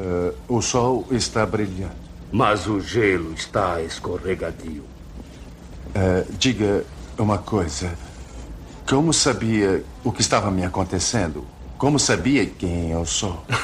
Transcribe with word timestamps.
Uh, 0.00 0.32
o 0.48 0.62
sol 0.62 1.06
está 1.10 1.44
brilhando. 1.44 1.92
Mas 2.32 2.66
o 2.66 2.80
gelo 2.80 3.34
está 3.34 3.82
escorregadio. 3.82 4.82
Uh, 5.88 6.24
diga 6.38 6.86
uma 7.18 7.36
coisa. 7.36 7.92
Como 8.88 9.12
sabia 9.12 9.84
o 10.02 10.10
que 10.10 10.22
estava 10.22 10.50
me 10.50 10.64
acontecendo? 10.64 11.46
Como 11.76 11.98
sabia 11.98 12.46
quem 12.46 12.92
eu 12.92 13.04
sou? 13.04 13.44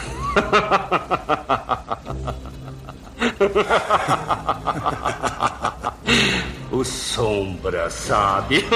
o 6.71 6.85
Sombra 6.85 7.89
sabe. 7.89 8.63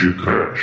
Old 0.00 0.16
Trash. 0.18 0.62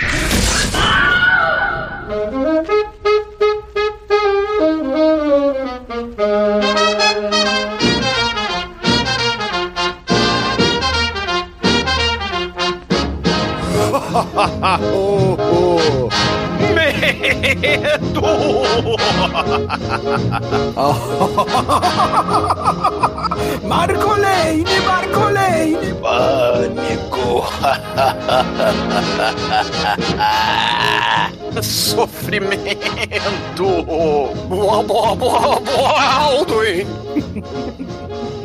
oh, 14.81 15.35
oh. 15.39 16.09
Medo! 16.73 18.21
Marco 23.67 24.14
Sofrimento! 31.61 33.83
Boa, 34.47 34.83
boa, 34.83 35.15
boa, 35.15 35.59
boa, 35.59 36.01
Alduin! 36.01 36.87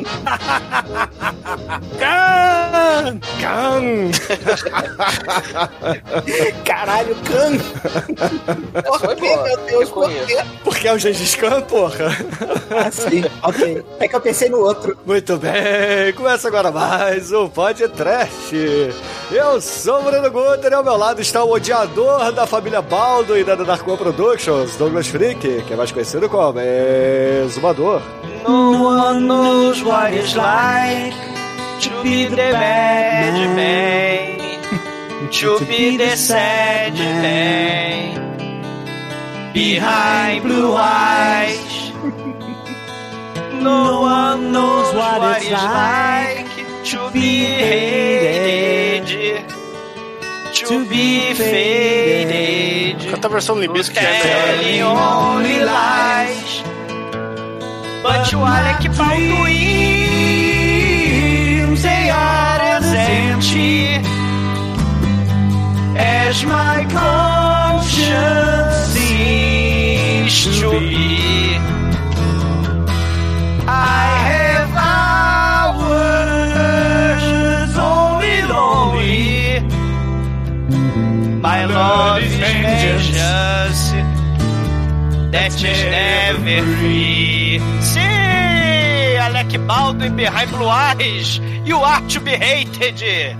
Can! 1.99 3.20
Can! 3.41 4.11
Caralho, 6.63 7.15
Can! 7.25 7.57
Por 8.83 9.15
que, 9.15 9.21
meu 9.21 9.57
Deus, 9.65 9.89
por 9.89 10.07
quê? 10.09 10.37
Porque 10.63 10.87
é 10.87 10.93
o 10.93 10.99
Gengis 10.99 11.33
Khan, 11.35 11.61
porra! 11.61 12.15
Ah, 12.69 12.91
sim, 12.91 13.23
ok. 13.41 13.83
É 13.99 14.07
que 14.07 14.15
eu 14.15 14.21
pensei 14.21 14.47
no 14.47 14.59
outro. 14.59 14.95
Muito 15.07 15.37
bem, 15.37 16.13
começa 16.15 16.47
agora 16.49 16.69
mais 16.71 17.31
um 17.31 17.49
podcast. 17.49 18.55
Eu 19.31 19.59
sou 19.59 20.01
o 20.01 20.03
Bruno 20.03 20.29
Guter 20.29 20.71
e 20.71 20.75
ao 20.75 20.83
meu 20.83 20.95
lado 20.95 21.19
está 21.19 21.43
o 21.43 21.51
odiador 21.51 22.31
da 22.31 22.45
família 22.45 22.81
Baldo 22.81 23.35
e 23.35 23.43
da 23.43 23.55
Darkman 23.55 23.97
Productions, 23.97 24.75
Douglas 24.75 25.07
Freak, 25.07 25.63
que 25.63 25.73
é 25.73 25.75
mais 25.75 25.91
conhecido 25.91 26.29
como 26.29 26.59
Exumador. 26.59 28.03
No 28.47 28.83
one 28.85 29.25
knows 29.25 29.81
what 29.81 30.15
it's 30.15 30.35
like 30.35 31.30
to 31.81 32.03
be 32.03 32.25
the 32.25 32.35
bad 32.35 33.33
man, 33.55 35.31
to 35.31 35.59
be 35.65 35.97
the 35.97 36.15
sad 36.15 36.93
man, 36.93 38.13
behind 39.53 40.43
blue 40.43 40.73
eyes. 40.75 41.91
No 43.61 44.01
one 44.01 44.51
knows 44.51 44.93
what 44.93 45.37
it's 45.37 45.49
like 45.51 46.51
to 46.91 47.09
be 47.11 47.45
hated, 47.45 49.07
to 50.53 50.85
be 50.87 51.33
faded. 51.33 53.09
Canta 53.09 53.27
a 53.27 53.29
versão 53.29 53.59
Limbisco 53.59 53.93
que 53.93 53.99
é 53.99 54.21
Telling 54.21 54.83
only 54.83 55.59
lies. 55.63 56.63
But 58.03 58.31
you 58.31 58.43
Alec 58.43 58.89
Baldwin, 58.97 59.90
as 66.01 66.43
my 66.45 66.85
conscience 66.89 68.75
seems 68.93 70.59
to 70.59 70.69
be. 70.79 71.57
I 73.67 74.05
have 74.31 74.71
hours 75.77 76.13
only 77.77 78.37
lonely. 78.55 79.59
My 81.41 81.65
love 81.65 82.23
is 82.23 82.33
vengeance 82.35 83.83
that 85.31 85.53
is 85.53 85.81
never 85.95 86.61
free. 86.77 87.59
Sim, 87.81 89.21
Alec 89.25 89.51
Baldwin 89.67 90.15
behind 90.15 90.49
blue 90.49 90.67
eyes. 90.67 91.39
You 91.63 91.77
are 91.77 92.01
to 92.09 92.19
be 92.19 92.31
hated. 92.31 93.37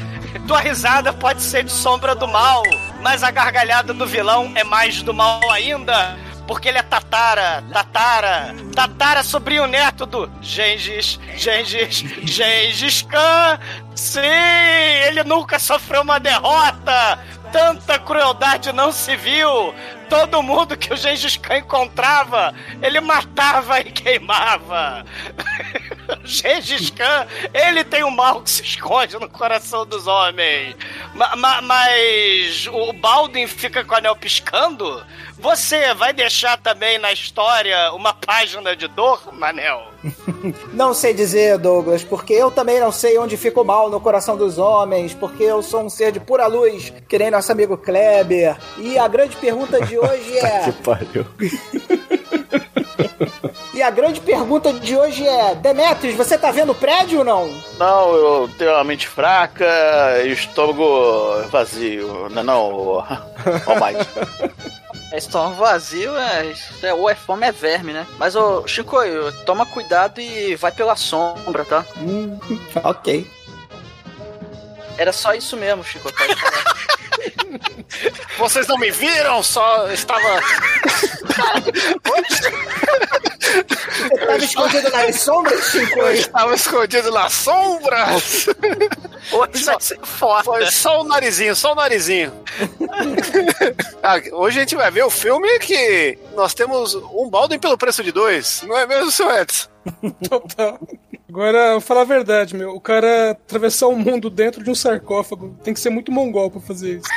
Tua 0.47 0.59
risada 0.59 1.13
pode 1.13 1.41
ser 1.41 1.63
de 1.63 1.71
sombra 1.71 2.15
do 2.15 2.27
mal, 2.27 2.63
mas 3.01 3.23
a 3.23 3.31
gargalhada 3.31 3.93
do 3.93 4.05
vilão 4.05 4.51
é 4.55 4.63
mais 4.63 5.01
do 5.01 5.13
mal 5.13 5.39
ainda. 5.51 6.17
Porque 6.47 6.67
ele 6.67 6.79
é 6.79 6.83
Tatara, 6.83 7.63
Tatara, 7.71 8.55
Tatara, 8.75 9.23
sobrinho 9.23 9.67
neto 9.67 10.05
do 10.05 10.29
Gengis, 10.41 11.19
Gengis, 11.37 12.03
Gengis 12.23 13.03
Khan. 13.03 13.59
Sim, 13.95 14.19
ele 15.07 15.23
nunca 15.23 15.59
sofreu 15.59 16.01
uma 16.01 16.19
derrota. 16.19 17.19
Tanta 17.51 17.99
crueldade 17.99 18.73
não 18.73 18.91
se 18.91 19.15
viu. 19.15 19.73
Todo 20.09 20.43
mundo 20.43 20.75
que 20.75 20.93
o 20.93 20.97
Gengis 20.97 21.37
Khan 21.37 21.59
encontrava, 21.59 22.53
ele 22.81 22.99
matava 22.99 23.79
e 23.79 23.85
queimava. 23.85 25.05
Gengis 26.23 26.89
Khan, 26.89 27.27
ele 27.53 27.83
tem 27.83 28.03
um 28.03 28.11
mal 28.11 28.41
que 28.41 28.49
se 28.49 28.63
esconde 28.63 29.17
no 29.19 29.29
coração 29.29 29.85
dos 29.85 30.07
homens. 30.07 30.75
Ma- 31.13 31.35
ma- 31.35 31.61
mas 31.61 32.67
o 32.71 32.93
Baldwin 32.93 33.47
fica 33.47 33.83
com 33.83 33.93
o 33.93 33.97
anel 33.97 34.15
piscando? 34.15 35.03
Você 35.39 35.93
vai 35.95 36.13
deixar 36.13 36.57
também 36.57 36.99
na 36.99 37.11
história 37.11 37.91
uma 37.93 38.13
página 38.13 38.75
de 38.75 38.87
dor, 38.87 39.33
Manel? 39.33 39.81
Não 40.73 40.93
sei 40.93 41.13
dizer, 41.13 41.57
Douglas, 41.57 42.03
porque 42.03 42.33
eu 42.33 42.49
também 42.51 42.79
não 42.79 42.91
sei 42.91 43.17
onde 43.17 43.37
fica 43.37 43.61
o 43.61 43.63
mal 43.63 43.89
no 43.89 43.99
coração 43.99 44.35
dos 44.35 44.57
homens, 44.57 45.13
porque 45.13 45.43
eu 45.43 45.61
sou 45.61 45.81
um 45.83 45.89
ser 45.89 46.11
de 46.11 46.19
pura 46.19 46.47
luz, 46.47 46.91
que 47.07 47.17
nem 47.19 47.29
nosso 47.31 47.51
amigo 47.51 47.77
Kleber. 47.77 48.55
E 48.77 48.97
a 48.97 49.07
grande 49.07 49.35
pergunta 49.37 49.79
de 49.85 49.97
hoje 49.99 50.37
é. 50.39 50.59
Que 50.63 50.71
pariu. 50.71 51.25
E 53.73 53.81
a 53.81 53.89
grande 53.89 54.19
pergunta 54.19 54.73
de 54.73 54.97
hoje 54.97 55.25
é: 55.25 55.55
Demetrius, 55.55 56.15
você 56.15 56.37
tá 56.37 56.51
vendo 56.51 56.73
o 56.73 56.75
prédio 56.75 57.19
ou 57.19 57.25
não? 57.25 57.49
Não, 57.79 58.13
eu 58.13 58.49
tenho 58.57 58.75
a 58.75 58.83
mente 58.83 59.07
fraca 59.07 59.65
e 60.23 60.29
o 60.29 60.33
estômago 60.33 61.47
vazio. 61.49 62.29
Não, 62.29 62.43
não, 62.43 63.03
Almighty. 63.65 64.07
É 65.11 65.17
estômago 65.17 65.55
vazio, 65.55 66.15
é, 66.17 66.53
é, 66.83 66.93
ou 66.93 67.09
é 67.09 67.15
fome, 67.15 67.45
é 67.45 67.51
verme, 67.51 67.91
né? 67.91 68.07
Mas, 68.17 68.33
ô, 68.33 68.65
Chico, 68.65 68.95
toma 69.45 69.65
cuidado 69.65 70.21
e 70.21 70.55
vai 70.55 70.71
pela 70.71 70.95
sombra, 70.95 71.65
tá? 71.65 71.83
Hum, 71.97 72.39
ok. 72.81 73.29
Era 74.97 75.11
só 75.11 75.33
isso 75.33 75.57
mesmo, 75.57 75.83
Chico. 75.83 76.09
Tá? 76.13 76.23
Vocês 78.37 78.67
não 78.67 78.77
me 78.77 78.91
viram, 78.91 79.43
só 79.43 79.89
estava. 79.91 80.41
Você 84.09 84.17
tava 84.25 84.37
escondido 84.37 84.89
nas 84.89 85.15
sombras, 85.19 85.65
Chico? 85.71 85.99
Eu 85.99 86.11
estava 86.13 86.55
escondido 86.55 87.11
nas 87.11 87.33
sombras. 87.33 88.47
Hoje 89.31 89.63
vai 89.63 89.75
ser 89.79 89.99
foda. 90.03 90.43
Foi 90.43 90.71
só 90.71 91.01
o 91.01 91.03
narizinho, 91.03 91.55
só 91.55 91.73
o 91.73 91.75
narizinho. 91.75 92.33
Ah, 94.03 94.15
hoje 94.33 94.57
a 94.57 94.61
gente 94.61 94.75
vai 94.75 94.89
ver 94.89 95.03
o 95.03 95.09
filme 95.09 95.59
que 95.59 96.17
nós 96.35 96.53
temos 96.53 96.95
um 96.95 97.29
Baldwin 97.29 97.59
pelo 97.59 97.77
preço 97.77 98.03
de 98.03 98.11
dois, 98.11 98.61
não 98.63 98.77
é 98.77 98.85
mesmo, 98.87 99.11
seu 99.11 99.29
Edson? 99.31 99.70
Total. 100.29 100.79
Agora, 101.29 101.71
vou 101.71 101.81
falar 101.81 102.01
a 102.01 102.05
verdade, 102.05 102.55
meu. 102.55 102.71
O 102.71 102.81
cara 102.81 103.31
atravessar 103.31 103.87
o 103.87 103.95
mundo 103.95 104.29
dentro 104.29 104.63
de 104.63 104.69
um 104.69 104.75
sarcófago 104.75 105.57
tem 105.63 105.73
que 105.73 105.79
ser 105.79 105.89
muito 105.89 106.11
mongol 106.11 106.51
pra 106.51 106.59
fazer 106.59 106.99
isso. 106.99 107.09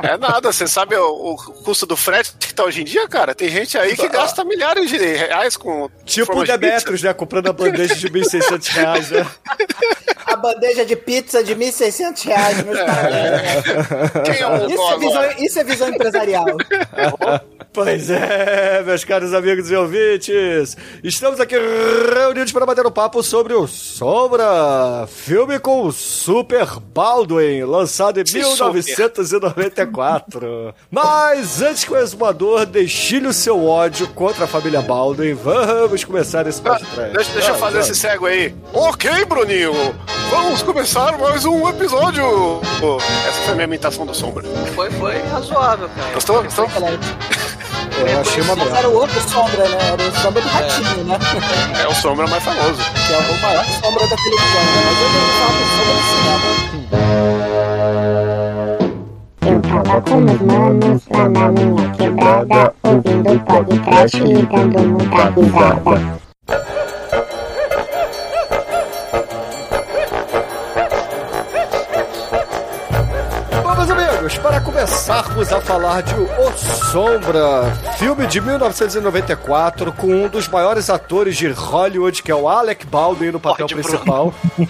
É 0.00 0.16
nada, 0.16 0.52
você 0.52 0.66
sabe 0.66 0.96
o, 0.96 1.32
o 1.32 1.36
custo 1.36 1.84
do 1.84 1.96
frete 1.96 2.32
que 2.38 2.54
tá 2.54 2.64
hoje 2.64 2.82
em 2.82 2.84
dia, 2.84 3.06
cara? 3.08 3.34
Tem 3.34 3.48
gente 3.48 3.76
aí 3.76 3.96
que 3.96 4.08
gasta 4.08 4.44
milhares 4.44 4.88
de 4.88 4.96
reais 4.96 5.56
com. 5.56 5.90
Tipo 6.04 6.38
o 6.38 6.44
Demetrius, 6.44 7.02
né? 7.02 7.12
Comprando 7.12 7.48
a 7.48 7.52
bandeja 7.52 7.94
de 7.94 8.08
1.600 8.08 8.68
reais, 8.68 9.10
né? 9.10 9.26
A 10.24 10.36
bandeja 10.36 10.84
de 10.84 10.94
pizza 10.94 11.42
de 11.42 11.54
1.600 11.56 12.24
reais, 12.24 12.62
meus 12.62 12.78
parabéns. 12.78 13.64
Quem 14.24 14.38
é 14.38 14.46
o 14.46 14.66
Isso 14.70 14.92
é, 14.92 14.98
visão, 14.98 15.30
isso 15.38 15.58
é 15.58 15.64
visão 15.64 15.88
empresarial. 15.88 16.44
Pois 17.72 18.10
é, 18.10 18.82
meus 18.84 19.04
caros 19.04 19.34
amigos 19.34 19.67
e 19.70 19.76
ouvintes, 19.76 20.76
estamos 21.02 21.40
aqui 21.40 21.54
reunidos 22.14 22.52
para 22.52 22.66
bater 22.66 22.86
um 22.86 22.90
papo 22.90 23.22
sobre 23.22 23.54
o 23.54 23.66
Sombra, 23.66 25.06
filme 25.06 25.58
com 25.58 25.86
o 25.86 25.92
Super 25.92 26.66
Baldwin, 26.94 27.64
lançado 27.64 28.20
em 28.20 28.24
1994. 28.32 30.74
Mas 30.90 31.60
antes 31.62 31.84
que 31.84 31.92
o 31.92 31.96
exumador 31.96 32.66
deixe 32.66 33.18
o 33.18 33.32
seu 33.32 33.64
ódio 33.66 34.06
contra 34.08 34.44
a 34.44 34.48
família 34.48 34.82
Baldwin, 34.82 35.34
vamos 35.34 36.04
começar 36.04 36.46
esse 36.46 36.60
Ah, 36.64 36.70
podcast. 36.70 37.12
deixa, 37.14 37.32
deixa 37.32 37.50
eu 37.50 37.54
fazer 37.56 37.72
vamos. 37.78 37.90
esse 37.90 38.00
cego 38.00 38.26
aí. 38.26 38.54
Ok, 38.72 39.24
Bruninho, 39.24 39.72
vamos 40.30 40.62
começar 40.62 41.18
mais 41.18 41.44
um 41.44 41.68
episódio. 41.68 42.60
Essa 43.28 43.40
foi 43.42 43.52
a 43.52 43.54
minha 43.54 43.64
imitação 43.64 44.06
do 44.06 44.14
Sombra. 44.14 44.44
Foi, 44.74 44.90
foi 44.92 45.18
razoável, 45.22 45.88
cara. 45.88 46.14
Gostou? 46.14 46.42
Gostou? 46.42 46.68
Eu 48.06 48.20
achei 48.20 48.42
uma 48.42 48.54
Mas 48.56 48.64
merda. 48.64 48.78
era 48.78 48.88
o 48.88 48.94
outro 48.94 49.20
Sombra, 49.28 49.68
né? 49.68 49.78
Era 49.92 50.02
o 50.02 50.12
Sombra 50.20 50.42
do 50.42 50.48
Ratinho, 50.48 51.04
né? 51.04 51.18
É 51.82 51.86
o 51.88 51.94
Sombra 51.94 52.26
mais 52.26 52.42
famoso. 52.44 52.82
Que 53.06 53.12
é 53.12 53.18
o 53.18 53.40
maior 53.40 53.64
Sombra 53.64 54.06
da 54.06 54.16
televisão, 54.16 54.62
né? 54.62 54.80
Mas 54.84 54.98
eu 55.02 55.08
não 55.14 55.20
falo 55.38 55.58
Sombra 55.76 55.94
do 55.94 56.02
cinema. 56.10 56.48
Eu 59.46 59.56
tava 59.62 60.00
com 60.02 60.20
meus 60.20 60.40
manos 60.40 61.02
lá 61.10 61.28
na 61.28 61.48
minha 61.52 61.90
quebrada, 61.90 62.74
ouvindo 62.82 63.40
podcast 63.44 64.16
e 64.16 64.22
dando 64.46 64.80
muita 64.88 65.30
risada. 65.30 66.18
Amigos, 74.28 74.38
para 74.38 74.60
começarmos 74.60 75.52
a 75.52 75.60
falar 75.60 76.02
de 76.02 76.14
O 76.14 76.52
Sombra, 76.90 77.64
filme 77.98 78.26
de 78.26 78.40
1994 78.40 79.92
com 79.92 80.06
um 80.08 80.28
dos 80.28 80.46
maiores 80.48 80.90
atores 80.90 81.36
de 81.36 81.48
Hollywood, 81.48 82.22
que 82.22 82.30
é 82.30 82.34
o 82.34 82.48
Alec 82.48 82.86
Baldwin 82.86 83.30
no 83.30 83.40
papel 83.40 83.66
Pode, 83.66 83.74
principal. 83.82 84.34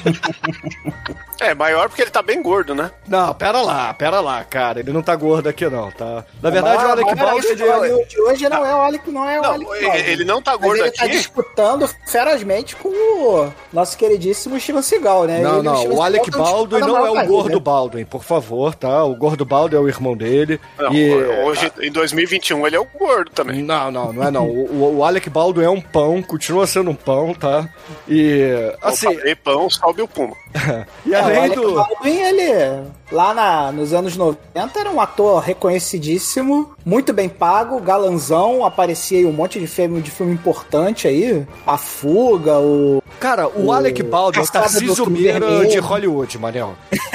É, 1.41 1.55
maior 1.55 1.89
porque 1.89 2.03
ele 2.03 2.11
tá 2.11 2.21
bem 2.21 2.43
gordo, 2.43 2.75
né? 2.75 2.91
Não, 3.07 3.33
pera 3.33 3.61
lá, 3.63 3.95
pera 3.95 4.21
lá, 4.21 4.43
cara, 4.43 4.81
ele 4.81 4.93
não 4.93 5.01
tá 5.01 5.15
gordo 5.15 5.49
aqui 5.49 5.69
não, 5.69 5.89
tá? 5.89 6.25
Na 6.43 6.51
verdade, 6.51 6.85
o 6.85 6.89
Alec 6.91 7.15
Baldwin... 7.15 7.55
de 7.55 7.63
ele- 7.63 7.71
Hollywood 7.73 8.09
de 8.09 8.21
hoje 8.21 8.49
não 8.49 8.67
é 8.67 8.75
o 8.75 8.81
Alec, 8.81 9.09
não 9.13 9.31
é 9.31 9.39
o 9.39 9.43
Não, 9.45 9.51
Alec 9.53 9.71
ele- 9.71 9.87
Baldwin. 9.87 10.03
ele 10.11 10.25
não 10.25 10.43
tá 10.43 10.51
Mas 10.55 10.61
gordo 10.63 10.81
ele 10.83 10.91
tá 10.91 11.05
aqui. 11.05 11.13
disputando 11.17 11.89
ferozmente 12.09 12.75
com 12.75 12.89
o 12.89 13.53
nosso 13.73 13.97
queridíssimo 13.97 14.59
Steven 14.59 14.83
Seagal, 14.83 15.27
né? 15.27 15.39
Não, 15.41 15.55
Ele 15.55 15.63
não, 15.63 15.77
Steven 15.77 15.97
o 15.97 16.03
Alec 16.03 16.29
Baldwin 16.33 16.83
a 16.83 16.87
não 16.87 17.07
é 17.07 17.11
o 17.23 17.27
gordo 17.29 17.61
Baldwin, 17.61 18.05
por 18.05 18.25
favor, 18.25 18.75
tá? 18.75 19.05
O 19.05 19.15
gordo 19.15 19.45
Baldwin 19.49 19.77
é 19.79 19.81
o 19.81 19.89
irmão 19.89 20.17
dele. 20.17 20.61
Não, 20.79 20.93
e... 20.93 21.13
hoje, 21.45 21.73
em 21.81 21.91
2021, 21.91 22.67
ele 22.67 22.77
é 22.77 22.81
o 22.81 22.85
gordo 22.85 23.31
também. 23.31 23.63
Não, 23.63 23.91
não, 23.91 24.13
não 24.13 24.23
é 24.25 24.31
não. 24.31 24.47
O, 24.47 24.99
o- 24.99 25.05
Alec 25.05 25.29
Baldwin 25.31 25.65
é 25.65 25.71
um 25.71 25.81
pão, 25.81 26.23
continua 26.23 26.67
sendo 26.67 26.91
um 26.91 26.95
pão, 26.95 27.35
tá? 27.35 27.69
E, 28.07 28.51
assim, 28.83 29.13
falei 29.15 29.35
pão, 29.35 29.69
sobe 29.71 30.03
o 30.03 30.09
puma. 30.09 30.37
e 31.07 31.15
É, 31.15 31.21
o 31.21 31.25
além 31.25 31.39
Alec 31.39 31.55
do... 31.57 31.75
Baldwin, 31.75 32.19
ele, 32.21 32.83
lá 33.13 33.35
na, 33.35 33.73
nos 33.73 33.93
anos 33.93 34.17
90, 34.17 34.45
era 34.81 34.91
um 34.91 35.01
ator 35.01 35.41
reconhecidíssimo, 35.43 36.73
muito 36.85 37.13
bem 37.13 37.29
pago, 37.29 37.81
galanzão, 37.81 38.65
aparecia 38.65 39.21
em 39.21 39.27
um 39.27 39.33
monte 39.33 39.59
de 39.59 39.67
filme, 39.67 40.01
de 40.01 40.11
filme 40.11 40.33
importante 40.33 41.07
aí. 41.09 41.47
A 41.67 41.77
Fuga, 41.77 42.59
o... 42.59 43.03
Cara, 43.21 43.49
o, 43.49 43.67
O 43.67 43.73
Alec 43.73 44.01
Baldwin 44.03 44.41
é 44.41 44.45
o 44.45 44.47
Tarcísio 44.53 45.11
Meira 45.11 45.67
de 45.67 45.79
Hollywood, 45.79 46.39
Manel. 46.39 46.75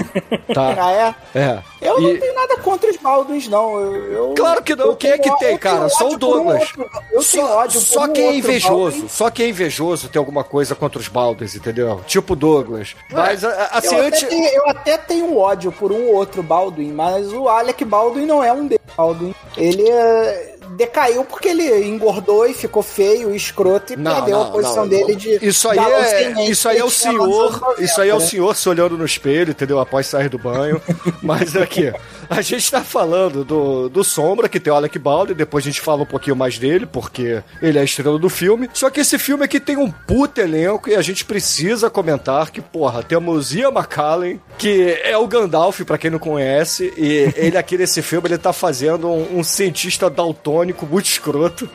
Tá, 0.53 0.75
Ah, 0.77 0.91
é? 0.91 1.39
é. 1.39 1.59
Eu 1.81 2.00
E- 2.00 2.13
não 2.13 2.19
tenho 2.19 2.36
nada 2.36 2.57
contra 2.57 2.89
os 2.91 2.97
Baldwins, 2.97 3.47
não. 3.47 3.79
Eu, 3.79 3.95
eu- 4.12 4.33
Claro 4.36 4.62
que 4.62 4.75
não. 4.75 4.88
eu 4.88 4.95
Quem 4.95 5.12
é 5.12 5.18
que 5.18 5.36
tem, 5.39 5.57
cara? 5.57 5.89
Só 5.89 6.09
o 6.09 6.13
um 6.13 6.18
Douglas. 6.18 6.62
outro- 6.62 6.89
eu 7.12 7.21
Só, 7.24 7.57
ódio 7.57 7.79
só 7.81 8.03
um 8.06 8.09
quem 8.13 8.24
é 8.24 8.27
outro 8.27 8.39
invejoso, 8.39 8.75
Baldwin. 8.91 9.07
só 9.09 9.29
quem 9.31 9.45
é 9.47 9.50
invejoso 9.50 10.09
tem 10.09 10.19
alguma 10.19 10.44
coisa 10.44 10.75
contra 10.75 11.00
os 11.00 11.07
Baldwins, 11.07 11.56
entendeu? 11.56 12.01
Tipo 12.06 12.36
Douglas. 12.36 12.95
Mas, 13.24 13.44
a- 13.44 13.70
assim, 13.74 13.96
eu, 13.96 14.08
até 14.08 14.25
tenho, 14.28 14.48
eu 14.48 14.70
até 14.70 14.98
tenho 14.98 15.38
ódio 15.38 15.72
por 15.72 15.92
um 15.92 16.08
ou 16.08 16.16
outro 16.16 16.44
Baldwin, 16.44 16.92
mas 16.92 17.31
o 17.34 17.48
Alec 17.50 17.84
Baldwin 17.86 18.25
não 18.25 18.44
é 18.44 18.52
um 18.54 18.68
deles. 18.68 18.84
Baldwin. 18.96 19.34
Ele 19.58 19.90
é, 19.90 20.52
decaiu 20.75 21.24
porque 21.24 21.50
ele 21.50 21.88
engordou 21.88 22.46
e 22.46 22.54
ficou 22.54 22.84
feio 22.84 23.34
e 23.34 23.36
escroto 23.36 23.94
e 23.94 23.96
Não, 23.96 24.14
perdeu 24.16 24.40
não, 24.40 24.48
a 24.48 24.52
posição 24.52 24.84
não. 24.84 24.88
dele 24.88 25.16
de. 25.16 25.46
Isso 25.46 25.70
aí 25.70 25.80
é, 25.80 26.50
isso 26.50 26.68
aí 26.68 26.78
é 26.78 26.84
o 26.84 26.90
senhor, 26.90 27.24
anos 27.24 27.62
90, 27.62 27.84
isso 27.84 28.02
aí 28.02 28.10
é 28.10 28.16
o 28.16 28.20
senhor 28.20 28.56
se 28.56 28.70
olhando 28.70 28.98
no 28.98 29.06
espelho, 29.06 29.52
entendeu? 29.52 29.80
Após 29.80 30.08
sair 30.08 30.30
do 30.30 30.38
banho. 30.38 30.81
Mas 31.22 31.56
aqui, 31.56 31.94
a 32.30 32.42
gente 32.42 32.70
tá 32.70 32.81
falando 32.81 33.44
do, 33.44 33.90
do 33.90 34.04
Sombra, 34.04 34.50
que 34.50 34.60
tem 34.60 34.72
o 34.72 34.75
Alec 34.75 34.98
Baldwin, 34.98 35.36
depois 35.36 35.64
a 35.64 35.70
gente 35.70 35.81
fala 35.81 36.04
um 36.04 36.06
pouquinho 36.06 36.36
mais 36.36 36.58
dele, 36.58 36.86
porque 36.86 37.42
ele 37.62 37.78
é 37.78 37.81
a 37.81 37.86
estrela 37.86 38.18
do 38.18 38.30
filme. 38.30 38.70
Só 38.74 38.90
que 38.90 39.00
esse 39.00 39.18
filme 39.18 39.44
aqui 39.44 39.60
tem 39.60 39.78
um 39.78 39.92
puta 39.92 40.42
elenco 40.42 40.90
e 40.90 40.96
a 40.96 41.02
gente 41.02 41.25
precisa 41.25 41.90
comentar 41.90 42.52
que, 42.52 42.62
porra, 42.62 43.04
temos 43.04 43.54
Ian 43.54 43.70
McKellen, 43.70 44.42
que 44.58 45.00
é 45.04 45.18
o 45.18 45.28
Gandalf, 45.28 45.81
pra 45.81 45.98
quem 45.98 46.12
não 46.12 46.20
conhece, 46.20 46.94
e 46.98 47.31
ele 47.36 47.58
aqui 47.58 47.78
nesse 47.78 48.02
filme, 48.02 48.28
ele 48.28 48.38
tá 48.38 48.54
fazendo 48.54 49.08
um, 49.08 49.40
um 49.40 49.44
cientista 49.44 50.10
daltônico 50.10 50.62
muito 50.86 51.06
escroto. 51.06 51.69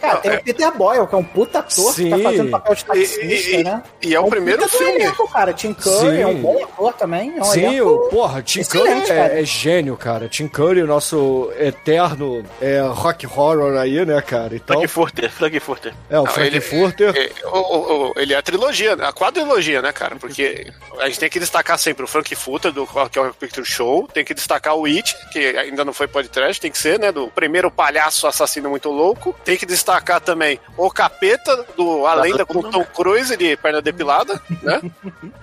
Cara, 0.00 0.16
tem 0.20 0.36
o 0.36 0.42
Peter 0.42 0.72
Boyle, 0.76 1.06
que 1.06 1.14
é 1.14 1.18
um 1.18 1.24
puta 1.24 1.60
ator 1.60 1.94
que 1.94 2.10
tá 2.10 2.16
Sim. 2.16 2.22
fazendo 2.22 2.50
papel 2.50 2.74
de 2.74 2.84
taxista, 2.84 3.20
e- 3.24 3.54
e- 3.60 3.64
né? 3.64 3.82
e 4.02 4.14
é 4.14 4.20
o 4.20 4.26
um 4.26 4.30
primeiro 4.30 4.68
filme. 4.68 4.94
elenco, 5.02 5.28
cara. 5.32 5.52
Tim 5.52 5.72
Curry 5.72 6.16
Sim. 6.16 6.22
é 6.22 6.26
um 6.26 6.40
bom 6.42 6.62
ator 6.64 6.92
também. 6.94 7.36
É 7.36 7.40
um 7.40 7.44
Sim, 7.44 7.64
elenco 7.66 7.88
o, 7.90 8.08
porra, 8.08 8.42
Tim 8.42 8.62
Curry 8.64 9.10
é, 9.10 9.40
é 9.40 9.44
gênio, 9.44 9.96
cara. 9.96 10.28
Tim 10.28 10.48
Curry, 10.48 10.82
nosso 10.82 11.50
eterno 11.58 12.44
é, 12.60 12.80
rock 12.80 13.26
horror 13.26 13.76
aí, 13.78 14.04
né, 14.04 14.20
cara? 14.20 14.54
Então, 14.56 14.76
Frankfurter, 14.76 15.30
Frankfurter. 15.30 15.94
é 16.10 16.18
o 16.20 16.24
Não, 16.24 16.30
Frankfurter. 16.32 17.14
É, 17.16 17.46
o- 17.46 17.58
o- 17.58 18.08
o- 18.10 18.12
ele 18.16 18.34
é 18.34 18.36
a 18.36 18.42
trilogia, 18.42 18.94
a 18.94 19.12
quadrilogia, 19.12 19.80
né, 19.82 19.92
cara? 19.92 20.16
Porque 20.16 20.66
a 20.98 21.06
gente 21.06 21.20
tem 21.20 21.30
que 21.30 21.38
destacar 21.38 21.78
sempre 21.78 22.04
o 22.04 22.08
Frankfurter, 22.08 22.72
do 22.72 22.86
que 23.10 23.18
é 23.18 23.22
o 23.22 23.34
Picture 23.34 23.64
Show, 23.66 24.08
tem 24.12 24.24
que 24.24 24.34
destacar 24.34 24.74
o 24.74 24.84
It, 24.86 25.14
que 25.32 25.38
ainda 25.56 25.84
não 25.84 25.92
foi 25.92 26.06
podcast, 26.08 26.60
tem 26.60 26.70
que 26.70 26.78
ser, 26.78 26.98
né? 26.98 27.12
Do 27.12 27.28
primeiro 27.28 27.70
palhaço 27.76 28.26
assassino 28.26 28.70
muito 28.70 28.88
louco. 28.90 29.38
Tem 29.44 29.56
que 29.56 29.66
destacar 29.66 30.20
também 30.20 30.58
o 30.76 30.90
Capeta, 30.90 31.64
do 31.76 32.06
A 32.06 32.14
Lenda 32.14 32.46
com 32.46 32.62
Tom 32.62 32.84
Cruise 32.84 33.36
de 33.36 33.56
perna 33.58 33.82
depilada, 33.82 34.40
né? 34.62 34.80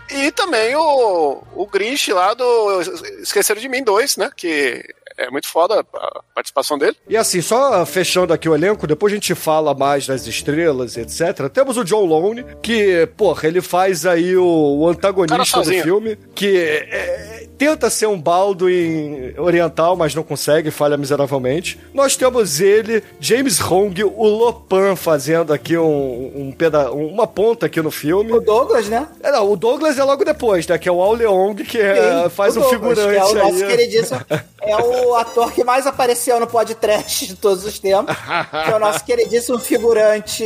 E 0.09 0.31
também 0.31 0.75
o, 0.75 1.44
o 1.56 1.65
Grinch 1.65 2.12
lá 2.13 2.33
do 2.35 2.81
Esqueceram 3.21 3.59
de 3.59 3.68
Mim 3.68 3.83
2, 3.83 4.18
né? 4.18 4.30
Que 4.35 4.83
é 5.18 5.30
muito 5.30 5.48
foda 5.48 5.86
a 5.94 6.21
participação 6.33 6.77
dele. 6.77 6.95
E 7.07 7.18
assim, 7.18 7.42
só 7.42 7.86
fechando 7.86 8.33
aqui 8.33 8.48
o 8.48 8.56
elenco, 8.56 8.88
depois 8.88 9.12
a 9.13 9.15
gente 9.15 9.36
fala 9.36 9.74
mais 9.74 10.07
das 10.07 10.25
estrelas, 10.27 10.98
etc. 10.98 11.50
Temos 11.51 11.77
o 11.77 11.83
John 11.83 12.06
Lone, 12.06 12.45
que, 12.62 13.07
porra, 13.18 13.48
ele 13.48 13.62
faz 13.62 14.06
aí 14.06 14.36
o, 14.36 14.45
o 14.45 14.88
antagonista 14.88 15.62
do 15.62 15.71
filme, 15.71 16.18
que 16.36 16.57
é, 16.57 17.48
tenta 17.57 17.89
ser 17.89 18.07
um 18.07 18.19
Baldwin 18.19 19.34
oriental, 19.38 19.96
mas 19.96 20.13
não 20.15 20.24
consegue, 20.24 20.72
falha 20.72 20.98
miseravelmente. 20.98 21.79
Nós 21.93 22.15
temos 22.15 22.60
ele, 22.60 23.03
James 23.20 23.60
Hong, 23.62 24.03
o 24.03 24.27
Lopan, 24.27 24.96
fazendo 24.96 25.53
aqui 25.53 25.77
um, 25.77 26.32
um 26.36 26.51
peda 26.51 26.91
uma 26.91 27.27
ponta 27.27 27.65
aqui 27.65 27.82
no 27.82 27.91
filme. 27.91 28.32
O 28.32 28.41
Douglas, 28.41 28.88
né? 28.88 29.08
É, 29.22 29.32
não, 29.32 29.51
o 29.51 29.55
Douglas 29.55 29.98
é 29.98 30.03
logo 30.03 30.25
depois, 30.25 30.67
né? 30.67 30.77
Que 30.77 30.89
é 30.89 30.91
o 30.91 31.01
Al 31.01 31.13
Leong, 31.13 31.63
que 31.63 31.79
é, 31.79 32.29
faz 32.29 32.55
o 32.58 32.60
um 32.60 32.63
Douglas, 32.63 33.00
figurante 33.00 33.13
que 33.13 33.17
é 33.17 33.24
o 33.24 33.27
aí. 33.27 33.51
nosso 33.51 33.67
queridíssimo. 33.67 34.20
É 34.65 34.75
o 34.77 35.15
ator 35.15 35.51
que 35.51 35.63
mais 35.63 35.86
apareceu 35.86 36.39
no 36.39 36.48
podcast 36.48 37.27
de 37.27 37.36
todos 37.36 37.65
os 37.65 37.79
tempos. 37.79 38.15
que 38.15 38.72
é 38.72 38.75
o 38.75 38.79
nosso 38.79 39.03
queridíssimo 39.03 39.60
figurante 39.60 40.43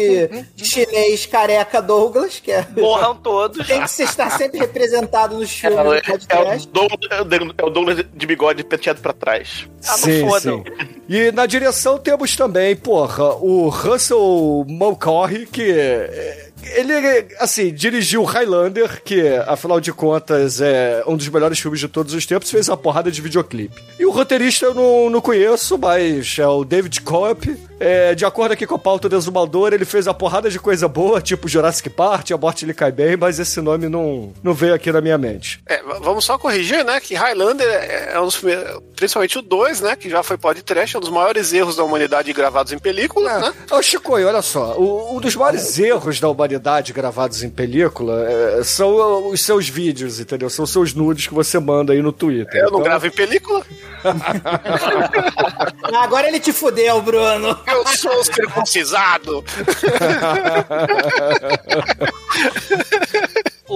chinês 0.55 1.25
careca 1.25 1.81
Douglas, 1.81 2.39
que 2.39 2.51
é. 2.51 2.65
Morram 2.75 3.15
todos. 3.15 3.65
Tem 3.67 3.83
que 3.83 4.03
estar 4.03 4.29
sempre 4.37 4.59
representado 4.59 5.35
nos 5.37 5.49
É, 5.63 5.69
filmes 5.69 5.77
do 5.85 5.93
é, 5.93 5.97
o 5.99 6.03
podcast. 6.03 6.67
Douglas, 6.69 7.53
é 7.57 7.63
o 7.63 7.69
Douglas 7.69 7.97
de 8.13 8.25
bigode 8.25 8.63
penteado 8.63 9.01
pra 9.01 9.13
trás. 9.13 9.67
Ah, 9.85 9.91
não 9.91 9.97
Sim, 9.97 10.27
fodam. 10.27 10.63
sim. 10.65 10.87
E 11.07 11.31
na 11.31 11.45
direção 11.45 11.97
temos 11.97 12.35
também, 12.35 12.75
porra, 12.75 13.35
o 13.35 13.69
Russell 13.69 14.65
Mulcahy, 14.67 15.45
que 15.45 15.71
é, 15.71 16.46
ele, 16.75 17.27
assim, 17.39 17.73
dirigiu 17.73 18.23
Highlander, 18.23 19.01
que, 19.03 19.21
afinal 19.47 19.79
de 19.79 19.91
contas, 19.93 20.59
é 20.61 21.03
um 21.07 21.15
dos 21.15 21.27
melhores 21.29 21.59
filmes 21.59 21.79
de 21.79 21.87
todos 21.87 22.13
os 22.13 22.25
tempos, 22.25 22.49
fez 22.51 22.67
uma 22.69 22.77
porrada 22.77 23.11
de 23.11 23.21
videoclipe. 23.21 23.81
E 23.99 24.05
o 24.05 24.11
roteirista 24.11 24.65
eu 24.65 24.73
não, 24.73 25.09
não 25.09 25.21
conheço, 25.21 25.77
mas 25.77 26.35
é 26.39 26.47
o 26.47 26.63
David 26.63 27.01
Cope. 27.01 27.57
É, 27.79 28.15
de 28.15 28.25
acordo 28.25 28.53
aqui 28.53 28.65
com 28.65 28.73
a 28.75 28.79
pauta 28.79 29.07
do 29.07 29.15
Exumador, 29.15 29.71
ele 29.71 29.85
fez 29.85 30.07
uma 30.07 30.13
porrada 30.13 30.49
de 30.49 30.59
coisa 30.59 30.87
boa, 30.87 31.21
tipo 31.21 31.47
Jurassic 31.47 31.89
Park, 31.91 32.31
a 32.31 32.37
morte 32.37 32.65
lhe 32.65 32.73
cai 32.73 32.91
bem, 32.91 33.15
mas 33.15 33.37
esse 33.37 33.61
nome 33.61 33.87
não, 33.87 34.33
não 34.41 34.51
veio 34.53 34.73
aqui 34.73 34.91
na 34.91 34.99
minha 34.99 35.17
mente. 35.17 35.61
É, 35.67 35.81
vamos 36.01 36.25
só 36.25 36.39
corrigir, 36.39 36.83
né? 36.83 36.99
Que 36.99 37.13
Highlander 37.13 37.67
é 37.67 37.97
é 38.13 38.19
um 38.19 38.25
dos 38.25 38.37
primeiros, 38.37 38.79
principalmente 38.95 39.37
o 39.37 39.41
2, 39.43 39.81
né? 39.81 39.95
Que 39.95 40.09
já 40.09 40.23
foi 40.23 40.37
podcast, 40.37 40.95
é 40.95 40.97
um 40.97 41.01
dos 41.01 41.09
maiores 41.11 41.53
erros 41.53 41.75
da 41.75 41.83
humanidade 41.83 42.33
gravados 42.33 42.71
em 42.73 42.79
película, 42.79 43.37
né? 43.39 43.53
Ô, 43.69 43.81
Chico, 43.81 44.13
olha 44.13 44.41
só, 44.41 44.75
o- 44.77 45.15
um 45.15 45.19
dos 45.19 45.35
maiores 45.35 45.77
erros 45.77 46.19
da 46.19 46.29
humanidade 46.29 46.56
qualidade 46.57 46.91
gravados 46.91 47.43
em 47.43 47.49
película 47.49 48.25
é, 48.27 48.63
são 48.63 49.29
os 49.29 49.41
seus 49.41 49.69
vídeos, 49.69 50.19
entendeu? 50.19 50.49
São 50.49 50.65
os 50.65 50.71
seus 50.71 50.93
nudes 50.93 51.27
que 51.27 51.33
você 51.33 51.59
manda 51.59 51.93
aí 51.93 52.01
no 52.01 52.11
Twitter. 52.11 52.55
Eu 52.55 52.63
não 52.71 52.79
Então, 52.79 52.83
gravo 52.83 53.07
em 53.07 53.11
película. 53.11 53.63
Agora 56.01 56.27
ele 56.27 56.39
te 56.39 56.51
fudeu, 56.51 57.01
Bruno. 57.01 57.57
Eu 57.67 57.85
sou 57.87 58.23
circuncisado. 58.23 59.43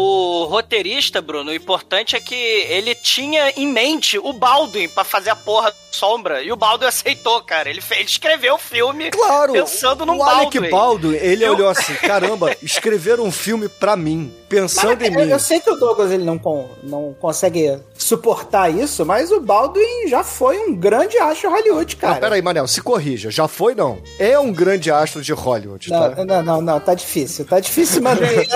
O 0.03 0.46
roteirista, 0.46 1.22
Bruno, 1.22 1.51
o 1.51 1.53
importante 1.53 2.15
é 2.15 2.20
que 2.20 2.34
ele 2.36 2.96
tinha 2.96 3.51
em 3.55 3.67
mente 3.67 4.17
o 4.17 4.34
Baldwin 4.34 4.88
pra 4.89 5.03
fazer 5.03 5.29
a 5.29 5.36
porra 5.36 5.72
Sombra. 5.91 6.41
E 6.41 6.51
o 6.51 6.55
Baldwin 6.55 6.88
aceitou, 6.88 7.41
cara. 7.43 7.70
Ele, 7.70 7.81
ele 7.91 8.03
escreveu 8.03 8.55
o 8.55 8.58
filme 8.58 9.12
Claro, 9.12 9.51
pensando 9.53 10.05
no 10.05 10.15
o 10.17 10.24
Alec 10.24 10.58
Baldwin. 10.58 10.70
Baldwin, 10.70 11.15
ele 11.17 11.43
Eu- 11.46 11.53
olhou 11.53 11.70
assim, 11.70 11.93
caramba, 11.96 12.55
escreveram 12.63 13.25
um 13.25 13.31
filme 13.31 13.67
pra 13.67 13.96
mim, 13.98 14.34
pensando 14.50 15.01
em 15.03 15.13
eu, 15.13 15.20
mim. 15.25 15.29
eu 15.29 15.39
sei 15.39 15.60
que 15.60 15.70
o 15.70 15.75
Douglas 15.75 16.10
ele 16.12 16.24
não, 16.24 16.39
não 16.81 17.13
consegue 17.20 17.77
suportar 18.01 18.70
isso, 18.74 19.05
mas 19.05 19.31
o 19.31 19.39
Baldwin 19.39 20.08
já 20.08 20.24
foi 20.24 20.58
um 20.60 20.75
grande 20.75 21.17
astro 21.20 21.50
Hollywood, 21.51 21.96
Não, 21.96 22.10
cara. 22.10 22.20
peraí, 22.20 22.41
Manel, 22.41 22.67
se 22.67 22.81
corrija. 22.81 23.29
Já 23.29 23.48
foi, 23.48 23.75
não? 23.75 24.01
É 24.17 24.38
um 24.39 24.51
grande 24.51 24.89
astro 24.91 25.22
de 25.22 25.31
Hollywood, 25.34 25.89
tá? 25.89 26.10
Não, 26.10 26.25
não, 26.25 26.43
não, 26.43 26.62
não, 26.62 26.79
tá 26.79 26.93
difícil. 26.93 27.46
Tá 27.46 27.60
difícil 27.60 28.01
manter. 28.01 28.48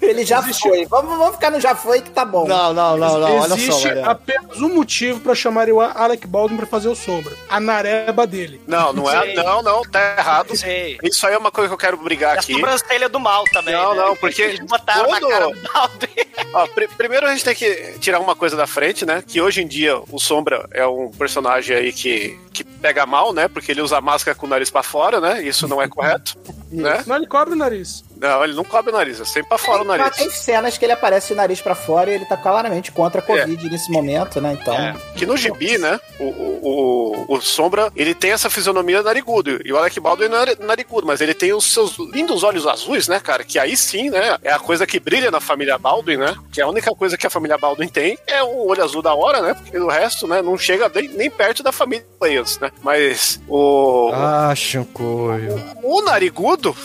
ele 0.00 0.24
já 0.24 0.42
foi. 0.42 0.86
Vamos, 0.86 1.16
vamos 1.18 1.34
ficar 1.34 1.50
no 1.50 1.60
já 1.60 1.74
foi 1.74 2.00
que 2.00 2.10
tá 2.10 2.24
bom. 2.24 2.46
Não, 2.46 2.72
não, 2.72 2.96
não, 2.96 3.18
não, 3.18 3.36
olha 3.40 3.48
só, 3.48 3.54
Existe 3.56 3.88
Manel. 3.88 4.10
apenas 4.10 4.60
um 4.60 4.68
motivo 4.74 5.20
pra 5.20 5.34
chamarem 5.34 5.74
o 5.74 5.80
Alec 5.80 6.26
Baldwin 6.26 6.56
pra 6.56 6.66
fazer 6.66 6.88
o 6.88 6.94
Sombra. 6.94 7.32
A 7.48 7.58
nareba 7.60 8.26
dele. 8.26 8.60
Não, 8.66 8.92
não 8.92 9.10
é. 9.10 9.22
Sei. 9.22 9.34
Não, 9.34 9.62
não, 9.62 9.82
tá 9.82 10.14
errado. 10.18 10.56
Sei. 10.56 10.98
Isso 11.02 11.26
aí 11.26 11.34
é 11.34 11.38
uma 11.38 11.50
coisa 11.50 11.68
que 11.68 11.74
eu 11.74 11.78
quero 11.78 11.96
brigar 11.96 12.36
A 12.36 12.40
aqui. 12.40 12.52
sobrancelha 12.52 13.08
do 13.08 13.18
mal 13.20 13.44
também. 13.52 13.74
Não, 13.74 13.94
né? 13.94 14.02
não, 14.02 14.16
porque 14.16 14.42
Eles 14.42 14.60
botaram 14.66 15.06
quando- 15.06 15.28
na 15.28 15.28
cara 15.30 15.46
do 15.46 15.60
Baldwin. 15.72 16.08
Ó, 16.54 16.66
pri- 16.68 16.88
primeiro 16.88 17.26
a 17.26 17.30
gente 17.30 17.44
tem 17.44 17.54
que 17.54 17.94
tirar 17.98 18.20
uma 18.20 18.34
coisa 18.36 18.56
da 18.56 18.66
frente, 18.66 18.91
né? 19.06 19.22
Que 19.26 19.40
hoje 19.40 19.62
em 19.62 19.66
dia 19.66 19.98
o 20.10 20.18
Sombra 20.18 20.68
é 20.72 20.86
um 20.86 21.10
personagem 21.10 21.76
aí 21.76 21.92
que, 21.92 22.38
que 22.52 22.62
pega 22.62 23.06
mal, 23.06 23.32
né? 23.32 23.48
Porque 23.48 23.72
ele 23.72 23.80
usa 23.80 24.00
máscara 24.00 24.36
com 24.36 24.46
o 24.46 24.48
nariz 24.48 24.70
pra 24.70 24.82
fora, 24.82 25.20
né? 25.20 25.42
Isso 25.42 25.66
não 25.66 25.80
é 25.80 25.88
correto, 25.88 26.36
né? 26.70 27.02
Não, 27.06 27.16
ele 27.16 27.26
cobre 27.26 27.54
o 27.54 27.56
nariz. 27.56 28.04
Não, 28.22 28.44
ele 28.44 28.54
não 28.54 28.62
cobre 28.62 28.92
o 28.92 28.94
nariz, 28.96 29.20
é 29.20 29.24
sempre 29.24 29.48
pra 29.48 29.58
fora 29.58 29.82
o 29.82 29.84
nariz. 29.84 30.16
tem 30.16 30.30
cenas 30.30 30.78
que 30.78 30.84
ele 30.84 30.92
aparece 30.92 31.28
de 31.28 31.34
nariz 31.34 31.60
pra 31.60 31.74
fora 31.74 32.08
e 32.10 32.14
ele 32.14 32.24
tá 32.24 32.36
claramente 32.36 32.92
contra 32.92 33.20
a 33.20 33.24
Covid 33.24 33.68
nesse 33.68 33.90
momento, 33.90 34.40
né? 34.40 34.56
Então. 34.60 34.74
É, 34.74 34.94
que 35.16 35.26
no 35.26 35.36
gibi, 35.36 35.76
né, 35.76 35.98
o, 36.20 36.24
o, 36.24 37.26
o, 37.28 37.34
o 37.34 37.40
Sombra, 37.40 37.90
ele 37.96 38.14
tem 38.14 38.30
essa 38.30 38.48
fisionomia 38.48 39.02
narigudo, 39.02 39.60
e 39.64 39.72
o 39.72 39.76
Alec 39.76 39.98
Baldwin 39.98 40.28
não 40.28 40.38
é 40.38 40.54
narigudo, 40.60 41.04
mas 41.06 41.20
ele 41.20 41.34
tem 41.34 41.52
os 41.52 41.64
seus 41.64 41.96
lindos 42.12 42.44
olhos 42.44 42.64
azuis, 42.66 43.08
né, 43.08 43.18
cara, 43.18 43.42
que 43.42 43.58
aí 43.58 43.76
sim, 43.76 44.08
né, 44.08 44.38
é 44.42 44.52
a 44.52 44.58
coisa 44.60 44.86
que 44.86 45.00
brilha 45.00 45.30
na 45.30 45.40
família 45.40 45.76
Baldwin, 45.76 46.18
né, 46.18 46.34
que 46.52 46.60
é 46.60 46.64
a 46.64 46.68
única 46.68 46.94
coisa 46.94 47.18
que 47.18 47.26
a 47.26 47.30
família 47.30 47.58
Baldwin 47.58 47.88
tem 47.88 48.16
é 48.26 48.42
um 48.44 48.68
olho 48.68 48.84
azul 48.84 49.02
da 49.02 49.12
hora, 49.14 49.42
né, 49.42 49.54
porque 49.54 49.76
o 49.78 49.88
resto, 49.88 50.28
né, 50.28 50.40
não 50.40 50.56
chega 50.56 50.88
nem, 50.94 51.08
nem 51.08 51.28
perto 51.30 51.62
da 51.62 51.72
família 51.72 52.06
Wales, 52.20 52.58
né, 52.60 52.70
mas 52.82 53.40
o, 53.48 54.10
Ah, 54.14 54.54
Shinkoio. 54.54 55.60
o 55.82 56.02
narigudo 56.02 56.76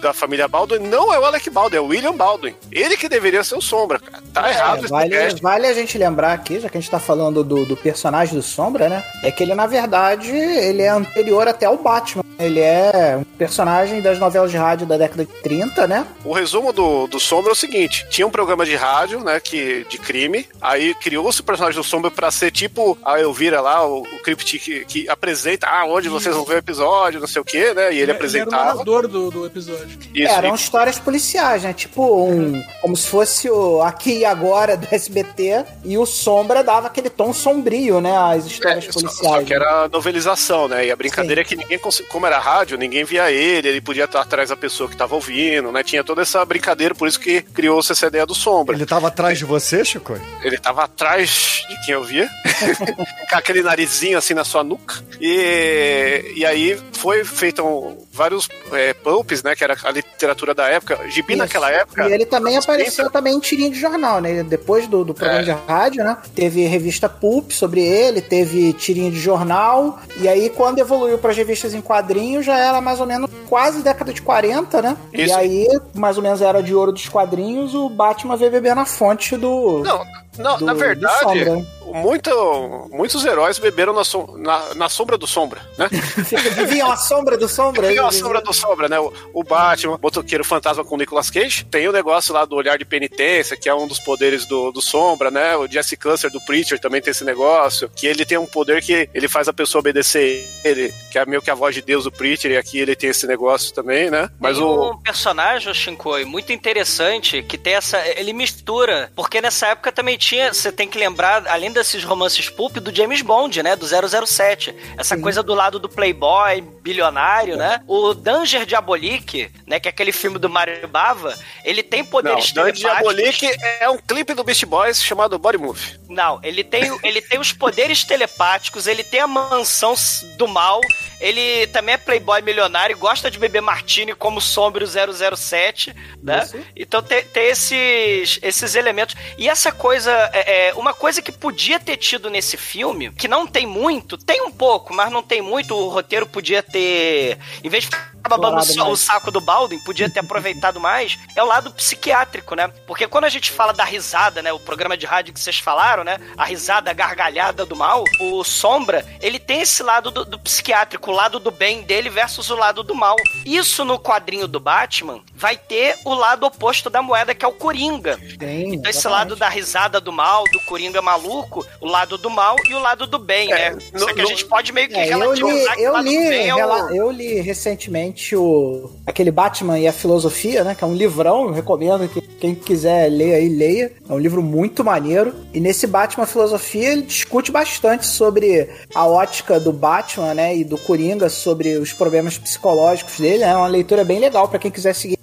da 0.00 0.12
família 0.12 0.46
Baldwin 0.48 0.78
não 0.80 1.12
é 1.12 1.18
o 1.18 1.24
Alec 1.24 1.48
Baldwin, 1.50 1.76
é 1.76 1.80
o 1.80 1.86
William 1.86 2.14
Baldwin. 2.14 2.54
Ele 2.70 2.96
que 2.96 3.08
deveria 3.08 3.42
ser 3.44 3.56
o 3.56 3.60
Sombra, 3.60 3.98
cara. 3.98 4.22
Tá 4.32 4.50
errado 4.50 4.76
É, 4.78 4.80
esse 4.80 4.88
vale, 4.90 5.10
cast. 5.10 5.42
vale 5.42 5.66
a 5.66 5.72
gente 5.74 5.96
lembrar 5.98 6.32
aqui, 6.32 6.60
já 6.60 6.68
que 6.68 6.76
a 6.76 6.80
gente 6.80 6.90
tá 6.90 6.98
falando 7.00 7.42
do, 7.42 7.64
do 7.64 7.76
personagem 7.76 8.34
do 8.34 8.42
Sombra, 8.42 8.88
né? 8.88 9.04
É 9.22 9.30
que 9.30 9.42
ele, 9.42 9.54
na 9.54 9.66
verdade, 9.66 10.30
ele 10.30 10.82
é 10.82 10.88
anterior 10.88 11.48
até 11.48 11.66
ao 11.66 11.76
Batman. 11.76 12.24
Ele 12.38 12.60
é 12.60 13.16
um 13.18 13.24
personagem 13.24 14.02
das 14.02 14.18
novelas 14.18 14.50
de 14.50 14.58
rádio 14.58 14.86
da 14.86 14.98
década 14.98 15.24
de 15.24 15.32
30, 15.42 15.86
né? 15.86 16.06
O 16.22 16.34
resumo 16.34 16.70
do, 16.70 17.06
do 17.06 17.18
Sombra 17.18 17.50
é 17.50 17.54
o 17.54 17.56
seguinte: 17.56 18.06
tinha 18.10 18.26
um 18.26 18.30
programa 18.30 18.66
de 18.66 18.76
rádio, 18.76 19.20
né, 19.24 19.40
que, 19.40 19.86
de 19.88 19.96
crime, 19.96 20.46
aí 20.60 20.92
criou-se 20.96 21.40
o 21.40 21.44
personagem 21.44 21.80
do 21.80 21.84
Sombra 21.84 22.10
pra 22.10 22.30
ser 22.30 22.50
tipo 22.50 22.98
a 23.02 23.18
Elvira 23.18 23.62
lá, 23.62 23.86
o, 23.86 24.02
o 24.02 24.18
Cryptic 24.22 24.62
que, 24.62 24.84
que 24.84 25.08
apresenta, 25.08 25.66
ah, 25.66 25.86
onde 25.86 26.10
vocês 26.10 26.34
vão 26.34 26.44
ver 26.44 26.56
o 26.56 26.58
episódio, 26.58 27.20
não 27.20 27.26
sei 27.26 27.40
o 27.40 27.44
quê, 27.44 27.72
né, 27.72 27.84
e 27.94 27.98
ele 27.98 28.00
Ele 28.00 28.02
era 28.02 28.12
o 28.12 28.16
apresentava. 28.16 28.64
narrador 28.66 29.08
do, 29.08 29.30
do 29.30 29.46
episódio. 29.46 29.85
Isso, 30.14 30.32
Eram 30.32 30.52
e- 30.52 30.54
histórias 30.58 30.98
policiais, 30.98 31.62
né? 31.62 31.72
Tipo 31.72 32.24
um. 32.26 32.62
Como 32.80 32.96
se 32.96 33.06
fosse 33.06 33.50
o 33.50 33.82
Aqui 33.82 34.18
e 34.20 34.24
Agora 34.24 34.76
do 34.76 34.86
SBT. 34.90 35.64
E 35.84 35.98
o 35.98 36.06
Sombra 36.06 36.64
dava 36.64 36.86
aquele 36.86 37.10
tom 37.10 37.32
sombrio, 37.32 38.00
né? 38.00 38.16
Às 38.16 38.46
histórias 38.46 38.84
É, 38.88 38.92
só, 38.92 39.00
policiais. 39.00 39.34
só 39.34 39.42
que 39.42 39.52
era 39.54 39.88
novelização, 39.88 40.68
né? 40.68 40.86
E 40.86 40.90
a 40.90 40.96
brincadeira 40.96 41.42
é 41.42 41.44
que 41.44 41.54
ninguém, 41.54 41.78
como 42.08 42.26
era 42.26 42.38
rádio, 42.38 42.78
ninguém 42.78 43.04
via 43.04 43.30
ele, 43.30 43.68
ele 43.68 43.80
podia 43.80 44.04
estar 44.04 44.20
atrás 44.22 44.48
da 44.48 44.56
pessoa 44.56 44.88
que 44.88 44.96
tava 44.96 45.14
ouvindo, 45.14 45.70
né? 45.70 45.82
Tinha 45.82 46.02
toda 46.02 46.22
essa 46.22 46.44
brincadeira, 46.44 46.94
por 46.94 47.06
isso 47.08 47.20
que 47.20 47.42
criou-se 47.42 47.92
essa 47.92 48.06
ideia 48.06 48.24
do 48.24 48.34
Sombra. 48.34 48.74
Ele 48.74 48.86
tava 48.86 49.08
atrás 49.08 49.38
de 49.38 49.44
você, 49.44 49.84
Chico? 49.84 50.18
Ele 50.42 50.56
tava 50.58 50.84
atrás 50.84 51.64
de 51.68 51.84
quem 51.84 51.94
eu 51.94 52.02
via, 52.04 52.28
com 53.30 53.36
aquele 53.36 53.62
narizinho 53.62 54.16
assim 54.18 54.34
na 54.34 54.44
sua 54.44 54.64
nuca. 54.64 54.96
E, 55.20 56.32
e 56.36 56.44
aí 56.46 56.78
foi 56.92 57.24
feito 57.24 57.62
um- 57.62 58.05
vários 58.16 58.48
é, 58.72 58.92
pulps, 58.94 59.42
né? 59.42 59.54
Que 59.54 59.62
era 59.62 59.76
a 59.84 59.90
literatura 59.90 60.54
da 60.54 60.66
época. 60.68 60.98
Gibi 61.08 61.34
Isso. 61.34 61.42
naquela 61.42 61.70
época. 61.70 62.08
E 62.08 62.12
ele 62.12 62.26
também 62.26 62.56
apareceu 62.56 63.04
30, 63.04 63.10
também 63.10 63.34
em 63.34 63.40
tirinha 63.40 63.70
de 63.70 63.78
jornal, 63.78 64.20
né? 64.20 64.42
Depois 64.42 64.86
do, 64.88 65.04
do 65.04 65.14
programa 65.14 65.40
É. 65.40 65.44
de 65.44 65.50
rádio, 65.50 66.04
né? 66.04 66.16
Teve 66.34 66.64
revista 66.66 67.08
Pulp 67.08 67.50
sobre 67.52 67.80
ele, 67.82 68.20
teve 68.20 68.72
tirinha 68.72 69.10
de 69.10 69.18
jornal. 69.18 69.98
E 70.20 70.26
aí, 70.28 70.50
quando 70.50 70.78
evoluiu 70.78 71.18
para 71.18 71.30
as 71.30 71.36
revistas 71.36 71.74
em 71.74 71.80
quadrinhos, 71.80 72.44
já 72.44 72.58
era 72.58 72.80
mais 72.80 73.00
ou 73.00 73.06
menos 73.06 73.30
quase 73.48 73.82
década 73.82 74.12
de 74.12 74.22
40, 74.22 74.82
né? 74.82 74.96
E 75.12 75.22
Isso. 75.24 75.36
aí, 75.36 75.68
mais 75.94 76.16
ou 76.16 76.22
menos 76.22 76.40
era 76.40 76.62
de 76.62 76.74
ouro 76.74 76.92
dos 76.92 77.08
quadrinhos, 77.08 77.74
o 77.74 77.88
Batman 77.88 78.36
veio 78.36 78.50
beber 78.50 78.74
na 78.74 78.84
fonte 78.86 79.36
do. 79.36 79.82
Não, 79.84 80.02
não 80.38 80.58
do- 80.58 80.64
na 80.64 80.74
verdade, 80.74 81.44
Sombra. 81.44 81.66
muito, 82.00 82.88
muitos 82.90 83.24
heróis 83.24 83.58
beberam 83.58 83.92
na, 83.92 84.04
som- 84.04 84.36
na, 84.38 84.74
na 84.74 84.88
sombra 84.88 85.16
do 85.16 85.26
Sombra, 85.26 85.60
né? 85.78 85.88
Viviam 86.56 86.90
a 86.90 86.96
sombra 86.96 87.36
do 87.36 87.48
Sombra. 87.48 87.86
Tem 87.88 87.98
a 87.98 88.10
sombra 88.10 88.40
do 88.40 88.52
Sombra, 88.52 88.88
né? 88.88 88.98
O, 88.98 89.12
o 89.32 89.42
Batman, 89.44 89.94
o 89.96 89.98
Motoqueiro 90.00 90.44
Fantasma 90.44 90.84
com 90.84 90.94
o 90.94 90.98
Nicolas 90.98 91.30
Cage. 91.30 91.64
Tem 91.64 91.88
o 91.88 91.92
negócio 91.92 92.32
lá 92.34 92.44
do 92.44 92.56
olhar 92.56 92.78
de 92.78 92.84
penitência, 92.84 93.56
que 93.56 93.68
é 93.68 93.74
um 93.74 93.86
dos 93.86 93.98
poderes 93.98 94.46
do, 94.46 94.70
do 94.72 94.80
Sombra, 94.82 95.30
né? 95.30 95.56
O 95.56 95.66
Jesse 95.66 95.96
Cancer 95.96 96.30
do 96.30 96.40
Preacher 96.40 96.78
também 96.78 97.00
tem 97.00 97.10
esse 97.10 97.24
negócio. 97.24 97.90
Que 97.94 98.06
ele 98.06 98.24
tem 98.24 98.38
um 98.38 98.46
poder 98.46 98.82
que 98.82 99.08
ele 99.14 99.28
faz 99.28 99.48
a 99.48 99.52
pessoa 99.52 99.80
obedecer 99.80 100.46
ele, 100.64 100.92
que 101.10 101.18
é 101.18 101.24
meio 101.26 101.42
que 101.42 101.50
a 101.50 101.54
voz 101.54 101.74
de 101.74 101.82
Deus 101.82 102.04
do 102.04 102.12
Preacher, 102.12 102.50
e 102.50 102.56
aqui 102.56 102.78
ele 102.78 102.94
tem 102.96 103.10
esse 103.10 103.26
negócio 103.26 103.72
também, 103.72 104.10
né? 104.10 104.28
Mas 104.40 104.56
Tem 104.56 104.64
o. 104.66 104.92
um 104.92 104.98
personagem, 104.98 105.70
o 105.70 105.74
Shinkoi, 105.74 106.24
muito 106.24 106.52
interessante, 106.52 107.42
que 107.42 107.56
tem 107.58 107.74
essa. 107.74 107.98
Ele 108.18 108.32
mistura. 108.32 109.10
Porque 109.14 109.40
nessa 109.40 109.68
época 109.68 109.90
também 109.92 110.16
tinha. 110.16 110.25
Você 110.52 110.72
tem 110.72 110.88
que 110.88 110.98
lembrar, 110.98 111.46
além 111.48 111.70
desses 111.70 112.02
romances 112.04 112.48
pulp, 112.48 112.76
do 112.76 112.94
James 112.94 113.22
Bond, 113.22 113.62
né? 113.62 113.76
Do 113.76 113.86
007. 113.86 114.74
Essa 114.96 115.16
coisa 115.16 115.42
do 115.42 115.54
lado 115.54 115.78
do 115.78 115.88
Playboy, 115.88 116.60
bilionário, 116.82 117.56
né? 117.56 117.80
O 117.86 118.14
Danger 118.14 118.64
Diabolique, 118.64 119.50
né? 119.66 119.78
Que 119.78 119.88
é 119.88 119.90
aquele 119.90 120.12
filme 120.12 120.38
do 120.38 120.48
Mario 120.48 120.88
Bava, 120.88 121.36
ele 121.64 121.82
tem 121.82 122.02
Não, 122.02 122.08
poderes 122.08 122.52
Dandy 122.52 122.80
telepáticos. 122.80 123.14
Diabolique 123.14 123.56
é 123.80 123.88
um 123.88 123.98
clipe 123.98 124.34
do 124.34 124.44
Beast 124.44 124.64
Boys 124.64 125.02
chamado 125.02 125.38
Body 125.38 125.58
Move. 125.58 125.98
Não, 126.08 126.40
ele 126.42 126.62
tem, 126.62 126.98
ele 127.02 127.20
tem 127.20 127.38
os 127.38 127.52
poderes 127.52 128.04
telepáticos, 128.04 128.86
ele 128.86 129.02
tem 129.02 129.20
a 129.20 129.26
mansão 129.26 129.94
do 130.36 130.46
mal, 130.46 130.80
ele 131.20 131.66
também 131.68 131.94
é 131.94 131.98
playboy 131.98 132.40
milionário, 132.42 132.96
gosta 132.96 133.30
de 133.30 133.38
beber 133.38 133.60
martini 133.60 134.14
como 134.14 134.40
Sombrio 134.40 134.86
007, 134.86 135.94
né? 136.22 136.44
Isso. 136.44 136.56
Então 136.76 137.02
tem, 137.02 137.24
tem 137.24 137.46
esses, 137.48 138.38
esses 138.42 138.74
elementos. 138.74 139.16
E 139.36 139.48
essa 139.48 139.72
coisa, 139.72 140.15
é, 140.32 140.68
é, 140.68 140.74
uma 140.74 140.92
coisa 140.92 141.20
que 141.22 141.32
podia 141.32 141.78
ter 141.78 141.96
tido 141.96 142.30
nesse 142.30 142.56
filme, 142.56 143.10
que 143.10 143.28
não 143.28 143.46
tem 143.46 143.66
muito, 143.66 144.16
tem 144.16 144.42
um 144.42 144.50
pouco, 144.50 144.94
mas 144.94 145.10
não 145.10 145.22
tem 145.22 145.42
muito, 145.42 145.74
o 145.74 145.88
roteiro 145.88 146.26
podia 146.26 146.62
ter, 146.62 147.38
em 147.62 147.68
vez 147.68 147.84
de 147.84 147.90
babando 148.28 148.56
o 148.90 148.96
saco 148.96 149.30
do 149.30 149.40
Baldwin, 149.40 149.78
podia 149.80 150.08
ter 150.10 150.20
aproveitado 150.26 150.80
mais, 150.80 151.18
é 151.34 151.42
o 151.42 151.46
lado 151.46 151.70
psiquiátrico, 151.70 152.54
né? 152.54 152.68
Porque 152.86 153.06
quando 153.06 153.24
a 153.24 153.28
gente 153.28 153.50
fala 153.50 153.72
da 153.72 153.84
risada, 153.84 154.42
né? 154.42 154.52
O 154.52 154.58
programa 154.60 154.96
de 154.96 155.06
rádio 155.06 155.32
que 155.34 155.40
vocês 155.40 155.58
falaram, 155.58 156.04
né? 156.04 156.18
A 156.36 156.44
risada 156.44 156.90
a 156.90 156.94
gargalhada 156.94 157.64
do 157.66 157.74
mal, 157.76 158.04
o 158.20 158.42
Sombra, 158.44 159.04
ele 159.20 159.38
tem 159.38 159.60
esse 159.62 159.82
lado 159.82 160.10
do, 160.10 160.24
do 160.24 160.38
psiquiátrico, 160.38 161.10
o 161.10 161.14
lado 161.14 161.38
do 161.38 161.50
bem 161.50 161.82
dele 161.82 162.08
versus 162.10 162.50
o 162.50 162.54
lado 162.56 162.82
do 162.82 162.94
mal. 162.94 163.16
Isso 163.44 163.84
no 163.84 163.98
quadrinho 163.98 164.46
do 164.48 164.58
Batman 164.60 165.20
vai 165.34 165.56
ter 165.56 165.96
o 166.04 166.14
lado 166.14 166.44
oposto 166.46 166.88
da 166.90 167.02
moeda, 167.02 167.34
que 167.34 167.44
é 167.44 167.48
o 167.48 167.52
Coringa. 167.52 168.18
Tem, 168.38 168.74
Então, 168.74 168.90
esse 168.90 169.00
exatamente. 169.00 169.06
lado 169.30 169.36
da 169.36 169.48
risada 169.48 170.00
do 170.00 170.12
mal, 170.12 170.44
do 170.52 170.60
Coringa 170.60 171.00
maluco, 171.02 171.66
o 171.80 171.86
lado 171.86 172.16
do 172.18 172.30
mal 172.30 172.56
e 172.68 172.74
o 172.74 172.78
lado 172.78 173.06
do 173.06 173.18
bem, 173.18 173.52
É, 173.52 173.70
né? 173.70 173.78
no- 173.92 173.98
Só 174.00 174.06
que 174.06 174.20
a 174.20 174.22
no- 174.22 174.28
gente 174.28 174.44
pode 174.44 174.72
meio 174.72 174.88
que 174.88 174.94
É, 174.94 175.12
eu 175.12 175.32
li, 175.34 175.40
relativizar 175.40 175.74
que 175.74 175.80
o 175.80 175.84
eu, 175.84 175.92
lado 175.92 176.04
li, 176.08 176.16
do 176.22 176.28
bem 176.28 176.48
é 176.48 176.54
o... 176.66 176.94
eu 176.94 177.10
li 177.10 177.40
recentemente 177.40 178.15
o 178.34 178.90
aquele 179.04 179.30
Batman 179.30 179.78
e 179.78 179.86
a 179.86 179.92
Filosofia, 179.92 180.64
né? 180.64 180.74
Que 180.74 180.84
é 180.84 180.86
um 180.86 180.94
livrão, 180.94 181.44
eu 181.44 181.52
recomendo 181.52 182.08
que 182.08 182.20
quem 182.20 182.54
quiser 182.54 183.10
ler 183.10 183.34
aí, 183.34 183.48
leia. 183.48 183.92
É 184.08 184.12
um 184.12 184.18
livro 184.18 184.42
muito 184.42 184.84
maneiro. 184.84 185.34
E 185.52 185.60
nesse 185.60 185.86
Batman 185.86 186.26
Filosofia, 186.26 186.92
ele 186.92 187.02
discute 187.02 187.50
bastante 187.50 188.06
sobre 188.06 188.68
a 188.94 189.06
ótica 189.06 189.58
do 189.60 189.72
Batman, 189.72 190.34
né? 190.34 190.56
E 190.56 190.64
do 190.64 190.78
Coringa, 190.78 191.28
sobre 191.28 191.76
os 191.76 191.92
problemas 191.92 192.38
psicológicos 192.38 193.18
dele. 193.18 193.44
É 193.44 193.54
uma 193.54 193.66
leitura 193.66 194.04
bem 194.04 194.18
legal 194.18 194.48
para 194.48 194.58
quem 194.58 194.70
quiser 194.70 194.94
seguir 194.94 195.16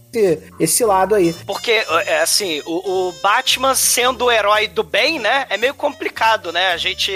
esse 0.59 0.83
lado 0.85 1.15
aí. 1.15 1.33
Porque, 1.45 1.83
é, 2.05 2.19
assim, 2.19 2.61
o, 2.65 3.09
o 3.09 3.11
Batman 3.21 3.75
sendo 3.75 4.25
o 4.25 4.31
herói 4.31 4.67
do 4.67 4.83
bem, 4.83 5.19
né? 5.19 5.45
É 5.49 5.57
meio 5.57 5.73
complicado, 5.73 6.51
né? 6.51 6.71
A 6.71 6.77
gente 6.77 7.11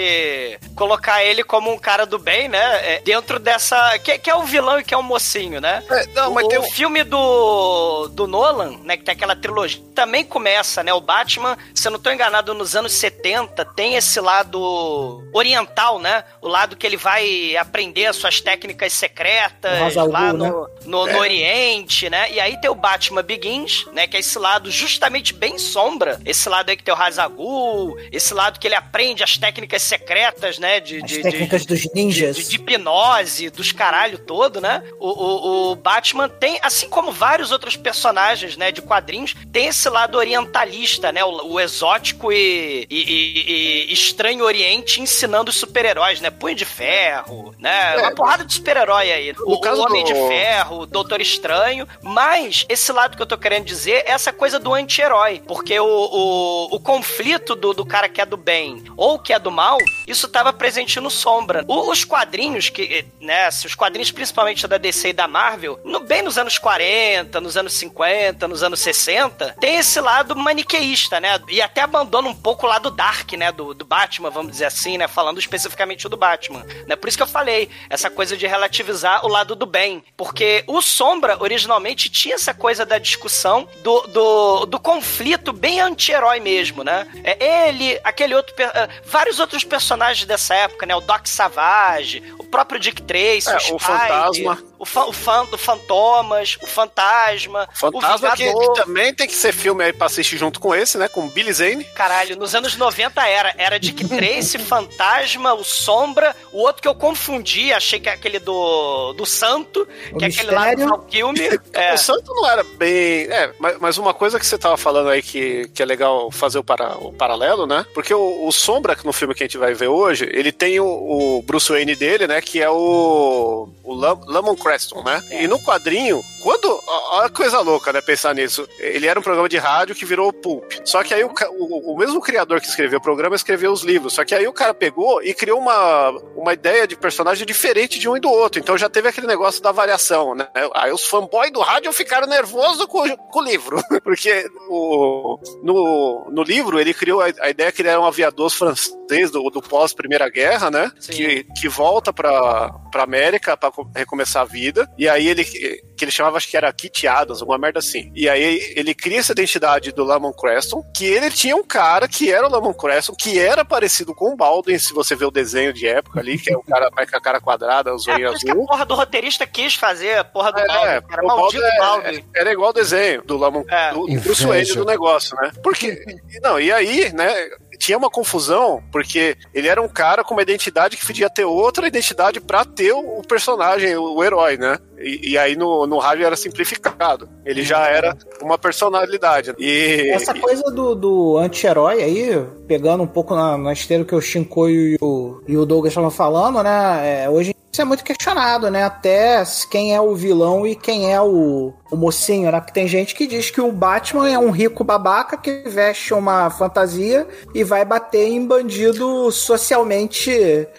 colocar 0.74 1.22
ele 1.24 1.42
como 1.44 1.72
um 1.72 1.78
cara 1.78 2.06
do 2.06 2.18
bem, 2.18 2.48
né? 2.48 2.78
é, 2.88 3.00
dentro 3.00 3.38
dessa. 3.38 3.98
Que, 3.98 4.18
que 4.18 4.30
é 4.30 4.34
o 4.34 4.42
vilão 4.42 4.80
e 4.80 4.84
que 4.84 4.94
é 4.94 4.96
o 4.96 5.02
mocinho, 5.02 5.60
né? 5.60 5.82
não, 6.14 6.32
mas 6.32 6.46
o, 6.46 6.48
tem 6.48 6.58
o 6.58 6.62
filme 6.62 7.04
do, 7.04 8.08
do 8.08 8.26
Nolan, 8.26 8.78
né? 8.84 8.96
Que 8.96 9.04
tem 9.04 9.12
aquela 9.12 9.36
trilogia, 9.36 9.82
também 9.94 10.24
começa, 10.24 10.82
né? 10.82 10.92
O 10.92 11.00
Batman, 11.00 11.56
se 11.74 11.86
eu 11.86 11.92
não 11.92 11.98
tô 11.98 12.10
enganado, 12.10 12.54
nos 12.54 12.74
anos 12.74 12.92
70, 12.92 13.64
tem 13.64 13.94
esse 13.94 14.20
lado 14.20 15.22
oriental, 15.32 15.98
né? 15.98 16.24
O 16.40 16.48
lado 16.48 16.76
que 16.76 16.86
ele 16.86 16.96
vai 16.96 17.56
aprender 17.56 18.06
as 18.06 18.16
suas 18.16 18.40
técnicas 18.40 18.92
secretas 18.92 19.94
lá 19.94 20.32
né? 20.32 20.48
no, 20.48 20.68
no, 20.84 21.06
no 21.06 21.18
Oriente, 21.18 22.08
né? 22.08 22.30
E 22.32 22.40
aí 22.40 22.60
tem 22.60 22.70
o 22.70 22.74
Batman 22.74 22.87
Begins, 23.22 23.86
né? 23.92 24.06
Que 24.06 24.16
é 24.16 24.20
esse 24.20 24.38
lado 24.38 24.70
justamente 24.70 25.32
bem 25.34 25.58
sombra. 25.58 26.20
Esse 26.24 26.48
lado 26.48 26.70
aí 26.70 26.76
que 26.76 26.82
tem 26.82 26.94
o 26.94 26.96
Hazagul, 26.96 27.96
esse 28.12 28.32
lado 28.34 28.58
que 28.58 28.66
ele 28.66 28.74
aprende 28.74 29.22
as 29.22 29.36
técnicas 29.36 29.82
secretas, 29.82 30.58
né? 30.58 30.80
De, 30.80 30.98
As 30.98 31.10
de, 31.10 31.22
técnicas 31.22 31.62
de, 31.62 31.68
dos 31.68 31.92
ninjas. 31.94 32.36
de, 32.36 32.48
de 32.48 32.56
hipnose, 32.56 33.50
dos 33.50 33.72
caralho 33.72 34.18
todo, 34.18 34.60
né? 34.60 34.82
O, 34.98 35.08
o, 35.08 35.70
o 35.72 35.76
Batman 35.76 36.28
tem, 36.28 36.58
assim 36.62 36.88
como 36.88 37.12
vários 37.12 37.50
outros 37.52 37.76
personagens, 37.76 38.56
né, 38.56 38.70
de 38.72 38.80
quadrinhos, 38.82 39.34
tem 39.52 39.66
esse 39.66 39.88
lado 39.88 40.16
orientalista, 40.18 41.12
né? 41.12 41.24
O, 41.24 41.52
o 41.52 41.60
exótico 41.60 42.32
e, 42.32 42.86
e- 42.90 43.04
e- 43.04 43.86
e 43.88 43.92
estranho 43.92 44.44
oriente 44.44 45.00
ensinando 45.00 45.50
os 45.50 45.56
super-heróis, 45.56 46.20
né? 46.20 46.30
Punho 46.30 46.54
de 46.54 46.64
Ferro, 46.64 47.54
né? 47.58 47.96
Uma 47.98 48.14
porrada 48.14 48.44
de 48.44 48.52
super-herói 48.54 49.10
aí. 49.12 49.34
O, 49.40 49.54
o 49.54 49.80
Homem 49.82 50.04
do- 50.04 50.08
de 50.12 50.14
Ferro, 50.28 50.80
o 50.80 50.86
Doutor 50.86 51.20
Estranho, 51.20 51.86
mas 52.02 52.64
esse 52.78 52.92
lado 52.92 53.16
que 53.16 53.22
eu 53.22 53.26
tô 53.26 53.36
querendo 53.36 53.64
dizer 53.64 54.04
é 54.06 54.12
essa 54.12 54.32
coisa 54.32 54.58
do 54.58 54.72
anti-herói, 54.72 55.42
porque 55.46 55.78
o, 55.80 55.84
o, 55.86 56.76
o 56.76 56.80
conflito 56.80 57.56
do, 57.56 57.74
do 57.74 57.84
cara 57.84 58.08
que 58.08 58.20
é 58.20 58.26
do 58.26 58.36
bem 58.36 58.84
ou 58.96 59.18
que 59.18 59.32
é 59.32 59.38
do 59.38 59.50
mal, 59.50 59.76
isso 60.06 60.28
tava 60.28 60.52
presente 60.52 61.00
no 61.00 61.10
Sombra. 61.10 61.64
O- 61.66 61.90
os 61.90 62.04
quadrinhos 62.04 62.68
que, 62.68 63.04
né, 63.20 63.48
os 63.48 63.74
quadrinhos 63.74 64.12
principalmente 64.12 64.66
da 64.68 64.78
DC 64.78 65.08
e 65.08 65.12
da 65.12 65.26
Marvel, 65.26 65.80
no, 65.84 66.00
bem 66.00 66.22
nos 66.22 66.38
anos 66.38 66.56
40, 66.56 67.40
nos 67.40 67.56
anos 67.56 67.72
50, 67.72 68.46
nos 68.46 68.62
anos 68.62 68.78
60, 68.80 69.56
tem 69.60 69.76
esse 69.76 70.00
lado 70.00 70.36
maniqueísta, 70.36 71.18
né, 71.20 71.40
e 71.48 71.60
até 71.60 71.80
abandona 71.80 72.28
um 72.28 72.34
pouco 72.34 72.64
o 72.66 72.68
lado 72.68 72.90
dark, 72.90 73.32
né, 73.32 73.50
do, 73.50 73.74
do 73.74 73.84
Batman, 73.84 74.30
vamos 74.30 74.52
dizer 74.52 74.66
assim, 74.66 74.96
né, 74.98 75.08
falando 75.08 75.38
especificamente 75.38 76.08
do 76.08 76.16
Batman, 76.16 76.64
né, 76.86 76.94
por 76.94 77.08
isso 77.08 77.16
que 77.16 77.22
eu 77.22 77.26
falei, 77.26 77.68
essa 77.90 78.08
coisa 78.08 78.36
de 78.36 78.46
relativizar 78.46 79.24
o 79.24 79.28
lado 79.28 79.56
do 79.56 79.66
bem, 79.66 80.04
porque 80.16 80.62
o 80.66 80.80
Sombra, 80.80 81.36
originalmente, 81.42 82.08
tinha 82.08 82.36
essa 82.36 82.54
coisa 82.54 82.67
da 82.76 82.98
discussão 82.98 83.68
do, 83.82 84.00
do, 84.08 84.66
do 84.66 84.78
conflito 84.80 85.52
bem 85.52 85.80
anti-herói 85.80 86.40
mesmo, 86.40 86.84
né, 86.84 87.06
é 87.24 87.68
ele, 87.68 87.98
aquele 88.04 88.34
outro, 88.34 88.54
eh, 88.58 88.88
vários 89.04 89.38
outros 89.40 89.64
personagens 89.64 90.26
dessa 90.26 90.54
época, 90.54 90.84
né, 90.84 90.94
o 90.94 91.00
Doc 91.00 91.26
Savage, 91.26 92.22
o 92.38 92.44
próprio 92.44 92.78
Dick 92.78 93.02
Tracy, 93.02 93.48
É, 93.48 93.74
o, 93.74 93.78
Fantasma. 93.78 94.58
O, 94.78 94.84
fan, 94.86 95.04
o, 95.06 95.12
fan, 95.12 95.46
o 95.52 95.58
Fantomas, 95.58 96.56
o 96.62 96.66
Fantasma, 96.66 97.68
Fantasma 97.74 98.28
o 98.32 98.36
que, 98.36 98.44
Vingador. 98.44 98.72
que 98.74 98.80
também 98.82 99.14
tem 99.14 99.26
que 99.26 99.34
ser 99.34 99.52
filme 99.52 99.84
aí 99.84 99.92
pra 99.92 100.06
assistir 100.06 100.36
junto 100.36 100.60
com 100.60 100.74
esse, 100.74 100.96
né? 100.98 101.08
Com 101.08 101.28
Billy 101.28 101.52
Zane. 101.52 101.84
Caralho, 101.84 102.36
nos 102.36 102.54
anos 102.54 102.76
90 102.76 103.26
era. 103.26 103.54
Era 103.58 103.78
Dick 103.78 104.06
Tracy, 104.08 104.58
Fantasma, 104.62 105.54
o 105.54 105.64
Sombra, 105.64 106.34
o 106.52 106.58
outro 106.58 106.82
que 106.82 106.88
eu 106.88 106.94
confundi, 106.94 107.72
achei 107.72 107.98
que 108.00 108.08
é 108.08 108.12
aquele 108.12 108.38
do, 108.38 109.12
do 109.14 109.26
Santo, 109.26 109.86
O 110.12 110.18
que 110.18 110.24
é 110.24 110.28
aquele 110.28 110.50
lá 110.52 110.74
do 110.74 110.78
Mistério. 110.80 110.98
Kilmer. 111.08 111.60
É. 111.72 111.94
O 111.94 111.98
Santo 111.98 112.32
não 112.34 112.48
era 112.48 112.64
bem. 112.64 113.24
É, 113.30 113.52
mas, 113.58 113.78
mas 113.78 113.98
uma 113.98 114.12
coisa 114.12 114.38
que 114.38 114.46
você 114.46 114.58
tava 114.58 114.76
falando 114.76 115.10
aí 115.10 115.22
que, 115.22 115.68
que 115.68 115.82
é 115.82 115.86
legal 115.86 116.30
fazer 116.30 116.58
o, 116.58 116.64
para, 116.64 116.96
o 116.98 117.12
paralelo, 117.12 117.66
né? 117.66 117.84
Porque 117.94 118.12
o, 118.12 118.46
o 118.46 118.52
Sombra, 118.52 118.96
que 118.96 119.04
no 119.06 119.12
filme 119.12 119.34
que 119.34 119.42
a 119.44 119.46
gente 119.46 119.58
vai 119.58 119.74
ver 119.74 119.88
hoje, 119.88 120.28
ele 120.32 120.50
tem 120.50 120.80
o, 120.80 120.86
o 120.86 121.42
Bruce 121.42 121.70
Wayne 121.70 121.94
dele, 121.94 122.26
né? 122.26 122.40
Que 122.40 122.60
é 122.60 122.68
o. 122.70 123.68
O 123.84 123.94
Lam- 123.94 124.20
Lamont 124.26 124.60
Creston, 124.68 125.02
né? 125.02 125.22
E 125.30 125.48
no 125.48 125.58
quadrinho, 125.58 126.22
quando. 126.42 126.80
Olha 126.86 127.26
a 127.26 127.30
coisa 127.30 127.60
louca, 127.60 127.92
né? 127.92 128.00
Pensar 128.00 128.34
nisso. 128.34 128.68
Ele 128.78 129.06
era 129.06 129.18
um 129.18 129.22
programa 129.22 129.48
de 129.48 129.56
rádio 129.58 129.94
que 129.94 130.04
virou 130.04 130.32
Pulp. 130.32 130.72
Só 130.84 131.02
que 131.02 131.12
aí 131.14 131.24
o, 131.24 131.32
o, 131.58 131.92
o 131.94 131.98
mesmo 131.98 132.20
criador 132.20 132.60
que 132.60 132.66
escreveu 132.68 132.98
o 132.98 133.02
programa 133.02 133.34
escreveu 133.36 133.72
os 133.72 133.82
livros. 133.82 134.14
Só 134.14 134.24
que 134.24 134.34
aí 134.34 134.46
o 134.46 134.52
cara 134.52 134.72
pegou 134.74 135.22
e 135.22 135.32
criou 135.34 135.58
uma, 135.58 136.10
uma 136.36 136.52
ideia 136.52 136.86
de 136.86 136.96
personagem 136.96 137.46
diferente 137.46 137.98
de 137.98 138.08
um 138.08 138.16
e 138.16 138.20
do 138.20 138.30
outro. 138.30 138.60
Então 138.60 138.76
já 138.78 138.88
teve 138.88 139.08
aquele 139.08 139.26
negócio 139.26 139.62
da 139.62 139.72
variação, 139.72 140.34
né? 140.34 140.48
Aí 140.74 140.92
os 140.92 141.06
fanboys 141.06 141.50
do 141.52 141.60
rádio 141.60 141.92
ficaram 141.92 142.26
nervosos 142.26 142.86
com, 142.86 143.02
o- 143.06 143.16
com 143.16 143.40
o 143.40 143.44
livro. 143.44 143.82
Porque 144.04 144.46
o, 144.68 145.38
no, 145.62 146.28
no 146.30 146.42
livro 146.42 146.78
ele 146.78 146.94
criou 146.94 147.20
a, 147.20 147.26
a 147.40 147.50
ideia 147.50 147.72
que 147.72 147.82
ele 147.82 147.88
era 147.88 148.00
um 148.00 148.06
aviador 148.06 148.50
francês 148.50 149.30
do, 149.30 149.48
do 149.50 149.60
pós-Primeira 149.62 150.28
Guerra, 150.28 150.70
né? 150.70 150.90
Que, 151.00 151.44
que 151.60 151.68
volta 151.68 152.12
pra, 152.12 152.70
pra 152.90 153.02
América 153.02 153.56
pra 153.56 153.70
co- 153.70 153.88
recomeçar 153.94 154.42
a 154.42 154.46
vida. 154.46 154.88
E 154.98 155.08
aí 155.08 155.26
ele, 155.28 155.44
que 155.44 156.04
ele 156.04 156.10
chamava, 156.28 156.36
acho 156.36 156.48
que 156.48 156.56
era 156.56 156.72
Kit 156.72 157.06
Adams, 157.06 157.40
alguma 157.40 157.58
merda 157.58 157.78
assim. 157.78 158.12
E 158.14 158.28
aí 158.28 158.72
ele 158.76 158.94
cria 158.94 159.18
essa 159.20 159.32
identidade 159.32 159.92
do 159.92 160.04
Lamont 160.04 160.36
Creston, 160.36 160.82
que 160.94 161.04
ele 161.04 161.30
tinha 161.30 161.56
um 161.56 161.64
cara 161.64 162.06
que 162.08 162.32
era 162.32 162.46
o 162.46 162.50
Lamont 162.50 162.76
Creston, 162.78 163.14
que 163.14 163.38
era 163.38 163.64
parecido 163.64 164.14
com 164.14 164.32
o 164.32 164.36
Baldwin, 164.36 164.78
se 164.78 164.92
você 164.92 165.14
vê 165.16 165.24
o 165.24 165.30
desenho 165.30 165.72
de 165.72 165.86
época 165.86 166.20
ali, 166.20 166.38
que 166.38 166.52
é 166.52 166.56
o 166.56 166.62
cara 166.62 166.90
mais 166.94 167.10
com 167.10 167.16
a 167.16 167.20
cara 167.20 167.40
quadrada, 167.40 167.92
o 167.92 167.96
É, 167.96 167.98
zoinho 167.98 168.28
por 168.28 168.36
isso 168.36 168.44
que 168.44 168.50
a 168.50 168.54
azul. 168.54 168.66
porra 168.66 168.84
do 168.86 168.94
roteirista 168.94 169.46
quis 169.46 169.74
fazer 169.74 170.18
a 170.18 170.24
porra 170.24 170.52
do 170.52 170.60
É, 170.60 170.66
Baldwin, 170.66 171.08
cara. 171.08 171.22
o 171.22 171.26
Maldito 171.26 171.62
Baldwin 171.62 171.68
é- 171.68 171.78
Baldwin. 171.78 172.24
Era 172.36 172.52
igual 172.52 172.70
o 172.70 172.72
desenho 172.72 173.22
do 173.22 173.36
Lamont, 173.36 173.66
do, 173.92 174.06
do 174.06 174.20
Bruce 174.20 174.44
Wayne 174.44 174.62
Inveja. 174.64 174.74
do 174.80 174.84
negócio, 174.86 175.36
né? 175.40 175.50
Porque, 175.62 176.02
não, 176.42 176.60
e 176.60 176.70
aí, 176.72 177.12
né, 177.12 177.48
tinha 177.78 177.96
uma 177.96 178.10
confusão, 178.10 178.82
porque 178.90 179.36
ele 179.54 179.68
era 179.68 179.80
um 179.80 179.88
cara 179.88 180.24
com 180.24 180.34
uma 180.34 180.42
identidade 180.42 180.96
que 180.96 181.06
podia 181.06 181.30
ter 181.30 181.44
outra 181.44 181.86
identidade 181.86 182.40
pra 182.40 182.64
ter 182.64 182.92
o, 182.92 183.22
personagem, 183.22 183.96
o, 183.96 184.22
herói, 184.22 184.56
né? 184.56 184.78
E, 184.98 185.30
e 185.30 185.38
aí 185.38 185.56
no, 185.56 185.86
no 185.86 185.98
rádio 185.98 186.26
era 186.26 186.36
simplificado. 186.36 187.28
Ele 187.44 187.62
já 187.62 187.86
era 187.86 188.16
uma 188.42 188.58
personalidade. 188.58 189.54
E, 189.58 190.10
Essa 190.10 190.34
coisa 190.34 190.64
do, 190.64 190.94
do 190.94 191.38
anti-herói 191.38 192.02
aí, 192.02 192.46
pegando 192.66 193.02
um 193.02 193.06
pouco 193.06 193.34
na, 193.34 193.56
na 193.56 193.72
esteira 193.72 194.04
que 194.04 194.14
o 194.14 194.20
Shinkoio 194.20 194.94
e 194.94 194.98
o, 195.00 195.42
e 195.46 195.56
o 195.56 195.64
Douglas 195.64 195.92
estavam 195.92 196.10
falando, 196.10 196.62
né? 196.62 197.24
é, 197.24 197.30
hoje 197.30 197.54
isso 197.70 197.82
é 197.82 197.84
muito 197.84 198.02
questionado, 198.02 198.70
né? 198.70 198.82
Até 198.82 199.42
quem 199.70 199.94
é 199.94 200.00
o 200.00 200.14
vilão 200.14 200.66
e 200.66 200.74
quem 200.74 201.12
é 201.12 201.20
o, 201.20 201.72
o 201.90 201.96
mocinho, 201.96 202.50
né? 202.50 202.60
Porque 202.60 202.72
tem 202.72 202.88
gente 202.88 203.14
que 203.14 203.26
diz 203.26 203.50
que 203.50 203.60
o 203.60 203.70
Batman 203.70 204.28
é 204.28 204.38
um 204.38 204.50
rico 204.50 204.82
babaca 204.82 205.36
que 205.36 205.64
veste 205.66 206.14
uma 206.14 206.50
fantasia 206.50 207.26
e 207.54 207.62
vai 207.62 207.84
bater 207.84 208.26
em 208.26 208.44
bandido 208.44 209.30
socialmente. 209.30 210.30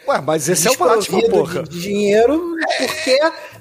Ué, 0.07 0.21
mas 0.21 0.49
esse 0.49 0.67
é 0.67 0.71
o 0.71 0.77
Batman, 0.77 1.21
porra. 1.29 1.63
de 1.63 1.79
dinheiro, 1.79 2.55
porque. 2.77 3.19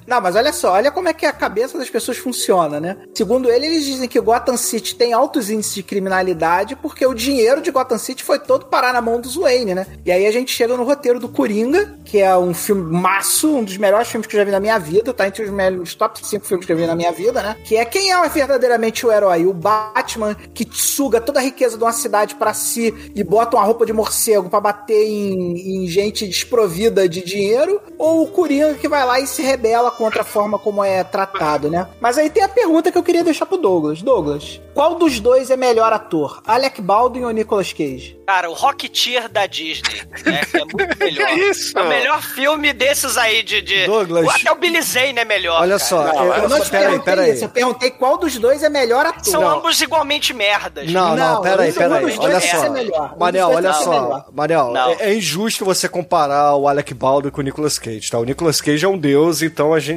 Não, 0.08 0.22
mas 0.22 0.34
olha 0.34 0.54
só, 0.54 0.72
olha 0.72 0.90
como 0.90 1.10
é 1.10 1.12
que 1.12 1.26
a 1.26 1.32
cabeça 1.32 1.76
das 1.76 1.90
pessoas 1.90 2.16
funciona, 2.16 2.80
né? 2.80 2.96
Segundo 3.14 3.50
ele, 3.50 3.66
eles 3.66 3.84
dizem 3.84 4.08
que 4.08 4.18
Gotham 4.18 4.56
City 4.56 4.94
tem 4.94 5.12
altos 5.12 5.50
índices 5.50 5.74
de 5.74 5.82
criminalidade 5.82 6.74
porque 6.76 7.04
o 7.04 7.12
dinheiro 7.12 7.60
de 7.60 7.70
Gotham 7.70 7.98
City 7.98 8.24
foi 8.24 8.38
todo 8.38 8.64
parar 8.66 8.94
na 8.94 9.02
mão 9.02 9.20
dos 9.20 9.36
Wayne, 9.36 9.74
né? 9.74 9.86
E 10.06 10.10
aí 10.10 10.26
a 10.26 10.32
gente 10.32 10.50
chega 10.50 10.74
no 10.78 10.82
roteiro 10.82 11.20
do 11.20 11.28
Coringa, 11.28 11.98
que 12.06 12.18
é 12.20 12.34
um 12.38 12.54
filme 12.54 12.90
maço, 12.90 13.54
um 13.54 13.62
dos 13.62 13.76
melhores 13.76 14.08
filmes 14.08 14.26
que 14.26 14.34
eu 14.34 14.40
já 14.40 14.44
vi 14.44 14.50
na 14.50 14.60
minha 14.60 14.78
vida, 14.78 15.12
tá 15.12 15.26
entre 15.26 15.44
os, 15.44 15.50
melhores, 15.50 15.94
top 15.94 16.26
5 16.26 16.46
filmes 16.46 16.64
que 16.64 16.72
eu 16.72 16.76
vi 16.78 16.86
na 16.86 16.96
minha 16.96 17.12
vida, 17.12 17.42
né? 17.42 17.56
Que 17.62 17.76
é 17.76 17.84
quem 17.84 18.10
é 18.10 18.28
verdadeiramente 18.30 19.04
o 19.04 19.12
herói? 19.12 19.44
O 19.44 19.52
Batman 19.52 20.34
que 20.54 20.66
suga 20.72 21.20
toda 21.20 21.38
a 21.38 21.42
riqueza 21.42 21.76
de 21.76 21.84
uma 21.84 21.92
cidade 21.92 22.34
pra 22.34 22.54
si 22.54 22.94
e 23.14 23.22
bota 23.22 23.58
uma 23.58 23.64
roupa 23.64 23.84
de 23.84 23.92
morcego 23.92 24.48
pra 24.48 24.58
bater 24.58 25.06
em, 25.06 25.84
em 25.84 25.86
gente 25.86 26.26
desprovida 26.26 27.06
de 27.06 27.22
dinheiro? 27.22 27.78
Ou 27.98 28.22
o 28.22 28.28
Coringa 28.28 28.72
que 28.72 28.88
vai 28.88 29.04
lá 29.04 29.20
e 29.20 29.26
se 29.26 29.42
rebela 29.42 29.97
contra 29.98 30.22
a 30.22 30.24
forma 30.24 30.58
como 30.58 30.82
é 30.84 31.02
tratado, 31.02 31.68
né? 31.68 31.88
Mas 32.00 32.16
aí 32.16 32.30
tem 32.30 32.42
a 32.44 32.48
pergunta 32.48 32.90
que 32.92 32.96
eu 32.96 33.02
queria 33.02 33.24
deixar 33.24 33.44
pro 33.44 33.58
Douglas. 33.58 34.00
Douglas, 34.00 34.60
qual 34.72 34.94
dos 34.94 35.18
dois 35.18 35.50
é 35.50 35.56
melhor 35.56 35.92
ator? 35.92 36.40
Alec 36.46 36.80
Baldwin 36.80 37.24
ou 37.24 37.30
Nicolas 37.32 37.72
Cage? 37.72 38.16
Cara, 38.26 38.48
o 38.48 38.52
Rocketeer 38.54 39.28
da 39.28 39.46
Disney, 39.46 40.02
né? 40.24 40.42
Que 40.44 40.56
é 40.58 40.64
muito 40.64 40.98
melhor. 41.00 41.26
Que 41.26 41.34
isso? 41.50 41.76
É 41.78 41.82
o 41.82 41.88
melhor 41.88 42.22
filme 42.22 42.72
desses 42.72 43.16
aí 43.16 43.42
de. 43.42 43.60
de... 43.60 43.86
Douglas. 43.86 44.28
Até 44.28 44.52
o 44.52 44.54
Billy 44.54 44.80
Zane 44.82 45.18
é 45.18 45.24
melhor. 45.24 45.60
Olha 45.62 45.78
cara. 45.78 45.78
só, 45.78 46.06
eu, 46.06 46.30
olha 46.30 46.42
eu 46.42 46.48
não 46.48 46.60
te 46.60 46.70
peraí, 46.70 46.86
perguntei 46.88 47.14
peraí. 47.14 47.32
isso. 47.32 47.44
Eu 47.44 47.48
perguntei 47.48 47.90
qual 47.90 48.18
dos 48.18 48.36
dois 48.38 48.62
é 48.62 48.68
melhor 48.68 49.04
ator. 49.04 49.24
São 49.24 49.40
Não. 49.40 49.58
ambos 49.58 49.80
igualmente 49.80 50.32
merdas. 50.32 50.90
Não, 50.92 51.16
não, 51.16 51.34
Não, 51.34 51.42
peraí, 51.42 51.70
um 51.70 51.74
peraí. 51.74 52.00
dois 52.02 52.18
Olha 52.18 52.40
só. 52.40 52.68
Um 52.68 53.18
Manel, 53.18 53.48
olha 53.48 53.72
ser 53.72 53.84
só. 53.84 54.26
Manel, 54.32 54.72
Não. 54.72 54.90
é, 54.90 54.96
é 55.00 55.14
injusto 55.14 55.64
você 55.64 55.88
comparar 55.88 56.54
o 56.54 56.68
Alec 56.68 56.92
Baldwin 56.94 57.30
com 57.30 57.40
o 57.40 57.44
Nicolas 57.44 57.78
Cage, 57.78 58.10
tá? 58.10 58.18
O 58.18 58.24
Nicolas 58.24 58.60
Cage 58.60 58.84
é 58.84 58.88
um 58.88 58.98
deus, 58.98 59.42
então 59.42 59.72
a 59.72 59.80
gente. 59.80 59.87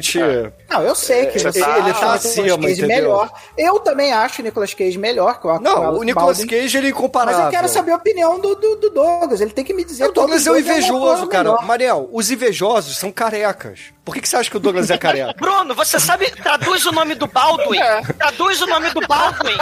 Não, 0.70 0.82
eu 0.84 0.96
sei 0.96 1.26
que 1.28 1.38
É, 1.38 1.42
você 1.52 1.60
ele- 1.62 1.72
ele 1.80 1.94
tá 1.94 2.08
o 2.08 2.12
acima, 2.12 2.44
Nicolas 2.44 2.62
Cage 2.66 2.72
entendeu? 2.86 2.88
melhor. 2.98 3.32
Eu 3.58 3.80
também 3.80 4.14
acho 4.14 4.42
o 4.42 4.46
Nicolas 4.46 4.74
Cage 4.74 4.98
melhor 4.98 5.40
que 5.40 5.48
o 5.48 5.60
Não, 5.60 5.98
o 5.98 6.04
Nicolas 6.04 6.38
Baldwin. 6.38 6.48
Cage 6.62 6.78
ele 6.78 6.88
é 6.88 6.90
incomparável. 6.92 7.38
Mas 7.40 7.46
eu 7.48 7.52
quero 7.52 7.68
saber 7.70 7.92
a 7.92 7.96
opinião 7.96 8.40
do, 8.40 8.56
do, 8.56 8.76
do 8.78 8.90
Douglas. 8.90 9.42
Ele 9.42 9.52
tem 9.52 9.64
que 9.66 9.74
me 9.74 9.84
dizer 9.84 10.06
O 10.06 10.12
Douglas 10.12 10.46
é 10.46 10.50
dois 10.50 10.66
invejoso, 10.66 11.14
ator 11.24 11.28
cara. 11.30 11.44
melhor. 11.50 11.66
Mariel, 11.66 12.10
os 12.12 12.32
invejosos 12.32 12.98
são 12.98 13.12
carecas. 13.12 13.80
Por 14.04 14.16
que, 14.16 14.22
que 14.22 14.28
você 14.30 14.36
acha 14.36 14.50
que 14.50 14.58
o 14.58 14.60
Douglas 14.60 14.90
é 14.90 14.98
careca? 14.98 15.34
Bruno, 15.40 15.76
você 15.76 16.00
sabe, 16.00 16.32
traduz 16.32 16.86
o 16.86 16.92
nome 16.92 17.14
do 17.16 17.28
Baldwin. 17.28 17.80
Traduz 18.18 18.62
o 18.62 18.66
nome 18.68 18.90
do 18.90 19.02
Baldwin. 19.08 19.58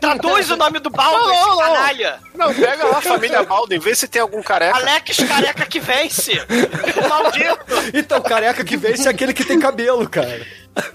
Traduz 0.00 0.50
o 0.50 0.56
nome 0.56 0.78
do 0.78 0.88
Baldwin, 0.90 1.34
Não, 1.36 1.46
não, 1.48 1.56
não. 1.56 1.58
canalha. 1.58 2.18
Não, 2.34 2.54
pega 2.54 2.86
lá 2.86 2.98
a 2.98 3.00
família 3.02 3.42
Baldwin, 3.42 3.78
vê 3.78 3.94
se 3.94 4.08
tem 4.08 4.22
algum 4.22 4.42
careca. 4.42 4.76
Alex 4.76 5.16
careca 5.28 5.66
que 5.66 5.78
vence. 5.78 6.32
Maldito. 7.08 7.58
Então, 7.94 8.20
careca 8.22 8.64
que 8.64 8.76
vence 8.76 9.06
é 9.06 9.10
aquele 9.10 9.29
que 9.32 9.44
tem 9.44 9.58
cabelo, 9.58 10.08
cara. 10.08 10.46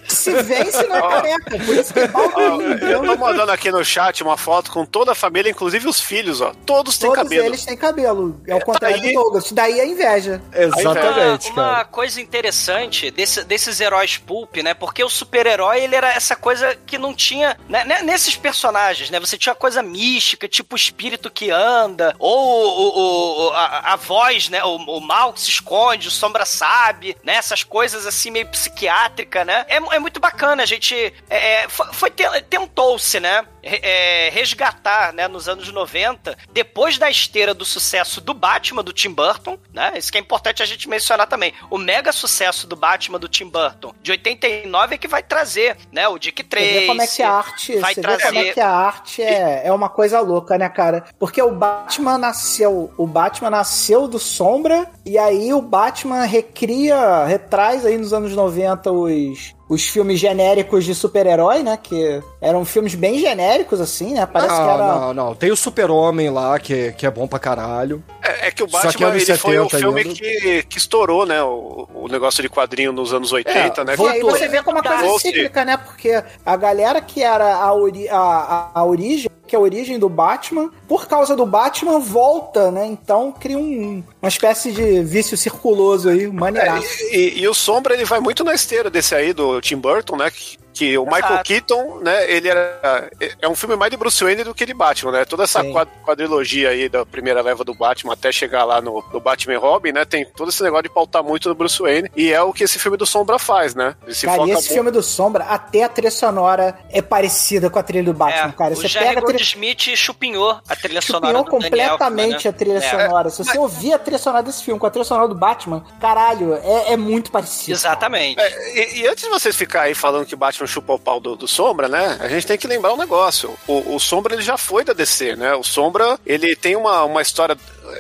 Se 0.07 0.31
vence, 0.41 0.87
não 0.87 0.95
é 0.97 1.01
careca. 1.01 1.51
Por 1.65 1.75
isso 1.75 1.93
que 1.93 1.99
é 1.99 2.09
Ó, 2.13 2.29
Baldwin. 2.29 2.65
eu 2.89 3.03
tô 3.05 3.15
mandando 3.17 3.51
aqui 3.51 3.69
no 3.71 3.83
chat 3.83 4.23
uma 4.23 4.37
foto 4.37 4.71
com 4.71 4.85
toda 4.85 5.11
a 5.11 5.15
família, 5.15 5.49
inclusive 5.49 5.87
os 5.87 5.99
filhos, 5.99 6.39
ó. 6.41 6.53
Todos 6.65 6.97
têm 6.97 7.09
Todos 7.09 7.23
cabelo. 7.23 7.45
eles 7.47 7.65
têm 7.65 7.75
cabelo. 7.77 8.41
É 8.47 8.55
o 8.55 8.61
contrário 8.61 8.95
aí- 8.97 9.13
do 9.13 9.13
Douglas. 9.21 9.51
Daí 9.51 9.79
a 9.79 9.85
inveja. 9.85 10.41
Exatamente, 10.53 11.51
uma, 11.51 11.61
uma 11.63 11.71
cara. 11.73 11.85
coisa 11.85 12.21
interessante 12.21 13.11
desse- 13.11 13.43
desses 13.43 13.79
heróis 13.79 14.17
pulp, 14.17 14.55
né? 14.57 14.73
Porque 14.73 15.03
o 15.03 15.09
super-herói, 15.09 15.81
ele 15.81 15.95
era 15.95 16.09
essa 16.13 16.35
coisa 16.35 16.75
que 16.85 16.97
não 16.97 17.13
tinha... 17.13 17.57
né, 17.67 17.83
né, 17.85 18.01
nesses 18.01 18.35
personagens, 18.35 19.09
né? 19.09 19.19
Você 19.19 19.37
tinha 19.37 19.53
coisa 19.55 19.81
mística, 19.83 20.47
tipo 20.47 20.75
o 20.75 20.77
espírito 20.77 21.29
que 21.29 21.49
anda, 21.51 22.15
ou 22.17 22.65
o, 22.65 23.47
o- 23.47 23.53
a, 23.53 23.93
a 23.93 23.95
voz, 23.95 24.49
né? 24.49 24.63
O, 24.63 24.75
o 24.77 25.01
mal 25.01 25.33
que 25.33 25.41
se 25.41 25.49
esconde, 25.49 26.07
o 26.07 26.11
sombra 26.11 26.45
sabe, 26.45 27.15
né? 27.23 27.35
Essas 27.35 27.63
coisas 27.63 28.05
assim 28.07 28.31
meio 28.31 28.47
psiquiátrica, 28.47 29.43
né? 29.43 29.64
É, 29.67 29.75
é 29.95 29.99
muito 29.99 30.19
bacana, 30.19 30.63
a 30.63 30.65
gente... 30.65 30.95
é, 31.29 31.63
é, 31.63 31.69
foi, 31.69 31.87
foi 31.93 32.11
te- 32.11 32.41
tentou-se, 32.49 33.19
né? 33.19 33.45
é, 33.65 34.29
resgatar, 34.31 35.11
né, 35.11 35.27
nos 35.27 35.49
anos 35.49 35.71
90, 35.71 36.37
depois 36.53 36.97
da 36.97 37.09
esteira 37.09 37.53
do 37.53 37.65
sucesso 37.65 38.21
do 38.21 38.33
Batman 38.33 38.83
do 38.83 38.93
Tim 38.93 39.09
Burton, 39.09 39.57
né? 39.73 39.93
Isso 39.97 40.11
que 40.11 40.17
é 40.17 40.21
importante 40.21 40.61
a 40.61 40.65
gente 40.65 40.87
mencionar 40.87 41.27
também. 41.27 41.53
O 41.69 41.77
mega 41.77 42.11
sucesso 42.11 42.67
do 42.67 42.75
Batman 42.75 43.19
do 43.19 43.27
Tim 43.27 43.47
Burton 43.47 43.93
de 44.01 44.11
89 44.11 44.95
é 44.95 44.97
que 44.97 45.07
vai 45.07 45.23
trazer, 45.23 45.77
né, 45.91 46.07
o 46.07 46.19
Dick 46.19 46.43
Você 46.43 46.47
Tracy. 46.47 46.67
vê 46.79 46.85
como 46.85 47.01
é 47.01 47.07
que 47.07 47.23
a 47.23 47.31
arte, 47.31 47.77
vai 47.77 47.93
você 47.93 48.01
trazer 48.01 48.23
como 48.27 48.39
é 48.39 48.53
que 48.53 48.59
a 48.61 48.69
arte 48.69 49.23
é, 49.23 49.61
é 49.65 49.73
uma 49.73 49.89
coisa 49.89 50.19
louca, 50.19 50.57
né, 50.57 50.69
cara? 50.69 51.05
Porque 51.17 51.41
o 51.41 51.51
Batman 51.51 52.17
nasceu, 52.17 52.93
o 52.97 53.07
Batman 53.07 53.49
nasceu 53.49 54.07
do 54.07 54.19
Sombra 54.19 54.87
e 55.03 55.17
aí 55.17 55.51
o 55.53 55.61
Batman 55.61 56.23
recria, 56.25 57.25
retraz 57.25 57.85
aí 57.85 57.97
nos 57.97 58.13
anos 58.13 58.35
90 58.35 58.91
os 58.91 59.54
os 59.67 59.87
filmes 59.87 60.19
genéricos 60.19 60.85
de 60.85 60.93
super-herói, 60.93 61.63
né, 61.63 61.77
que 61.81 62.21
eram 62.39 62.63
filmes 62.63 62.93
bem 62.93 63.19
genéricos 63.19 63.81
assim, 63.81 64.13
né? 64.13 64.25
Parece 64.25 64.53
não, 64.53 64.63
que 64.63 64.69
era 64.69 64.85
não, 64.85 65.13
não. 65.13 65.35
Tem 65.35 65.51
o 65.51 65.55
Super-Homem 65.55 66.29
lá, 66.29 66.59
que, 66.59 66.91
que 66.93 67.05
é 67.05 67.11
bom 67.11 67.27
pra 67.27 67.39
caralho. 67.39 68.03
É, 68.21 68.47
é 68.47 68.51
que 68.51 68.63
o 68.63 68.67
que 68.67 68.73
Batman 68.73 69.07
anos 69.07 69.27
ele 69.27 69.37
foi 69.37 69.57
o 69.57 69.63
70 69.63 69.77
filme 69.79 70.01
ainda. 70.01 70.13
que, 70.13 70.63
que 70.63 70.77
estourou, 70.77 71.25
né? 71.25 71.41
O, 71.41 71.87
o 71.93 72.07
negócio 72.07 72.43
de 72.43 72.49
quadrinho 72.49 72.91
nos 72.91 73.13
anos 73.13 73.31
80, 73.31 73.83
né? 73.83 73.95
E 73.97 74.07
aí 74.07 74.21
você 74.21 74.47
vê 74.47 74.61
como 74.61 74.77
uma 74.77 74.83
coisa 74.83 75.01
Voltou. 75.01 75.19
cíclica, 75.19 75.65
né? 75.65 75.77
Porque 75.77 76.23
a 76.45 76.55
galera 76.55 77.01
que 77.01 77.23
era 77.23 77.55
a, 77.55 77.73
ori 77.73 78.07
a, 78.07 78.17
a, 78.17 78.71
a 78.75 78.85
origem, 78.85 79.29
que 79.55 79.57
é 79.57 79.57
a 79.57 79.61
origem 79.61 79.97
do 79.97 80.09
Batman, 80.09 80.69
por 80.87 81.07
causa 81.07 81.35
do 81.35 81.45
Batman, 81.45 81.99
volta, 81.99 82.69
né? 82.69 82.85
Então 82.85 83.31
cria 83.31 83.57
um, 83.57 84.03
uma 84.21 84.27
espécie 84.27 84.71
de 84.71 85.01
vício 85.01 85.37
circuloso 85.37 86.09
aí, 86.09 86.27
maneiraço. 86.27 86.85
É, 87.09 87.15
e, 87.15 87.39
e 87.39 87.47
o 87.47 87.53
Sombra 87.53 87.93
ele 87.93 88.03
vai 88.03 88.19
muito 88.19 88.43
na 88.43 88.53
esteira 88.53 88.89
desse 88.89 89.15
aí 89.15 89.31
do 89.31 89.61
Tim 89.61 89.77
Burton, 89.77 90.17
né? 90.17 90.29
Que, 90.29 90.57
que 90.75 90.97
o 90.97 91.05
Michael 91.05 91.25
Exato. 91.35 91.43
Keaton, 91.45 91.99
né? 92.01 92.29
Ele 92.31 92.49
era 92.49 93.09
é 93.41 93.47
um 93.47 93.55
filme 93.55 93.75
mais 93.75 93.89
de 93.91 93.97
Bruce 93.97 94.23
Wayne 94.23 94.43
do 94.43 94.53
que 94.53 94.65
de 94.65 94.73
Batman, 94.73 95.11
né? 95.11 95.25
Toda 95.25 95.43
essa 95.43 95.61
Sim. 95.61 95.71
quad- 95.71 95.87
quadrilogia 96.03 96.69
aí 96.69 96.89
da 96.89 97.05
primeira 97.05 97.41
leva 97.41 97.63
do 97.63 97.73
Batman 97.73 98.13
até 98.13 98.31
chegar 98.31 98.65
lá 98.65 98.81
no, 98.81 99.03
no 99.13 99.19
Batman 99.19 99.53
e 99.53 99.57
Robin, 99.57 99.91
né? 99.93 100.03
Tem 100.05 100.25
todo 100.25 100.49
esse 100.49 100.61
negócio 100.61 100.83
de 100.83 100.89
pautar 100.89 101.23
muito 101.23 101.47
no 101.49 101.55
Bruce 101.55 101.81
Wayne 101.81 102.11
e 102.15 102.31
é 102.31 102.41
o 102.41 102.51
que 102.51 102.63
esse 102.65 102.77
filme 102.77 102.97
do 102.97 103.05
Sombra 103.05 103.39
faz, 103.39 103.73
né? 103.73 103.95
Ele 104.03 104.13
se 104.13 104.25
Cara, 104.25 104.39
e 104.41 104.43
esse 104.45 104.53
muito- 104.53 104.67
filme 104.73 104.91
do 104.91 105.01
Sombra, 105.01 105.45
até 105.45 105.83
a 105.83 105.89
trilha 105.89 106.11
sonora 106.11 106.77
é 106.91 107.01
parecida 107.01 107.69
com 107.69 107.79
a 107.79 107.83
trilha 107.83 108.03
do 108.03 108.13
Batman, 108.13 108.49
É, 108.49 108.51
cara. 108.51 108.73
o 108.73 108.75
Você 108.75 108.87
Jerry 108.87 109.05
pega 109.07 109.19
a 109.19 109.23
trilha. 109.23 109.37
Goldsmith 109.39 109.95
chupinhou 109.95 110.59
a 110.67 110.75
trilha 110.75 111.01
sonora 111.01 111.37
Chupinhou 111.39 111.61
Daniel 111.61 111.97
completamente 111.97 112.47
Elfman, 112.47 112.49
a 112.49 112.53
trilha 112.53 112.79
né? 112.79 112.89
sonora. 112.89 113.29
Se 113.29 113.43
você 113.43 113.57
ouvir 113.57 113.93
a 113.93 113.99
trilha 113.99 114.17
sonora 114.17 114.43
desse 114.43 114.63
filme 114.63 114.79
com 114.79 114.85
a 114.85 114.89
trilha 114.89 115.05
sonora 115.05 115.27
do 115.27 115.35
Batman, 115.35 115.85
caralho, 116.01 116.53
é, 116.63 116.93
é 116.93 116.97
muito 116.97 117.31
parecido. 117.31 117.71
Exatamente. 117.71 118.39
É, 118.39 118.77
e, 118.97 119.01
e 119.01 119.07
antes 119.07 119.23
de 119.23 119.29
vocês 119.29 119.55
ficarem 119.55 119.85
aí 119.89 119.95
falando 119.95 120.25
que 120.25 120.35
Batman 120.35 120.64
chupou 120.67 120.95
o 120.95 120.99
pau 120.99 121.19
do, 121.19 121.35
do 121.35 121.47
Sombra, 121.47 121.87
né? 121.87 122.17
A 122.19 122.27
gente 122.27 122.45
tem 122.47 122.57
que 122.57 122.67
lembrar 122.67 122.93
um 122.93 122.97
negócio. 122.97 123.57
O, 123.67 123.95
o 123.95 123.99
Sombra 123.99 124.33
ele 124.33 124.43
já 124.43 124.57
foi 124.57 124.83
da 124.83 124.93
DC, 124.93 125.35
né? 125.35 125.53
O 125.55 125.63
Sombra 125.63 126.19
ele 126.25 126.55
tem 126.55 126.75
uma, 126.75 127.03
uma 127.03 127.21
história 127.21 127.57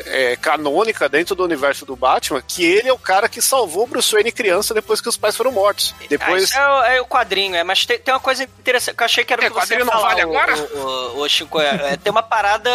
é, 0.07 0.35
canônica 0.35 1.07
dentro 1.07 1.35
do 1.35 1.43
universo 1.43 1.85
do 1.85 1.95
Batman 1.95 2.41
que 2.45 2.65
ele 2.65 2.89
é 2.89 2.93
o 2.93 2.97
cara 2.97 3.29
que 3.29 3.41
salvou 3.41 3.83
o 3.83 3.87
Bruce 3.87 4.11
Wayne 4.11 4.31
criança 4.31 4.73
depois 4.73 4.99
que 4.99 5.07
os 5.09 5.15
pais 5.17 5.35
foram 5.37 5.51
mortos. 5.51 5.93
Ah, 5.99 6.05
Depois. 6.09 6.51
é, 6.51 6.67
o- 6.67 6.83
é 6.83 7.01
o 7.01 7.05
quadrinho, 7.05 7.55
é, 7.55 7.63
mas 7.63 7.85
tem, 7.85 7.99
tem 7.99 8.13
uma 8.13 8.19
coisa 8.19 8.43
interessante 8.43 8.95
que 8.97 9.03
eu 9.03 9.05
achei 9.05 9.23
que 9.23 9.31
era 9.33 9.41
o 9.41 9.45
É, 9.45 9.49
que 9.49 9.53
você 9.55 9.59
ia 9.75 9.79
quadrinho 9.79 9.85
não 9.85 9.93
falar, 9.93 10.07
vale 10.09 10.25
o- 10.25 10.29
agora? 10.29 10.55
O, 10.57 11.17
o, 11.19 11.21
o 11.21 11.29
Chico, 11.29 11.59
é, 11.61 11.93
é, 11.93 11.97
tem 11.97 12.11
uma 12.11 12.23
parada, 12.23 12.69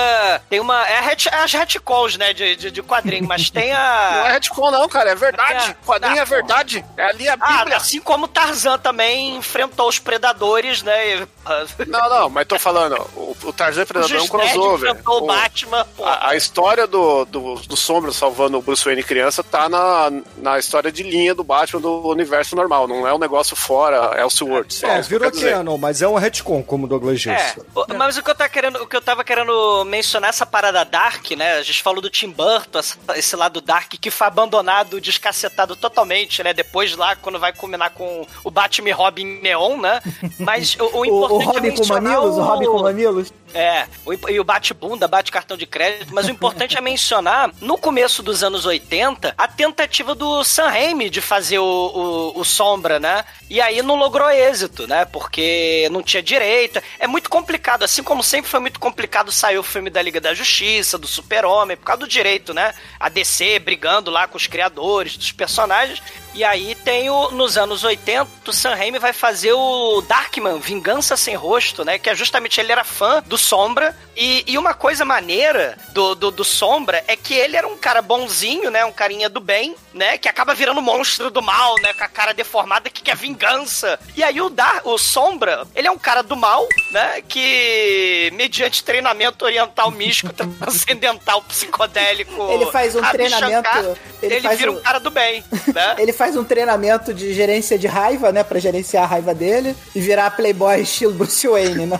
tem 0.48 0.60
uma, 0.60 0.86
é, 0.88 0.98
a 0.98 1.00
ret- 1.00 1.26
é 1.26 1.34
as 1.42 1.52
retcons, 1.52 2.16
né, 2.16 2.32
de, 2.32 2.54
de, 2.56 2.70
de 2.70 2.82
quadrinho, 2.82 3.26
mas 3.26 3.50
tem 3.50 3.70
Não 3.74 3.76
é 3.76 4.28
a... 4.28 4.32
retcon, 4.32 4.70
não, 4.70 4.88
cara. 4.88 5.10
É 5.10 5.14
verdade. 5.14 5.76
Quadrinho 5.84 6.16
Ah, 6.18 6.22
é 6.22 6.24
verdade. 6.24 6.84
É 6.96 7.04
ali 7.06 7.28
a 7.28 7.36
Ah, 7.40 7.58
Bíblia. 7.58 7.76
assim 7.76 8.00
como 8.00 8.28
Tarzan 8.28 8.78
também 8.78 9.36
enfrentou 9.36 9.79
os 9.88 9.98
predadores, 9.98 10.82
né, 10.82 11.26
Não, 11.86 12.08
não, 12.08 12.30
mas 12.30 12.46
tô 12.46 12.58
falando, 12.58 12.94
o, 13.16 13.36
o 13.44 13.52
Tarzan 13.52 13.84
Predador 13.86 14.16
é 14.16 14.20
um 14.22 14.28
crossover. 14.28 14.96
o 15.06 15.12
O- 15.12 15.26
Batman, 15.26 15.84
pô. 15.96 16.04
A, 16.04 16.28
a 16.30 16.36
história 16.36 16.86
do, 16.86 17.24
do, 17.24 17.54
do 17.56 17.76
Sombra 17.76 18.12
salvando 18.12 18.58
o 18.58 18.62
Bruce 18.62 18.84
Wayne 18.84 19.02
criança 19.02 19.42
tá 19.42 19.68
na, 19.68 20.10
na 20.36 20.58
história 20.58 20.92
de 20.92 21.02
linha 21.02 21.34
do 21.34 21.42
Batman 21.42 21.80
do 21.80 22.08
universo 22.08 22.54
normal, 22.54 22.86
não 22.86 23.06
é 23.06 23.12
um 23.14 23.18
negócio 23.18 23.56
fora 23.56 24.20
Elseworlds. 24.20 24.82
É, 24.82 25.00
que 25.02 25.08
virou 25.08 25.30
canon, 25.32 25.76
mas 25.78 26.02
é 26.02 26.08
um 26.08 26.14
retcon, 26.14 26.62
como 26.62 26.84
o 26.86 26.88
Douglas 26.88 27.20
disse. 27.20 27.30
É, 27.30 27.54
o- 27.74 27.86
mas 27.96 28.16
o 28.16 28.22
que 28.22 28.30
eu 28.30 28.34
tava 28.34 28.50
querendo, 28.50 28.82
o 28.82 28.86
que 28.86 28.96
eu 28.96 29.02
tava 29.02 29.24
querendo 29.24 29.84
mencionar 29.86 30.30
essa 30.30 30.46
parada 30.46 30.84
dark, 30.84 31.30
né? 31.32 31.54
A 31.58 31.62
gente 31.62 31.82
falou 31.82 32.00
do 32.00 32.10
Tim 32.10 32.30
Burton, 32.30 32.80
esse 33.16 33.34
lado 33.36 33.60
dark 33.60 33.92
que 34.00 34.10
foi 34.10 34.26
abandonado, 34.26 35.00
descacetado 35.00 35.74
totalmente, 35.76 36.42
né? 36.42 36.52
Depois 36.52 36.94
lá 36.96 37.16
quando 37.16 37.38
vai 37.38 37.52
combinar 37.52 37.90
com 37.90 38.26
o 38.44 38.50
Batman 38.50 38.88
e 38.88 38.92
Robin 38.92 39.40
Neon, 39.42 39.69
né? 39.76 40.00
Mas 40.38 40.76
o, 40.80 40.84
o 40.84 41.00
O, 41.10 41.24
importante 41.26 41.32
o 41.32 41.40
é 41.40 41.44
Robin 41.44 41.60
com 41.60 41.78
mencionar 41.78 42.02
mamilos, 42.02 42.36
o 42.36 42.42
Robin 42.42 42.66
com 42.66 42.82
mamilos. 42.82 43.32
É, 43.52 43.86
e 44.28 44.38
o 44.38 44.44
bate-bunda, 44.44 45.08
bate-cartão 45.08 45.56
de 45.56 45.66
crédito, 45.66 46.14
mas 46.14 46.26
o 46.26 46.30
importante 46.30 46.76
é 46.76 46.80
mencionar, 46.80 47.50
no 47.60 47.76
começo 47.76 48.22
dos 48.22 48.42
anos 48.42 48.64
80, 48.64 49.34
a 49.36 49.48
tentativa 49.48 50.14
do 50.14 50.44
Sam 50.44 50.68
Raimi 50.68 51.10
de 51.10 51.20
fazer 51.20 51.58
o, 51.58 51.64
o, 51.64 52.40
o 52.40 52.44
Sombra, 52.44 53.00
né? 53.00 53.24
E 53.48 53.60
aí 53.60 53.82
não 53.82 53.96
logrou 53.96 54.30
êxito, 54.30 54.86
né? 54.86 55.04
Porque 55.04 55.88
não 55.90 56.02
tinha 56.02 56.22
direita. 56.22 56.82
É 56.98 57.06
muito 57.06 57.28
complicado, 57.28 57.82
assim 57.82 58.02
como 58.02 58.22
sempre 58.22 58.50
foi 58.50 58.60
muito 58.60 58.78
complicado 58.78 59.32
sair 59.32 59.58
o 59.58 59.62
filme 59.62 59.90
da 59.90 60.00
Liga 60.00 60.20
da 60.20 60.32
Justiça, 60.34 60.96
do 60.96 61.06
Super-Homem, 61.06 61.76
por 61.76 61.84
causa 61.84 62.00
do 62.00 62.08
direito, 62.08 62.54
né? 62.54 62.72
A 62.98 63.08
DC 63.08 63.58
brigando 63.58 64.10
lá 64.10 64.28
com 64.28 64.36
os 64.36 64.46
criadores 64.46 65.16
dos 65.16 65.32
personagens. 65.32 66.00
E 66.32 66.44
aí 66.44 66.76
tem 66.76 67.10
o, 67.10 67.32
nos 67.32 67.58
anos 67.58 67.82
80, 67.82 68.28
o 68.46 68.52
Sam 68.52 68.74
Raimi 68.74 69.00
vai 69.00 69.12
fazer 69.12 69.52
o 69.52 70.00
Darkman, 70.02 70.60
Vingança 70.60 71.16
Sem 71.16 71.34
Rosto, 71.34 71.84
né? 71.84 71.98
Que 71.98 72.10
é 72.10 72.14
justamente, 72.14 72.60
ele 72.60 72.70
era 72.70 72.84
fã 72.84 73.20
do 73.26 73.36
Sombra. 73.40 73.96
E, 74.16 74.44
e 74.46 74.58
uma 74.58 74.74
coisa 74.74 75.04
maneira 75.04 75.78
do, 75.92 76.14
do, 76.14 76.30
do 76.30 76.44
Sombra 76.44 77.02
é 77.08 77.16
que 77.16 77.32
ele 77.32 77.56
era 77.56 77.66
um 77.66 77.76
cara 77.76 78.02
bonzinho, 78.02 78.70
né? 78.70 78.84
Um 78.84 78.92
carinha 78.92 79.28
do 79.30 79.40
bem, 79.40 79.74
né? 79.94 80.18
Que 80.18 80.28
acaba 80.28 80.54
virando 80.54 80.82
monstro 80.82 81.30
do 81.30 81.40
mal, 81.40 81.74
né? 81.80 81.94
Com 81.94 82.04
a 82.04 82.08
cara 82.08 82.34
deformada 82.34 82.90
que 82.90 83.02
quer 83.02 83.16
vingança. 83.16 83.98
E 84.14 84.22
aí 84.22 84.40
o, 84.40 84.50
Dar, 84.50 84.82
o 84.84 84.98
Sombra, 84.98 85.66
ele 85.74 85.88
é 85.88 85.90
um 85.90 85.96
cara 85.98 86.22
do 86.22 86.36
mal, 86.36 86.66
né? 86.92 87.22
Que, 87.26 88.30
mediante 88.34 88.84
treinamento 88.84 89.44
oriental 89.44 89.90
místico, 89.90 90.32
transcendental, 90.34 91.42
psicodélico... 91.42 92.50
Ele 92.52 92.66
faz 92.66 92.94
um 92.94 93.02
treinamento- 93.02 93.68
Shankar, 93.70 93.96
ele 94.22 94.34
ele, 94.34 94.40
faz 94.42 94.58
vira 94.58 94.72
um- 94.72 94.76
um 94.76 94.82
cara 94.82 95.00
do 95.00 95.10
bem, 95.10 95.42
né? 95.74 95.96
Ele 95.98 96.12
faz 96.12 96.36
um 96.36 96.44
treinamento 96.44 97.12
de 97.14 97.32
gerência 97.32 97.78
de 97.78 97.86
raiva, 97.86 98.30
né? 98.32 98.42
Pra 98.44 98.58
gerenciar 98.58 99.04
a 99.04 99.06
raiva 99.06 99.34
dele 99.34 99.74
e 99.94 100.00
virar 100.00 100.30
playboy 100.32 100.80
estilo 100.82 101.14
Bruce 101.14 101.46
Wayne, 101.48 101.86
né? 101.86 101.98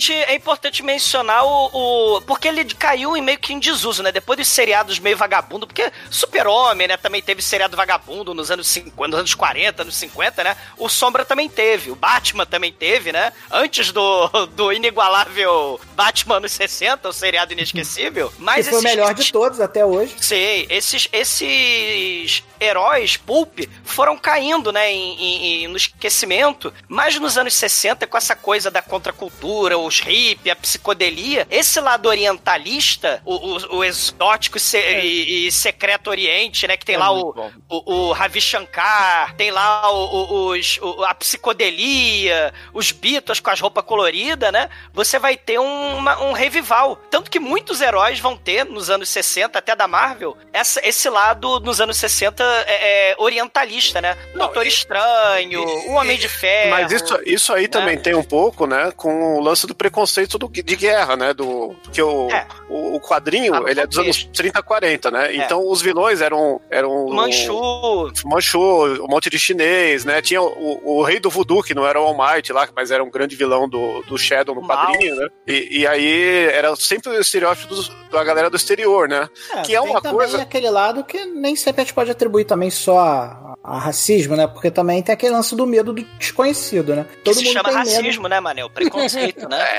Importante- 0.00 0.30
é 0.30 0.34
importante 0.34 0.82
mencionar 0.82 1.44
o, 1.44 2.16
o- 2.16 2.20
Porque 2.22 2.48
ele 2.48 2.64
caiu 2.64 3.16
em 3.16 3.20
meio 3.20 3.38
que 3.38 3.52
em 3.52 3.58
desuso, 3.58 4.02
né? 4.02 4.10
Depois 4.10 4.38
dos 4.38 4.48
seriados 4.48 4.98
meio 4.98 5.16
vagabundo, 5.16 5.66
porque 5.66 5.92
Super-Homem, 6.10 6.88
né? 6.88 6.96
Também 6.96 7.20
teve 7.20 7.42
seriado 7.42 7.76
vagabundo 7.76 8.32
nos 8.34 8.50
anos 8.50 8.66
50, 8.68 9.08
nos 9.08 9.18
anos 9.18 9.34
40, 9.34 9.82
anos 9.82 9.94
50, 9.96 10.42
né? 10.44 10.56
O 10.78 10.88
Sombra 10.88 11.24
também 11.24 11.48
teve, 11.48 11.90
o 11.90 11.94
Batman 11.94 12.46
também 12.46 12.72
teve, 12.72 13.12
né? 13.12 13.32
Antes 13.50 13.92
do, 13.92 14.28
do 14.54 14.72
inigualável 14.72 15.78
Batman 15.94 16.36
anos 16.36 16.52
60, 16.52 17.08
o 17.08 17.12
seriado 17.12 17.52
inesquecível. 17.52 18.32
Mas 18.38 18.66
que 18.66 18.70
foi 18.72 18.80
o 18.80 18.82
melhor 18.82 19.12
de 19.14 19.30
todos 19.30 19.60
até 19.60 19.84
hoje. 19.84 20.14
Sei, 20.20 20.66
esses, 20.70 21.08
esses 21.12 22.42
heróis 22.60 23.16
pulp 23.16 23.60
foram 23.84 24.16
caindo, 24.18 24.70
né, 24.72 24.92
em, 24.92 25.64
em- 25.64 25.68
no 25.68 25.76
esquecimento. 25.76 26.72
Mas 26.88 27.18
nos 27.18 27.38
anos 27.38 27.54
60, 27.54 28.06
com 28.06 28.16
essa 28.16 28.36
coisa 28.36 28.70
da 28.70 28.82
contracultura, 28.82 29.78
os 29.78 30.00
hippies, 30.00 30.52
a 30.52 30.56
psicodelia, 30.56 31.46
esse 31.50 31.80
lado 31.80 32.06
orientalista, 32.08 33.22
o, 33.24 33.34
o- 33.34 33.76
o 33.78 33.84
exótico 33.84 34.56
e, 34.56 34.60
se- 34.60 34.78
e- 34.78 35.46
e 35.46 35.52
secreto 35.52 36.10
oriente, 36.10 36.66
né, 36.66 36.76
que 36.76 36.84
tem 36.84 36.96
É 36.96 36.98
lá 36.98 37.10
o, 37.10 37.32
bom. 37.32 37.50
o, 37.68 37.92
o 38.08 38.12
Ravi 38.12 38.40
Shankar, 38.40 39.34
tem 39.36 39.50
lá 39.50 39.90
o- 39.92 40.48
os, 40.50 40.78
a 41.06 41.14
psicodelia, 41.14 42.52
os 42.72 42.90
Beatles 42.92 43.40
com 43.40 43.50
as 43.50 43.60
roupas 43.60 43.84
coloridas, 43.84 44.52
né? 44.52 44.68
Você 44.92 45.18
vai 45.18 45.36
ter 45.36 45.58
um, 45.58 45.96
uma- 45.96 46.20
um 46.22 46.32
revival. 46.32 46.96
Tanto 47.10 47.30
que 47.30 47.38
muitos 47.38 47.80
heróis 47.80 48.18
vão 48.20 48.36
ter 48.36 48.64
nos 48.64 48.90
anos 48.90 49.08
60, 49.08 49.58
até 49.58 49.74
da 49.76 49.86
Marvel, 49.88 50.36
essa- 50.52 50.80
esse 50.86 51.08
lado 51.08 51.60
nos 51.60 51.80
anos 51.80 51.96
60 51.96 52.44
é, 52.66 53.10
é 53.12 53.14
orientalista, 53.18 54.00
né? 54.00 54.16
Doutor 54.34 54.66
Estranho, 54.66 55.62
o 55.88 55.92
Homem 55.92 56.18
de 56.18 56.28
Ferro. 56.28 56.70
Mas 56.70 56.92
isso, 56.92 57.18
isso 57.24 57.52
aí 57.52 57.68
também 57.68 57.98
tem 57.98 58.14
um 58.14 58.22
pouco, 58.22 58.66
né, 58.66 58.92
com 58.96 59.36
o 59.36 59.40
lance 59.40 59.66
do 59.66 59.74
preconceito 59.74 60.38
do- 60.38 60.48
de 60.48 60.76
guerra, 60.76 61.16
né, 61.16 61.32
do 61.34 61.74
que 61.92 62.02
o, 62.02 62.30
É. 62.30 62.46
o, 62.68 62.96
o 62.96 63.00
quadrinho, 63.00 63.54
Ah, 63.54 63.70
ele 63.70 63.80
é 63.80 63.86
dos 63.86 63.98
anos 63.98 64.24
30, 64.32 64.62
40, 64.62 65.10
né? 65.10 65.34
Então 65.34 65.68
os 65.68 65.80
vilões 65.82 66.20
eram 66.20 66.60
eram 66.70 67.08
Manchu. 67.08 68.10
Manchu, 68.24 68.58
um 69.04 69.08
monte 69.08 69.30
de 69.30 69.38
chinês, 69.38 70.04
né? 70.04 70.20
Tinha 70.22 70.42
o, 70.42 70.80
o 70.98 71.02
rei 71.02 71.18
do 71.20 71.30
voodoo, 71.30 71.62
que 71.62 71.74
não 71.74 71.86
era 71.86 72.00
o 72.00 72.04
All 72.04 72.16
Might 72.16 72.52
lá, 72.52 72.68
mas 72.74 72.90
era 72.90 73.02
um 73.02 73.10
grande 73.10 73.36
vilão 73.36 73.68
do, 73.68 74.02
do 74.02 74.16
Shadow 74.18 74.54
no 74.54 74.60
O 74.60 74.64
mal. 74.66 74.86
quadrinho, 74.92 75.16
né? 75.16 75.28
E, 75.46 75.80
e 75.80 75.86
aí 75.86 76.44
era 76.52 76.74
sempre 76.76 77.10
o 77.10 77.20
estereótipo 77.20 77.68
dos- 77.68 77.90
da 78.10 78.22
galera 78.24 78.50
do 78.50 78.56
exterior, 78.56 79.08
né? 79.08 79.28
que 79.64 79.74
é 79.76 79.80
tem 79.80 79.88
uma 79.90 80.00
também 80.00 80.18
coisa... 80.18 80.42
aquele 80.42 80.68
lado 80.70 81.04
que 81.04 81.24
nem 81.26 81.54
sempre 81.54 81.82
a 81.82 81.84
gente 81.84 81.94
pode 81.94 82.10
atribuir 82.10 82.39
também 82.44 82.70
só 82.70 82.98
a, 82.98 83.54
a 83.62 83.78
racismo, 83.78 84.36
né? 84.36 84.46
Porque 84.46 84.70
também 84.70 85.02
tem 85.02 85.12
aquele 85.12 85.32
lance 85.34 85.54
do 85.54 85.66
medo 85.66 85.92
do 85.92 86.02
desconhecido, 86.18 86.94
né? 86.94 87.06
Que 87.10 87.24
Todo 87.24 87.34
se 87.34 87.44
mundo 87.44 87.52
chama 87.52 87.68
tem 87.68 87.78
racismo, 87.78 88.28
né, 88.28 88.40
Manel? 88.40 88.70
Preconceito, 88.70 89.48
né? 89.48 89.60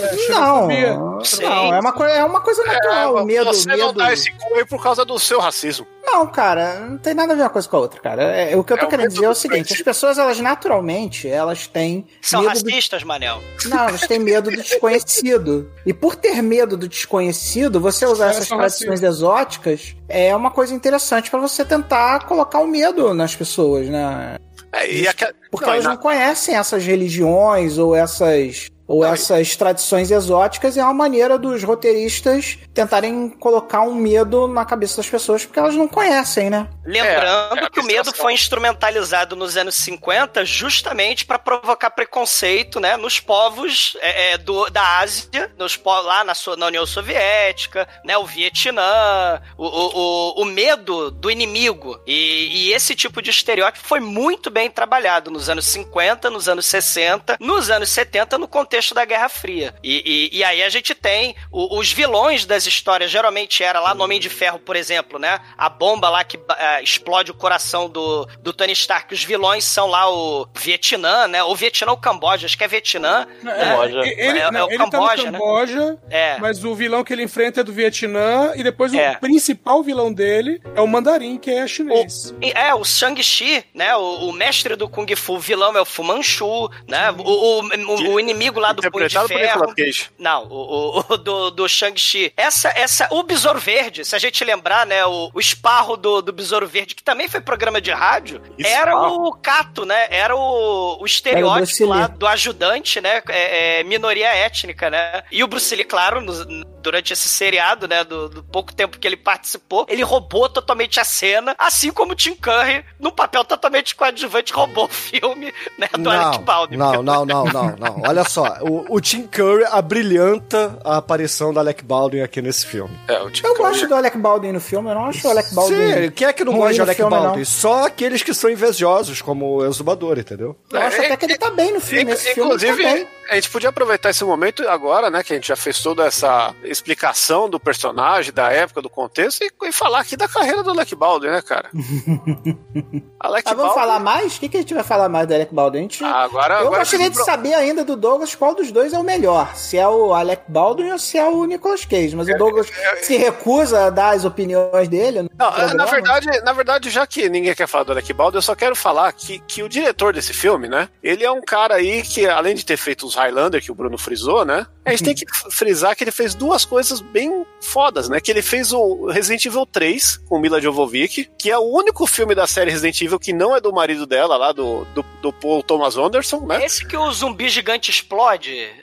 É. 0.00 0.28
Não, 0.30 1.24
Sim. 1.24 1.42
não, 1.42 1.74
é 1.74 1.80
uma, 1.80 2.10
é 2.10 2.24
uma 2.24 2.40
coisa 2.40 2.62
natural, 2.64 3.16
o 3.16 3.24
medo, 3.24 3.44
Você 3.46 3.68
não 3.68 3.86
medo. 3.88 3.98
dá 3.98 4.12
esse 4.12 4.30
cu 4.32 4.66
por 4.68 4.82
causa 4.82 5.04
do 5.04 5.18
seu 5.18 5.40
racismo. 5.40 5.86
Não, 6.12 6.26
cara, 6.26 6.80
não 6.80 6.98
tem 6.98 7.14
nada 7.14 7.32
a 7.32 7.36
ver 7.36 7.42
uma 7.42 7.50
coisa 7.50 7.68
com 7.68 7.76
a 7.76 7.80
outra, 7.80 8.00
cara. 8.00 8.22
É, 8.22 8.56
o 8.56 8.64
que 8.64 8.72
eu 8.72 8.78
tô 8.78 8.86
É 8.86 8.88
querendo 8.88 9.08
dizer 9.10 9.24
é 9.24 9.28
o 9.28 9.34
seguinte: 9.34 9.60
as 9.60 9.78
desconhecido. 9.78 9.84
pessoas, 9.84 10.18
elas 10.18 10.40
naturalmente, 10.40 11.28
elas 11.28 11.66
têm 11.66 12.06
São 12.20 12.42
medo 12.42 12.62
do 12.62 12.68
racistas, 12.70 13.02
Manel. 13.04 13.40
Não, 13.66 13.88
elas 13.88 14.00
têm 14.06 14.18
medo 14.18 14.50
do 14.50 14.56
desconhecido. 14.56 15.70
E 15.86 15.92
por 15.94 16.16
ter 16.16 16.42
medo 16.42 16.76
do 16.76 16.88
desconhecido, 16.88 17.80
você 17.80 18.04
usar 18.06 18.24
caras 18.26 18.36
essas 18.36 18.48
tradições 18.48 19.02
exóticas 19.02 19.94
é 20.08 20.34
uma 20.34 20.50
coisa 20.50 20.74
interessante 20.74 21.30
pra 21.30 21.38
você 21.38 21.64
tentar 21.64 22.26
colocar 22.26 22.58
o 22.60 22.66
medo 22.66 23.14
nas 23.14 23.34
pessoas, 23.36 23.88
né? 23.88 24.36
É, 24.72 24.90
e 24.92 25.08
aque- 25.08 25.32
Porque 25.50 25.66
não, 25.66 25.72
elas 25.74 25.84
na- 25.84 25.90
não 25.90 25.96
conhecem 25.96 26.54
essas 26.56 26.84
religiões 26.84 27.78
ou 27.78 27.94
essas 27.94 28.68
ou 28.90 29.04
essas 29.04 29.54
tradições 29.54 30.10
exóticas 30.10 30.74
e 30.76 30.80
é 30.80 30.82
uma 30.82 30.92
maneira 30.92 31.38
dos 31.38 31.62
roteiristas 31.62 32.58
tentarem 32.74 33.30
colocar 33.30 33.82
um 33.82 33.94
medo 33.94 34.48
na 34.48 34.64
cabeça 34.64 34.96
das 34.96 35.08
pessoas 35.08 35.46
porque 35.46 35.60
elas 35.60 35.76
não 35.76 35.86
conhecem, 35.86 36.50
né? 36.50 36.68
Lembrando 36.84 37.60
É, 37.60 37.64
é 37.66 37.70
que 37.70 37.78
o 37.78 37.84
medo 37.84 38.12
foi 38.12 38.32
instrumentalizado 38.32 39.36
nos 39.36 39.56
anos 39.56 39.76
50 39.76 40.44
justamente 40.44 41.24
para 41.24 41.38
provocar 41.38 41.90
preconceito 41.90 42.80
né, 42.80 42.96
nos 42.96 43.20
povos 43.20 43.96
é, 44.00 44.32
é, 44.32 44.38
do, 44.38 44.68
da 44.70 44.98
Ásia, 44.98 45.52
nos 45.56 45.78
lá 45.84 46.24
na, 46.24 46.34
so- 46.34 46.56
na 46.56 46.66
União 46.66 46.84
Soviética, 46.84 47.86
né, 48.04 48.18
o 48.18 48.26
Vietnã, 48.26 49.40
o, 49.56 49.66
o, 49.66 49.90
o, 49.94 50.42
o 50.42 50.44
medo 50.44 51.12
do 51.12 51.30
inimigo. 51.30 52.00
E, 52.08 52.70
e 52.70 52.72
esse 52.72 52.96
tipo 52.96 53.22
de 53.22 53.30
estereótipo 53.30 53.86
foi 53.86 54.00
muito 54.00 54.50
bem 54.50 54.68
trabalhado 54.68 55.30
nos 55.30 55.48
anos 55.48 55.66
50, 55.66 56.28
nos 56.28 56.48
anos 56.48 56.66
60, 56.66 57.36
nos 57.38 57.70
anos 57.70 57.88
70, 57.90 58.36
no 58.36 58.48
contexto 58.48 58.79
da 58.94 59.04
Guerra 59.04 59.28
Fria. 59.28 59.74
E, 59.82 60.30
e, 60.32 60.38
e 60.38 60.44
aí 60.44 60.62
a 60.62 60.68
gente 60.68 60.94
tem 60.94 61.34
o- 61.50 61.78
os 61.78 61.92
vilões 61.92 62.44
das 62.44 62.66
histórias, 62.66 63.10
geralmente 63.10 63.62
era 63.62 63.80
lá 63.80 63.94
no 63.94 64.02
Homem 64.04 64.18
de 64.20 64.28
Ferro, 64.28 64.58
por 64.58 64.76
exemplo, 64.76 65.18
né? 65.18 65.38
A 65.56 65.68
bomba 65.68 66.08
lá 66.08 66.24
que 66.24 66.38
ah, 66.48 66.80
explode 66.82 67.30
o 67.30 67.34
coração 67.34 67.88
do, 67.88 68.26
do 68.40 68.52
Tony 68.52 68.72
Stark. 68.72 69.12
Os 69.12 69.22
vilões 69.24 69.64
são 69.64 69.86
lá 69.86 70.10
o 70.10 70.46
Vietnã, 70.58 71.26
né? 71.28 71.42
O 71.44 71.54
Vietnã 71.54 71.90
ou 71.92 71.96
Camboja, 71.96 72.46
acho 72.46 72.56
que 72.56 72.64
é 72.64 72.68
Vietnã. 72.68 73.26
né? 73.42 73.52
Camboja. 73.54 73.98
Ele, 74.00 74.38
É- 74.38 74.42
é 74.42 74.50
não, 74.50 74.66
o 74.66 74.70
ele 74.70 74.78
Camboja, 74.78 75.24
tá 75.24 75.30
né? 75.30 75.38
no 75.38 75.38
Camboja, 75.44 75.98
É. 76.10 76.38
mas 76.38 76.64
o 76.64 76.74
vilão 76.74 77.04
que 77.04 77.12
ele 77.12 77.22
enfrenta 77.22 77.60
é 77.60 77.64
do 77.64 77.72
Vietnã, 77.72 78.52
e 78.56 78.62
depois 78.62 78.92
É. 78.94 79.12
o 79.12 79.20
principal 79.20 79.82
vilão 79.82 80.12
dele 80.12 80.60
é 80.74 80.80
o 80.80 80.86
Mandarim, 80.86 81.36
que 81.38 81.50
é 81.50 81.66
chinês. 81.66 82.34
E- 82.40 82.52
É, 82.54 82.74
o 82.74 82.84
Shang-Chi, 82.84 83.64
né? 83.74 83.94
O, 83.96 84.28
o 84.28 84.32
mestre 84.32 84.76
do 84.76 84.88
Kung 84.88 85.06
Fu, 85.16 85.34
o 85.34 85.38
vilão 85.40 85.76
é 85.76 85.80
o 85.80 85.84
Fu 85.84 86.02
Manchu, 86.04 86.68
né? 86.88 87.10
O, 87.10 87.22
o, 87.22 87.60
o- 87.60 88.14
o 88.14 88.20
inimigo 88.20 88.58
lá 88.60 88.69
do 88.72 88.90
Punho 88.90 89.08
de 89.08 89.18
Ferro. 89.18 89.40
Nicolas 89.60 89.74
Cage. 89.74 90.10
Não, 90.18 90.44
o, 90.46 90.98
o- 91.00 91.04
o 91.10 91.16
do, 91.16 91.50
do 91.50 91.68
Shang-Chi. 91.68 92.32
Essa, 92.36 92.68
essa, 92.76 93.08
o 93.10 93.22
Besouro 93.22 93.58
Verde, 93.58 94.04
se 94.04 94.14
a 94.14 94.18
gente 94.18 94.44
lembrar, 94.44 94.86
né? 94.86 95.04
O, 95.06 95.30
o 95.34 95.40
esparro 95.40 95.96
do, 95.96 96.20
do 96.22 96.32
Besouro 96.32 96.66
Verde, 96.66 96.94
que 96.94 97.02
também 97.02 97.28
foi 97.28 97.40
programa 97.40 97.80
de 97.80 97.90
rádio, 97.90 98.40
era 98.58 98.96
o 98.96 99.32
Cato, 99.32 99.84
né? 99.84 100.06
Era 100.10 100.34
o, 100.36 101.00
o 101.00 101.06
estereótipo 101.06 101.86
lá 101.86 102.06
do 102.06 102.26
ajudante, 102.26 103.00
né? 103.00 103.22
É, 103.28 103.80
é, 103.80 103.84
minoria 103.84 104.28
étnica, 104.34 104.90
né? 104.90 105.22
E 105.30 105.42
o 105.42 105.46
Bruce 105.46 105.74
Lee, 105.74 105.84
claro, 105.84 106.20
nos- 106.20 106.46
durante 106.82 107.12
esse 107.12 107.28
seriado, 107.28 107.86
né? 107.88 108.04
Do, 108.04 108.28
do 108.28 108.42
pouco 108.42 108.72
tempo 108.74 108.98
que 108.98 109.06
ele 109.06 109.16
participou, 109.16 109.86
ele 109.88 110.02
roubou 110.02 110.48
totalmente 110.48 110.98
a 111.00 111.04
cena, 111.04 111.54
assim 111.58 111.90
como 111.92 112.12
o 112.12 112.14
Tim 112.16 112.34
Curry, 112.34 112.84
num 112.98 113.10
papel 113.10 113.44
totalmente 113.44 113.94
coadjuvante, 113.94 114.52
roubou 114.52 114.84
o 114.84 114.88
filme, 114.88 115.52
né? 115.78 115.88
Do 115.98 116.08
Alec 116.10 116.38
Não, 116.38 116.44
Baldwin. 116.44 116.76
não, 116.76 117.02
não, 117.02 117.26
não, 117.26 117.44
não, 117.44 117.76
não. 117.76 118.02
Olha 118.06 118.24
só, 118.24 118.49
o, 118.62 118.96
o 118.96 119.00
Tim 119.00 119.26
Curry 119.26 119.64
abrilhanta 119.70 120.78
a 120.84 120.96
aparição 120.96 121.52
do 121.52 121.58
Alec 121.60 121.84
Baldwin 121.84 122.20
aqui 122.20 122.40
nesse 122.42 122.66
filme. 122.66 122.96
É, 123.08 123.20
o 123.22 123.30
Tim 123.30 123.44
Eu 123.44 123.54
Curry- 123.54 123.70
gosto 123.70 123.86
do 123.88 123.94
Alec 123.94 124.16
Baldwin 124.18 124.52
no 124.52 124.60
filme, 124.60 124.88
eu 124.90 124.94
não 124.94 125.06
acho 125.06 125.26
o 125.26 125.30
Alec 125.30 125.54
Baldwin. 125.54 125.76
Sim, 126.04 126.10
quem 126.10 126.26
é 126.28 126.32
que 126.32 126.44
não 126.44 126.54
gosta 126.56 126.72
de 126.72 126.78
no 126.78 126.84
Alec 126.84 126.96
filme, 126.96 127.14
não. 127.16 127.22
Baldwin? 127.22 127.44
Só 127.44 127.86
aqueles 127.86 128.22
que 128.22 128.34
são 128.34 128.50
invejosos, 128.50 129.20
como 129.22 129.56
o 129.58 129.64
Exumador, 129.66 130.18
entendeu? 130.18 130.56
Eu 130.72 130.80
acho 130.80 130.98
até 131.00 131.16
que 131.16 131.24
ele 131.26 131.36
tá 131.38 131.50
bem 131.50 131.72
no 131.72 131.80
filme. 131.80 132.04
Inc- 132.04 132.12
Esse 132.12 132.34
filme 132.34 132.50
Inclusive, 132.54 132.82
tá 132.82 132.92
bem. 132.94 133.08
a 133.30 133.34
gente 133.34 133.50
podia 133.50 133.68
aproveitar 133.68 134.10
esse 134.10 134.24
momento 134.24 134.66
agora, 134.68 135.10
né? 135.10 135.22
Que 135.22 135.32
a 135.32 135.36
gente 135.36 135.48
já 135.48 135.56
fez 135.56 135.80
toda 135.82 136.04
essa 136.04 136.54
explicação 136.64 137.48
do 137.48 137.58
personagem, 137.60 138.32
da 138.32 138.50
época, 138.52 138.80
do 138.82 138.90
contexto, 138.90 139.42
e, 139.42 139.50
e 139.68 139.72
falar 139.72 140.00
aqui 140.00 140.16
da 140.16 140.28
carreira 140.28 140.62
do 140.62 140.70
Alec 140.70 140.94
Baldwin, 140.94 141.28
né, 141.30 141.42
cara? 141.42 141.68
Alec 143.20 143.44
Mas 143.46 143.56
vamos 143.56 143.74
Baldwin- 143.74 143.74
falar 143.74 143.98
mais? 144.00 144.36
O 144.36 144.40
que, 144.40 144.48
que 144.48 144.56
a 144.56 144.60
gente 144.60 144.74
vai 144.74 144.82
falar 144.84 145.08
mais 145.08 145.26
do 145.26 145.34
Alec 145.34 145.54
Baldwin? 145.54 145.78
A 145.80 145.82
gente- 145.82 146.04
Ah, 146.04 146.22
agora, 146.22 146.54
eu 146.54 146.66
agora 146.66 146.78
gostaria 146.80 147.08
de 147.10 147.16
pro- 147.16 147.24
saber 147.24 147.54
ainda 147.54 147.84
do 147.84 147.96
Douglas 147.96 148.34
qual 148.40 148.54
dos 148.54 148.72
dois 148.72 148.94
é 148.94 148.98
o 148.98 149.02
melhor. 149.04 149.54
Se 149.54 149.76
é 149.76 149.86
o 149.86 150.14
Alec 150.14 150.44
Baldwin 150.48 150.92
ou 150.92 150.98
se 150.98 151.18
é 151.18 151.28
o 151.28 151.44
Nicolas 151.44 151.84
Cage. 151.84 152.16
Mas 152.16 152.26
o 152.26 152.38
Douglas 152.38 152.68
se 153.02 153.18
recusa 153.18 153.84
a 153.84 153.90
dar 153.90 154.14
as 154.14 154.24
opiniões 154.24 154.88
dele. 154.88 155.22
no 155.22 155.30
Não, 155.38 155.48
é, 155.48 155.50
programa. 155.50 155.74
na 155.74 155.84
verdade, 155.84 156.40
na 156.42 156.52
verdade, 156.54 156.88
já 156.88 157.06
que 157.06 157.28
ninguém 157.28 157.54
quer 157.54 157.66
falar 157.68 157.84
do 157.84 157.92
Alec 157.92 158.10
Baldwin, 158.14 158.38
eu 158.38 158.42
só 158.42 158.54
quero 158.54 158.74
falar 158.74 159.12
que, 159.12 159.40
que 159.40 159.62
o 159.62 159.68
diretor 159.68 160.14
desse 160.14 160.32
filme, 160.32 160.68
né? 160.68 160.88
Ele 161.02 161.22
é 161.22 161.30
um 161.30 161.42
cara 161.42 161.74
aí 161.74 162.02
que, 162.02 162.26
além 162.26 162.54
de 162.54 162.64
ter 162.64 162.78
feito 162.78 163.04
os 163.06 163.14
Highlander, 163.14 163.62
que 163.62 163.70
o 163.70 163.74
Bruno 163.74 163.98
frisou, 163.98 164.42
né? 164.42 164.66
A 164.86 164.90
gente 164.92 165.04
tem 165.04 165.14
que 165.14 165.26
frisar 165.50 165.94
que 165.94 166.02
ele 166.02 166.10
fez 166.10 166.34
duas 166.34 166.64
coisas 166.64 167.02
bem 167.02 167.44
fodas, 167.60 168.08
né? 168.08 168.20
Que 168.20 168.30
ele 168.30 168.40
fez 168.40 168.72
o 168.72 169.06
Resident 169.06 169.44
Evil 169.44 169.66
3 169.66 170.16
com 170.28 170.38
Mila 170.38 170.60
Jovovich, 170.62 171.30
que 171.38 171.50
é 171.50 171.58
o 171.58 171.62
único 171.62 172.06
filme 172.06 172.34
da 172.34 172.46
série 172.46 172.70
Resident 172.70 172.98
Evil 173.02 173.20
que 173.20 173.34
não 173.34 173.54
é 173.54 173.60
do 173.60 173.70
marido 173.70 174.06
dela, 174.06 174.38
lá 174.38 174.50
do, 174.52 174.86
do, 174.94 175.04
do 175.20 175.30
Paul 175.30 175.62
Thomas 175.62 175.98
Anderson, 175.98 176.40
né? 176.46 176.64
Esse 176.64 176.86
que 176.86 176.96
o 176.96 177.12
zumbi 177.12 177.50
gigante 177.50 177.90
explode? 177.90 178.29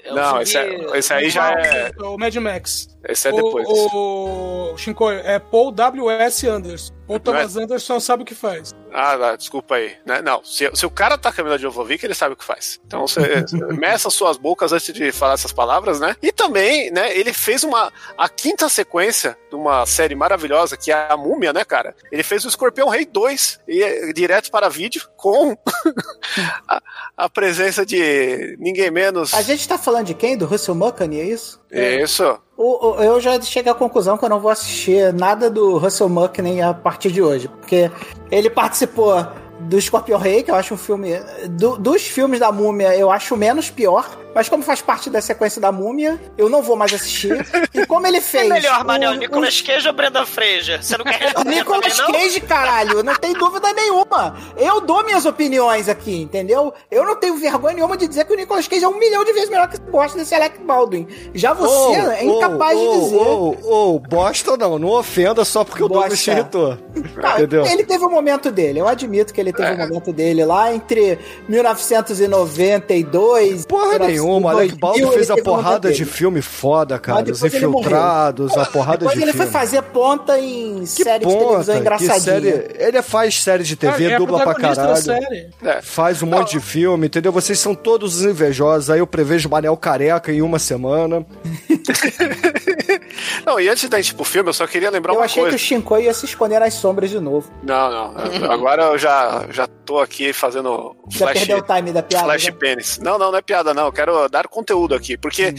É 0.04 0.12
Não, 0.12 0.42
esse, 0.42 0.58
é- 0.58 0.98
esse 0.98 1.14
aí 1.14 1.30
já 1.30 1.52
é. 1.52 1.92
O 2.00 2.18
Mad 2.18 2.36
Max. 2.36 2.88
Esse 3.08 3.28
é 3.30 3.32
depois. 3.32 3.68
O, 3.68 4.72
o 4.74 4.78
Shinkoio, 4.78 5.20
é 5.20 5.40
Paul 5.40 5.72
W.S. 5.72 6.48
Anderson. 6.48 6.97
Paul 7.08 7.20
Thomas 7.20 7.56
Anderson 7.56 8.00
sabe 8.00 8.24
o 8.24 8.26
que 8.26 8.36
faz. 8.36 8.76
Ah, 8.94 9.36
desculpa 9.38 9.76
aí. 9.76 9.96
Né? 10.06 10.22
Não, 10.22 10.44
se, 10.44 10.70
se 10.74 10.86
o 10.86 10.90
cara 10.90 11.18
tá 11.18 11.32
com 11.32 11.42
a 11.42 11.44
Mila 11.44 11.58
Jovovich, 11.58 12.06
ele 12.06 12.14
sabe 12.14 12.34
o 12.34 12.38
que 12.38 12.44
faz. 12.44 12.80
Então 12.86 13.08
você 13.08 13.46
meça 13.78 14.10
suas 14.10 14.38
bocas 14.38 14.72
antes 14.74 14.94
de 14.94 15.12
falar 15.12 15.34
essas 15.34 15.52
palavras, 15.52 16.00
né? 16.00 16.16
E 16.22 16.32
também, 16.32 16.92
né, 16.92 17.16
ele 17.18 17.32
fez 17.34 17.64
uma 17.64 17.92
a 18.18 18.28
quinta 18.30 18.68
sequência 18.70 19.38
de 19.50 19.56
uma 19.56 19.86
série 19.86 20.16
maravilhosa 20.16 20.76
que 20.78 20.92
é 20.92 21.08
a 21.10 21.16
Múmia, 21.18 21.54
né, 21.54 21.64
cara? 21.64 21.96
Ele 22.12 22.24
fez 22.24 22.44
o 22.46 22.48
Escorpião 22.48 22.90
Rei 22.90 23.06
2 23.06 23.60
e, 23.68 23.82
é 23.84 24.12
direto 24.14 24.52
para 24.52 24.68
vídeo 24.70 25.02
com 25.16 25.56
a, 26.68 26.82
a 27.16 27.30
presença 27.30 27.86
de 27.86 28.56
ninguém 28.60 28.92
menos. 28.92 29.34
A 29.34 29.42
gente 29.42 29.68
tá 29.68 29.78
falando 29.78 30.08
de 30.08 30.14
quem? 30.14 30.38
Do 30.38 30.46
Russell 30.46 30.76
Mulcahy, 30.76 31.20
é 31.20 31.24
isso? 31.26 31.60
Isso. 31.72 32.40
O- 32.56 32.92
o- 32.96 33.04
eu 33.04 33.20
já 33.22 33.40
cheguei 33.42 33.72
à 33.72 33.76
conclusão 33.76 34.18
que 34.18 34.26
eu 34.26 34.30
não 34.30 34.40
vou 34.40 34.50
assistir 34.50 35.14
nada 35.14 35.50
do 35.50 35.78
Russell 35.78 36.10
Mulcahy 36.10 36.62
a 36.62 36.74
partir 36.74 36.97
de 37.00 37.22
hoje, 37.22 37.48
porque 37.48 37.92
ele 38.32 38.50
participou 38.50 39.26
do 39.62 39.80
Scorpion 39.82 40.18
Rei, 40.18 40.44
que 40.44 40.52
eu 40.52 40.56
acho 40.56 40.74
um 40.74 40.78
filme... 40.78 41.20
do- 41.50 41.78
dos 41.78 42.04
filmes 42.04 42.40
da 42.40 42.52
Múmia, 42.52 42.96
eu 42.96 43.10
acho 43.12 43.34
o 43.34 43.38
menos 43.38 43.70
pior, 43.70 44.08
mas 44.36 44.48
como 44.48 44.62
faz 44.62 44.82
parte 44.84 45.10
da 45.10 45.20
sequência 45.20 45.60
da 45.60 45.72
múmia, 45.72 46.22
eu 46.38 46.48
não 46.48 46.62
vou 46.62 46.76
mais 46.76 46.94
assistir. 46.94 47.34
E 47.74 47.88
como 47.88 48.06
ele 48.06 48.22
fez. 48.22 48.46
É 48.46 48.50
melhor, 48.54 48.86
Manel, 48.86 49.14
o- 49.14 49.16
Nicolas 49.16 49.60
Cage 49.62 49.88
ou 49.88 49.94
Brenda 49.96 50.24
Fraser? 50.28 50.84
Você 50.84 50.96
não 50.96 51.04
quer 51.04 51.18
responder 51.34 51.50
Nicolas 51.56 51.98
também, 51.98 52.14
não? 52.14 52.20
Cage, 52.22 52.42
caralho, 52.42 53.02
não 53.04 53.16
tem 53.16 53.34
dúvida 53.34 53.74
nenhuma. 53.74 54.36
Eu 54.56 54.80
dou 54.82 55.04
minhas 55.04 55.26
opiniões 55.26 55.90
aqui, 55.90 56.22
entendeu? 56.22 56.72
Eu 56.92 57.04
não 57.04 57.16
tenho 57.16 57.36
vergonha 57.38 57.74
nenhuma 57.74 57.98
de 57.98 58.08
dizer 58.08 58.26
que 58.26 58.34
o 58.34 58.36
Nicolas 58.38 58.68
Cage 58.68 58.84
é 58.84 58.88
um 58.88 59.00
milhão 59.00 59.24
de 59.26 59.34
vezes 59.34 59.50
melhor 59.50 59.68
que 59.70 59.78
você 59.78 59.90
gosta 59.90 60.18
desse 60.20 60.36
Alec 60.36 60.60
Baldwin. 60.60 61.08
Já 61.34 61.54
você 61.54 61.96
é 62.00 62.24
incapaz 62.24 62.78
de 62.80 62.86
dizer. 63.00 63.16
Ô, 63.18 63.56
ô, 63.96 64.00
bosta 64.00 64.56
não, 64.56 64.78
não 64.78 64.90
ofenda 64.90 65.44
só 65.44 65.64
porque 65.64 65.84
o 65.84 65.88
Douglas 65.88 66.22
te 66.22 66.30
Bosta. 66.30 66.32
irritou. 66.42 66.78
Tá, 67.20 67.38
Entendeu? 67.38 67.66
Ele 67.66 67.84
teve 67.84 68.06
um 68.06 68.12
momento 68.12 68.52
dele, 68.52 68.80
eu 68.80 68.88
admito 68.88 69.34
que 69.34 69.42
ele 69.42 69.47
teve 69.54 69.72
um 69.72 69.78
momento 69.88 70.12
dele 70.14 70.44
lá 70.46 70.74
entre 70.74 71.18
1992 71.48 73.66
Porra 73.66 74.00
nenhuma, 74.00 74.54
o 74.54 74.58
Alec 74.58 74.76
Baldwin 74.78 75.12
fez 75.12 75.30
a 75.32 75.38
porrada 75.38 75.92
de 75.92 76.06
filme 76.06 76.42
foda, 76.42 76.98
cara. 77.00 77.22
Os 77.32 77.40
depois 77.40 77.54
ele. 77.54 77.66
Infiltrados, 77.66 78.58
a 78.58 78.66
porrada 78.66 78.98
Depois 79.00 79.18
de 79.18 79.24
ele 79.24 79.32
filme. 79.34 79.48
foi 79.52 79.60
fazer 79.60 79.82
ponta 79.84 80.40
em 80.40 80.86
série 80.86 81.26
de 81.26 81.32
Ponta, 81.32 81.46
televisão 81.46 81.76
que 81.76 81.82
engraçadinha. 81.82 82.20
série- 82.22 82.68
ele 82.78 83.02
faz 83.02 83.42
série 83.42 83.64
de 83.64 83.76
TV, 83.76 84.08
Ah, 84.08 84.12
é 84.12 84.18
dubla 84.18 84.38
pra 84.40 84.54
protagonista 84.54 84.84
da 84.84 85.02
caralho. 85.22 85.52
série. 85.62 85.82
Faz 85.82 86.22
um 86.22 86.28
monte 86.28 86.52
de 86.52 86.60
filme, 86.60 87.08
entendeu? 87.08 87.32
Vocês 87.32 87.60
são 87.60 87.74
todos 87.76 88.16
os 88.18 88.26
invejosos. 88.26 88.90
Aí 88.90 89.00
eu 89.00 89.08
prevejo 89.08 89.50
Manel 89.50 89.76
careca 89.78 90.32
em 90.32 90.42
uma 90.42 90.60
semana. 90.60 91.26
Não, 93.46 93.60
e 93.60 93.68
antes 93.70 93.88
da 93.90 93.98
gente 94.00 94.12
ir 94.12 94.16
pro 94.16 94.24
filme, 94.26 94.50
eu 94.50 94.54
só 94.54 94.66
queria 94.68 94.90
lembrar 94.90 95.14
Eu 95.14 95.20
uma 95.20 95.26
achei 95.26 95.42
coisa. 95.44 95.58
que 95.58 95.64
o 95.64 95.66
Shinkoi 95.66 96.04
ia 96.04 96.14
se 96.14 96.26
esconder 96.26 96.60
nas 96.60 96.74
sombras 96.74 97.10
de 97.10 97.20
novo. 97.20 97.52
Não, 97.64 97.92
não. 97.92 98.14
Agora 98.52 98.84
eu 98.84 98.98
já, 98.98 99.46
já 99.50 99.68
tô 99.68 100.00
aqui 100.00 100.34
fazendo 100.34 100.96
Já 101.10 101.28
flash, 101.28 101.38
perdeu 101.40 101.58
o 101.60 101.62
time 101.62 101.92
da 101.92 102.04
piada. 102.04 102.26
flash 102.26 102.46
né? 102.46 102.52
pênis. 102.52 102.98
Não, 103.00 103.18
não, 103.18 103.32
não 103.32 103.38
é 103.38 103.42
piada, 103.42 103.74
não. 103.74 103.86
Eu 103.86 103.92
quero 103.92 104.28
dar 104.30 104.48
conteúdo 104.48 104.94
aqui. 104.96 105.18
Porque 105.18 105.54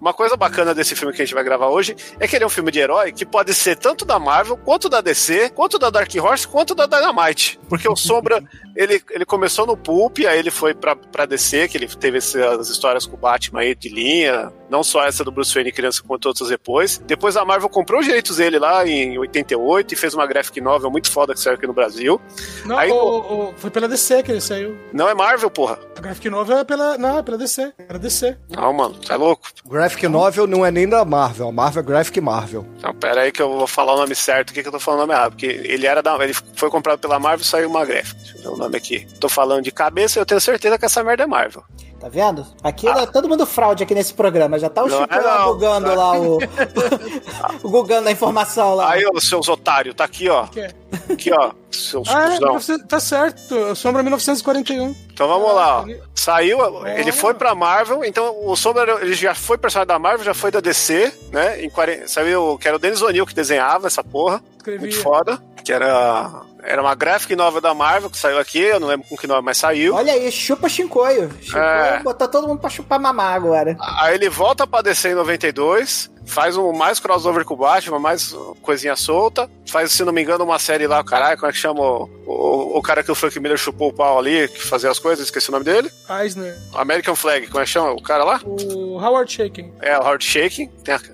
uma 0.00 0.12
coisa 0.14 0.36
bacana 0.36 0.74
desse 0.74 0.94
filme 0.96 1.12
que 1.14 1.20
a 1.22 1.24
gente 1.24 1.34
vai 1.34 1.44
gravar 1.44 1.68
hoje 1.68 1.94
é 2.18 2.26
que 2.26 2.34
ele 2.36 2.44
é 2.44 2.46
um 2.46 2.50
filme 2.50 2.70
de 2.70 2.78
herói 2.80 3.12
que 3.12 3.24
pode 3.26 3.52
ser 3.54 3.76
tanto 3.76 4.04
da 4.04 4.18
Marvel, 4.18 4.56
quanto 4.56 4.88
da 4.88 5.00
DC, 5.00 5.50
quanto 5.50 5.78
da 5.78 5.90
Dark 5.90 6.10
Horse, 6.14 6.46
quanto 6.48 6.74
da 6.74 6.86
Dynamite. 6.86 7.58
Porque 7.68 7.88
o 7.88 7.94
Sombra, 7.96 8.42
ele, 8.76 9.02
ele 9.10 9.24
começou 9.24 9.66
no 9.66 9.76
Pulp, 9.76 10.18
aí 10.26 10.38
ele 10.38 10.50
foi 10.50 10.74
pra, 10.74 10.96
pra 10.96 11.26
DC, 11.26 11.68
que 11.68 11.76
ele 11.76 11.86
teve 11.88 12.18
essas 12.18 12.68
histórias 12.68 13.06
com 13.06 13.16
o 13.16 13.18
Batman 13.20 13.60
aí 13.60 13.74
de 13.74 13.88
linha. 13.88 14.52
Não 14.70 14.84
só 14.84 15.04
essa 15.04 15.24
do 15.24 15.32
Bruce 15.32 15.52
Wayne 15.52 15.72
criança, 15.72 16.00
quanto 16.06 16.26
outras 16.26 16.48
depois. 16.48 16.98
Depois 16.98 17.36
a 17.36 17.44
Marvel 17.44 17.68
comprou 17.68 18.00
os 18.00 18.06
direitos 18.06 18.36
dele 18.36 18.58
lá 18.58 18.86
em 18.86 19.18
88 19.18 19.92
e 19.92 19.96
fez 19.96 20.14
uma 20.14 20.26
graphic 20.26 20.60
novel 20.60 20.90
muito 20.90 21.10
foda 21.10 21.34
que 21.34 21.40
saiu 21.40 21.56
aqui 21.56 21.66
no 21.66 21.72
Brasil. 21.72 22.20
Não, 22.64 22.78
Aí, 22.78 22.90
o- 22.90 23.48
o- 23.50 23.54
foi 23.56 23.68
pela 23.70 23.88
DC 23.88 24.22
que 24.22 24.30
ele 24.30 24.40
saiu. 24.40 24.78
Não 24.92 25.08
é 25.08 25.14
Marvel, 25.14 25.50
porra. 25.50 25.78
A 25.96 26.00
Graphic 26.00 26.30
Novel 26.30 26.58
é 26.58 26.64
pela. 26.64 26.96
Não, 26.96 27.18
é 27.18 27.22
pela 27.22 27.36
DC. 27.36 27.72
Era 27.88 27.98
DC. 27.98 28.36
Não, 28.48 28.72
mano, 28.72 28.94
tá 28.94 29.16
louco? 29.16 29.48
Graphic 29.66 29.89
Novel 30.08 30.46
não 30.46 30.64
é 30.64 30.70
nem 30.70 30.88
da 30.88 31.04
Marvel. 31.04 31.48
A 31.48 31.52
Marvel 31.52 31.82
é 31.82 31.86
Graphic 31.86 32.20
Marvel. 32.20 32.66
Então, 32.78 32.94
pera 32.94 33.22
aí 33.22 33.32
que 33.32 33.42
eu 33.42 33.48
vou 33.48 33.66
falar 33.66 33.94
o 33.94 33.98
nome 33.98 34.14
certo. 34.14 34.50
O 34.50 34.54
que, 34.54 34.62
que 34.62 34.68
eu 34.68 34.72
tô 34.72 34.80
falando 34.80 35.00
o 35.00 35.02
nome 35.02 35.14
errado? 35.14 35.32
Porque 35.32 35.46
ele 35.46 35.86
era 35.86 36.02
da. 36.02 36.16
Ele 36.22 36.34
foi 36.54 36.70
comprado 36.70 36.98
pela 36.98 37.18
Marvel 37.18 37.42
e 37.42 37.48
saiu 37.48 37.68
uma 37.68 37.84
graphic. 37.84 38.14
Deixa 38.20 38.38
eu 38.38 38.42
ver 38.42 38.48
o 38.48 38.56
nome 38.56 38.76
aqui. 38.76 39.06
Tô 39.18 39.28
falando 39.28 39.62
de 39.62 39.70
cabeça 39.70 40.18
eu 40.18 40.26
tenho 40.26 40.40
certeza 40.40 40.78
que 40.78 40.84
essa 40.84 41.02
merda 41.02 41.24
é 41.24 41.26
Marvel. 41.26 41.64
Tá 42.00 42.08
vendo? 42.08 42.46
Aqui 42.62 42.88
é 42.88 43.04
todo 43.06 43.28
mundo 43.28 43.44
fraude 43.44 43.82
aqui 43.84 43.94
nesse 43.94 44.14
programa. 44.14 44.58
Já 44.58 44.70
tá 44.70 44.82
o 44.82 44.86
Ah. 44.86 44.88
Não 44.88 44.98
Chico 45.02 45.14
é 45.14 45.20
lá 45.20 45.38
não. 45.40 45.52
bugando 45.52 45.94
lá 45.94 46.18
o. 46.18 46.38
o 47.62 47.68
gugando 47.68 48.08
a 48.08 48.12
informação 48.12 48.74
lá. 48.74 48.90
Aí, 48.92 49.04
ô, 49.04 49.20
seus 49.20 49.46
otários, 49.50 49.94
tá 49.94 50.04
aqui, 50.04 50.26
ó. 50.30 50.46
Que 50.46 50.60
é? 50.60 50.70
Aqui, 51.12 51.30
ó. 51.30 51.50
Seus 51.70 52.08
Ah, 52.08 52.22
é, 52.22 52.24
cuzão. 52.30 52.38
1900 52.48 52.86
tá 52.88 52.98
certo. 52.98 53.76
Sombra 53.76 54.02
1941. 54.02 54.94
Então 55.12 55.28
vamos 55.28 55.54
lá, 55.54 55.80
ó. 55.82 55.86
Saiu, 56.14 56.58
ele 56.86 57.12
foi 57.12 57.34
pra 57.34 57.54
Marvel, 57.54 58.02
então 58.02 58.34
o 58.46 58.56
Sombra 58.56 58.98
ele 59.02 59.12
já 59.12 59.34
foi 59.34 59.58
personagem 59.58 59.88
da 59.88 59.98
Marvel, 59.98 60.24
já 60.24 60.34
foi 60.34 60.50
da 60.50 60.60
DC, 60.60 61.12
né? 61.30 61.62
Em 61.62 61.68
40, 61.68 62.08
saiu 62.08 62.56
que 62.58 62.66
era 62.66 62.76
o 62.78 62.80
Dennis 62.80 63.02
O'Neill 63.02 63.26
que 63.26 63.34
desenhava 63.34 63.86
essa 63.86 64.02
porra. 64.02 64.42
Escrevia. 64.56 64.80
Muito 64.80 65.02
foda. 65.02 65.38
Que 65.62 65.70
era. 65.70 66.42
Era 66.62 66.82
uma 66.82 66.94
graphic 66.94 67.34
nova 67.36 67.60
da 67.60 67.72
Marvel 67.74 68.10
que 68.10 68.18
saiu 68.18 68.38
aqui, 68.38 68.60
eu 68.60 68.80
não 68.80 68.88
lembro 68.88 69.06
com 69.08 69.16
que 69.16 69.26
nome, 69.26 69.42
mas 69.42 69.58
saiu. 69.58 69.94
Olha 69.94 70.12
aí, 70.12 70.30
chupa 70.30 70.68
Shinkoio. 70.68 71.30
Shinkoio 71.40 71.62
É. 71.62 72.00
botou 72.02 72.28
todo 72.28 72.46
mundo 72.48 72.60
pra 72.60 72.70
chupar 72.70 72.98
mamar 73.00 73.34
agora. 73.34 73.76
Aí 74.00 74.14
ele 74.14 74.28
volta 74.28 74.66
pra 74.66 74.82
DC 74.82 75.10
em 75.10 75.14
92, 75.14 76.10
faz 76.30 76.56
um 76.56 76.72
mais 76.72 77.00
crossover 77.00 77.44
com 77.44 77.54
o 77.54 77.56
Batman, 77.56 77.98
mais 77.98 78.34
coisinha 78.62 78.96
solta. 78.96 79.50
Faz, 79.66 79.92
se 79.92 80.04
não 80.04 80.12
me 80.12 80.22
engano, 80.22 80.44
uma 80.44 80.58
série 80.58 80.86
lá, 80.86 81.02
caralho, 81.04 81.36
como 81.36 81.50
é 81.50 81.52
que 81.52 81.58
chama 81.58 81.80
o, 81.80 82.08
o, 82.26 82.78
o 82.78 82.82
cara 82.82 83.02
que 83.02 83.10
o 83.10 83.14
Frank 83.14 83.38
Miller 83.38 83.58
chupou 83.58 83.90
o 83.90 83.92
pau 83.92 84.18
ali, 84.18 84.48
que 84.48 84.62
fazia 84.62 84.90
as 84.90 84.98
coisas, 84.98 85.24
esqueci 85.24 85.48
o 85.48 85.52
nome 85.52 85.64
dele. 85.64 85.90
Eisner. 86.08 86.56
American 86.74 87.14
Flag, 87.14 87.46
como 87.48 87.60
é 87.60 87.64
que 87.64 87.70
chama 87.70 87.92
o 87.92 88.02
cara 88.02 88.24
lá? 88.24 88.40
O 88.44 88.98
Howard 88.98 89.30
Shaking. 89.30 89.72
É, 89.80 89.98
o 89.98 90.02
Hard 90.02 90.22
Shaking, 90.22 90.70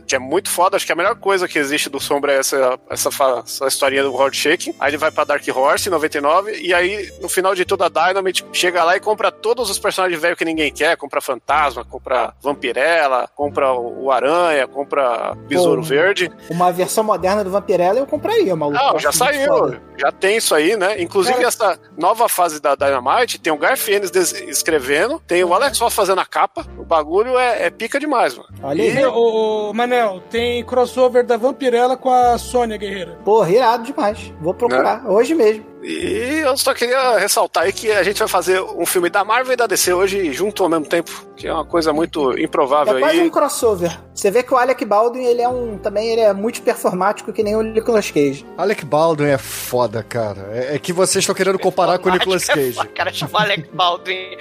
que 0.07 0.15
é 0.15 0.19
muito 0.19 0.51
foda. 0.51 0.77
Acho 0.77 0.87
que 0.87 0.93
a 0.93 0.97
melhor 0.97 1.17
coisa 1.17 1.49
que 1.49 1.59
existe 1.59 1.89
do 1.89 1.99
Sombra 1.99 2.33
é 2.33 2.39
essa, 2.39 2.79
essa, 2.91 3.09
essa 3.45 3.67
historinha 3.67 4.03
do 4.03 4.15
Hard 4.15 4.35
Shaking. 4.35 4.75
Aí 4.79 4.91
ele 4.91 4.99
vai 4.99 5.11
pra 5.11 5.25
Dark 5.25 5.43
Horse 5.49 5.89
em 5.89 5.93
99, 5.93 6.61
e 6.61 6.75
aí, 6.75 7.11
no 7.21 7.29
final 7.29 7.55
de 7.55 7.65
tudo, 7.65 7.85
a 7.85 7.89
Dynamite 7.89 8.45
chega 8.53 8.85
lá 8.85 8.97
e 8.97 9.01
compra 9.01 9.33
todos 9.33 9.71
os 9.71 9.79
personagens 9.79 10.21
velhos 10.21 10.39
que 10.39 10.45
ninguém 10.45 10.73
quer. 10.73 10.97
Compra 10.97 11.21
Fantasma, 11.21 11.85
compra 11.85 12.35
Vampirella, 12.43 13.29
compra 13.35 13.73
o 13.73 14.11
Aranha, 14.11 14.67
compra 14.67 15.06
Besouro 15.49 15.81
Pô, 15.83 15.87
Verde. 15.89 16.31
Uma 16.51 16.73
versão 16.73 17.05
moderna 17.05 17.43
do 17.45 17.51
Vampirella 17.51 17.99
eu 17.99 18.07
compraria, 18.07 18.55
maluco. 18.57 18.79
Não, 18.83 18.93
Eu 18.95 18.99
já 18.99 19.13
saiu, 19.13 19.77
já 19.97 20.11
tem 20.13 20.37
isso 20.37 20.55
aí, 20.55 20.77
né? 20.77 21.01
Inclusive, 21.01 21.37
Cara- 21.37 21.49
essa 21.49 21.79
nova 21.97 22.29
fase 22.29 22.61
da 22.61 22.75
Dynamite 22.75 23.39
tem 23.41 23.53
o 23.53 23.57
des- 24.11 24.33
escrevendo, 24.33 25.21
tem 25.27 25.43
o 25.45 25.53
Alex 25.55 25.79
Ross 25.79 25.95
fazendo 25.95 26.21
a 26.21 26.27
capa. 26.27 26.67
O 26.79 26.85
bagulho 26.85 27.39
é, 27.39 27.65
é 27.67 27.71
pica 27.71 27.99
demais, 28.01 28.37
mano. 28.37 28.49
Olha 28.63 28.83
E- 28.83 28.99
aí. 28.99 29.05
O, 29.07 29.71
o 29.71 29.75
Manel, 29.75 30.23
tem 30.31 30.65
crossover 30.65 31.25
da 31.25 31.37
Vampirella 31.37 31.97
com 31.97 32.11
a 32.11 32.37
Sônia 32.39 32.77
Guerreira. 32.77 33.19
Porra, 33.25 33.51
irado 33.51 33.85
demais. 33.85 34.33
Vou 34.41 34.55
procurar 34.55 35.03
Né? 35.03 35.11
hoje 35.11 35.35
mesmo. 35.35 35.65
E 35.89 36.41
eu 36.43 36.57
só 36.57 36.75
queria 36.75 37.17
ressaltar 37.19 37.63
aí 37.65 37.73
que 37.73 37.93
a 37.93 38.03
gente 38.03 38.19
vai 38.19 38.27
fazer 38.27 38.61
um 38.61 38.85
filme 38.85 39.09
da 39.09 39.25
Marvel 39.25 39.53
e 39.53 39.57
da 39.57 39.67
DC 39.69 39.93
hoje 39.93 40.33
junto 40.33 40.65
ao 40.65 40.69
mesmo 40.69 40.85
tempo, 40.87 41.11
que 41.37 41.47
é 41.47 41.53
uma 41.53 41.65
coisa 41.65 41.93
muito 41.93 42.37
improvável 42.39 42.97
É 42.97 43.01
quase 43.01 43.21
aí. 43.21 43.27
um 43.27 43.31
crossover. 43.31 43.97
Você 44.13 44.31
vê 44.31 44.43
que 44.43 44.53
o 44.53 44.57
Alec 44.57 44.85
Baldwin, 44.85 45.25
ele 45.25 45.43
é 45.43 45.49
um. 45.49 45.77
Também 45.79 46.09
ele 46.11 46.23
é 46.23 46.33
muito 46.33 46.63
performático 46.63 47.33
que 47.33 47.43
nem 47.43 47.55
o 47.55 47.63
Nicolas 47.63 48.11
Cage. 48.11 48.45
Alec 48.57 48.85
Baldwin 48.85 49.29
é 49.29 49.39
foda, 49.39 50.03
cara. 50.03 50.49
É, 50.53 50.75
é 50.75 50.79
que 50.79 50.93
vocês 50.93 51.23
estão 51.23 51.35
querendo 51.35 51.59
comparar 51.59 51.99
com 51.99 52.09
o 52.09 52.13
Nicolas 52.13 52.45
Cage. 52.47 52.79
O 52.81 52.89
cara 52.97 53.13
chamou 53.13 53.39
Alec 53.39 53.69
Baldwin. 53.73 54.37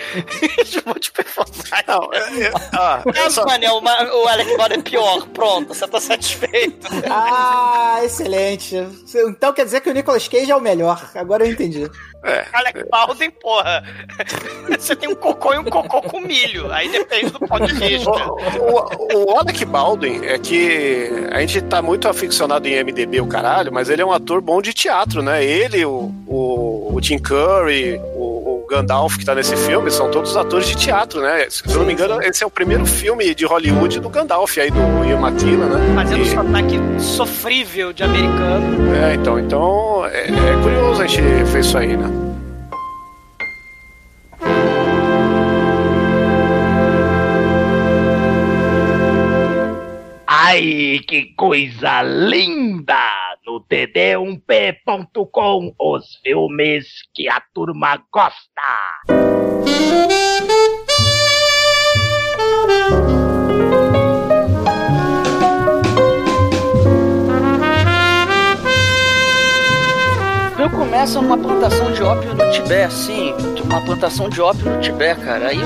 chamou 0.66 0.98
de 0.98 1.12
performance. 1.12 1.62
Não, 1.88 2.10
é, 2.14 2.44
é, 2.46 2.52
ah, 2.74 3.04
eu 3.16 3.30
só- 3.30 3.46
Manel, 3.46 3.76
o 3.76 3.82
Ma- 3.82 4.04
o 4.14 4.28
Alec 4.30 4.56
Baldwin 4.58 4.80
é 4.80 4.82
pior. 4.82 5.28
Pronto, 5.28 5.74
você 5.74 5.86
tá 5.88 6.00
satisfeito. 6.00 6.88
Ah, 7.12 8.00
excelente. 8.04 8.76
Então 9.14 9.52
quer 9.54 9.66
dizer 9.66 9.82
que 9.82 9.90
o 9.90 9.94
Nicolas 9.94 10.28
Cage 10.28 10.50
é 10.50 10.56
o 10.56 10.62
melhor. 10.62 11.12
Agora 11.14 11.35
eu 11.44 11.52
entendi. 11.52 11.90
é, 12.24 12.46
Alec 12.54 12.90
Baldwin, 12.90 13.32
porra. 13.32 13.84
Você 14.70 14.96
tem 14.96 15.10
um 15.10 15.16
cocô 15.16 15.54
e 15.54 15.58
um 15.58 15.64
cocô 15.66 16.02
com 16.02 16.20
milho. 16.20 16.72
Aí 16.72 16.90
depende 16.90 17.32
do 17.32 17.40
ponto 17.40 17.66
de 17.66 17.74
vista. 17.74 18.10
o, 18.10 19.18
o, 19.18 19.34
o 19.34 19.40
Alec 19.40 19.66
Baldwin 19.66 20.26
é 20.26 20.38
que 20.38 21.10
a 21.32 21.40
gente 21.42 21.62
tá 21.62 21.82
muito 21.82 22.08
aficionado 22.08 22.68
em 22.68 22.84
MDB, 22.84 23.22
o 23.22 23.28
caralho, 23.28 23.72
mas 23.72 23.90
ele 23.90 24.02
é 24.02 24.06
um 24.06 24.12
ator 24.12 24.42
bom 24.42 24.62
de 24.62 24.74
teatro, 24.74 25.22
né? 25.22 25.44
Ele, 25.44 25.86
o, 25.86 26.12
o, 26.28 26.96
o 26.96 27.02
Tim 27.02 27.18
Curry, 27.18 28.00
o, 28.16 28.35
o 28.66 28.68
Gandalf 28.68 29.18
que 29.18 29.24
tá 29.26 29.36
nesse 29.36 29.56
filme, 29.56 29.92
são 29.92 30.10
todos 30.10 30.36
atores 30.36 30.68
de 30.68 30.76
teatro, 30.76 31.22
né? 31.22 31.48
Se 31.50 31.64
eu 31.68 31.78
não 31.78 31.86
me 31.86 31.94
engano, 31.94 32.20
esse 32.24 32.44
é 32.44 32.48
o 32.48 32.50
primeiro 32.50 32.84
filme 32.86 33.34
de 33.36 33.46
Hollywood 33.46 34.00
do 34.00 34.10
Gandalf 34.10 34.58
aí, 34.58 34.72
do 34.72 34.80
Ian 35.06 35.20
McKellen, 35.22 35.70
né? 35.70 35.94
Fazendo 35.94 36.22
E- 36.24 36.30
sotaque 36.30 36.80
sofrível 37.00 37.94
de 37.94 38.04
americano. 38.04 38.96
É, 38.96 39.14
então, 39.14 39.40
então 39.40 40.06
é, 40.08 40.30
é 40.30 40.62
curioso 40.64 41.02
a 41.04 41.06
gente 41.08 41.22
ver 41.22 41.60
isso 41.60 41.78
aí, 41.78 41.96
né? 41.96 42.10
Ai, 50.28 51.00
que 51.08 51.34
coisa 51.36 52.02
linda! 52.02 53.35
No 53.46 53.62
td1p.com, 53.62 55.76
os 55.80 56.16
filmes 56.24 56.88
que 57.14 57.30
a 57.30 57.40
turma 57.54 58.04
gosta. 58.12 58.36
Começa 70.76 71.22
numa 71.22 71.38
plantação 71.38 71.92
de 71.92 72.02
ópio 72.02 72.34
no 72.34 72.52
Tibete, 72.52 72.86
assim, 72.86 73.34
uma 73.64 73.86
plantação 73.86 74.28
de 74.30 74.42
ópio 74.42 74.72
no 74.72 74.82
Tibete, 74.82 75.22
cara. 75.22 75.50
Aí 75.50 75.60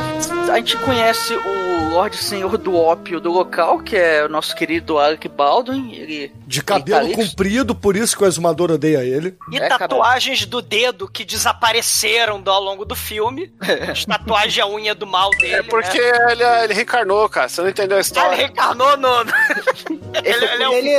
a 0.52 0.58
gente 0.58 0.76
conhece 0.78 1.34
o 1.36 1.59
Lorde 1.90 2.18
Senhor 2.18 2.58
do 2.58 2.76
Ópio 2.76 3.20
do 3.20 3.32
local, 3.32 3.80
que 3.80 3.96
é 3.98 4.24
o 4.26 4.30
nosso 4.30 4.56
querido 4.56 4.98
Alec 5.00 5.28
Baldwin. 5.28 5.92
Ele, 5.94 6.32
De 6.48 6.64
cabelo 6.64 7.08
ele 7.08 7.16
tá 7.18 7.24
comprido, 7.24 7.76
por 7.76 7.96
isso 7.96 8.16
que 8.18 8.24
o 8.24 8.28
exumador 8.28 8.72
odeia 8.72 9.04
ele. 9.04 9.36
E 9.52 9.58
É, 9.58 9.68
cara. 9.68 9.80
tatuagens 9.80 10.46
do 10.46 10.62
dedo 10.62 11.08
que 11.08 11.26
desapareceram 11.26 12.40
do- 12.42 12.52
ao 12.52 12.62
longo 12.62 12.86
do 12.86 12.96
filme. 12.96 13.52
As 13.92 14.06
tatuagens 14.06 14.60
a 14.64 14.68
unha 14.68 14.94
do 14.96 15.06
mal 15.08 15.30
dele. 15.32 15.56
É 15.56 15.64
porque 15.64 16.00
né? 16.00 16.32
ele, 16.32 16.44
ele 16.44 16.74
reencarnou, 16.74 17.28
cara. 17.30 17.50
Você 17.50 17.62
não 17.62 17.70
entendeu 17.70 17.98
a 17.98 18.00
Ah, 18.00 18.02
ele 18.02 18.06
história. 18.06 18.36
reencarnou 18.38 18.98
no. 18.98 19.24
no- 19.24 19.32
ele, 20.24 20.46
ele 20.46 20.64
é 20.64 20.70
o, 20.70 20.74
Ele- 20.74 20.90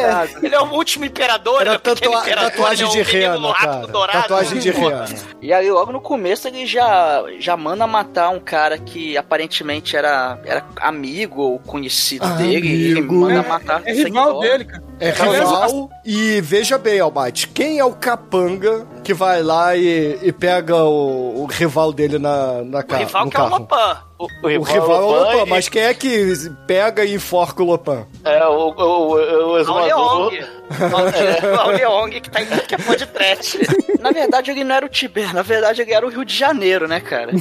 ele 0.43 0.55
é 0.55 0.61
o 0.61 0.67
último 0.73 1.05
imperador, 1.05 1.61
Era 1.63 1.75
é 1.75 1.77
o 1.77 1.81
pequeno 1.81 1.97
tatua- 2.13 2.21
imperador, 2.23 2.51
tatuagem 2.51 2.87
ele 2.87 2.93
de 2.93 2.99
é 2.99 3.03
o 3.03 3.07
menino 3.33 3.47
rena, 3.49 3.53
rato 3.53 3.65
cara. 3.81 3.87
dourado. 3.87 4.19
Tatuagem 4.23 4.59
de 4.59 4.71
rena. 4.71 5.05
E 5.43 5.55
aí, 5.55 5.71
logo 5.71 5.91
no 5.91 6.03
começo, 6.03 6.47
ele 6.49 6.67
já, 6.67 7.25
já 7.39 7.57
manda 7.57 7.87
matar 7.87 8.29
um 8.29 8.39
cara 8.39 8.77
que 8.77 9.17
aparentemente 9.17 9.97
era, 9.97 10.39
era 10.45 10.61
amigo 10.81 11.41
ou 11.43 11.59
conhecido 11.59 12.27
dele. 12.37 12.69
E 12.69 12.85
ele 12.91 12.99
Amigo. 12.99 13.15
manda 13.15 13.43
matar. 13.43 13.83
É 13.85 13.95
sem 13.95 14.05
rival 14.07 14.33
dó. 14.35 14.41
dele, 14.41 14.65
cara. 14.65 14.83
É 14.99 15.11
rival. 15.11 15.91
E 16.05 16.41
veja 16.43 16.77
bem, 16.79 17.01
Almighty, 17.01 17.49
quem 17.49 17.79
é 17.79 17.85
o 17.85 17.93
capanga 17.93 18.87
que 19.03 19.15
vai 19.15 19.43
lá 19.43 19.75
e, 19.77 20.19
e 20.23 20.33
pega 20.33 20.77
o, 20.85 21.43
o 21.43 21.47
rival 21.47 21.93
dele 21.93 22.19
na, 22.19 22.63
na 22.65 22.81
O 22.81 22.85
ca- 22.85 22.97
rival 22.99 23.25
no 23.25 23.31
que 23.31 23.37
é 23.37 23.41
o 23.41 23.43
carro? 23.45 23.59
Lopan. 23.61 23.99
O, 24.19 24.25
O 24.59 24.63
rival 24.63 24.91
é 25.03 25.05
o 25.05 25.11
Lopan 25.25 25.47
e- 25.47 25.49
mas 25.49 25.69
quem 25.69 25.83
é 25.83 25.95
que 25.95 26.35
pega 26.67 27.05
e 27.05 27.15
enforca 27.15 27.63
o 27.63 27.67
Lopan? 27.67 28.07
É, 28.25 28.47
o, 28.47 28.53
o, 28.53 28.71
o, 28.77 29.15
o 29.15 29.53
O 29.53 29.59
exumador. 29.59 30.33
Leong. 30.71 31.67
O 31.67 31.71
Leong 31.71 32.21
que 32.21 32.31
tá 32.31 32.43
em 32.43 32.47
que 32.47 32.75
é 32.75 33.07
trash. 33.07 33.59
Na 34.01 34.11
verdade, 34.13 34.51
ele 34.51 34.65
não 34.65 34.75
era 34.75 34.87
o 34.87 34.89
Tiber, 34.89 35.35
na 35.35 35.43
verdade, 35.43 35.83
ele 35.83 35.93
era 35.93 36.07
o 36.07 36.09
Rio 36.09 36.25
de 36.25 36.35
Janeiro, 36.35 36.87
né, 36.89 37.01
cara? 37.01 37.33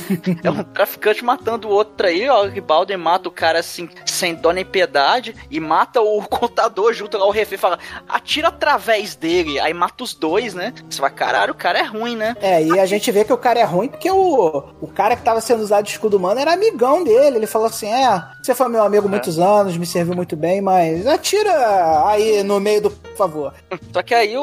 É 0.44 0.50
um 0.50 0.64
traficante 0.64 1.24
matando 1.24 1.68
o 1.68 1.72
outro 1.72 2.08
aí, 2.08 2.28
ó. 2.28 2.46
O 2.46 2.62
Balden 2.62 2.98
mata 2.98 3.30
o 3.30 3.32
cara 3.32 3.60
assim, 3.60 3.88
sem 4.06 4.36
dó 4.36 4.52
nem 4.52 4.66
piedade, 4.66 5.36
e 5.50 5.60
mata 5.60 6.02
o 6.02 6.22
contador 6.28 6.94
junto 6.94 7.18
lá, 7.18 7.26
o 7.26 7.32
refém 7.32 7.58
fala, 7.58 7.80
atira 8.08 8.50
através 8.50 9.16
dele, 9.16 9.60
aí 9.60 9.74
mata 9.74 10.04
os 10.04 10.14
dois, 10.14 10.54
né? 10.54 10.74
Você 10.90 11.00
vai, 11.00 11.12
caralho, 11.12 11.54
o 11.54 11.58
cara 11.58 11.80
é 11.80 11.84
ruim, 11.84 12.16
né? 12.16 12.36
É, 12.42 12.64
e 12.64 12.80
a 12.80 12.86
gente 12.86 13.12
vê 13.12 13.24
que 13.24 13.34
o 13.34 13.38
cara 13.38 13.60
é 13.60 13.64
ruim 13.64 13.88
porque 13.88 14.10
o, 14.10 14.64
o 14.82 14.88
cara 14.88 15.16
que 15.16 15.24
tava 15.24 15.42
sendo 15.42 15.62
usado 15.62 15.86
de 15.86 15.92
escudo 15.92 16.18
humano 16.18 16.40
era 16.40 16.54
amigão 16.54 17.04
dele. 17.04 17.38
Ele 17.38 17.48
falou 17.48 17.68
assim: 17.68 17.88
É, 17.88 18.22
você 18.42 18.54
foi 18.54 18.70
meu 18.70 18.84
amigo 18.84 19.08
há 19.08 19.10
muitos 19.10 19.40
anos, 19.40 19.78
me 19.78 19.86
serviu 19.86 20.16
muito 20.16 20.36
bem, 20.36 20.62
mas 20.62 21.06
atira 21.08 22.08
aí 22.08 22.44
no 22.44 22.60
meio 22.60 22.82
do. 22.82 22.90
Por 23.20 23.28
favor. 23.28 23.54
Só 23.92 24.02
que 24.02 24.14
aí 24.16 24.38
o, 24.38 24.42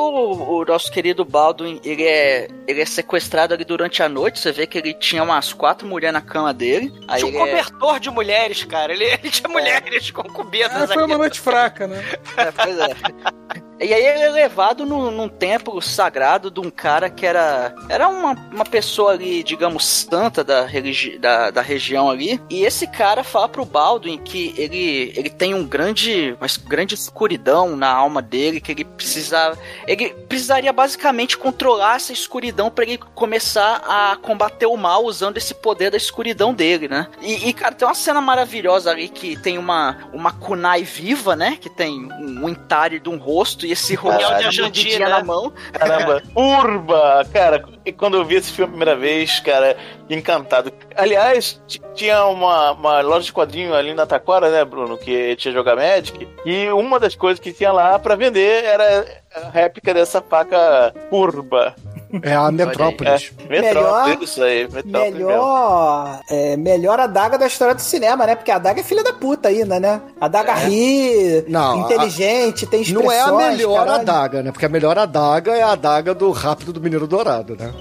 o 0.61 0.65
nosso 0.67 0.93
querido 0.93 1.25
Baldwin, 1.25 1.81
ele 1.83 2.05
é, 2.05 2.47
ele 2.69 2.83
é 2.83 2.85
sequestrado 2.85 3.55
ali 3.55 3.65
durante 3.65 4.03
a 4.03 4.09
noite. 4.09 4.39
Você 4.39 4.53
vê 4.53 4.67
que 4.67 4.77
ele 4.77 4.93
tinha 4.93 5.23
umas 5.23 5.55
quatro 5.55 5.89
mulheres 5.89 6.13
na 6.13 6.21
cama 6.21 6.53
dele. 6.53 6.93
Aí 7.09 7.21
Tinha 7.23 7.27
um 7.33 7.47
ele 7.47 7.53
é- 7.53 7.63
cobertor 7.63 7.99
de 7.99 8.11
mulheres, 8.11 8.65
cara. 8.65 8.93
Ele, 8.93 9.05
ele 9.05 9.31
tinha 9.31 9.49
mulheres 9.49 10.11
concubinas 10.11 10.73
Ah, 10.83 10.87
foi 10.89 11.05
uma 11.05 11.17
noite 11.17 11.41
fraca, 11.41 11.87
né? 11.87 12.05
É, 12.37 12.53
pois 12.53 12.79
é. 12.79 12.89
E 13.81 13.93
aí 13.93 14.05
ele 14.05 14.23
é 14.23 14.29
levado 14.31 14.87
no, 14.87 15.11
num 15.11 15.29
templo 15.29 15.81
sagrado 15.83 16.51
de 16.51 16.61
um 16.61 16.71
cara 16.71 17.11
que 17.11 17.27
era 17.27 17.75
era 17.89 18.09
uma, 18.09 18.33
uma 18.53 18.65
pessoa 18.65 19.13
ali, 19.13 19.43
digamos, 19.43 19.85
santa 19.85 20.43
da, 20.43 20.65
religi 20.65 21.19
da, 21.19 21.51
da 21.51 21.61
região 21.61 22.11
ali. 22.11 22.41
E 22.49 22.65
esse 22.65 22.87
cara 22.87 23.23
fala 23.23 23.49
pro 23.49 23.65
Baldwin 23.65 24.19
que 24.19 24.55
ele, 24.57 25.13
ele 25.15 25.29
tem 25.29 25.55
um 25.55 25.65
grande, 25.65 26.37
uma 26.41 26.49
grande 26.67 26.95
escuridão 26.95 27.77
na 27.77 27.89
alma 27.89 28.23
dele, 28.23 28.61
que 28.61 28.73
ele 28.73 28.85
precisa 28.85 29.57
ele 29.87 30.11
precisaria 30.29 30.73
basicamente 30.73 31.37
controlar 31.37 31.97
essa 31.97 32.13
escuridão 32.13 32.71
para 32.71 32.85
ele 32.85 32.99
começar 33.15 33.83
a 33.87 34.17
combater 34.17 34.67
o 34.67 34.77
mal 34.77 35.05
usando 35.05 35.37
esse 35.37 35.55
poder 35.55 35.91
da 35.91 35.97
escuridão 35.97 36.55
dele, 36.55 36.89
né? 36.89 37.09
E, 37.21 37.49
e, 37.49 37.53
cara, 37.53 37.75
tem 37.75 37.87
uma 37.87 37.95
cena 37.95 38.21
maravilhosa 38.21 38.91
ali 38.91 39.09
que 39.09 39.37
tem 39.37 39.59
uma, 39.59 40.09
uma 40.13 40.33
kunai 40.33 40.83
viva, 40.83 41.37
né? 41.37 41.59
Que 41.61 41.69
tem 41.69 42.09
um 42.13 42.49
entalhe 42.49 42.99
de 42.99 43.09
um 43.09 43.17
rosto 43.17 43.66
e 43.67 43.73
esse 43.73 43.97
Caralho. 43.97 44.51
de 44.51 44.61
mordidinha 44.61 44.99
né? 45.01 45.09
na 45.09 45.25
mão. 45.25 45.53
Caramba, 45.73 46.23
Urba! 46.35 47.27
Cara, 47.33 47.65
e 47.85 47.93
quando 47.93 48.17
eu 48.17 48.25
vi 48.25 48.37
esse 48.37 48.53
filme 48.53 48.69
a 48.69 48.71
primeira 48.71 48.97
vez, 48.97 49.41
cara, 49.41 49.77
encantado. 50.09 50.73
Aliás, 50.95 51.61
tinha 51.95 52.25
uma, 52.27 52.73
uma 52.73 53.01
loja 53.01 53.27
de 53.27 53.33
quadrinho 53.33 53.75
ali 53.75 53.95
na 53.95 54.07
Taquara, 54.07 54.51
né, 54.51 54.65
Bruno, 54.65 54.97
que 54.97 55.37
tinha 55.37 55.53
jogar 55.53 55.77
Magic, 55.77 56.29
e 56.45 56.69
uma 56.71 56.99
das 57.01 57.15
coisas 57.15 57.41
que 57.41 57.53
tinha 57.53 57.73
lá 57.73 57.99
pra 57.99 58.15
vender 58.15 58.65
era 58.65 59.07
a 59.35 59.51
réplica 59.51 59.93
dessa 59.93 60.21
faca 60.23 60.95
Urba. 61.11 61.75
É 62.23 62.35
a 62.35 62.51
Metrópolis. 62.51 63.33
É, 63.49 63.61
Metrópolis, 63.61 64.31
isso 64.31 64.43
aí, 64.43 64.63
Metrópolis. 64.71 65.13
Melhor, 65.15 66.21
é, 66.31 66.57
melhor 66.57 67.01
adaga 67.01 67.37
da 67.39 67.47
história 67.47 67.75
do 67.75 67.81
cinema, 67.83 68.27
né? 68.27 68.35
Porque 68.37 68.51
a 68.51 68.57
adaga 68.57 68.81
é 68.81 68.85
filha 68.85 69.03
da 69.03 69.13
puta 69.13 69.49
ainda, 69.49 69.79
né? 69.81 70.01
A 70.21 70.27
adaga 70.27 70.55
ri, 70.55 71.45
Não, 71.49 71.81
inteligente, 71.81 72.67
tem 72.67 72.81
Não 72.93 73.03
expressões. 73.03 73.15
é 73.17 73.21
a 73.49 73.51
melhor 73.53 73.79
caralho. 73.87 74.01
adaga, 74.01 74.43
né? 74.43 74.53
Porque 74.53 74.67
a 74.67 74.69
melhor 74.69 74.99
adaga 74.99 75.53
é 75.57 75.63
a 75.63 75.73
adaga 75.73 76.15
do 76.15 76.31
Rápido 76.31 76.73
do 76.73 76.81
Mineiro 76.81 77.07
Dourado, 77.07 77.57
né? 77.57 77.73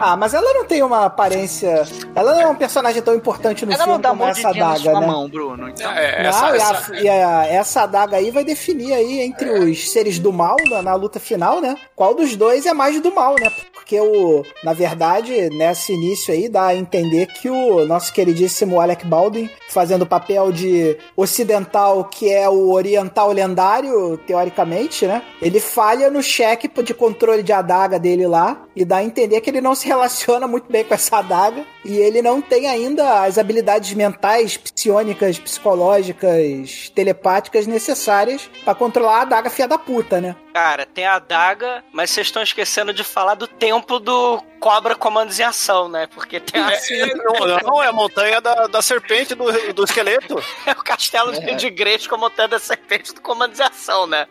Ah, 0.00 0.16
mas 0.16 0.34
ela 0.34 0.52
não 0.54 0.64
tem 0.64 0.82
uma 0.82 1.04
aparência. 1.06 1.82
Ela 2.14 2.34
não 2.34 2.40
é 2.40 2.46
um 2.46 2.54
personagem 2.56 3.02
tão 3.02 3.14
importante 3.14 3.64
no 3.66 3.72
Ela 3.72 3.84
filme 3.84 3.92
não 3.94 4.00
dá 4.00 4.08
como 4.10 4.24
essa 4.24 4.48
adaga, 4.48 4.78
sua 4.78 5.00
né? 5.00 5.06
mão, 5.06 5.28
Bruno. 5.28 5.68
Então, 5.68 5.90
É, 5.90 6.22
Não, 6.22 6.28
essa, 6.30 6.46
e, 6.46 6.50
a- 6.50 6.54
essa- 6.56 6.96
e 6.96 7.08
a- 7.08 7.46
essa 7.46 7.82
adaga 7.82 8.16
aí 8.16 8.30
vai 8.30 8.44
definir 8.44 8.92
aí 8.92 9.20
entre 9.20 9.50
os 9.50 9.90
seres 9.92 10.18
do 10.18 10.32
mal 10.32 10.56
na, 10.70 10.82
na 10.82 10.94
luta 10.94 11.18
final, 11.20 11.60
né? 11.60 11.76
Qual 11.94 12.14
dos 12.14 12.36
dois 12.36 12.66
é 12.66 12.72
mais 12.72 13.00
do 13.00 13.12
mal, 13.14 13.34
né? 13.40 13.50
Porque 13.72 14.00
o, 14.00 14.44
na 14.62 14.72
verdade, 14.72 15.48
nesse 15.50 15.92
início 15.92 16.32
aí 16.32 16.48
dá 16.48 16.66
a 16.66 16.76
entender 16.76 17.26
que 17.26 17.48
o 17.48 17.86
nosso 17.86 18.12
queridíssimo 18.12 18.80
Alec 18.80 19.06
Baldwin, 19.06 19.48
fazendo 19.70 20.02
o 20.02 20.06
papel 20.06 20.52
de 20.52 20.96
ocidental, 21.16 22.04
que 22.04 22.30
é 22.30 22.48
o 22.48 22.70
oriental 22.70 23.32
lendário, 23.32 24.18
teoricamente, 24.18 25.06
né? 25.06 25.22
Ele 25.40 25.58
falha 25.58 26.10
no 26.10 26.22
cheque 26.22 26.68
de 26.82 26.92
controle 26.92 27.42
de 27.42 27.52
adaga 27.52 27.98
dele 27.98 28.26
lá 28.26 28.62
e 28.76 28.84
dá 28.84 28.98
a 28.98 29.04
entender 29.04 29.40
que 29.40 29.50
ele 29.50 29.60
não 29.60 29.74
se 29.74 29.86
relaciona 29.86 30.46
muito 30.46 30.70
bem 30.70 30.84
com 30.84 30.94
essa 30.94 31.18
adaga 31.18 31.64
e 31.84 31.96
ele 31.96 32.20
não 32.20 32.42
tem 32.42 32.68
ainda 32.68 33.22
as 33.22 33.38
habilidades 33.38 33.94
mentais, 33.94 34.56
psionicas, 34.56 35.38
psicológicas, 35.38 36.92
telepáticas 36.94 37.66
necessárias 37.66 38.50
pra 38.64 38.74
controlar 38.74 39.18
a 39.18 39.22
adaga 39.22 39.50
filha 39.50 39.66
da 39.66 39.78
puta, 39.78 40.20
né? 40.20 40.36
Cara, 40.52 40.84
tem 40.84 41.06
a 41.06 41.14
adaga, 41.14 41.84
mas 41.92 42.10
vocês 42.10 42.26
estão 42.26 42.42
esquecendo 42.42 42.92
de 42.92 43.04
falar 43.04 43.34
do 43.34 43.47
templo 43.58 43.98
do 43.98 44.42
Cobra 44.58 44.94
Comandos 44.94 45.38
em 45.38 45.42
Ação, 45.44 45.88
né? 45.88 46.06
Porque 46.08 46.40
tem 46.40 46.60
a, 46.60 46.72
É, 46.72 47.14
não, 47.14 47.58
não, 47.62 47.82
é 47.82 47.86
a 47.88 47.92
montanha 47.92 48.40
da, 48.40 48.66
da 48.66 48.82
serpente 48.82 49.34
do, 49.34 49.72
do 49.72 49.84
esqueleto. 49.84 50.42
é 50.66 50.72
o 50.72 50.76
castelo 50.82 51.32
de 51.56 51.70
Gretchen 51.70 52.08
com 52.08 52.14
a 52.16 52.18
montanha 52.18 52.48
da 52.48 52.58
serpente 52.58 53.14
do 53.14 53.20
Comandos 53.20 53.60
em 53.60 53.62
Ação, 53.62 54.06
né? 54.06 54.26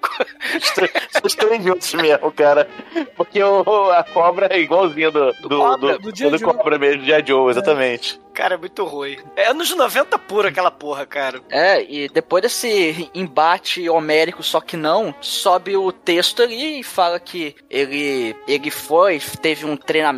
Os 0.55 0.69
três- 0.71 0.91
Os 1.23 1.36
três 1.36 1.63
juntos 1.63 1.93
mesmo, 1.93 2.32
cara. 2.32 2.69
Porque 3.15 3.41
o, 3.41 3.91
a 3.91 4.03
cobra 4.03 4.47
é 4.53 4.59
igualzinha 4.59 5.11
do, 5.11 5.32
do, 5.34 5.49
do, 5.49 5.57
Cobra, 5.57 5.97
do 5.99 6.11
do. 6.11 6.17
Joe. 6.17 6.39
cobra 6.39 6.78
mesmo, 6.78 7.03
de 7.03 7.28
Joe, 7.28 7.49
exatamente. 7.51 8.19
Cara, 8.34 8.53
é 8.53 8.57
muito 8.57 8.86
ruim. 8.86 9.17
É 9.36 9.47
anos 9.47 9.71
90 9.75 10.19
puro 10.19 10.47
aquela 10.47 10.69
porra, 10.69 11.07
cara. 11.07 11.41
É, 11.49 11.84
e 11.84 12.07
depois 12.07 12.43
desse 12.43 13.09
embate 13.15 13.89
homérico, 13.89 14.43
só 14.43 14.61
que 14.61 14.78
não, 14.78 15.13
sobe 15.19 15.75
o 15.75 15.91
texto 15.91 16.43
ali 16.43 16.82
e 16.82 16.84
fala 16.84 17.19
que 17.19 17.55
ele, 17.67 18.36
ele 18.47 18.69
foi, 18.69 19.19
teve 19.41 19.65
um 19.65 19.75
treinamento 19.75 20.16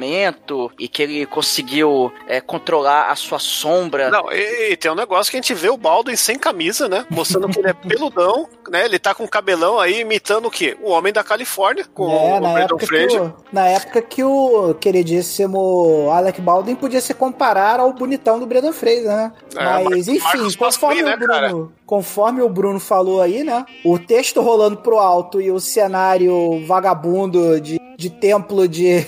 e 0.79 0.87
que 0.87 1.03
ele 1.03 1.25
conseguiu 1.25 2.11
é, 2.27 2.39
controlar 2.41 3.09
a 3.09 3.15
sua 3.15 3.39
sombra. 3.39 4.09
Não, 4.09 4.31
e, 4.31 4.71
e 4.71 4.77
tem 4.77 4.91
um 4.91 4.95
negócio 4.95 5.31
que 5.31 5.37
a 5.37 5.41
gente 5.41 5.53
vê 5.53 5.69
o 5.69 5.77
Baldwin 5.77 6.15
sem 6.15 6.37
camisa, 6.37 6.87
né? 6.87 7.05
Mostrando 7.09 7.49
que 7.49 7.59
ele 7.59 7.69
é 7.69 7.73
peludão, 7.73 8.47
né? 8.69 8.85
Ele 8.85 8.99
tá 8.99 9.13
com 9.13 9.27
cabelão 9.27 9.79
aí, 9.79 10.01
imitando 10.01 10.47
o 10.47 10.51
quê? 10.51 10.77
O 10.81 10.89
Homem 10.91 11.11
da 11.13 11.23
Califórnia, 11.23 11.85
com 11.93 12.09
É, 12.09 12.37
o 12.37 12.39
na 12.39 12.53
Brandon 12.53 12.59
época, 12.59 12.79
que 12.79 12.85
Fraser. 12.85 13.21
o, 13.23 13.33
na 13.51 13.67
época 13.67 14.01
que 14.01 14.23
o 14.23 14.73
queridíssimo 14.75 16.09
Alec 16.11 16.41
Baldwin 16.41 16.75
podia 16.75 17.01
se 17.01 17.13
comparar 17.13 17.79
ao 17.79 17.93
bonitão 17.93 18.39
do 18.39 18.45
Brendan 18.45 18.73
Fraser, 18.73 19.07
né? 19.15 19.31
É, 19.55 19.83
Mas, 19.83 20.07
enfim, 20.07 20.55
conforme 20.57 20.57
Pasquim, 20.57 21.01
né, 21.03 21.15
o 21.15 21.17
Bruno, 21.19 21.73
conforme 21.85 22.41
o 22.41 22.49
Bruno 22.49 22.79
falou 22.79 23.21
aí, 23.21 23.43
né? 23.43 23.65
O 23.83 23.97
texto 23.97 24.41
rolando 24.41 24.77
pro 24.77 24.99
alto 24.99 25.41
e 25.41 25.51
o 25.51 25.59
cenário 25.59 26.65
vagabundo 26.65 27.59
de, 27.59 27.78
de 27.99 28.09
templo 28.09 28.65
de, 28.65 29.03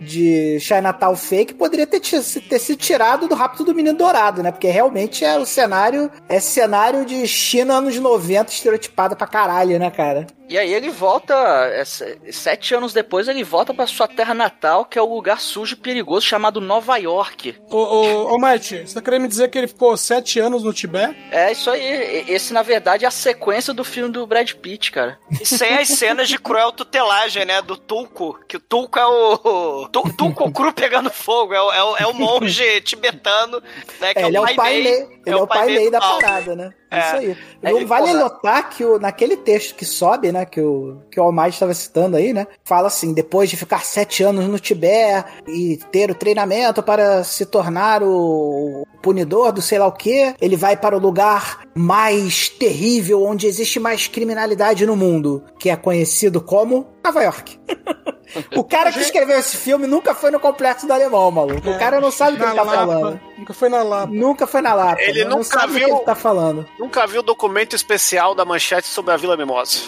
de 0.00 0.60
Chinatown 0.60 1.16
fake 1.16 1.54
poderia 1.54 1.84
ter, 1.84 1.98
ter 1.98 2.58
sido 2.60 2.78
tirado 2.78 3.26
do 3.26 3.34
Rápido 3.34 3.64
do 3.64 3.74
Menino 3.74 3.98
Dourado, 3.98 4.40
né? 4.40 4.52
Porque 4.52 4.68
realmente 4.68 5.24
é 5.24 5.36
o 5.36 5.44
cenário, 5.44 6.08
é 6.28 6.38
cenário 6.38 7.04
de 7.04 7.26
China 7.26 7.78
anos 7.78 7.98
90 7.98 8.52
estereotipada 8.52 9.16
pra 9.16 9.26
caralho, 9.26 9.76
né, 9.80 9.90
cara? 9.90 10.28
E 10.48 10.56
aí 10.58 10.72
ele 10.72 10.90
volta, 10.90 11.34
é, 11.72 11.84
se- 11.84 12.18
sete 12.30 12.74
anos 12.74 12.92
depois, 12.92 13.26
ele 13.28 13.42
volta 13.42 13.74
pra 13.74 13.86
sua 13.86 14.06
terra 14.06 14.32
natal, 14.34 14.84
que 14.84 14.98
é 14.98 15.02
o 15.02 15.12
lugar 15.14 15.40
sujo 15.40 15.74
e 15.74 15.76
perigoso 15.76 16.24
chamado 16.26 16.60
Nova 16.60 16.96
York. 16.98 17.56
Ô, 17.70 17.76
ô, 17.76 18.34
ô 18.34 18.38
Mike, 18.38 18.86
você 18.86 18.94
tá 18.94 19.02
querendo 19.02 19.22
me 19.22 19.28
dizer 19.28 19.48
que 19.50 19.58
ele 19.58 19.66
ficou 19.66 19.96
sete 19.96 20.38
anos 20.38 20.62
no 20.62 20.72
Tibete? 20.72 21.16
É 21.30 21.50
isso 21.52 21.68
aí. 21.70 22.24
Esse, 22.28 22.52
na 22.52 22.62
verdade, 22.62 23.04
é 23.04 23.08
a 23.08 23.10
sequência 23.10 23.74
do 23.74 23.84
filme 23.84 24.10
do 24.12 24.26
Brad 24.26 24.50
Pitt, 24.52 24.92
cara. 24.92 25.18
E 25.40 25.44
sem 25.44 25.74
as 25.78 25.88
cenas 25.88 26.28
de 26.28 26.38
cruel 26.38 26.70
tutelagem, 26.72 27.44
né? 27.44 27.60
Do 27.62 27.76
Tulco. 27.76 28.38
Que 28.48 28.56
o 28.56 28.60
Tulco 28.60 28.98
é 28.98 29.06
o. 29.06 29.88
Tu- 29.90 30.12
Tulco 30.16 30.50
cru 30.52 30.72
pegando 30.72 31.10
fogo. 31.10 31.54
É 31.54 31.60
o, 31.60 31.72
é 31.72 31.82
o, 31.84 31.96
é 31.96 32.06
o 32.06 32.14
monge 32.14 32.80
tibetano, 32.82 33.60
né? 34.00 34.14
Que 34.14 34.20
É, 34.20 34.26
ele 34.28 34.36
é 34.36 34.40
o 34.40 34.44
pai 34.54 34.74
Mei, 34.74 34.82
lei, 34.82 35.02
ele 35.26 35.34
é 35.34 35.36
o 35.36 35.46
pai 35.46 35.66
lei 35.66 35.90
da 35.90 36.00
parada, 36.00 36.54
né? 36.54 36.72
É. 36.96 37.00
Isso 37.06 37.16
aí. 37.16 37.36
É, 37.62 37.72
e, 37.72 37.84
vale 37.84 38.06
porra- 38.06 38.18
notar 38.20 38.70
que 38.70 38.84
o, 38.84 38.98
naquele 38.98 39.36
texto 39.36 39.74
que 39.74 39.84
sobe, 39.84 40.30
né, 40.32 40.44
que 40.44 40.60
o, 40.60 40.98
que 41.10 41.18
o 41.18 41.22
Almighty 41.22 41.50
estava 41.54 41.74
citando 41.74 42.16
aí, 42.16 42.32
né, 42.32 42.46
fala 42.64 42.86
assim, 42.86 43.12
depois 43.12 43.50
de 43.50 43.56
ficar 43.56 43.84
sete 43.84 44.22
anos 44.22 44.46
no 44.46 44.58
Tibete 44.58 45.24
e 45.46 45.76
ter 45.90 46.10
o 46.10 46.14
treinamento 46.14 46.82
para 46.82 47.24
se 47.24 47.44
tornar 47.46 48.02
o 48.02 48.86
punidor 49.02 49.52
do 49.52 49.62
sei 49.62 49.78
lá 49.78 49.86
o 49.86 49.92
que, 49.92 50.34
ele 50.40 50.56
vai 50.56 50.76
para 50.76 50.96
o 50.96 51.00
lugar 51.00 51.60
mais 51.74 52.48
terrível, 52.48 53.22
onde 53.24 53.46
existe 53.46 53.78
mais 53.78 54.06
criminalidade 54.08 54.86
no 54.86 54.96
mundo, 54.96 55.44
que 55.58 55.70
é 55.70 55.76
conhecido 55.76 56.40
como 56.40 56.86
Nova 57.04 57.22
York. 57.22 57.58
O 58.56 58.64
cara 58.64 58.90
que 58.92 58.98
escreveu 58.98 59.38
esse 59.38 59.56
filme 59.56 59.86
nunca 59.86 60.12
foi 60.12 60.32
no 60.32 60.40
complexo 60.40 60.84
do 60.86 60.92
alemão, 60.92 61.30
maluco. 61.30 61.70
O 61.70 61.78
cara 61.78 62.00
não 62.00 62.10
sabe 62.10 62.32
o 62.36 62.36
que 62.40 62.42
ele 62.44 62.54
tá 62.54 62.62
Lapa. 62.64 62.76
falando. 62.76 63.20
Nunca 63.38 63.54
foi 63.54 63.68
na 63.68 63.82
Lapa. 63.82 64.12
Nunca 64.12 64.46
foi 64.48 64.60
na 64.60 64.74
Lapa. 64.74 65.00
Ele 65.02 65.24
não 65.24 65.38
nunca 65.38 65.44
sabe 65.44 65.72
o 65.72 65.78
que 65.78 65.84
viu- 65.86 65.96
ele 65.96 66.04
tá 66.04 66.14
falando. 66.16 66.66
Nunca 66.78 67.06
viu 67.06 67.20
o 67.20 67.22
documento 67.22 67.76
especial 67.76 68.34
da 68.34 68.44
manchete 68.44 68.88
sobre 68.88 69.14
a 69.14 69.16
Vila 69.16 69.36
Mimosa. 69.36 69.78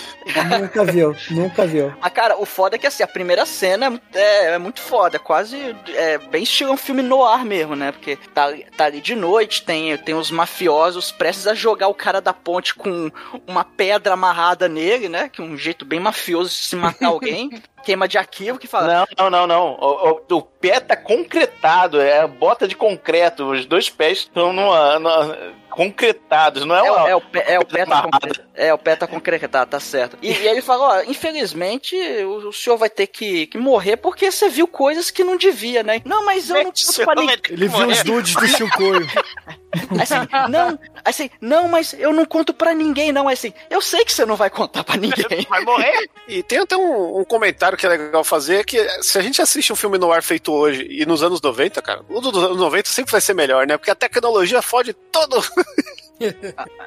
Nunca 0.60 0.84
viu, 0.84 1.16
nunca 1.30 1.66
viu. 1.66 1.92
Mas, 2.00 2.12
cara, 2.14 2.38
o 2.40 2.46
foda 2.46 2.76
é 2.76 2.78
que, 2.78 2.86
assim, 2.86 3.02
a 3.02 3.08
primeira 3.08 3.44
cena 3.44 4.00
é, 4.14 4.20
é- 4.20 4.44
é 4.52 4.58
muito 4.58 4.80
foda. 4.80 5.16
é 5.16 5.18
Quase 5.20 5.76
é, 5.88 6.18
bem 6.18 6.44
estilo 6.44 6.72
um 6.72 6.76
filme 6.76 7.02
no 7.02 7.24
ar 7.24 7.44
mesmo, 7.44 7.74
né? 7.74 7.90
Porque 7.90 8.16
tá, 8.32 8.50
tá 8.76 8.84
ali 8.86 9.00
de 9.08 9.14
noite, 9.14 9.62
tem, 9.62 9.96
tem 9.96 10.14
os 10.14 10.30
mafiosos 10.30 11.10
prestes 11.10 11.46
a 11.46 11.54
jogar 11.54 11.88
o 11.88 11.94
cara 11.94 12.20
da 12.20 12.32
ponte 12.34 12.74
com 12.74 13.10
uma 13.46 13.64
pedra 13.64 14.12
amarrada 14.12 14.68
nele, 14.68 15.08
né? 15.08 15.28
Que 15.30 15.40
é 15.40 15.44
um 15.44 15.56
jeito 15.56 15.84
bem 15.86 15.98
mafioso 15.98 16.50
de 16.50 16.56
se 16.56 16.76
matar 16.76 17.06
alguém. 17.08 17.62
Queima 17.84 18.06
de 18.06 18.18
arquivo 18.18 18.58
que 18.58 18.66
fala... 18.66 19.06
Não, 19.16 19.30
não, 19.30 19.30
não, 19.30 19.46
não. 19.46 19.66
O, 19.80 20.10
o- 20.30 20.36
o 20.36 20.42
pé 20.42 20.78
tá 20.80 20.94
concretado, 20.96 22.00
é 22.00 22.20
a 22.20 22.26
bota 22.26 22.68
de 22.68 22.76
concreto. 22.76 23.50
Os 23.50 23.64
dois 23.64 23.88
pés 23.88 24.18
estão 24.18 24.52
numa, 24.52 24.98
numa- 24.98 25.36
concretados, 25.78 26.64
não 26.64 26.74
é 26.74 26.80
É, 26.84 26.90
uma. 26.90 27.08
é 27.10 27.14
o 27.14 27.20
pé, 27.20 27.44
é 27.46 27.58
o 27.60 27.64
pé 27.64 27.86
tá 27.86 28.08
é, 28.52 28.74
o 28.74 28.78
pé 28.78 28.96
tá 28.96 29.06
concretado, 29.06 29.70
tá 29.70 29.78
certo. 29.78 30.18
E, 30.20 30.32
e 30.32 30.48
ele 30.48 30.60
fala, 30.60 30.98
ó, 30.98 31.02
infelizmente 31.02 31.94
o, 32.24 32.48
o 32.48 32.52
senhor 32.52 32.76
vai 32.76 32.90
ter 32.90 33.06
que, 33.06 33.46
que 33.46 33.56
morrer 33.56 33.96
porque 33.96 34.28
você 34.30 34.48
viu 34.48 34.66
coisas 34.66 35.08
que 35.12 35.22
não 35.22 35.36
devia, 35.36 35.84
né? 35.84 36.02
Não, 36.04 36.24
mas 36.24 36.50
eu 36.50 36.56
não 36.56 36.62
O 36.62 36.64
conto 36.64 36.80
senhor 36.80 37.04
pra 37.06 37.14
vai 37.14 37.22
ninguém. 37.22 37.36
ter 37.36 37.42
que 37.42 37.52
Ele 37.54 37.68
viu 37.68 37.86
os 37.86 38.02
nudes 38.04 38.34
do 38.34 38.48
Chicoio. 38.48 39.06
Assim, 40.02 40.14
não, 40.50 40.78
assim, 41.10 41.30
não, 41.40 41.68
mas 41.68 41.94
eu 41.94 42.12
não 42.12 42.24
conto 42.24 42.52
pra 42.52 42.74
ninguém, 42.74 43.12
não. 43.12 43.28
Assim, 43.28 43.52
eu 43.70 43.80
sei 43.80 44.04
que 44.04 44.12
você 44.12 44.24
não 44.24 44.36
vai 44.36 44.50
contar 44.50 44.84
pra 44.84 44.96
ninguém. 44.96 45.46
Vai 45.48 45.64
morrer? 45.64 46.08
E 46.26 46.42
tem 46.42 46.58
até 46.58 46.76
um, 46.76 47.20
um 47.20 47.24
comentário 47.24 47.76
que 47.76 47.86
é 47.86 47.88
legal 47.88 48.24
fazer, 48.24 48.64
que 48.64 48.78
se 49.02 49.18
a 49.18 49.22
gente 49.22 49.40
assiste 49.40 49.72
um 49.72 49.76
filme 49.76 49.98
no 49.98 50.12
ar 50.12 50.22
feito 50.22 50.52
hoje 50.52 50.86
e 50.90 51.06
nos 51.06 51.22
anos 51.22 51.40
90, 51.40 51.80
cara, 51.82 52.02
o 52.08 52.20
dos 52.20 52.42
anos 52.42 52.58
90 52.58 52.88
sempre 52.90 53.12
vai 53.12 53.20
ser 53.20 53.34
melhor, 53.34 53.66
né? 53.66 53.76
Porque 53.76 53.90
a 53.90 53.94
tecnologia 53.94 54.62
fode 54.62 54.92
todo. 54.92 55.42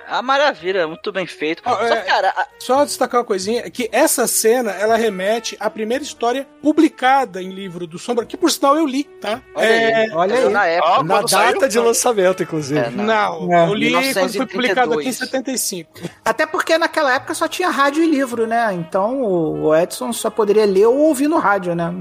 A 0.08 0.22
maravilha, 0.22 0.88
muito 0.88 1.12
bem 1.12 1.26
feito. 1.26 1.62
Ó, 1.66 1.76
Só, 1.76 1.84
é- 1.86 2.02
cara, 2.02 2.30
a- 2.36 2.48
Só 2.60 2.84
destacar 2.84 3.22
uma 3.22 3.26
coisinha, 3.26 3.62
é 3.66 3.70
que 3.70 3.90
essa 3.92 4.28
cena, 4.28 4.72
ela 4.72 4.96
remete 4.96 5.56
à 5.60 5.70
primeira 5.70 6.04
história 6.04 6.48
publicada 6.62 7.42
em 7.42 7.50
livro 7.50 7.88
do 7.88 7.98
Sombra, 7.98 8.26
que 8.26 8.36
por 8.38 8.52
sinal 8.52 8.76
eu 8.78 8.86
li, 8.86 9.04
tá? 9.04 9.42
olha 9.56 9.66
É, 9.66 9.96
aí, 9.96 10.12
olha 10.12 10.36
aí. 10.38 10.50
na 10.50 10.66
época. 10.66 11.04
Na 11.04 11.16
quando 11.16 11.30
saiu, 11.30 11.54
data 11.54 11.70
de 11.70 11.80
lançamento, 11.80 12.44
inclusive. 12.44 12.80
É, 12.80 12.90
na- 12.90 13.04
Não, 13.04 13.54
É. 13.54 13.68
eu 13.68 13.74
li 13.74 13.92
quando 13.92 14.04
foi 14.04 14.14
1932. 14.14 14.52
publicado 14.52 14.94
aqui 15.00 15.08
em 15.10 15.14
75. 15.14 15.92
Até 16.26 16.46
porque 16.46 16.78
naquela 16.78 17.14
época 17.16 17.34
só 17.34 17.48
tinha 17.48 17.70
rádio 17.70 18.04
e 18.04 18.08
livro, 18.10 18.46
né? 18.46 18.70
Então 18.74 19.22
o 19.24 19.76
Edson 19.76 20.12
só 20.14 20.30
poderia 20.30 20.66
ler 20.66 20.86
ou 20.88 20.98
ouvir 20.98 21.28
no 21.28 21.38
rádio, 21.38 21.74
né? 21.74 21.92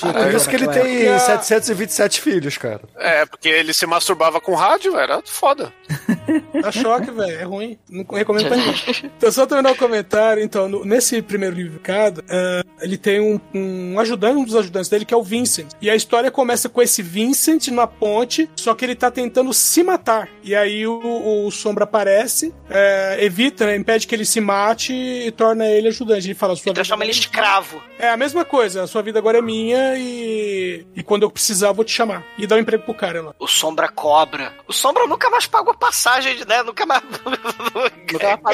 Por 0.00 0.34
isso 0.34 0.48
que 0.48 0.56
ele 0.56 0.66
naquela 0.66 0.84
tem 0.86 1.06
É. 1.06 1.18
727 1.18 2.20
filhos, 2.20 2.56
cara. 2.56 2.80
É, 2.96 3.26
porque 3.26 3.48
ele 3.48 3.72
se 3.74 3.84
masturbava 3.86 4.40
com 4.40 4.54
rádio, 4.54 4.96
era 4.98 5.20
foda. 5.24 5.72
Dá 6.62 6.70
choque, 6.72 7.10
velho. 7.10 7.40
É 7.40 7.42
ruim. 7.44 7.78
Não 7.88 8.04
recomendo 8.12 8.48
pra 8.48 8.56
ninguém. 8.56 9.10
Então, 9.20 9.30
só 9.32 9.46
terminar 9.46 9.72
o 9.72 9.76
comentário. 9.76 10.42
Então, 10.42 10.68
no- 10.68 10.84
nesse 10.84 11.20
primeiro 11.20 11.54
livro 11.54 11.72
publicado, 11.72 12.24
eh, 12.28 12.62
ele 12.80 12.96
tem 12.96 13.20
um, 13.20 13.38
um 13.54 13.98
ajudante, 14.00 14.36
um 14.36 14.44
dos 14.44 14.56
ajudantes 14.56 14.88
dele, 14.88 15.04
que 15.04 15.12
é 15.12 15.16
o 15.16 15.22
Vincent. 15.22 15.66
E 15.80 15.90
a 15.90 15.94
história 15.94 16.30
começa 16.30 16.68
com 16.68 16.80
esse 16.80 17.02
Vincent 17.02 17.68
na 17.68 17.86
ponte, 17.86 18.48
só 18.56 18.74
que 18.74 18.84
ele 18.84 18.94
tá 18.94 19.10
tentando 19.10 19.52
se 19.52 19.82
matar. 19.82 20.28
E 20.42 20.54
aí 20.54 20.86
o, 20.86 21.46
o 21.46 21.50
Sombra 21.50 21.84
aparece, 21.84 22.54
eh, 22.70 23.18
evita, 23.20 23.66
né, 23.66 23.76
impede 23.76 24.06
que 24.06 24.14
ele 24.14 24.24
se 24.24 24.40
mate 24.40 24.92
e 24.94 25.30
torna 25.32 25.66
ele 25.66 25.88
ajudante. 25.88 26.26
Ele 26.28 26.34
fala, 26.34 26.54
sua 26.56 26.64
vida 26.64 26.74
Transforma 26.74 27.04
ele 27.04 27.12
em 27.12 27.16
escravo. 27.18 27.82
é 27.98 28.08
a 28.08 28.16
mesma 28.16 28.44
coisa, 28.44 28.82
a 28.82 28.86
sua 28.86 29.02
vida 29.02 29.18
agora 29.18 29.38
é 29.38 29.42
minha 29.42 29.79
e, 29.96 30.86
e 30.96 31.02
quando 31.02 31.22
eu 31.22 31.30
precisar 31.30 31.68
eu 31.68 31.74
vou 31.74 31.84
te 31.84 31.92
chamar. 31.92 32.24
E 32.38 32.46
dá 32.46 32.56
um 32.56 32.58
emprego 32.58 32.84
pro 32.84 32.94
cara 32.94 33.22
lá. 33.22 33.34
O 33.38 33.46
Sombra 33.46 33.88
cobra. 33.88 34.52
O 34.66 34.72
Sombra 34.72 35.06
nunca 35.06 35.28
mais 35.30 35.46
pagou 35.46 35.74
passagem, 35.74 36.36
né? 36.46 36.62
Nunca 36.62 36.86
mais. 36.86 37.02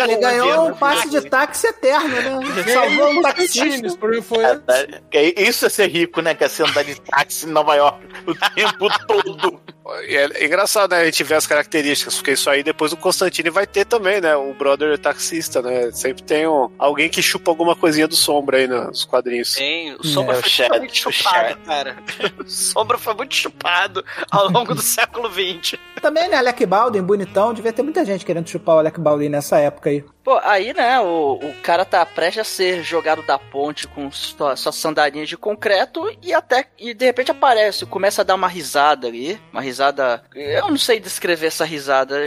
Ele 0.02 0.16
ganhou 0.16 0.68
um 0.68 0.74
passe 0.74 1.08
de 1.08 1.20
táxi 1.28 1.68
eterno, 1.68 2.08
né? 2.08 2.64
Salvou 2.72 3.10
um 3.10 3.22
taxista. 3.22 3.88
O 3.88 3.98
problema 3.98 4.22
foi. 4.22 4.44
É, 4.44 5.42
Isso 5.42 5.66
é 5.66 5.68
ser 5.68 5.88
rico, 5.88 6.20
né? 6.20 6.34
Que 6.34 6.44
é 6.44 6.48
você 6.48 6.62
andar 6.62 6.84
de 6.84 7.00
táxi 7.00 7.46
em 7.46 7.50
Nova 7.50 7.74
York 7.74 8.06
o 8.26 8.34
tempo 8.34 8.88
todo. 9.06 9.60
E 10.08 10.16
é 10.16 10.44
engraçado, 10.44 10.90
né? 10.90 11.02
A 11.02 11.04
gente 11.04 11.22
vê 11.22 11.34
as 11.34 11.46
características, 11.46 12.16
porque 12.16 12.32
isso 12.32 12.50
aí 12.50 12.62
depois 12.62 12.92
o 12.92 12.96
Constantine 12.96 13.50
vai 13.50 13.66
ter 13.66 13.84
também, 13.84 14.20
né? 14.20 14.34
O 14.34 14.52
brother 14.52 14.98
taxista, 14.98 15.62
né? 15.62 15.92
Sempre 15.92 16.24
tem 16.24 16.46
um, 16.46 16.68
alguém 16.76 17.08
que 17.08 17.22
chupa 17.22 17.50
alguma 17.50 17.76
coisinha 17.76 18.08
do 18.08 18.16
sombra 18.16 18.58
aí 18.58 18.66
nos 18.66 19.04
quadrinhos. 19.04 19.52
Sim, 19.52 19.96
o 20.00 20.04
Sombra 20.04 20.36
É, 20.36 20.38
o 20.38 20.42
foi 20.42 21.12
o 21.12 21.14
Chad. 21.22 21.56
cara. 21.64 21.96
O 22.38 22.48
Sombra 22.48 22.98
foi 22.98 23.14
muito 23.14 23.34
chupado 23.34 24.04
ao 24.30 24.50
longo 24.50 24.74
do 24.74 24.82
século 24.82 25.30
XX. 25.30 25.78
Também, 26.00 26.28
né? 26.28 26.36
Alec 26.36 26.64
Baldwin, 26.66 27.02
bonitão. 27.02 27.52
Devia 27.52 27.72
ter 27.72 27.82
muita 27.82 28.04
gente 28.04 28.24
querendo 28.24 28.48
chupar 28.48 28.76
o 28.76 28.78
Alec 28.78 29.00
Baldwin 29.00 29.28
nessa 29.28 29.58
época 29.58 29.90
aí. 29.90 30.04
Pô, 30.26 30.40
aí, 30.42 30.74
né, 30.74 30.98
o, 30.98 31.34
o 31.40 31.54
cara 31.62 31.84
tá 31.84 32.04
prestes 32.04 32.40
a 32.40 32.44
ser 32.44 32.82
jogado 32.82 33.22
da 33.22 33.38
ponte 33.38 33.86
com 33.86 34.10
sua, 34.10 34.56
sua 34.56 34.72
sandalinha 34.72 35.24
de 35.24 35.36
concreto 35.36 36.02
e 36.20 36.34
até, 36.34 36.66
e 36.76 36.92
de 36.92 37.04
repente 37.04 37.30
aparece, 37.30 37.86
começa 37.86 38.22
a 38.22 38.24
dar 38.24 38.34
uma 38.34 38.48
risada 38.48 39.06
ali, 39.06 39.40
uma 39.52 39.60
risada, 39.62 40.24
eu 40.34 40.68
não 40.68 40.76
sei 40.78 40.98
descrever 40.98 41.46
essa 41.46 41.64
risada. 41.64 42.16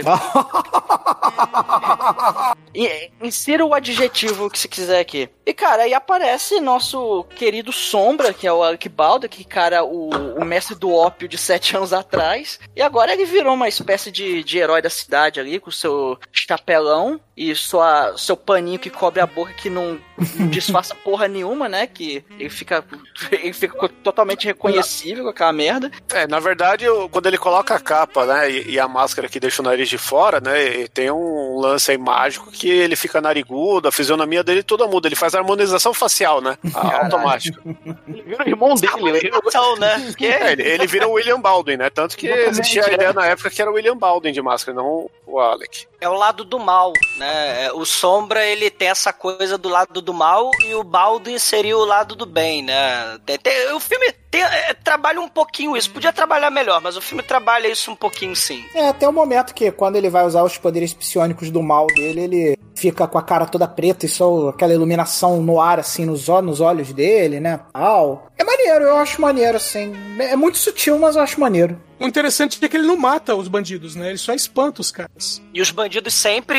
E- 2.72 3.10
Insira 3.20 3.66
o 3.66 3.74
adjetivo 3.74 4.48
que 4.48 4.58
se 4.58 4.68
quiser 4.68 5.00
aqui. 5.00 5.28
E, 5.44 5.52
cara, 5.52 5.82
aí 5.82 5.92
aparece 5.92 6.60
nosso 6.60 7.24
querido 7.34 7.72
Sombra, 7.72 8.32
que 8.32 8.46
é 8.46 8.52
o 8.52 8.62
Baldwin, 8.90 9.28
que, 9.28 9.44
cara, 9.44 9.82
o, 9.84 10.08
o 10.10 10.44
mestre 10.44 10.76
do 10.76 10.92
ópio 10.92 11.28
de 11.28 11.36
sete 11.36 11.76
anos 11.76 11.92
atrás. 11.92 12.60
E 12.76 12.80
agora 12.80 13.12
ele 13.12 13.24
virou 13.24 13.54
uma 13.54 13.66
espécie 13.68 14.12
de, 14.12 14.44
de 14.44 14.58
herói 14.58 14.80
da 14.80 14.88
cidade 14.90 15.40
ali, 15.40 15.58
com 15.58 15.70
seu 15.70 16.16
chapelão 16.32 17.20
e 17.40 17.56
sua, 17.56 18.18
seu 18.18 18.36
paninho 18.36 18.78
que 18.78 18.90
cobre 18.90 19.18
a 19.18 19.26
boca, 19.26 19.54
que 19.54 19.70
não, 19.70 19.98
não 20.36 20.48
disfarça 20.48 20.94
porra 20.94 21.26
nenhuma, 21.28 21.68
né? 21.68 21.86
Que 21.86 22.24
ele 22.38 22.50
fica, 22.50 22.84
ele 23.32 23.52
fica 23.52 23.88
totalmente 24.02 24.46
reconhecível 24.46 25.24
com 25.24 25.30
aquela 25.30 25.52
merda. 25.52 25.90
É, 26.12 26.26
na 26.26 26.38
verdade, 26.40 26.88
o- 26.88 27.08
quando 27.08 27.26
ele 27.26 27.38
coloca 27.38 27.74
a 27.74 27.80
capa, 27.80 28.26
né, 28.26 28.50
e, 28.50 28.72
e 28.72 28.80
a 28.80 28.86
máscara 28.88 29.28
que 29.28 29.40
deixa 29.40 29.62
o 29.62 29.64
nariz 29.64 29.88
de 29.88 29.98
fora, 29.98 30.40
né, 30.40 30.80
e 30.82 30.88
tem 30.88 31.10
um 31.10 31.58
lance 31.58 31.90
aí 31.90 31.98
mágico 31.98 32.50
que 32.50 32.68
ele 32.68 32.96
fica 32.96 33.20
narigudo, 33.20 33.88
a 33.88 33.92
fisionomia 33.92 34.42
dele 34.44 34.62
toda 34.62 34.86
muda, 34.86 35.08
ele 35.08 35.16
faz 35.16 35.34
harmonização 35.34 35.92
facial, 35.94 36.40
né, 36.40 36.56
a- 36.74 37.04
automático. 37.04 37.58
Ele 38.08 38.22
vira 38.22 38.44
o 38.44 38.48
irmão 38.48 38.74
dele. 38.74 39.18
ele- 39.18 39.30
Então, 39.34 39.76
né? 39.76 40.12
Que 40.16 40.26
É, 40.26 40.52
ele, 40.52 40.62
ele 40.62 40.86
vira 40.86 41.08
o 41.08 41.12
William 41.12 41.40
Baldwin, 41.40 41.76
né, 41.76 41.90
tanto 41.90 42.16
que 42.16 42.26
Exatamente, 42.26 42.50
existia 42.60 42.84
a 42.84 42.90
é. 42.90 42.94
ideia 42.94 43.12
na 43.12 43.26
época 43.26 43.50
que 43.50 43.60
era 43.62 43.70
o 43.70 43.74
William 43.74 43.96
Baldwin 43.96 44.32
de 44.32 44.42
máscara, 44.42 44.76
não 44.76 45.08
o 45.26 45.38
Alec. 45.38 45.86
é 46.00 46.08
o 46.08 46.14
lado 46.14 46.44
do 46.44 46.58
mal, 46.58 46.92
né? 47.16 47.66
É, 47.66 47.72
O 47.72 47.84
Sombra, 47.84 48.44
ele 48.44 48.68
tem 48.70 48.88
essa 48.88 49.12
coisa 49.12 49.56
do 49.56 49.68
lado 49.68 50.00
do 50.02 50.09
mal 50.12 50.50
e 50.64 50.74
o 50.74 50.82
Baldi 50.82 51.38
seria 51.38 51.76
o 51.76 51.84
lado 51.84 52.14
do 52.14 52.26
bem, 52.26 52.62
né? 52.62 53.18
Tem- 53.26 53.38
tem- 53.38 53.72
o 53.72 53.80
filme 53.80 54.12
tem- 54.30 54.42
é, 54.42 54.74
trabalha 54.74 55.20
um 55.20 55.28
pouquinho 55.28 55.76
isso. 55.76 55.90
Podia 55.90 56.12
trabalhar 56.12 56.50
melhor, 56.50 56.80
mas 56.80 56.96
o 56.96 57.00
filme 57.00 57.22
trabalha 57.22 57.68
isso 57.68 57.90
um 57.90 57.96
pouquinho 57.96 58.34
sim. 58.36 58.64
É, 58.74 58.88
até 58.88 59.08
o 59.08 59.12
momento 59.12 59.54
que 59.54 59.70
quando 59.70 59.96
ele 59.96 60.08
vai 60.10 60.24
usar 60.24 60.42
os 60.42 60.56
poderes 60.58 60.92
psionicos 60.94 61.50
do 61.50 61.62
mal 61.62 61.86
dele, 61.88 62.20
ele 62.22 62.58
fica 62.74 63.06
com 63.06 63.18
a 63.18 63.22
cara 63.22 63.44
toda 63.46 63.68
preta 63.68 64.06
e 64.06 64.08
só 64.08 64.48
aquela 64.48 64.72
iluminação 64.72 65.42
no 65.42 65.60
ar, 65.60 65.78
assim, 65.78 66.06
nos, 66.06 66.26
nos 66.28 66.60
olhos 66.60 66.92
dele, 66.92 67.38
né? 67.40 67.60
Tal. 67.72 68.26
É 68.38 68.44
maneiro, 68.44 68.84
eu 68.84 68.96
acho 68.96 69.20
maneiro, 69.20 69.56
assim. 69.56 69.92
É 70.18 70.34
muito 70.36 70.56
sutil, 70.56 70.98
mas 70.98 71.16
eu 71.16 71.22
acho 71.22 71.38
maneiro. 71.40 71.78
O 72.00 72.06
interessante 72.06 72.58
é 72.64 72.68
que 72.68 72.78
ele 72.78 72.86
não 72.86 72.96
mata 72.96 73.36
os 73.36 73.46
bandidos, 73.46 73.94
né? 73.94 74.08
Ele 74.08 74.16
só 74.16 74.32
espanta 74.32 74.80
os 74.80 74.90
caras. 74.90 75.42
E 75.52 75.60
os 75.60 75.70
bandidos 75.70 76.14
sempre 76.14 76.58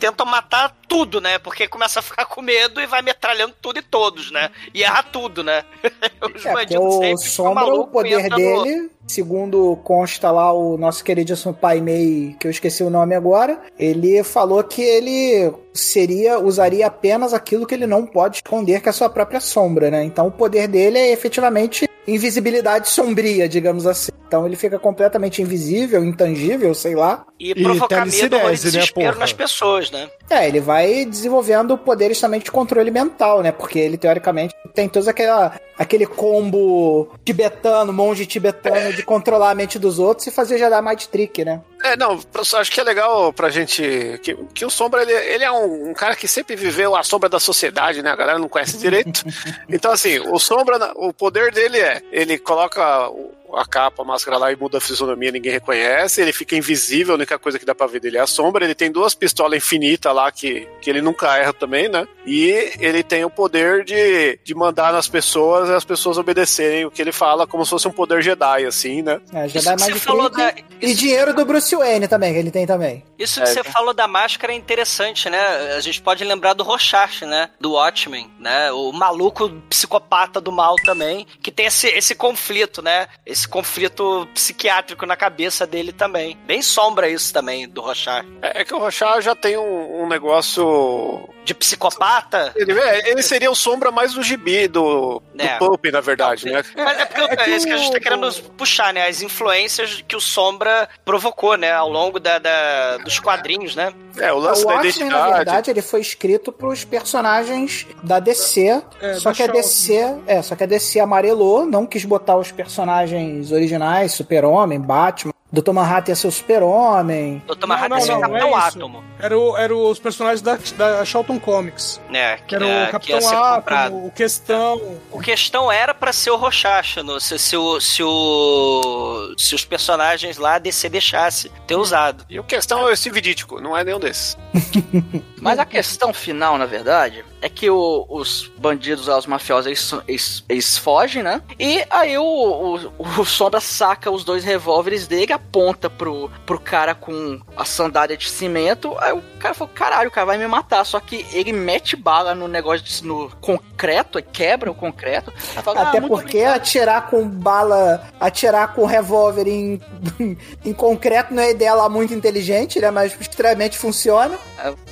tentam 0.00 0.26
matar 0.26 0.76
tudo, 0.88 1.20
né? 1.20 1.38
Porque 1.38 1.68
começa 1.68 2.00
a 2.00 2.02
ficar 2.02 2.24
com 2.26 2.42
medo 2.42 2.80
e 2.80 2.86
vai 2.86 3.00
metralhando 3.00 3.54
tudo 3.62 3.78
e 3.78 3.82
todos, 3.82 4.32
né? 4.32 4.50
E 4.74 4.82
erra 4.82 5.04
tudo, 5.04 5.44
né? 5.44 5.64
Os 6.34 6.44
É, 6.44 6.52
porque 6.52 6.76
o 6.76 7.16
Sombra, 7.18 7.66
o 7.66 7.86
poder 7.86 8.28
dele, 8.30 8.90
segundo 9.06 9.76
consta 9.84 10.30
lá 10.32 10.52
o 10.52 10.76
nosso 10.76 11.04
queridíssimo 11.04 11.54
Pai 11.54 11.80
Mei, 11.80 12.34
que 12.40 12.46
eu 12.46 12.50
esqueci 12.50 12.82
o 12.82 12.90
nome 12.90 13.14
agora, 13.14 13.60
ele 13.78 14.24
falou 14.24 14.62
que 14.64 14.82
ele 14.82 15.52
seria, 15.72 16.38
usaria 16.38 16.86
apenas 16.86 17.32
aquilo 17.32 17.66
que 17.66 17.74
ele 17.74 17.86
não 17.86 18.06
pode 18.06 18.36
esconder, 18.36 18.80
que 18.80 18.88
é 18.88 18.90
a 18.90 18.92
sua 18.92 19.08
própria 19.08 19.40
sombra, 19.40 19.90
né? 19.90 20.02
Então 20.02 20.26
o 20.26 20.32
poder 20.32 20.66
dele 20.66 20.98
é 20.98 21.12
efetivamente 21.12 21.88
invisibilidade 22.06 22.88
sombria, 22.88 23.48
digamos 23.48 23.86
assim. 23.86 24.12
Então 24.26 24.46
ele 24.46 24.56
fica 24.56 24.78
completamente 24.78 25.42
invisível, 25.42 26.04
intangível, 26.04 26.74
sei 26.74 26.94
lá. 26.94 27.24
E 27.38 27.54
provocar 27.54 28.06
medo 28.06 28.36
e 28.36 28.50
desespero 28.50 29.18
nas 29.18 29.32
pessoas, 29.32 29.90
né? 29.90 30.08
É, 30.28 30.48
ele 30.48 30.60
vai 30.60 31.04
desenvolvendo 31.04 31.76
poderes 31.76 32.20
também 32.20 32.40
de 32.40 32.50
controle 32.50 32.90
mental, 32.90 33.42
né? 33.42 33.52
Porque 33.52 33.78
ele, 33.78 33.98
teoricamente, 33.98 34.54
tem 34.74 34.88
todo 34.88 35.06
aquela, 35.08 35.58
aquele 35.78 36.06
combo 36.06 37.08
tibetano, 37.24 37.92
monge 37.92 38.24
tibetano, 38.26 38.92
de 38.92 39.02
controlar 39.02 39.50
a 39.50 39.54
mente 39.54 39.78
dos 39.78 39.98
outros 39.98 40.26
e 40.26 40.30
fazer 40.30 40.58
já 40.58 40.68
dar 40.68 40.82
mind 40.82 41.04
trick, 41.04 41.44
né? 41.44 41.60
É, 41.84 41.96
não, 41.96 42.18
acho 42.54 42.72
que 42.72 42.80
é 42.80 42.82
legal 42.82 43.30
pra 43.32 43.50
gente. 43.50 44.18
Que, 44.22 44.34
que 44.54 44.64
o 44.64 44.70
Sombra, 44.70 45.02
ele, 45.02 45.12
ele 45.12 45.44
é 45.44 45.52
um, 45.52 45.90
um, 45.90 45.94
cara 45.94 46.16
que 46.16 46.26
sempre 46.26 46.56
viveu 46.56 46.96
a 46.96 47.02
sombra 47.02 47.28
da 47.28 47.38
sociedade, 47.38 48.02
né? 48.02 48.10
A 48.10 48.16
galera 48.16 48.38
não 48.38 48.48
conhece 48.48 48.78
direito. 48.78 49.22
Então, 49.68 49.92
assim, 49.92 50.18
o 50.18 50.38
Sombra, 50.38 50.92
o 50.96 51.12
poder 51.12 51.52
dele 51.52 51.78
é: 51.78 52.02
ele 52.12 52.38
coloca 52.38 53.10
a 53.56 53.66
capa, 53.66 54.02
a 54.02 54.04
máscara 54.04 54.36
lá 54.36 54.52
e 54.52 54.56
muda 54.56 54.78
a 54.78 54.80
fisionomia, 54.80 55.30
ninguém 55.30 55.52
reconhece, 55.52 56.20
ele 56.20 56.32
fica 56.32 56.56
invisível, 56.56 57.14
a 57.14 57.16
única 57.16 57.38
coisa 57.38 57.58
que 57.58 57.64
dá 57.64 57.74
pra 57.74 57.86
ver 57.86 58.00
dele 58.00 58.18
é 58.18 58.20
a 58.20 58.26
sombra, 58.26 58.64
ele 58.64 58.74
tem 58.74 58.90
duas 58.90 59.14
pistolas 59.14 59.56
infinitas 59.56 60.14
lá 60.14 60.30
que, 60.30 60.68
que 60.80 60.90
ele 60.90 61.00
nunca 61.00 61.36
erra 61.36 61.52
também, 61.52 61.88
né? 61.88 62.06
E 62.26 62.72
ele 62.78 63.02
tem 63.02 63.24
o 63.24 63.30
poder 63.30 63.84
de, 63.84 64.38
de 64.42 64.54
mandar 64.54 64.92
nas 64.92 65.08
pessoas 65.08 65.68
e 65.68 65.72
as 65.72 65.84
pessoas 65.84 66.18
obedecerem 66.18 66.84
o 66.84 66.90
que 66.90 67.02
ele 67.02 67.12
fala, 67.12 67.46
como 67.46 67.64
se 67.64 67.70
fosse 67.70 67.88
um 67.88 67.92
poder 67.92 68.22
Jedi, 68.22 68.64
assim, 68.64 69.02
né? 69.02 69.20
É, 69.32 69.48
Jedi 69.48 69.76
mais 69.78 70.02
falou 70.02 70.28
da... 70.28 70.54
E 70.80 70.94
dinheiro 70.94 71.34
do 71.34 71.44
Bruce 71.44 71.74
Wayne 71.74 72.08
também, 72.08 72.32
que 72.32 72.38
ele 72.38 72.50
tem 72.50 72.66
também. 72.66 73.04
Isso 73.18 73.40
que 73.40 73.48
é, 73.48 73.52
você 73.52 73.60
é. 73.60 73.64
falou 73.64 73.94
da 73.94 74.06
máscara 74.06 74.52
é 74.52 74.56
interessante, 74.56 75.28
né? 75.30 75.38
A 75.76 75.80
gente 75.80 76.00
pode 76.00 76.24
lembrar 76.24 76.52
do 76.52 76.64
Rorschach, 76.64 77.24
né? 77.24 77.50
Do 77.60 77.72
Watchmen, 77.72 78.30
né? 78.38 78.70
O 78.72 78.92
maluco 78.92 79.50
psicopata 79.68 80.40
do 80.40 80.52
mal 80.52 80.76
também, 80.76 81.26
que 81.42 81.50
tem 81.50 81.66
esse, 81.66 81.86
esse 81.88 82.14
conflito, 82.14 82.82
né? 82.82 83.06
Esse 83.24 83.43
conflito 83.46 84.28
psiquiátrico 84.34 85.06
na 85.06 85.16
cabeça 85.16 85.66
dele 85.66 85.92
também. 85.92 86.38
Bem 86.46 86.62
sombra 86.62 87.08
isso 87.08 87.32
também 87.32 87.68
do 87.68 87.80
Rorschach. 87.80 88.26
É, 88.42 88.60
é 88.60 88.64
que 88.64 88.74
o 88.74 88.78
Rorschach 88.78 89.22
já 89.22 89.34
tem 89.34 89.56
um, 89.56 90.02
um 90.02 90.08
negócio 90.08 91.28
de 91.44 91.54
psicopata? 91.54 92.52
Ele, 92.56 92.72
é, 92.78 93.10
ele 93.10 93.22
seria 93.22 93.50
o 93.50 93.54
sombra 93.54 93.90
mais 93.90 94.14
do 94.14 94.22
gibi, 94.22 94.66
do, 94.66 95.22
É. 95.38 95.58
do 95.58 95.58
Pulp, 95.58 95.84
na 95.92 96.00
verdade, 96.00 96.46
né? 96.50 96.62
Mas 96.74 96.98
é 96.98 97.04
porque 97.04 97.50
é, 97.50 97.50
isso 97.56 97.66
que 97.66 97.72
a 97.72 97.76
gente 97.76 97.92
tá 97.92 98.00
querendo 98.00 98.32
puxar, 98.56 98.92
né? 98.92 99.06
As 99.06 99.20
influências 99.22 100.02
que 100.08 100.16
o 100.16 100.20
Sombra 100.20 100.88
provocou, 101.04 101.56
né? 101.56 101.72
Ao 101.72 101.88
longo 101.88 102.18
da, 102.18 102.38
da- 102.38 102.96
dos 102.98 103.18
quadrinhos, 103.18 103.76
né? 103.76 103.92
É, 104.16 104.32
o 104.32 104.38
O 104.38 104.66
Watchmen, 104.66 105.10
na 105.10 105.30
verdade, 105.30 105.70
ele 105.70 105.82
foi 105.82 106.00
escrito 106.00 106.50
pros 106.52 106.84
personagens 106.84 107.86
da 108.02 108.18
DC. 108.18 108.82
É, 109.00 109.14
só 109.14 109.30
da 109.30 109.34
que 109.34 109.42
a. 109.42 109.46
DC, 109.48 110.16
é, 110.26 110.40
só 110.42 110.54
que 110.56 110.62
a 110.64 110.66
DC 110.66 110.98
amarelou, 111.00 111.66
não 111.66 111.84
quis 111.84 112.04
botar 112.04 112.36
os 112.36 112.50
personagens 112.52 113.50
originais, 113.52 114.12
Super-Homem, 114.12 114.80
Batman. 114.80 115.33
Dr. 115.54 115.72
Manhattan 115.72 116.10
ia 116.12 116.16
ser 116.16 116.26
o 116.26 116.30
Super-Homem. 116.32 117.42
Dr. 117.46 117.66
Manhattan 117.66 117.94
ia 117.96 118.00
ser 118.02 118.12
o 118.12 118.20
não 118.20 118.36
é 118.36 118.40
Capitão 118.40 118.58
isso. 118.58 118.68
Átomo. 118.78 119.04
Era, 119.18 119.38
o- 119.38 119.56
era 119.56 119.76
os 119.76 119.98
personagens 119.98 120.42
da, 120.42 120.58
da 120.76 121.04
Charlton 121.04 121.38
Comics. 121.38 122.00
né? 122.10 122.36
Que 122.46 122.54
era 122.56 122.66
é, 122.66 122.88
o 122.88 122.90
Capitão. 122.90 123.38
Átomo, 123.38 124.06
o 124.06 124.10
Questão. 124.10 124.98
O 125.10 125.20
questão 125.20 125.70
era 125.72 125.94
pra 125.94 126.12
ser 126.12 126.30
o 126.30 126.36
Rochacha, 126.36 127.02
no, 127.02 127.20
se, 127.20 127.38
se, 127.38 127.56
o, 127.56 127.80
se, 127.80 128.02
o, 128.02 129.34
se 129.38 129.54
os 129.54 129.64
personagens 129.64 130.36
lá 130.36 130.58
DC 130.58 130.88
deixasse 130.88 131.50
ter 131.66 131.76
usado. 131.76 132.24
E 132.28 132.38
o 132.38 132.44
questão 132.44 132.86
é 132.88 132.92
o 132.92 132.96
Steve 132.96 133.20
Ditko, 133.20 133.60
não 133.60 133.76
é 133.76 133.84
nenhum 133.84 134.00
desses. 134.00 134.36
Mas 135.40 135.58
a 135.58 135.64
questão 135.64 136.12
final, 136.12 136.56
na 136.58 136.66
verdade, 136.66 137.24
é 137.44 137.48
que 137.50 137.68
o- 137.68 138.06
os 138.08 138.50
bandidos 138.56 139.06
lá, 139.06 139.18
os 139.18 139.26
mafiosos, 139.26 139.66
eles, 139.66 139.92
eles- 140.08 140.44
eles 140.48 140.78
fogem, 140.78 141.22
né? 141.22 141.42
E 141.58 141.84
aí 141.90 142.16
o, 142.16 142.24
o, 142.24 143.20
o 143.20 143.24
Sombra 143.24 143.60
saca 143.60 144.10
os 144.10 144.24
dois 144.24 144.42
revólveres 144.44 145.06
dele, 145.06 145.32
aponta 145.32 145.90
pro, 145.90 146.30
pro 146.46 146.58
cara 146.58 146.94
com 146.94 147.38
a 147.56 147.64
sandália 147.64 148.16
de 148.16 148.30
cimento. 148.30 148.94
Aí 148.98 149.12
o 149.12 149.22
cara 149.38 149.52
falou: 149.52 149.72
caralho, 149.74 150.08
o 150.08 150.12
cara 150.12 150.26
vai 150.26 150.38
me 150.38 150.46
matar. 150.46 150.84
Só 150.86 150.98
que 151.00 151.26
ele 151.32 151.52
mete 151.52 151.96
bala 151.96 152.34
no 152.34 152.48
negócio, 152.48 152.84
de- 152.84 153.04
no 153.04 153.28
concreto, 153.40 154.22
quebra 154.22 154.70
o 154.70 154.74
concreto. 154.74 155.30
Fala, 155.62 155.82
Até 155.82 155.98
"Ah, 155.98 156.02
porque 156.02 156.40
atirar 156.40 157.08
com 157.10 157.28
bala, 157.28 158.08
atirar 158.18 158.72
com 158.74 158.86
revólver 158.86 159.46
em, 159.46 159.80
em 160.64 160.72
concreto 160.72 161.34
não 161.34 161.42
é 161.42 161.50
ideia 161.50 161.74
lá 161.74 161.88
muito 161.88 162.14
inteligente, 162.14 162.80
né? 162.80 162.90
Mas 162.90 163.14
extremamente 163.20 163.76
funciona. 163.76 164.38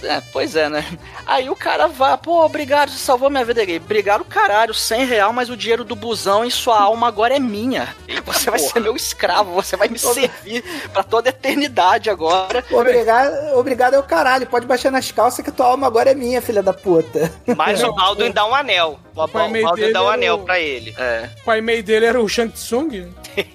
É, 0.03 0.21
pois 0.33 0.55
é, 0.55 0.69
né? 0.69 0.85
Aí 1.27 1.49
o 1.49 1.57
cara 1.57 1.87
vai, 1.89 2.19
pô, 2.19 2.42
obrigado, 2.45 2.91
você 2.91 2.99
salvou 2.99 3.31
minha 3.31 3.45
vida 3.45 3.61
aí. 3.63 3.77
Obrigado, 3.77 4.25
caralho, 4.25 4.75
100 4.75 5.05
real, 5.07 5.33
mas 5.33 5.49
o 5.51 5.57
dinheiro 5.57 5.85
do 5.85 5.95
busão 5.97 6.45
e 6.45 6.51
sua 6.51 6.81
alma 6.81 7.09
agora 7.09 7.37
é 7.37 7.39
minha. 7.39 7.95
Você 8.25 8.51
vai 8.51 8.59
ser 8.59 8.81
meu 8.81 8.95
escravo, 8.97 9.53
você 9.53 9.77
vai 9.77 9.89
me 9.89 9.99
servir 9.99 10.63
pra 10.93 11.03
toda 11.03 11.29
a 11.29 11.31
eternidade 11.31 12.09
agora. 12.11 12.65
Obrigado, 12.71 13.57
obrigado 13.59 13.95
é 13.95 13.99
o 13.99 14.03
caralho. 14.03 14.47
Pode 14.47 14.67
baixar 14.67 14.91
nas 14.91 15.11
calças 15.11 15.45
que 15.45 15.51
tua 15.51 15.67
alma 15.67 15.87
agora 15.87 16.11
é 16.11 16.15
minha, 16.15 16.41
filha 16.43 16.63
da 16.63 16.73
puta. 16.73 17.33
Mas 17.57 17.83
o 17.83 17.93
Baldwin 17.95 18.31
dá 18.31 18.47
um 18.47 18.55
anel. 18.55 18.99
O, 19.15 19.29
pai 19.29 19.63
o 19.65 19.73
dele 19.73 19.93
dá 19.93 20.03
um 20.03 20.09
anel 20.09 20.37
o- 20.37 20.45
pra 20.45 20.59
ele. 20.59 20.95
É. 20.99 21.29
O 21.41 21.45
pai 21.45 21.61
meio 21.61 21.83
dele 21.83 22.07
era 22.07 22.21
o 22.21 22.29
Shang 22.29 22.53
Tsung. 22.53 23.13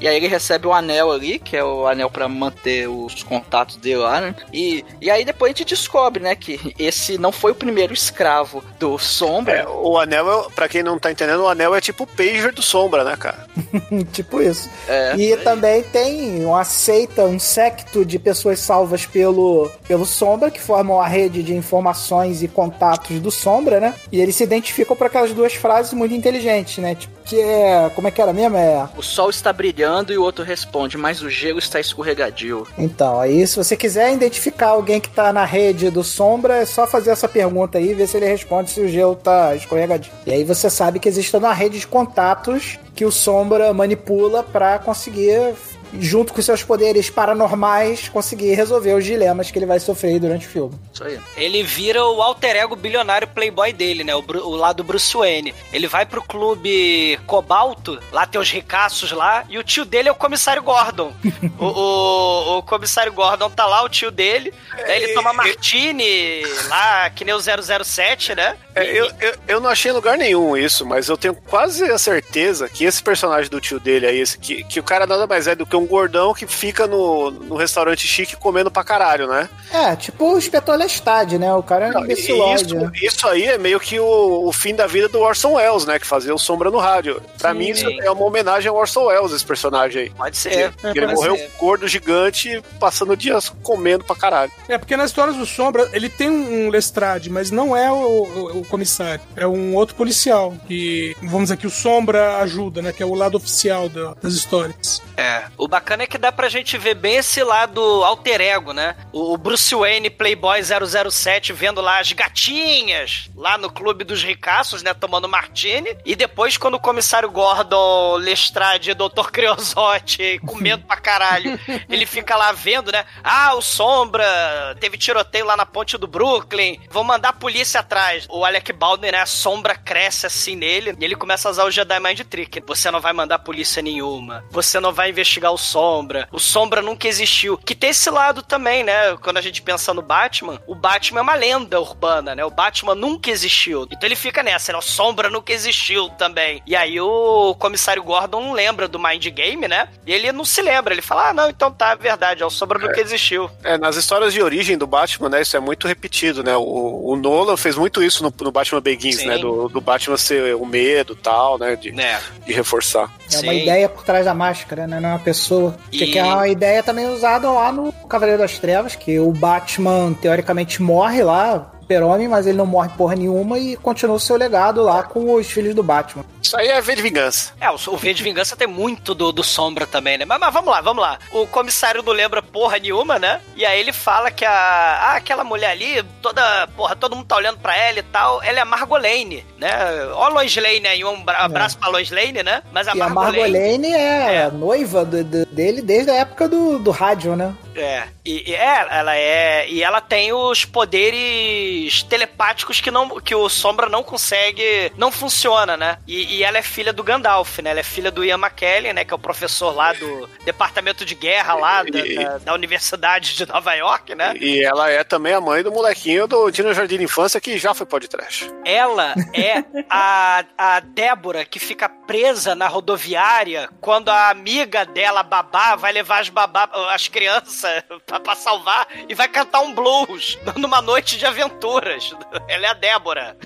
E 0.00 0.06
aí 0.08 0.16
ele 0.16 0.28
recebe 0.28 0.66
o 0.66 0.72
anel 0.72 1.10
ali, 1.10 1.38
que 1.38 1.56
é 1.56 1.64
o 1.64 1.86
anel 1.86 2.08
pra 2.10 2.28
manter 2.28 2.88
os 2.88 3.22
contatos 3.22 3.76
dele 3.76 3.96
lá, 3.96 4.20
né? 4.20 4.34
E, 4.52 4.84
e 5.00 5.10
aí 5.10 5.24
depois 5.24 5.52
a 5.52 5.56
gente 5.56 5.68
descobre, 5.70 6.22
né, 6.22 6.34
que 6.34 6.74
esse 6.78 7.18
não 7.18 7.32
foi 7.32 7.52
o 7.52 7.54
primeiro 7.54 7.69
escravo 7.92 8.62
do 8.78 8.98
Sombra. 8.98 9.58
É, 9.60 9.66
o 9.68 9.98
anel, 9.98 10.46
é, 10.48 10.54
pra 10.54 10.68
quem 10.68 10.82
não 10.82 10.98
tá 10.98 11.10
entendendo, 11.10 11.42
o 11.42 11.48
anel 11.48 11.74
é 11.74 11.80
tipo 11.80 12.04
o 12.04 12.06
pager 12.06 12.52
do 12.52 12.62
Sombra, 12.62 13.04
né, 13.04 13.16
cara? 13.16 13.46
tipo 14.12 14.40
isso. 14.42 14.68
É, 14.88 15.14
E 15.16 15.36
também 15.38 15.82
tem 15.82 16.44
uma 16.44 16.64
seita, 16.64 17.24
um 17.24 17.38
secto 17.38 18.04
de 18.04 18.18
pessoas 18.18 18.60
salvas 18.60 19.06
pelo, 19.06 19.70
pelo 19.86 20.04
Sombra, 20.06 20.50
que 20.50 20.60
formam 20.60 21.00
a 21.00 21.06
rede 21.06 21.42
de 21.42 21.54
informações 21.54 22.42
e 22.42 22.48
contatos 22.48 23.20
do 23.20 23.30
Sombra, 23.30 23.80
né? 23.80 23.94
E 24.10 24.20
eles 24.20 24.36
se 24.36 24.44
identificam 24.44 24.96
por 24.96 25.06
aquelas 25.06 25.32
duas 25.32 25.54
frases 25.54 25.92
muito 25.92 26.14
inteligentes, 26.14 26.78
né? 26.78 26.94
Tipo, 26.94 27.19
que 27.30 27.40
é. 27.40 27.88
Como 27.94 28.08
é 28.08 28.10
que 28.10 28.20
era 28.20 28.32
mesmo? 28.32 28.56
É. 28.56 28.88
O 28.96 29.02
sol 29.02 29.30
está 29.30 29.52
brilhando 29.52 30.12
e 30.12 30.18
o 30.18 30.22
outro 30.22 30.44
responde, 30.44 30.98
mas 30.98 31.22
o 31.22 31.30
gelo 31.30 31.60
está 31.60 31.78
escorregadio. 31.78 32.66
Então, 32.76 33.20
aí 33.20 33.46
se 33.46 33.56
você 33.56 33.76
quiser 33.76 34.12
identificar 34.12 34.70
alguém 34.70 35.00
que 35.00 35.08
tá 35.08 35.32
na 35.32 35.44
rede 35.44 35.90
do 35.90 36.02
Sombra, 36.02 36.56
é 36.56 36.66
só 36.66 36.86
fazer 36.88 37.10
essa 37.10 37.28
pergunta 37.28 37.78
aí 37.78 37.92
e 37.92 37.94
ver 37.94 38.08
se 38.08 38.16
ele 38.16 38.26
responde 38.26 38.70
se 38.70 38.80
o 38.80 38.88
gelo 38.88 39.14
tá 39.14 39.54
escorregadio. 39.54 40.12
E 40.26 40.32
aí 40.32 40.42
você 40.42 40.68
sabe 40.68 40.98
que 40.98 41.08
existe 41.08 41.36
uma 41.36 41.52
rede 41.52 41.78
de 41.78 41.86
contatos 41.86 42.78
que 42.94 43.04
o 43.04 43.12
Sombra 43.12 43.72
manipula 43.72 44.42
pra 44.42 44.78
conseguir, 44.78 45.54
junto 45.98 46.32
com 46.32 46.40
seus 46.42 46.62
poderes 46.62 47.10
paranormais, 47.10 48.08
conseguir 48.08 48.54
resolver 48.54 48.94
os 48.94 49.04
dilemas 49.04 49.50
que 49.50 49.58
ele 49.58 49.66
vai 49.66 49.80
sofrer 49.80 50.18
durante 50.20 50.46
o 50.46 50.50
filme. 50.50 50.74
Isso 50.92 51.04
aí. 51.04 51.18
Ele 51.36 51.62
vira 51.62 52.04
o 52.04 52.22
alter 52.22 52.56
ego 52.56 52.76
bilionário 52.76 53.28
playboy 53.28 53.72
dele, 53.72 54.04
né? 54.04 54.14
O, 54.14 54.22
Bru- 54.22 54.46
o 54.46 54.54
lado 54.56 54.84
Bruce 54.84 55.16
Wayne. 55.16 55.54
Ele 55.72 55.86
vai 55.88 56.04
pro 56.06 56.22
clube 56.22 57.18
Cobalto, 57.26 57.98
lá 58.12 58.26
tem 58.26 58.40
os 58.40 58.50
ricaços 58.50 59.12
lá, 59.12 59.44
e 59.48 59.58
o 59.58 59.64
tio 59.64 59.84
dele 59.84 60.08
é 60.08 60.12
o 60.12 60.16
comissário 60.16 60.62
Gordon. 60.62 61.12
o, 61.58 61.64
o, 61.64 62.58
o 62.58 62.62
comissário 62.62 63.12
Gordon 63.12 63.50
tá 63.50 63.66
lá, 63.66 63.82
o 63.82 63.88
tio 63.88 64.10
dele, 64.10 64.52
daí 64.86 65.02
ele 65.02 65.14
toma 65.14 65.32
martini 65.32 66.42
lá, 66.68 67.10
que 67.10 67.24
nem 67.24 67.34
o 67.34 67.40
007, 67.40 68.34
né? 68.34 68.56
É, 68.74 68.84
eu, 68.98 69.10
eu, 69.20 69.34
eu 69.48 69.60
não 69.60 69.68
achei 69.70 69.90
em 69.90 69.94
lugar 69.94 70.16
nenhum 70.16 70.56
isso, 70.56 70.84
mas 70.86 71.08
eu 71.08 71.16
tenho 71.16 71.34
quase 71.34 71.84
a 71.84 71.98
certeza 71.98 72.68
que 72.68 72.84
esse 72.84 73.02
personagem 73.02 73.50
do 73.50 73.60
tio 73.60 73.80
dele 73.80 74.06
aí, 74.06 74.20
esse, 74.20 74.38
que, 74.38 74.62
que 74.64 74.80
o 74.80 74.82
cara 74.82 75.06
nada 75.06 75.26
mais 75.26 75.46
é 75.46 75.54
do 75.54 75.66
que 75.66 75.76
um 75.76 75.79
um 75.80 75.86
gordão 75.86 76.32
que 76.34 76.46
fica 76.46 76.86
no, 76.86 77.30
no 77.30 77.56
restaurante 77.56 78.06
chique 78.06 78.36
comendo 78.36 78.70
pra 78.70 78.84
caralho, 78.84 79.26
né? 79.26 79.48
É, 79.72 79.94
tipo 79.96 80.32
o 80.32 80.38
inspetor 80.38 80.76
Lestat, 80.76 81.38
né? 81.38 81.52
O 81.54 81.62
cara 81.62 81.86
é 81.88 81.98
um 81.98 82.06
isso, 82.06 82.74
né? 82.74 82.90
isso 83.02 83.26
aí 83.28 83.44
é 83.44 83.58
meio 83.58 83.78
que 83.80 83.98
o, 83.98 84.46
o 84.48 84.52
fim 84.52 84.74
da 84.74 84.86
vida 84.86 85.08
do 85.08 85.20
Orson 85.20 85.52
Welles, 85.54 85.84
né? 85.86 85.98
Que 85.98 86.06
fazia 86.06 86.34
o 86.34 86.38
Sombra 86.38 86.70
no 86.70 86.78
rádio. 86.78 87.20
Pra 87.38 87.52
Sim, 87.52 87.58
mim, 87.58 87.70
isso 87.70 87.86
é 87.88 88.10
uma 88.10 88.24
homenagem 88.24 88.68
ao 88.68 88.76
Orson 88.76 89.04
Welles, 89.06 89.32
esse 89.32 89.44
personagem 89.44 90.02
aí. 90.02 90.10
Pode 90.10 90.36
ser. 90.36 90.72
Que 90.92 90.98
ele 90.98 91.06
morreu 91.14 91.38
gordo, 91.58 91.86
gigante, 91.88 92.62
passando 92.78 93.16
dias 93.16 93.48
comendo 93.62 94.04
pra 94.04 94.16
caralho. 94.16 94.50
É, 94.68 94.78
porque 94.78 94.96
nas 94.96 95.10
histórias 95.10 95.36
do 95.36 95.46
Sombra, 95.46 95.88
ele 95.92 96.08
tem 96.08 96.28
um 96.30 96.68
Lestrade, 96.70 97.30
mas 97.30 97.50
não 97.50 97.76
é 97.76 97.90
o, 97.90 97.94
o- 97.96 98.58
o 98.60 98.64
comissário. 98.66 99.20
É 99.36 99.46
um 99.46 99.74
outro 99.74 99.94
policial. 99.94 100.54
Que, 100.66 101.14
vamos 101.22 101.44
dizer 101.44 101.56
que 101.56 101.66
o 101.66 101.70
Sombra 101.70 102.38
ajuda, 102.38 102.82
né? 102.82 102.92
Que 102.92 103.02
é 103.02 103.06
o 103.06 103.14
lado 103.14 103.36
oficial 103.36 103.88
da- 103.88 104.14
das 104.22 104.34
histórias. 104.34 105.02
É. 105.16 105.44
O 105.58 105.68
bacana 105.70 106.02
é 106.02 106.06
que 106.06 106.18
dá 106.18 106.32
pra 106.32 106.48
gente 106.48 106.76
ver 106.76 106.94
bem 106.94 107.16
esse 107.16 107.42
lado 107.44 107.80
alter 108.04 108.40
ego, 108.40 108.72
né? 108.72 108.96
O 109.12 109.38
Bruce 109.38 109.74
Wayne, 109.74 110.10
Playboy 110.10 110.60
007, 110.62 111.52
vendo 111.52 111.80
lá 111.80 112.00
as 112.00 112.12
gatinhas 112.12 113.30
lá 113.36 113.56
no 113.56 113.70
clube 113.70 114.02
dos 114.02 114.22
ricaços, 114.22 114.82
né? 114.82 114.92
Tomando 114.92 115.28
martini. 115.28 115.96
E 116.04 116.16
depois, 116.16 116.58
quando 116.58 116.74
o 116.74 116.80
comissário 116.80 117.30
Gordon, 117.30 118.16
Lestrade 118.16 118.90
e 118.90 118.94
Dr. 118.94 119.30
Creosote 119.30 120.40
comendo 120.44 120.84
pra 120.84 120.96
caralho, 120.96 121.58
ele 121.88 122.04
fica 122.04 122.36
lá 122.36 122.50
vendo, 122.50 122.90
né? 122.90 123.04
Ah, 123.22 123.54
o 123.54 123.62
Sombra 123.62 124.76
teve 124.80 124.98
tiroteio 124.98 125.46
lá 125.46 125.56
na 125.56 125.64
ponte 125.64 125.96
do 125.96 126.08
Brooklyn. 126.08 126.80
Vão 126.90 127.04
mandar 127.04 127.28
a 127.28 127.32
polícia 127.32 127.80
atrás. 127.80 128.26
O 128.28 128.44
Alec 128.44 128.72
Baldwin, 128.72 129.12
né? 129.12 129.20
A 129.20 129.26
sombra 129.26 129.76
cresce 129.76 130.26
assim 130.26 130.56
nele 130.56 130.96
e 130.98 131.04
ele 131.04 131.14
começa 131.14 131.48
a 131.48 131.52
usar 131.52 131.64
o 131.64 131.70
Jedi 131.70 132.00
Mind 132.00 132.20
Trick. 132.20 132.60
Você 132.66 132.90
não 132.90 133.00
vai 133.00 133.12
mandar 133.12 133.38
polícia 133.38 133.80
nenhuma. 133.80 134.44
Você 134.50 134.80
não 134.80 134.92
vai 134.92 135.10
investigar 135.10 135.52
o 135.52 135.58
Sombra. 135.60 136.28
O 136.32 136.38
Sombra 136.38 136.82
nunca 136.82 137.06
existiu. 137.06 137.56
Que 137.58 137.74
tem 137.74 137.90
esse 137.90 138.10
lado 138.10 138.42
também, 138.42 138.82
né? 138.82 139.16
Quando 139.22 139.36
a 139.36 139.42
gente 139.42 139.62
pensa 139.62 139.94
no 139.94 140.02
Batman, 140.02 140.60
o 140.66 140.74
Batman 140.74 141.20
é 141.20 141.22
uma 141.22 141.34
lenda 141.34 141.80
urbana, 141.80 142.34
né? 142.34 142.44
O 142.44 142.50
Batman 142.50 142.94
nunca 142.94 143.30
existiu. 143.30 143.86
Então 143.90 144.06
ele 144.06 144.16
fica 144.16 144.42
nessa, 144.42 144.72
né? 144.72 144.78
O 144.78 144.82
Sombra 144.82 145.30
nunca 145.30 145.52
existiu 145.52 146.08
também. 146.10 146.62
E 146.66 146.74
aí 146.74 147.00
o 147.00 147.54
comissário 147.58 148.02
Gordon 148.02 148.40
não 148.40 148.52
lembra 148.52 148.88
do 148.88 148.98
Mind 148.98 149.24
Game, 149.26 149.68
né? 149.68 149.88
E 150.06 150.12
ele 150.12 150.32
não 150.32 150.44
se 150.44 150.62
lembra. 150.62 150.94
Ele 150.94 151.02
fala, 151.02 151.28
ah, 151.28 151.34
não, 151.34 151.50
então 151.50 151.70
tá, 151.70 151.90
é 151.90 151.96
verdade. 151.96 152.42
O 152.42 152.50
Sombra 152.50 152.78
nunca 152.78 153.00
existiu. 153.00 153.50
É, 153.62 153.76
nas 153.76 153.96
histórias 153.96 154.32
de 154.32 154.42
origem 154.42 154.76
do 154.76 154.86
Batman, 154.86 155.28
né, 155.28 155.42
isso 155.42 155.56
é 155.56 155.60
muito 155.60 155.86
repetido, 155.86 156.42
né? 156.42 156.56
O, 156.56 157.12
o 157.12 157.16
Nolan 157.16 157.56
fez 157.56 157.76
muito 157.76 158.02
isso 158.02 158.22
no, 158.22 158.32
no 158.40 158.52
Batman 158.52 158.80
Begins, 158.80 159.16
Sim. 159.16 159.26
né? 159.26 159.38
Do, 159.38 159.68
do 159.68 159.80
Batman 159.80 160.16
ser 160.16 160.54
o 160.56 160.64
medo 160.64 161.12
e 161.12 161.16
tal, 161.16 161.58
né? 161.58 161.76
De, 161.76 161.92
Né? 161.92 162.20
de 162.46 162.52
reforçar. 162.52 163.10
É 163.32 163.36
uma 163.38 163.52
Sim. 163.52 163.62
ideia 163.62 163.88
por 163.88 164.02
trás 164.02 164.24
da 164.24 164.34
máscara, 164.34 164.86
né? 164.86 164.98
Não 165.00 165.10
é 165.10 165.12
uma 165.12 165.18
pessoa. 165.18 165.49
Que, 165.90 166.04
E- 166.04 166.12
que 166.12 166.18
é 166.18 166.24
uma 166.24 166.48
ideia 166.48 166.82
também 166.82 167.06
usada 167.08 167.50
lá 167.50 167.70
no 167.72 167.92
Cavaleiro 168.08 168.40
das 168.40 168.58
Trevas, 168.58 168.94
que 168.94 169.18
o 169.18 169.32
Batman 169.32 170.12
teoricamente 170.14 170.82
morre 170.82 171.22
lá, 171.22 171.72
super-homem, 171.90 172.28
mas 172.28 172.46
ele 172.46 172.56
não 172.56 172.66
morre 172.66 172.88
porra 172.96 173.16
nenhuma 173.16 173.58
e 173.58 173.76
continua 173.76 174.14
o 174.16 174.20
seu 174.20 174.36
legado 174.36 174.82
lá 174.82 175.02
com 175.02 175.34
os 175.34 175.46
filhos 175.50 175.74
do 175.74 175.82
Batman. 175.82 176.24
Isso 176.40 176.56
aí 176.56 176.68
é 176.68 176.80
ver 176.80 176.94
de 176.96 177.02
vingança. 177.02 177.52
É, 177.60 177.68
o, 177.70 177.74
o 177.74 177.96
V 177.96 178.14
de 178.14 178.22
Vingança 178.22 178.56
tem 178.56 178.66
muito 178.68 179.14
do, 179.14 179.32
do 179.32 179.42
Sombra 179.42 179.86
também, 179.86 180.16
né? 180.16 180.24
Mas, 180.24 180.38
mas 180.38 180.52
vamos 180.54 180.70
lá, 180.70 180.80
vamos 180.80 181.02
lá. 181.02 181.18
O 181.32 181.46
comissário 181.48 182.02
não 182.02 182.12
lembra 182.12 182.40
porra 182.42 182.78
nenhuma, 182.78 183.18
né? 183.18 183.40
E 183.56 183.64
aí 183.66 183.78
ele 183.80 183.92
fala 183.92 184.30
que 184.30 184.44
a. 184.44 184.50
Ah, 184.52 185.16
aquela 185.16 185.42
mulher 185.44 185.70
ali, 185.70 186.02
toda. 186.22 186.66
Porra, 186.76 186.94
todo 186.96 187.14
mundo 187.16 187.26
tá 187.26 187.36
olhando 187.36 187.58
pra 187.58 187.76
ela 187.76 187.98
e 187.98 188.02
tal. 188.02 188.42
Ela 188.42 188.58
é 188.58 188.62
a 188.62 188.64
Margolane, 188.64 189.44
né? 189.58 189.70
Ó, 190.14 190.24
a 190.24 190.28
Lois 190.28 190.54
Lane 190.56 190.86
aí, 190.86 191.04
um 191.04 191.22
bra- 191.22 191.38
abraço 191.44 191.76
pra 191.78 191.88
Lois 191.88 192.10
Lane, 192.10 192.42
né? 192.42 192.62
Mas 192.72 192.86
a 192.88 192.94
e 192.94 193.00
a 193.02 193.08
Margolane. 193.08 193.52
Margolane 193.52 193.92
é, 193.92 194.50
noiva 194.52 195.04
do- 195.04 195.24
do- 195.24 195.46
dele 195.46 195.82
desde 195.82 196.10
a 196.10 196.14
época 196.16 196.48
do, 196.48 196.78
do 196.78 196.90
rádio, 196.90 197.36
né? 197.36 197.54
É, 197.80 198.08
e, 198.24 198.54
é, 198.54 198.86
ela 198.90 199.16
é. 199.16 199.68
E 199.68 199.82
ela 199.82 200.00
tem 200.00 200.32
os 200.32 200.64
poderes 200.64 202.02
telepáticos 202.04 202.80
que, 202.80 202.90
não, 202.90 203.20
que 203.20 203.34
o 203.34 203.48
Sombra 203.48 203.88
não 203.88 204.02
consegue. 204.02 204.92
Não 204.96 205.10
funciona, 205.10 205.76
né? 205.76 205.98
E, 206.06 206.36
e 206.36 206.44
ela 206.44 206.58
é 206.58 206.62
filha 206.62 206.92
do 206.92 207.02
Gandalf, 207.02 207.58
né? 207.60 207.70
Ela 207.70 207.80
é 207.80 207.84
filha 207.84 208.10
do 208.10 208.24
Ian 208.24 208.38
McKellen, 208.38 208.92
né? 208.92 209.04
Que 209.04 209.12
é 209.12 209.16
o 209.16 209.18
professor 209.18 209.74
lá 209.74 209.92
do 209.92 210.28
Departamento 210.44 211.04
de 211.04 211.14
Guerra 211.14 211.54
lá 211.54 211.82
da, 211.82 211.98
E- 212.06 212.14
da, 212.14 212.38
da 212.38 212.54
Universidade 212.54 213.34
de 213.34 213.46
Nova 213.46 213.74
York, 213.74 214.14
né? 214.14 214.34
E 214.40 214.62
ela 214.62 214.90
é 214.90 215.02
também 215.04 215.32
a 215.32 215.40
mãe 215.40 215.62
do 215.62 215.72
molequinho 215.72 216.26
do 216.26 216.50
Dino 216.50 216.74
Jardim 216.74 216.98
de 216.98 217.04
Infância 217.04 217.40
que 217.40 217.58
já 217.58 217.74
foi 217.74 217.86
podcast. 217.86 218.50
Ela 218.64 219.14
é 219.34 219.64
a, 219.88 220.44
a 220.56 220.80
Débora 220.80 221.44
que 221.44 221.58
fica 221.58 221.88
presa 221.88 222.54
na 222.54 222.68
rodoviária 222.68 223.68
quando 223.80 224.08
a 224.08 224.30
amiga 224.30 224.84
dela, 224.84 225.22
babá, 225.22 225.76
vai 225.76 225.92
levar 225.92 226.20
as 226.20 226.28
babá, 226.28 226.68
as 226.92 227.08
crianças 227.08 227.69
pra, 228.06 228.20
pra 228.20 228.34
salvar 228.34 228.86
e 229.08 229.14
vai 229.14 229.28
cantar 229.28 229.60
um 229.60 229.74
blues 229.74 230.38
numa 230.56 230.80
noite 230.82 231.16
de 231.18 231.26
aventuras. 231.26 232.14
Ela 232.48 232.66
é 232.66 232.70
a 232.70 232.74
Débora 232.74 233.36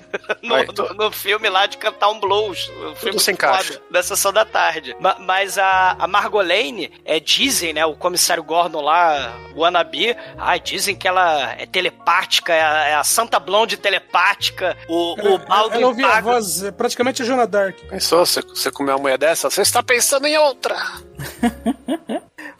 no, 0.41 0.49
Vai, 0.49 0.65
no- 0.65 0.93
no 0.95 1.11
filme 1.11 1.49
lá 1.49 1.65
de 1.65 1.77
cantar 1.77 2.09
um 2.09 2.19
blues. 2.19 2.67
O 2.69 2.95
filme 2.95 3.19
se 3.19 3.31
muito 3.31 3.31
encaixa. 3.31 3.73
foda, 3.73 3.85
Da 3.91 4.03
sessão 4.03 4.31
da 4.33 4.45
tarde. 4.45 4.95
Ma- 4.99 5.17
mas 5.19 5.57
a, 5.57 5.95
a 5.99 6.07
Margolane, 6.07 6.91
é, 7.05 7.19
dizem, 7.19 7.73
né, 7.73 7.85
o 7.85 7.95
comissário 7.95 8.43
Gordon 8.43 8.81
lá, 8.81 9.33
o 9.55 9.63
Anabi, 9.65 10.15
ai, 10.37 10.59
dizem 10.59 10.95
que 10.95 11.07
ela 11.07 11.53
é 11.53 11.65
telepática, 11.65 12.53
é 12.53 12.61
a, 12.63 12.83
é 12.89 12.95
a 12.95 13.03
Santa 13.03 13.39
Blonde 13.39 13.77
telepática, 13.77 14.77
o, 14.87 15.13
o 15.13 15.37
Baldwin 15.39 15.77
Ela 15.79 15.87
ouvia 15.87 16.07
a 16.07 16.21
voz, 16.21 16.63
é 16.63 16.71
praticamente 16.71 17.21
a 17.21 17.25
Joana 17.25 17.47
Dark. 17.47 17.77
Pensou, 17.89 18.25
você, 18.25 18.41
você 18.41 18.71
comer 18.71 18.91
uma 18.93 18.99
mulher 18.99 19.17
dessa? 19.17 19.49
Você 19.49 19.61
está 19.61 19.81
pensando 19.83 20.25
em 20.27 20.37
outra. 20.37 20.75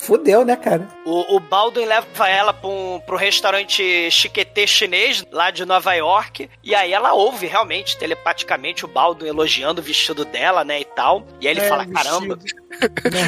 Fudeu, 0.06 0.46
né, 0.46 0.56
cara? 0.56 0.88
O, 1.06 1.36
o 1.36 1.40
Baldwin 1.40 1.86
leva 1.86 2.30
ela 2.30 2.54
pra 2.54 2.70
um, 2.70 3.00
pro 3.06 3.18
restaurante 3.18 4.10
chiquetê 4.12 4.68
chinês 4.68 5.24
lá 5.32 5.50
de 5.52 5.66
Nova 5.66 5.94
York. 5.94 6.50
E 6.64 6.74
aí 6.76 6.94
ela 6.94 7.14
ouve 7.14 7.48
realmente, 7.48 7.98
telepaticamente, 7.98 8.86
o 8.86 8.88
Baldwin 8.88 9.28
elogiando 9.30 9.82
o 9.82 9.84
vestido 9.84 10.24
dela, 10.26 10.64
né? 10.64 10.80
E 10.82 10.86
tal. 10.86 11.26
E 11.42 11.48
aí 11.48 11.54
ele 11.54 11.62
É, 11.62 11.68
fala: 11.68 11.86
vestido. 11.86 12.04
caramba. 12.04 12.40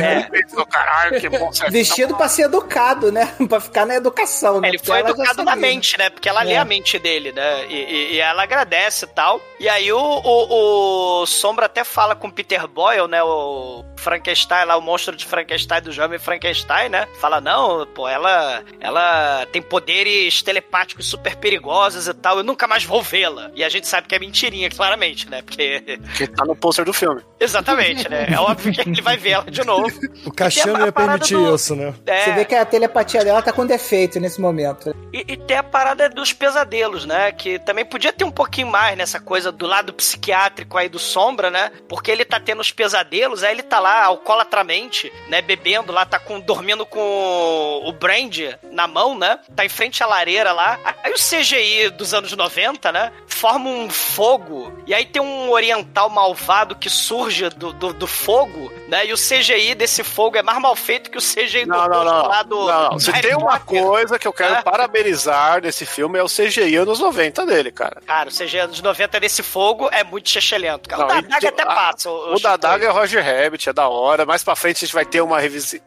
É, 0.04 0.24
Pensou, 0.24 0.66
caralho, 0.66 1.20
que 1.22 1.30
bom. 1.30 1.50
Vestido 1.70 2.16
pra 2.16 2.28
ser 2.28 2.44
educado, 2.44 3.12
né? 3.12 3.34
pra 3.48 3.60
ficar 3.60 3.86
na 3.86 3.96
educação, 3.96 4.60
né? 4.60 4.68
ele 4.70 4.78
foi 4.80 5.00
educado 5.00 5.44
na 5.44 5.52
sabia. 5.52 5.56
mente, 5.56 5.98
né? 5.98 6.10
Porque 6.10 6.28
ela 6.28 6.42
lê 6.44 6.54
É. 6.54 6.58
a 6.58 6.66
mente 6.66 7.00
dele, 7.00 7.32
né? 7.32 7.66
E, 7.68 7.74
e- 7.76 8.14
e 8.16 8.20
ela 8.20 8.44
agradece 8.44 9.06
e 9.06 9.08
tal. 9.08 9.40
E 9.60 9.68
aí 9.70 9.92
o, 9.92 9.98
o, 10.00 11.22
o 11.22 11.26
Sombra 11.26 11.66
até 11.68 11.84
fala 11.84 12.16
com 12.16 12.28
o 12.28 12.32
Peter 12.32 12.68
Boyle, 12.68 13.08
né? 13.08 13.24
O 13.24 13.86
Frankenstein 13.96 14.66
lá, 14.66 14.76
o 14.78 14.82
monstro 14.82 15.16
de 15.16 15.26
Frankenstein 15.26 15.82
do 15.82 15.92
jovem 15.92 16.20
Frankenstein, 16.20 16.67
né? 16.90 17.08
Fala, 17.20 17.40
não, 17.42 17.86
pô, 17.88 18.08
ela, 18.08 18.64
ela 18.80 19.46
tem 19.52 19.62
poderes 19.62 20.42
telepáticos 20.42 21.08
super 21.08 21.36
perigosos 21.36 22.08
e 22.08 22.14
tal, 22.14 22.38
eu 22.38 22.44
nunca 22.44 22.68
mais 22.68 22.84
vou 22.84 23.02
vê-la. 23.02 23.52
E 23.56 23.64
a 23.64 23.70
gente 23.70 23.88
sabe 23.88 24.08
que 24.08 24.16
é 24.16 24.20
mentirinha, 24.20 24.70
claramente, 24.70 25.30
né? 25.30 25.42
Porque. 25.42 25.84
Que 26.18 26.26
tá 26.28 26.44
no 26.46 26.56
pôster 26.56 26.84
do 26.84 26.94
filme. 26.94 27.22
Exatamente, 27.40 28.10
né? 28.10 28.28
É 28.32 28.40
óbvio 28.40 28.74
que 28.74 28.82
ele 28.82 29.02
vai 29.02 29.18
vê-la 29.18 29.44
de 29.44 29.64
novo. 29.64 29.88
O 30.26 30.32
a 30.44 30.84
ia 30.86 30.92
permitir 30.92 31.36
do- 31.36 31.54
isso, 31.56 31.76
né? 31.76 31.94
É. 32.06 32.24
Você 32.24 32.32
vê 32.34 32.46
que 32.46 32.56
a 32.56 32.66
telepatia 32.66 33.24
dela 33.24 33.42
tá 33.42 33.52
com 33.52 33.66
defeito 33.66 34.20
nesse 34.20 34.42
momento. 34.42 34.96
E, 35.14 35.24
e 35.28 35.38
tem 35.38 35.58
a 35.58 35.64
parada 35.64 36.10
dos 36.10 36.34
pesadelos, 36.34 37.06
né? 37.06 37.32
Que 37.32 37.60
também 37.60 37.86
podia 37.86 38.12
ter 38.12 38.24
um 38.24 38.32
pouquinho 38.32 38.68
mais 38.68 38.98
nessa 38.98 39.20
coisa 39.20 39.52
do 39.52 39.68
lado 39.68 39.94
psiquiátrico 39.94 40.78
aí 40.78 40.90
do 40.90 40.98
Sombra, 41.00 41.50
né? 41.52 41.72
Porque 41.88 42.10
ele 42.10 42.26
tá 42.26 42.40
tendo 42.40 42.60
os 42.62 42.72
pesadelos, 42.72 43.44
aí 43.44 43.52
ele 43.52 43.64
tá 43.64 43.80
lá 43.80 44.04
alcoolatramente, 44.06 45.12
né? 45.28 45.42
Bebendo 45.42 45.92
lá, 45.92 46.06
tá 46.06 46.20
com, 46.20 46.40
dormindo 46.48 46.86
com 46.86 47.82
o 47.86 47.92
Brand 47.92 48.36
na 48.72 48.88
mão, 48.88 49.18
né? 49.18 49.38
Tá 49.56 49.66
em 49.66 49.70
frente 49.70 50.02
à 50.02 50.08
lareira 50.08 50.54
lá. 50.54 50.80
Aí 51.04 51.12
o 51.12 51.16
CGI 51.16 51.90
dos 51.90 52.14
anos 52.14 52.32
90, 52.32 52.90
né? 52.92 53.12
Forma 53.28 53.70
um 53.70 53.90
fogo. 53.90 54.72
E 54.88 54.94
aí 54.94 55.06
tem 55.06 55.22
um 55.22 55.52
oriental 55.52 56.10
malvado 56.10 56.76
que 56.76 56.90
surge 56.90 57.50
do, 57.50 57.74
do, 57.74 57.94
do 57.94 58.08
fogo, 58.08 58.72
né? 58.88 59.06
E 59.06 59.14
o 59.14 59.18
CGI 59.18 59.76
desse 59.76 60.04
fogo 60.04 60.38
é 60.38 60.42
mais 60.42 60.60
mal 60.60 60.76
feito 60.76 61.12
que 61.12 61.18
o 61.18 61.22
CGI 61.22 61.66
do 61.66 61.70
Não, 61.72 61.88
não, 61.88 62.04
não. 62.04 62.28
lá 62.28 62.42
do. 62.44 62.66
não, 62.66 62.90
não. 62.92 63.00
Se 63.00 63.12
tem 63.22 63.36
uma 63.36 63.60
coisa 63.60 64.18
que 64.18 64.28
eu 64.28 64.34
quero 64.34 64.56
É. 64.56 64.62
parabenizar 64.64 65.62
nesse 65.62 65.86
filme 65.86 66.18
é 66.18 66.24
o 66.24 66.28
CGI 66.28 66.78
anos 66.78 67.00
90 67.00 67.46
dele, 67.46 67.72
cara. 67.72 68.02
Cara, 68.08 68.30
o 68.30 68.32
CG 68.32 68.58
anos 68.60 68.82
90 68.82 69.20
desse 69.20 69.44
fogo 69.44 69.90
é 69.92 70.04
muito 70.04 70.30
chechelento. 70.30 70.88
Cara. 70.90 71.04
Não, 71.06 71.20
o 71.20 71.22
da 71.22 71.28
Daga 71.28 71.50
até 71.50 71.66
passa. 71.66 72.10
O 72.10 72.40
da 72.40 72.56
Daga 72.58 72.86
é 72.88 72.90
Roger 72.90 73.24
Rabbit, 73.24 73.70
é 73.70 73.74
da 73.74 73.88
hora. 73.90 74.26
Mais 74.26 74.44
pra 74.44 74.56
frente 74.56 74.78
a 74.78 74.80
gente 74.88 74.94
vai 74.94 75.06
ter 75.06 75.22
uma 75.22 75.40
revisi- 75.40 75.82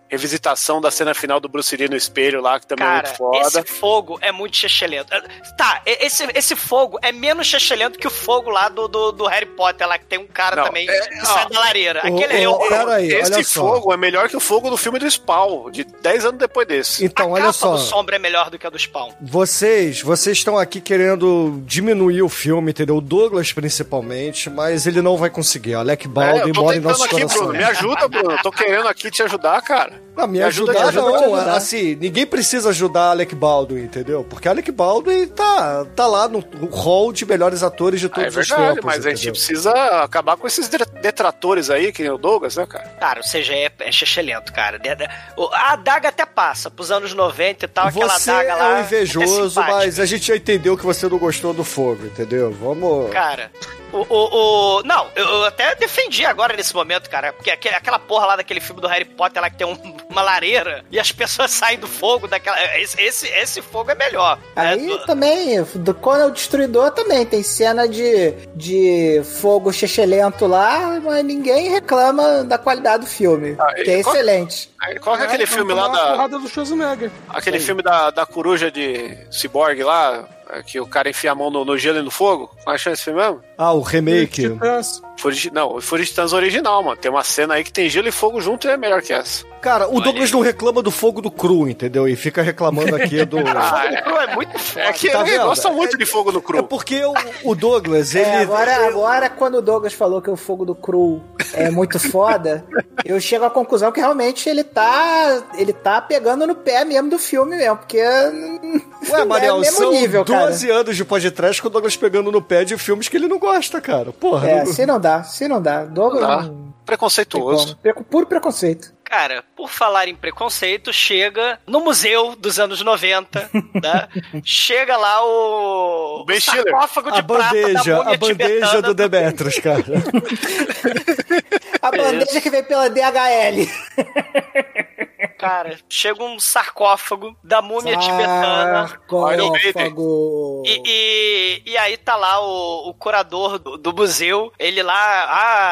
revisitação 0.51 0.81
da 0.81 0.91
cena 0.91 1.15
final 1.15 1.41
do 1.41 1.49
Bruce 1.49 1.75
Lee 1.77 1.89
no 1.89 1.97
espelho 1.97 2.41
lá, 2.41 2.59
que 2.59 2.67
também 2.67 2.85
é 2.85 2.89
Cara, 2.89 3.09
muito 3.09 3.17
foda. 3.19 3.39
esse 3.47 3.63
fogo 3.65 4.19
é 4.21 4.33
muito 4.33 4.57
chechelento. 4.57 5.11
Tá, 5.57 5.83
e- 5.87 6.05
esse, 6.07 6.27
esse 6.35 6.57
fogo 6.57 6.99
é 7.03 7.13
menos 7.13 7.47
chechelento 7.47 7.99
que 7.99 8.07
o 8.07 8.11
fogo 8.11 8.51
lá 8.51 8.69
do, 8.69 8.89
do, 8.89 9.13
do 9.13 9.27
Harry 9.27 9.47
Potter, 9.47 9.87
lá 9.87 9.99
que 9.99 10.05
tem 10.07 10.19
um 10.19 10.27
cara 10.27 10.57
Não, 10.57 10.65
também 10.65 10.89
é- 10.89 11.01
que 11.09 11.27
sai 11.27 11.47
ó, 11.47 11.49
da 11.49 11.61
lareira. 11.61 12.01
o- 12.05 12.17
Aquele 12.19 12.43
é 12.43 12.49
o- 12.49 12.53
horroroso. 12.53 12.71
pera 12.71 12.95
aí, 12.95 13.09
Esse 13.13 13.45
fogo 13.45 13.93
é 13.93 13.97
melhor 13.97 14.29
que 14.29 14.37
o 14.37 14.41
fogo 14.41 14.71
do 14.71 14.77
filme 14.77 14.99
do 14.99 15.09
Spawn, 15.11 15.71
de 15.71 15.85
10 15.85 16.25
anos 16.25 16.39
depois 16.39 16.67
desse. 16.67 17.05
Então, 17.05 17.29
a 17.29 17.33
olha 17.33 17.43
capa 17.45 17.53
só. 17.53 17.73
do 17.73 17.79
Sombra 17.79 18.17
é 18.17 18.19
melhor 18.19 18.51
do 18.51 18.59
que 18.59 18.67
a 18.67 18.71
do 18.71 18.79
Spawn. 18.79 19.13
Vocês, 19.21 20.03
vocês 20.03 20.39
estão 20.39 20.59
aqui 20.59 20.81
querendo 20.81 21.61
diminuir 21.65 22.23
o 22.23 22.29
filme, 22.29 22.71
entendeu? 22.71 22.97
O 22.97 23.01
Douglas 23.01 23.53
principalmente, 23.53 24.49
mas 24.51 24.87
ele 24.87 25.01
não 25.03 25.17
vai 25.17 25.31
conseguir. 25.31 25.75
Alec 25.75 26.07
É, 26.07 26.09
Baldwin 26.09 26.53
tô 26.53 26.63
mora 26.63 26.77
em 26.77 26.81
nossos 26.81 27.03
aqui, 27.05 27.15
corações. 27.17 27.41
Bruno. 27.41 27.53
Me 27.59 27.65
ajuda, 27.65 28.09
Bruno. 28.09 28.33
Eu 28.33 28.43
tô 28.43 28.51
querendo 28.51 28.89
aqui 28.89 29.11
te 29.11 29.23
ajudar, 29.23 29.61
cara. 29.63 29.93
Pra 30.15 30.27
me 30.27 30.40
Me 30.41 30.47
ajuda 30.49 30.73
ajuda 30.85 31.21
não. 31.21 31.35
Assim, 31.55 31.95
ninguém 31.95 32.27
precisa 32.27 32.71
ajudar 32.71 33.11
Alec 33.11 33.35
Baldwin, 33.35 33.83
entendeu? 33.83 34.25
Porque 34.29 34.49
Alec 34.49 34.71
Baldwin 34.73 35.27
tá, 35.29 35.85
tá 35.97 36.07
lá 36.07 36.29
no 36.29 36.41
hall 36.71 37.13
de 37.13 37.25
melhores 37.27 37.63
atores 37.63 38.01
de 38.01 38.07
Ah, 38.07 38.11
todos 38.11 38.37
é 38.37 38.41
os 38.41 38.49
verdade, 38.49 38.75
tempos. 38.75 38.85
mas 38.85 39.07
a 39.07 39.11
gente 39.11 39.17
entendeu? 39.19 39.33
precisa 39.33 39.73
acabar 40.03 40.37
com 40.37 40.47
esses 40.47 40.69
de- 40.69 40.79
detratores 41.01 41.71
aí, 41.71 41.93
que 41.93 42.03
nem 42.03 42.11
o 42.13 42.19
Douglas, 42.19 42.57
né, 42.57 42.67
cara? 42.67 42.89
Cara, 43.01 43.21
o 43.21 43.23
CGI 43.25 43.65
é, 43.67 43.73
é 43.81 43.93
xixelento, 43.93 44.53
cara. 44.53 44.79
De- 44.79 44.95
de- 44.95 45.09
o- 45.37 45.49
A 45.53 45.73
adaga 45.75 46.09
até 46.09 46.25
passa, 46.25 46.71
pros 46.71 46.91
anos 46.91 47.13
90 47.15 47.65
e 47.65 47.69
tal, 47.69 47.87
aquela 47.89 48.19
Você 48.19 48.31
adaga 48.31 48.51
é 48.51 48.55
lá. 48.55 48.75
um 48.77 48.81
invejoso, 48.81 49.47
é 49.47 49.49
simpática. 49.51 49.73
mas 49.77 50.01
a 50.01 50.07
gente 50.07 50.27
já 50.27 50.37
entendeu 50.37 50.77
que 50.77 50.85
você 50.85 51.09
não 51.09 51.19
gostou 51.19 51.53
do 51.53 51.65
fogo, 51.65 52.07
entendeu? 52.07 52.51
Vamos. 52.53 53.11
Cara, 53.13 53.51
o, 53.93 53.99
o, 54.09 54.79
o- 54.79 54.83
Não, 54.85 55.09
eu, 55.15 55.25
eu 55.27 55.45
até 55.45 55.75
defendi 55.75 56.25
agora 56.25 56.57
nesse 56.57 56.75
momento, 56.75 57.09
cara. 57.11 57.33
Porque 57.33 57.51
aquele- 57.51 57.75
aquela 57.75 57.99
porra 57.99 58.27
lá 58.27 58.37
daquele 58.37 58.61
filme 58.61 58.81
do 58.81 58.87
Harry 58.89 59.05
Potter 59.05 59.43
lá 59.43 59.51
que 59.51 59.57
tem 59.57 59.67
um- 59.67 59.97
uma 60.09 60.23
lareira 60.31 60.85
e 60.91 60.99
as 60.99 61.11
pessoas 61.13 61.51
saem 61.53 61.79
do 61.79 61.87
fogo 61.87 62.27
daquela. 62.29 62.57
Esse, 62.79 63.01
esse, 63.01 63.27
esse 63.29 63.63
fogo 63.63 63.91
é 63.91 63.95
melhor. 63.95 64.37
né? 64.37 64.43
Aí 64.57 64.99
também, 65.07 65.63
do 65.75 65.95
Conan 65.95 66.27
o 66.27 66.31
Destruidor 66.31 66.91
também 66.93 67.25
tem 67.27 67.43
cena 67.43 67.89
de, 67.89 68.33
de 68.55 69.23
fogo 69.41 69.73
chechelento 69.73 70.47
lá, 70.47 71.01
mas 71.03 71.25
ninguém 71.25 71.69
reclama 71.71 72.45
da 72.45 72.59
qualidade 72.59 73.05
do 73.05 73.11
filme, 73.11 73.57
que 73.85 73.91
é 73.91 74.03
qual- 74.03 74.15
excelente. 74.15 74.71
Aí, 74.81 74.99
Qual 74.99 75.15
que 75.17 75.23
é 75.23 75.27
aquele 75.27 75.45
Vamos 75.45 75.57
filme 75.57 75.75
lá 75.75 75.83
tomar 75.85 75.99
uma 75.99 76.05
da. 76.07 76.13
porrada 76.13 76.39
do 76.39 76.49
Schwarzenegger. 76.49 77.11
Aquele 77.29 77.61
filme 77.61 77.83
da, 77.83 78.11
da 78.11 78.25
coruja 78.25 78.71
de 78.71 79.15
Cyborg 79.31 79.83
lá, 79.83 80.27
é, 80.51 80.63
que 80.63 80.81
o 80.81 80.87
cara 80.87 81.11
enfia 81.11 81.33
a 81.33 81.35
mão 81.35 81.51
no, 81.51 81.67
no 81.67 81.77
gelo 81.77 81.99
e 81.99 82.03
no 82.03 82.11
fogo? 82.11 82.51
Qual 82.65 82.75
é 82.75 82.77
esse 82.79 82.97
filme 83.05 83.21
mesmo? 83.21 83.43
Ah, 83.59 83.73
o 83.73 83.83
remake. 83.83 84.49
Titãs. 84.49 85.03
De- 85.31 85.51
não, 85.53 85.79
Titãs 85.81 86.33
original, 86.33 86.83
mano. 86.83 86.97
Tem 86.97 87.11
uma 87.11 87.23
cena 87.25 87.55
aí 87.55 87.65
que 87.65 87.73
tem 87.73 87.89
gelo 87.89 88.09
e 88.09 88.13
fogo 88.13 88.41
junto 88.41 88.67
e 88.67 88.71
é 88.71 88.77
melhor 88.77 89.03
que 89.03 89.13
essa. 89.13 89.45
Cara, 89.61 89.89
o 89.89 90.01
Douglas 90.01 90.33
não 90.33 90.41
reclama 90.41 90.81
do 90.83 90.91
fogo 90.91 91.21
do 91.21 91.31
cru, 91.31 91.69
entendeu? 91.69 92.09
E 92.09 92.17
fica 92.17 92.41
reclamando 92.41 92.97
aqui 92.97 93.25
do. 93.27 93.37
Ah, 93.51 93.85
O 93.91 94.03
cru 94.05 94.17
é 94.17 94.35
muito 94.35 94.59
foda. 94.59 94.81
É 94.87 94.93
que 94.93 95.11
Tá 95.11 95.21
ele 95.27 95.39
gosta 95.39 95.71
muito 95.71 95.99
de 95.99 96.07
fogo 96.07 96.33
no 96.33 96.39
É 96.39 96.43
cru. 96.43 96.63
porque 96.65 97.05
o, 97.05 97.13
o 97.45 97.55
Douglas, 97.55 98.15
ele. 98.15 98.25
É, 98.25 98.39
agora, 98.41 98.87
agora, 98.89 99.29
quando 99.29 99.57
o 99.59 99.63
Douglas 99.63 99.93
falou 99.93 100.23
que 100.23 100.31
o 100.31 100.37
fogo 100.37 100.65
do 100.65 100.75
Cru 100.75 101.23
é 101.53 101.71
muito 101.71 101.99
foda, 101.99 102.65
eu 103.05 103.21
chego 103.21 103.45
à 103.45 103.51
conclusão 103.51 103.93
que 103.93 104.01
realmente 104.01 104.49
ele 104.49 104.65
tá. 104.65 105.43
Ele 105.59 105.73
tá 105.75 106.01
pegando 106.01 106.47
no 106.47 106.55
pé 106.55 106.85
mesmo 106.85 107.11
do 107.11 107.19
filme 107.19 107.57
mesmo, 107.57 107.77
porque. 107.77 107.99
Ué, 107.99 109.25
Mariel, 109.25 109.57
é 109.57 109.59
o 109.59 109.61
mesmo 109.61 109.77
são 109.77 109.91
nível, 109.93 110.25
cara. 110.25 110.47
12 110.47 110.71
anos 110.71 110.97
de 110.97 111.05
podcast 111.05 111.61
com 111.61 111.69
o 111.69 111.71
Douglas 111.71 111.97
pegando 111.97 112.31
no 112.33 112.41
pé 112.43 112.65
de 112.65 112.77
filmes 112.79 113.09
que 113.09 113.17
ele 113.17 113.29
não 113.29 113.39
gosta, 113.39 113.81
cara. 113.81 114.13
Porra. 114.13 114.49
É, 114.49 114.65
não- 114.65 114.73
se 114.73 114.87
não 114.87 115.01
dá, 115.01 115.10
se 115.25 115.47
não 115.49 115.61
dá. 115.61 115.81
Tá. 115.81 116.43
não 116.43 116.55
tem 116.55 116.75
Preconceituoso. 116.87 117.67
como. 117.67 117.77
Preco- 117.79 118.05
Puro 118.05 118.27
preconceito. 118.27 118.93
Cara, 119.05 119.43
por 119.57 119.69
falar 119.69 120.07
em 120.09 120.15
preconceito, 120.15 120.93
chega 120.93 121.59
no 121.67 121.81
museu 121.81 122.37
dos 122.37 122.59
anos 122.61 122.81
90, 122.83 123.51
né? 123.83 124.09
Chega 124.45 124.97
lá 124.97 125.25
o, 125.25 126.25
O 126.29 126.41
sarcófago 126.41 127.11
de 127.11 127.19
A 127.19 127.23
prata 127.23 127.45
bandeja, 127.45 127.97
a 128.01 128.17
bandeja 128.17 128.27
tibetana 128.27 128.83
do 128.83 128.95
Demetrius, 128.95 129.59
cara. 129.59 129.83
A 131.95 132.13
bandeja 132.13 132.41
que 132.41 132.51
veio 132.51 132.65
pela 132.65 132.89
DHL. 132.89 133.67
Cara, 135.39 135.79
chega 135.89 136.23
um 136.23 136.39
sarcófago 136.39 137.35
da 137.43 137.63
múmia 137.63 137.97
tibetana. 137.97 138.89
Sarcófago. 138.89 140.63
E, 140.67 140.83
e, 140.85 141.63
e 141.73 141.77
aí 141.79 141.97
tá 141.97 142.15
lá 142.17 142.41
o, 142.41 142.91
o 142.91 142.95
curador 142.95 143.59
do, 143.59 143.79
do 143.79 143.95
museu, 143.95 144.53
ele 144.59 144.83
lá, 144.83 144.95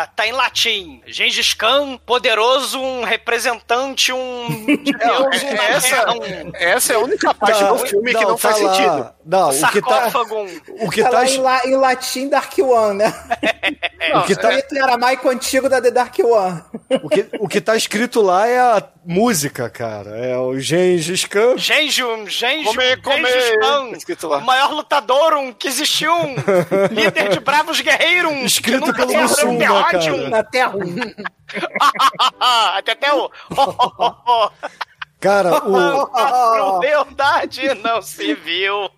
ah, 0.03 0.07
tá 0.17 0.27
em 0.27 0.33
latim. 0.33 1.03
Gengis 1.07 1.53
Khan, 1.53 1.99
poderoso, 1.99 2.81
um 2.81 3.05
representante, 3.05 4.11
um 4.13 4.49
da 4.99 5.65
essa- 5.69 6.13
um 6.13 6.51
Essa 6.55 6.93
é 6.95 6.97
a 6.97 7.01
única 7.01 7.35
parte 7.35 7.59
Tá, 7.61 7.71
do 7.73 7.79
filme 7.87 8.15
que 8.15 8.25
não 8.25 8.37
tá 8.37 8.39
faz 8.39 8.61
lá. 8.63 8.75
sentido. 8.75 9.11
Não, 9.27 9.49
o 9.51 9.53
que 9.71 9.83
tá. 9.83 9.91
sarcófago. 10.11 10.35
um- 10.37 10.61
O 10.87 10.91
que 10.91 11.03
Tá 11.03 11.11
tá. 11.11 11.17
lá 11.19 11.25
em, 11.27 11.37
la- 11.39 11.67
em 11.67 11.77
latim 11.77 12.29
Dark 12.31 12.53
One, 12.59 12.99
né? 12.99 13.13
O 14.15 14.23
que 14.23 14.35
tá, 14.35 14.49
Escrito 14.55 14.75
em 14.75 14.81
aramaico 14.81 15.29
antigo 15.29 15.69
da 15.69 15.83
The 15.83 15.91
Dark 15.91 16.08
One. 16.23 16.63
o 17.03 17.09
que, 17.09 17.29
o 17.41 17.49
que 17.49 17.61
tá 17.61 17.77
escrito 17.77 18.21
lá 18.21 18.47
é 18.47 18.59
a 18.59 18.83
música, 19.05 19.69
cara. 19.71 20.11
É 20.17 20.37
o 20.37 20.59
Gengis 20.59 21.25
Khan. 21.25 21.57
Genjun, 21.57 22.27
Comer, 22.65 23.03
comer. 23.03 23.29
Gengis 23.29 24.05
Khan, 24.05 24.29
lá. 24.29 24.39
o 24.39 24.45
maior 24.45 24.73
lutador 24.73 25.35
um, 25.35 25.53
que 25.53 25.69
existiu, 25.69 26.13
um 26.13 26.35
líder 26.91 27.31
de 27.31 27.41
bravos 27.41 27.81
guerreiros, 27.81 28.33
um, 28.33 28.45
Escrito 28.45 28.93
pelo 28.93 29.13
Mussum, 29.13 29.53
né, 29.53 29.67
cara? 29.67 30.29
Na 30.29 30.43
Terra. 30.43 30.75
Até 32.77 32.93
até 32.93 33.13
o... 33.15 33.31
Cara, 35.21 35.53
o. 35.67 36.07
Crueldade 36.79 37.75
não 37.83 38.01
se 38.01 38.35
viu. 38.35 38.89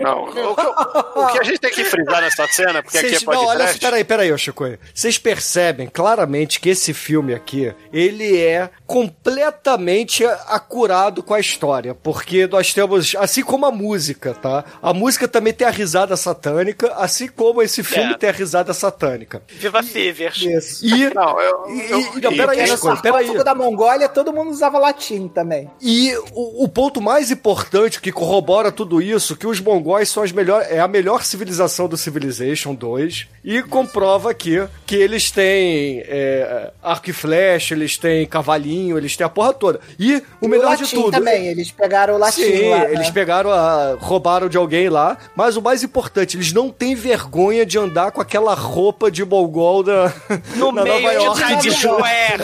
Não, 0.00 0.24
o, 0.24 0.32
que- 0.32 1.18
o 1.18 1.26
que 1.32 1.38
a 1.38 1.42
gente 1.44 1.58
tem 1.58 1.70
que 1.70 1.84
frisar 1.84 2.20
nessa 2.20 2.46
cena, 2.48 2.82
porque 2.82 2.98
Vocês, 2.98 3.14
aqui 3.16 3.24
é 3.30 3.34
não, 3.34 3.44
olha, 3.46 3.74
peraí, 3.80 4.04
peraí, 4.04 4.32
ô 4.32 4.38
Chico. 4.38 4.64
Vocês 4.94 5.18
percebem 5.18 5.86
claramente 5.88 6.60
que 6.60 6.68
esse 6.70 6.92
filme 6.92 7.34
aqui, 7.34 7.72
ele 7.92 8.38
é 8.40 8.70
completamente 8.86 10.24
acurado 10.24 11.22
com 11.22 11.34
a 11.34 11.40
história, 11.40 11.94
porque 11.94 12.46
nós 12.46 12.72
temos, 12.72 13.14
assim 13.16 13.42
como 13.42 13.66
a 13.66 13.70
música, 13.70 14.34
tá? 14.34 14.64
A 14.82 14.92
música 14.92 15.26
também 15.28 15.52
tem 15.52 15.66
a 15.66 15.70
risada 15.70 16.16
satânica, 16.16 16.92
assim 16.94 17.28
como 17.28 17.62
esse 17.62 17.82
filme 17.82 18.12
É. 18.12 18.16
tem 18.16 18.28
a 18.28 18.32
risada 18.32 18.72
satânica. 18.72 19.42
Viva 19.48 19.82
Fivers. 19.82 20.40
Isso. 20.40 20.84
E... 20.86 21.12
Não, 21.14 21.40
eu... 21.40 21.64
e, 21.70 21.90
eu- 21.90 22.00
e- 22.00 22.20
não, 22.20 22.30
peraí, 22.36 22.58
Porque 22.58 22.62
no 22.62 22.76
Chico, 22.76 23.02
peraí. 23.02 23.44
da 23.44 23.54
Mongólia 23.54 24.08
todo 24.08 24.32
mundo 24.32 24.50
usava 24.50 24.78
latim 24.78 25.28
também. 25.28 25.70
E 25.80 26.14
o, 26.32 26.64
o 26.64 26.68
ponto 26.68 27.00
mais 27.00 27.30
importante 27.30 28.00
que 28.00 28.12
corrobora 28.12 28.70
tudo 28.72 29.00
isso, 29.02 29.36
que 29.36 29.46
os 29.46 29.60
mongóis 29.60 29.89
são 30.08 30.22
as 30.22 30.32
melhor, 30.32 30.64
é 30.68 30.80
a 30.80 30.88
melhor 30.88 31.24
civilização 31.24 31.88
do 31.88 31.96
Civilization 31.96 32.74
2 32.74 33.28
e 33.44 33.62
comprova 33.62 34.30
aqui 34.30 34.62
que 34.86 34.96
eles 34.96 35.30
têm 35.30 36.02
é, 36.06 36.72
arco 36.82 37.10
e 37.10 37.12
flecha, 37.12 37.74
eles 37.74 37.96
têm 37.96 38.26
cavalinho, 38.26 38.98
eles 38.98 39.16
têm 39.16 39.24
a 39.24 39.30
porra 39.30 39.52
toda. 39.54 39.80
E 39.98 40.22
o 40.40 40.48
melhor 40.48 40.70
latim 40.70 40.84
de 40.84 40.90
tudo... 40.94 41.10
também, 41.12 41.46
eles 41.46 41.70
pegaram 41.70 42.14
o 42.14 42.18
latim 42.18 42.42
Sim, 42.42 42.68
lá, 42.70 42.78
né? 42.78 42.92
eles 42.92 43.08
pegaram 43.10 43.50
a. 43.50 43.96
roubaram 44.00 44.48
de 44.48 44.56
alguém 44.56 44.88
lá. 44.88 45.16
Mas 45.36 45.56
o 45.56 45.62
mais 45.62 45.82
importante, 45.82 46.36
eles 46.36 46.52
não 46.52 46.70
têm 46.70 46.94
vergonha 46.94 47.64
de 47.64 47.78
andar 47.78 48.10
com 48.12 48.20
aquela 48.20 48.52
roupa 48.54 49.10
de 49.10 49.24
mongol 49.24 49.82
da, 49.82 50.12
No 50.56 50.70
na 50.72 50.82
meio 50.82 51.00
Nova 51.00 51.08
de 51.18 51.24
York. 51.24 51.46
Times 51.46 51.64
de- 51.64 51.70
Square. 51.72 52.42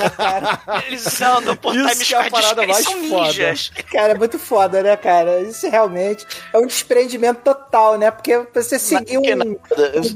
Eles 0.86 1.20
andam 1.22 1.56
por 1.56 1.74
Isso 1.74 1.88
Times 1.90 2.08
que 2.08 2.14
é 2.14 2.18
a 2.18 2.24
Square. 2.24 2.30
parada 2.42 2.62
Eles 2.62 2.72
mais 2.84 2.86
foda. 3.08 3.26
ninjas. 3.26 3.72
Cara, 3.92 4.12
é 4.12 4.14
muito 4.16 4.38
foda, 4.38 4.82
né, 4.82 4.96
cara? 4.96 5.40
Isso 5.40 5.68
realmente 5.68 6.24
é 6.52 6.58
um 6.58 6.66
desprendimento 6.66 7.40
total, 7.42 7.98
né? 7.98 8.10
Porque 8.10 8.40
você 8.54 8.78
seguir 8.78 9.20
que 9.20 9.34
um. 9.34 9.56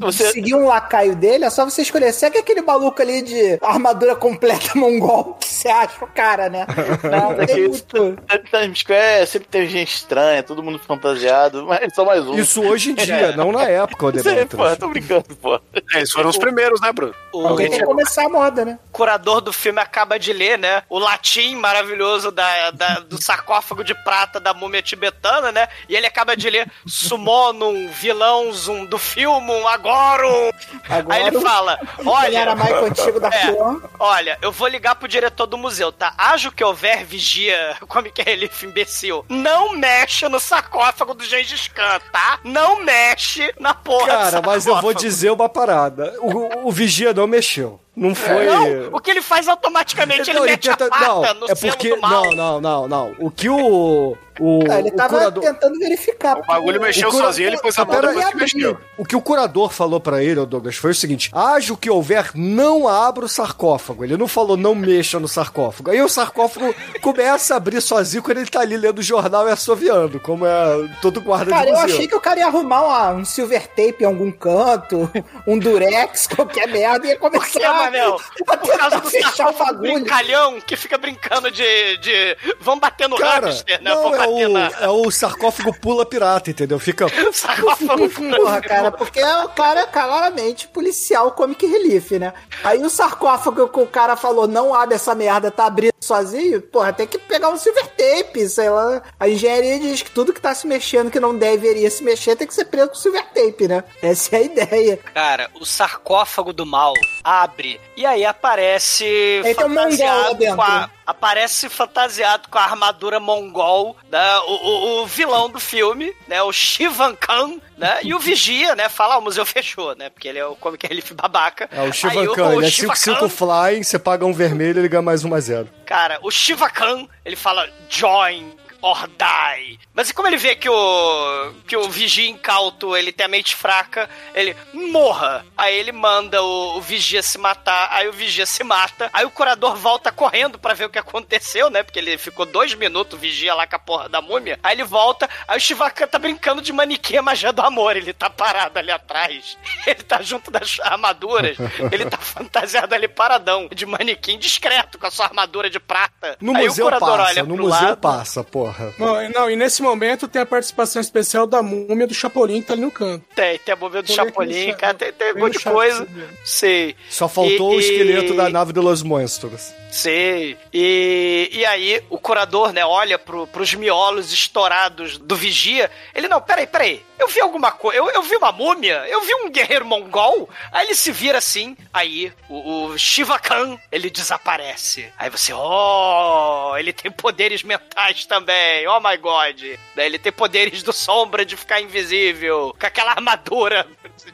Você- 0.00 0.32
seguir 0.32 0.54
um 0.54 0.69
lacaio 0.70 1.14
dele, 1.16 1.44
é 1.44 1.50
só 1.50 1.64
você 1.64 1.82
escolher. 1.82 2.12
Segue 2.12 2.38
aquele 2.38 2.62
maluco 2.62 3.00
ali 3.02 3.22
de 3.22 3.58
armadura 3.62 4.14
completa 4.16 4.70
mongol 4.74 5.34
que 5.34 5.48
você 5.48 5.68
acha 5.68 6.04
o 6.04 6.08
cara, 6.08 6.48
né? 6.48 6.66
Nada 7.10 7.46
Tem 7.46 7.56
que 7.56 7.68
muito- 7.68 8.18
Times 8.50 8.78
Square 8.80 9.26
sempre 9.26 9.48
teve 9.48 9.66
gente 9.68 9.94
estranha, 9.94 10.42
todo 10.42 10.62
mundo 10.62 10.78
fantasiado, 10.78 11.66
mas 11.66 11.94
só 11.94 12.04
mais 12.04 12.26
um. 12.26 12.34
Isso 12.38 12.62
hoje 12.62 12.90
em 12.90 12.94
dia, 12.94 13.32
não 13.36 13.52
na 13.52 13.64
época, 13.64 14.06
o 14.06 14.12
Sei, 14.12 14.22
Demetrius. 14.22 14.70
pô, 14.70 14.76
tô 14.76 14.88
brincando, 14.88 15.36
pô. 15.40 15.54
É, 15.74 15.96
Eles 15.98 16.10
foram 16.12 16.30
os 16.30 16.36
primeiros, 16.38 16.80
né, 16.80 16.92
Bruno? 16.92 17.14
O, 17.32 17.46
Alguém 17.46 17.68
tem 17.70 17.78
que 17.80 17.84
começar 17.84 18.24
a 18.26 18.28
moda, 18.28 18.64
né? 18.64 18.78
curador 18.92 19.40
do 19.40 19.52
filme 19.52 19.80
acaba 19.80 20.18
de 20.18 20.32
ler, 20.32 20.58
né? 20.58 20.82
O 20.88 20.98
latim 20.98 21.54
maravilhoso 21.56 22.30
da, 22.30 22.70
da- 22.70 23.00
do 23.00 23.20
sarcófago 23.22 23.82
de 23.84 23.94
prata 23.94 24.38
da 24.40 24.52
múmia 24.52 24.82
tibetana, 24.82 25.50
né? 25.52 25.68
E 25.88 25.96
ele 25.96 26.06
acaba 26.06 26.36
de 26.36 26.48
ler 26.50 26.70
Summonum, 26.86 27.88
vilãozum 27.88 28.84
do 28.84 28.98
filme, 28.98 29.50
Agorum. 29.66 30.50
Agora, 30.88 31.18
Aí 31.18 31.26
ele 31.26 31.40
fala: 31.40 31.78
Ele 31.98 32.08
Olha. 32.08 32.38
era 32.38 32.54
mais 32.54 32.74
antigo 32.74 33.18
da 33.20 33.28
É, 33.34 33.54
olha, 33.98 34.38
eu 34.42 34.52
vou 34.52 34.68
ligar 34.68 34.94
pro 34.94 35.08
diretor 35.08 35.46
do 35.46 35.56
museu, 35.56 35.90
tá? 35.92 36.12
Ajo 36.18 36.50
que 36.52 36.62
houver 36.64 37.04
vigia, 37.04 37.76
como 37.88 38.10
que 38.10 38.22
é 38.22 38.30
ele, 38.32 38.50
imbecil. 38.62 39.24
Não 39.28 39.72
mexe 39.76 40.28
no 40.28 40.40
sarcófago 40.40 41.14
do 41.14 41.24
Gengis 41.24 41.68
Khan, 41.68 42.00
tá? 42.12 42.38
Não 42.44 42.82
mexe 42.82 43.52
na 43.58 43.74
porra 43.74 44.06
do 44.06 44.10
Cara, 44.30 44.42
mas 44.42 44.66
eu 44.66 44.80
vou 44.80 44.92
dizer 44.94 45.30
uma 45.30 45.48
parada. 45.48 46.14
O, 46.20 46.68
o 46.68 46.72
vigia 46.72 47.12
não 47.12 47.26
mexeu. 47.26 47.80
Não 47.96 48.14
foi. 48.14 48.46
Não, 48.46 48.94
o 48.94 49.00
que 49.00 49.10
ele 49.10 49.20
faz 49.20 49.46
automaticamente, 49.48 50.30
ele 50.30 50.38
Não, 50.38 50.44
ele 50.46 50.52
mete 50.52 50.68
tenta- 50.70 50.86
a 50.86 50.88
pata 50.90 51.34
não, 51.34 51.40
no 51.40 51.50
é 51.50 51.54
porque. 51.54 51.94
do 51.94 52.00
mal. 52.00 52.24
Não, 52.26 52.32
não, 52.32 52.60
não, 52.60 52.88
não. 52.88 53.16
O 53.18 53.30
que 53.30 53.48
o. 53.48 54.16
O, 54.40 54.60
Ah, 54.70 54.78
ele 54.78 54.88
o 54.88 54.96
tava 54.96 55.18
curador. 55.18 55.44
tentando 55.44 55.78
verificar. 55.78 56.38
O 56.38 56.46
bagulho 56.46 56.80
mexeu 56.80 57.10
cura- 57.10 57.24
sozinho, 57.26 57.48
ele 57.48 57.58
pôs 57.58 57.78
a 57.78 57.84
mão 57.84 57.94
Pera 57.94 58.08
depois 58.08 58.26
que 58.30 58.36
mexeu. 58.36 58.78
O 58.96 59.04
que 59.04 59.14
o 59.14 59.20
curador 59.20 59.70
falou 59.70 60.00
pra 60.00 60.22
ele, 60.22 60.40
ô 60.40 60.46
Douglas, 60.46 60.76
foi 60.76 60.92
o 60.92 60.94
seguinte: 60.94 61.30
haja 61.34 61.72
o 61.72 61.76
que 61.76 61.90
houver, 61.90 62.30
não 62.34 62.88
abra 62.88 63.24
o 63.24 63.28
sarcófago. 63.28 64.02
Ele 64.04 64.16
não 64.16 64.26
falou 64.26 64.56
não 64.56 64.74
mexa 64.74 65.20
no 65.20 65.28
sarcófago. 65.28 65.90
Aí 65.90 66.00
o 66.00 66.08
sarcófago 66.08 66.74
começa 67.02 67.54
a 67.54 67.56
abrir 67.58 67.80
sozinho 67.82 68.22
quando 68.22 68.38
ele 68.38 68.48
tá 68.50 68.60
ali 68.60 68.76
lendo 68.76 69.00
o 69.00 69.02
jornal 69.02 69.46
e 69.46 69.50
assoviando, 69.52 70.18
como 70.20 70.46
é 70.46 70.88
todo 71.02 71.20
guarda 71.20 71.50
Cara, 71.50 71.64
de 71.66 71.68
eu 71.72 71.74
museu. 71.80 71.94
achei 71.96 72.08
que 72.08 72.14
o 72.16 72.20
cara 72.20 72.40
ia 72.40 72.46
arrumar 72.46 72.82
uma- 72.82 73.12
um 73.20 73.24
silver 73.24 73.66
tape 73.68 73.96
em 74.00 74.04
algum 74.06 74.30
canto, 74.32 75.10
um 75.46 75.58
durex, 75.58 76.26
qualquer 76.28 76.66
merda, 76.68 77.06
e 77.06 77.10
ia 77.10 77.18
começar 77.18 77.60
a 77.68 77.90
a? 77.90 78.18
Por 78.56 78.78
causa 78.78 79.00
do 79.00 79.08
fechar 79.10 79.30
o 79.30 79.36
sarcófago 79.36 79.72
bagulho. 79.74 79.92
brincalhão 79.94 80.60
que 80.60 80.76
fica 80.76 80.96
brincando 80.96 81.50
de. 81.50 81.96
de 81.98 82.36
vamos 82.60 82.80
bater 82.80 83.08
no 83.08 83.16
Cara, 83.16 83.46
hamster, 83.48 83.82
né? 83.82 83.90
não, 83.90 84.14
é 84.14 84.26
o, 84.30 84.58
é 84.58 84.88
o 84.88 85.10
sarcófago 85.10 85.74
pula 85.78 86.06
pirata, 86.06 86.50
entendeu? 86.50 86.78
Fica. 86.78 87.06
Sarcófago 87.32 88.08
Porra, 88.10 88.60
cara, 88.60 88.90
porque 88.90 89.22
o 89.22 89.48
cara 89.48 89.80
é 89.80 89.86
claramente 89.86 90.68
policial 90.68 91.32
comic 91.32 91.66
relief, 91.66 92.12
né? 92.12 92.32
Aí 92.64 92.82
o 92.82 92.90
sarcófago 92.90 93.68
que 93.68 93.80
o 93.80 93.86
cara 93.86 94.16
falou, 94.16 94.46
não 94.46 94.74
abre 94.74 94.94
essa 94.94 95.14
merda, 95.14 95.50
tá 95.50 95.66
abrindo 95.66 95.94
sozinho, 96.00 96.60
porra, 96.60 96.92
tem 96.92 97.06
que 97.06 97.18
pegar 97.18 97.50
um 97.50 97.56
silver 97.56 97.86
tape, 97.88 98.48
sei 98.48 98.70
lá. 98.70 99.02
A 99.18 99.28
engenharia 99.28 99.78
diz 99.78 100.02
que 100.02 100.10
tudo 100.10 100.32
que 100.32 100.40
tá 100.40 100.54
se 100.54 100.66
mexendo 100.66 101.10
que 101.10 101.20
não 101.20 101.36
deveria 101.36 101.90
se 101.90 102.02
mexer 102.02 102.36
tem 102.36 102.46
que 102.46 102.54
ser 102.54 102.64
preso 102.66 102.88
com 102.88 102.94
silver 102.94 103.24
tape, 103.32 103.68
né? 103.68 103.84
Essa 104.02 104.36
é 104.36 104.38
a 104.38 104.42
ideia. 104.42 104.96
Cara, 105.14 105.50
o 105.60 105.64
sarcófago 105.64 106.52
do 106.52 106.64
mal 106.66 106.94
abre 107.22 107.80
e 107.96 108.04
aí 108.06 108.24
aparece 108.24 109.04
Aí 109.44 109.52
um 109.52 109.54
fantasiado 109.54 110.34
dentro. 110.36 110.56
com 110.56 110.62
a, 110.62 110.90
aparece 111.10 111.68
fantasiado 111.68 112.48
com 112.48 112.58
a 112.58 112.62
armadura 112.62 113.18
mongol, 113.20 113.96
né? 114.10 114.38
O, 114.46 114.52
o- 114.52 115.02
o 115.02 115.06
vilão 115.06 115.48
do 115.50 115.58
filme, 115.60 116.14
né? 116.28 116.42
O 116.42 116.52
Shivan 116.52 117.14
Khan, 117.14 117.58
né? 117.76 117.98
E 118.02 118.14
o 118.14 118.18
vigia, 118.20 118.74
né? 118.74 118.88
Fala, 118.88 119.14
ah, 119.14 119.18
o 119.18 119.22
museu 119.22 119.44
fechou, 119.44 119.94
né? 119.96 120.08
Porque 120.10 120.28
ele 120.28 120.38
é 120.38 120.46
o 120.46 120.56
comic 120.56 120.86
relief 120.86 121.12
babaca. 121.12 121.68
É 121.72 121.82
o 121.82 121.92
Shivan 121.92 122.24
ele 122.58 122.66
é 122.66 122.70
Shiva 122.70 122.94
5-5 122.94 123.18
Khan- 123.18 123.28
flying, 123.28 123.82
você 123.82 123.98
paga 123.98 124.24
um 124.24 124.32
vermelho 124.32 124.80
ele 124.80 124.88
ganha 124.88 125.02
mais 125.02 125.24
1 125.24 125.34
a 125.34 125.40
0 125.40 125.68
Cara, 125.86 126.18
o 126.22 126.30
Shiva 126.30 126.68
Khan, 126.70 127.06
ele 127.24 127.36
fala 127.36 127.68
join 127.88 128.52
or 128.82 129.08
die. 129.08 129.78
Mas 129.94 130.10
e 130.10 130.14
como 130.14 130.28
ele 130.28 130.36
vê 130.36 130.54
que 130.54 130.68
o 130.68 131.52
que 131.66 131.76
o 131.76 131.88
vigia 131.88 132.28
incauto, 132.28 132.96
ele 132.96 133.12
tem 133.12 133.26
a 133.26 133.28
mente 133.28 133.54
fraca, 133.54 134.08
ele 134.34 134.56
morra. 134.72 135.44
Aí 135.56 135.76
ele 135.78 135.92
manda 135.92 136.42
o, 136.42 136.78
o 136.78 136.80
vigia 136.80 137.22
se 137.22 137.38
matar, 137.38 137.88
aí 137.92 138.08
o 138.08 138.12
vigia 138.12 138.46
se 138.46 138.64
mata, 138.64 139.10
aí 139.12 139.24
o 139.24 139.30
curador 139.30 139.76
volta 139.76 140.10
correndo 140.10 140.58
pra 140.58 140.74
ver 140.74 140.86
o 140.86 140.90
que 140.90 140.98
aconteceu, 140.98 141.70
né? 141.70 141.82
Porque 141.82 141.98
ele 141.98 142.18
ficou 142.18 142.46
dois 142.46 142.74
minutos 142.74 143.20
vigia 143.20 143.54
lá 143.54 143.66
com 143.66 143.76
a 143.76 143.78
porra 143.78 144.08
da 144.08 144.20
múmia. 144.20 144.58
Aí 144.62 144.74
ele 144.74 144.84
volta, 144.84 145.28
aí 145.46 145.58
o 145.58 145.60
Shiva 145.60 145.90
Khan 145.90 146.06
tá 146.06 146.18
brincando 146.18 146.62
de 146.62 146.72
manequim 146.72 147.16
a 147.16 147.22
magia 147.22 147.52
do 147.52 147.62
amor. 147.62 147.96
Ele 147.96 148.12
tá 148.12 148.30
parado 148.30 148.78
ali 148.78 148.90
atrás. 148.90 149.56
Ele 149.86 150.02
tá 150.02 150.22
junto 150.22 150.50
das 150.50 150.78
armaduras. 150.80 151.56
Ele 151.90 152.04
tá 152.06 152.16
fantasiado 152.16 152.94
ali 152.94 153.08
paradão, 153.08 153.68
de 153.72 153.84
manequim 153.84 154.38
discreto, 154.38 154.98
com 154.98 155.06
a 155.06 155.10
sua 155.10 155.26
armadura 155.26 155.68
de 155.68 155.80
prata. 155.80 156.36
No 156.40 156.56
Aí 156.56 156.66
museu 156.66 156.86
o 156.86 156.88
curador 156.88 157.18
passa, 157.18 157.30
olha 157.30 157.42
no 157.42 157.56
museu 157.56 157.88
lado. 157.88 157.96
passa, 157.98 158.44
porra. 158.72 158.94
Não, 158.98 159.28
não, 159.30 159.50
e 159.50 159.56
nesse 159.56 159.82
momento 159.82 160.26
tem 160.28 160.42
a 160.42 160.46
participação 160.46 161.00
especial 161.00 161.46
da 161.46 161.62
múmia 161.62 162.06
do 162.06 162.14
Chapolin 162.14 162.60
que 162.60 162.66
tá 162.68 162.72
ali 162.74 162.82
no 162.82 162.90
canto. 162.90 163.24
Tem, 163.34 163.58
tem 163.58 163.72
a 163.72 163.76
múmia 163.76 164.02
do 164.02 164.06
vendo 164.08 164.16
Chapolin, 164.16 164.72
cara, 164.74 164.92
chat. 164.92 164.98
tem, 164.98 165.12
tem 165.12 165.34
um 165.34 165.38
monte 165.44 165.58
de 165.58 165.64
coisa. 165.64 166.06
Sei. 166.44 166.94
Só 167.08 167.28
faltou 167.28 167.72
E- 167.74 167.76
o 167.76 167.80
esqueleto 167.80 168.32
e- 168.32 168.36
da 168.36 168.48
nave 168.48 168.72
de 168.72 168.80
Los 168.80 169.02
Monstros. 169.02 169.72
Sei. 169.90 170.56
E, 170.72 171.50
e 171.52 171.64
aí, 171.66 172.02
o 172.08 172.18
curador, 172.18 172.72
né, 172.72 172.84
olha 172.84 173.18
pro, 173.18 173.46
pros 173.46 173.74
miolos 173.74 174.32
estourados 174.32 175.18
do 175.18 175.34
vigia. 175.36 175.90
Ele, 176.14 176.28
não, 176.28 176.40
peraí, 176.40 176.66
peraí. 176.66 177.02
Eu 177.20 177.28
vi 177.28 177.38
alguma 177.38 177.70
coisa. 177.70 177.98
Eu, 177.98 178.08
eu 178.10 178.22
vi 178.22 178.34
uma 178.34 178.50
múmia. 178.50 179.06
Eu 179.06 179.20
vi 179.20 179.34
um 179.34 179.50
guerreiro 179.50 179.84
mongol. 179.84 180.48
Aí 180.72 180.86
ele 180.86 180.94
se 180.94 181.12
vira 181.12 181.36
assim. 181.36 181.76
Aí, 181.92 182.32
o, 182.48 182.86
o 182.86 182.98
Shiva 182.98 183.38
Khan, 183.38 183.78
ele 183.92 184.08
desaparece. 184.08 185.12
Aí 185.18 185.28
você, 185.28 185.52
oh, 185.52 186.74
ele 186.78 186.94
tem 186.94 187.10
poderes 187.10 187.62
mentais 187.62 188.24
também. 188.24 188.88
Oh 188.88 189.00
my 189.00 189.18
god. 189.18 189.60
Daí 189.94 190.06
ele 190.06 190.18
tem 190.18 190.32
poderes 190.32 190.82
do 190.82 190.94
sombra 190.94 191.44
de 191.44 191.58
ficar 191.58 191.82
invisível. 191.82 192.74
Com 192.80 192.86
aquela 192.86 193.10
armadura 193.10 193.86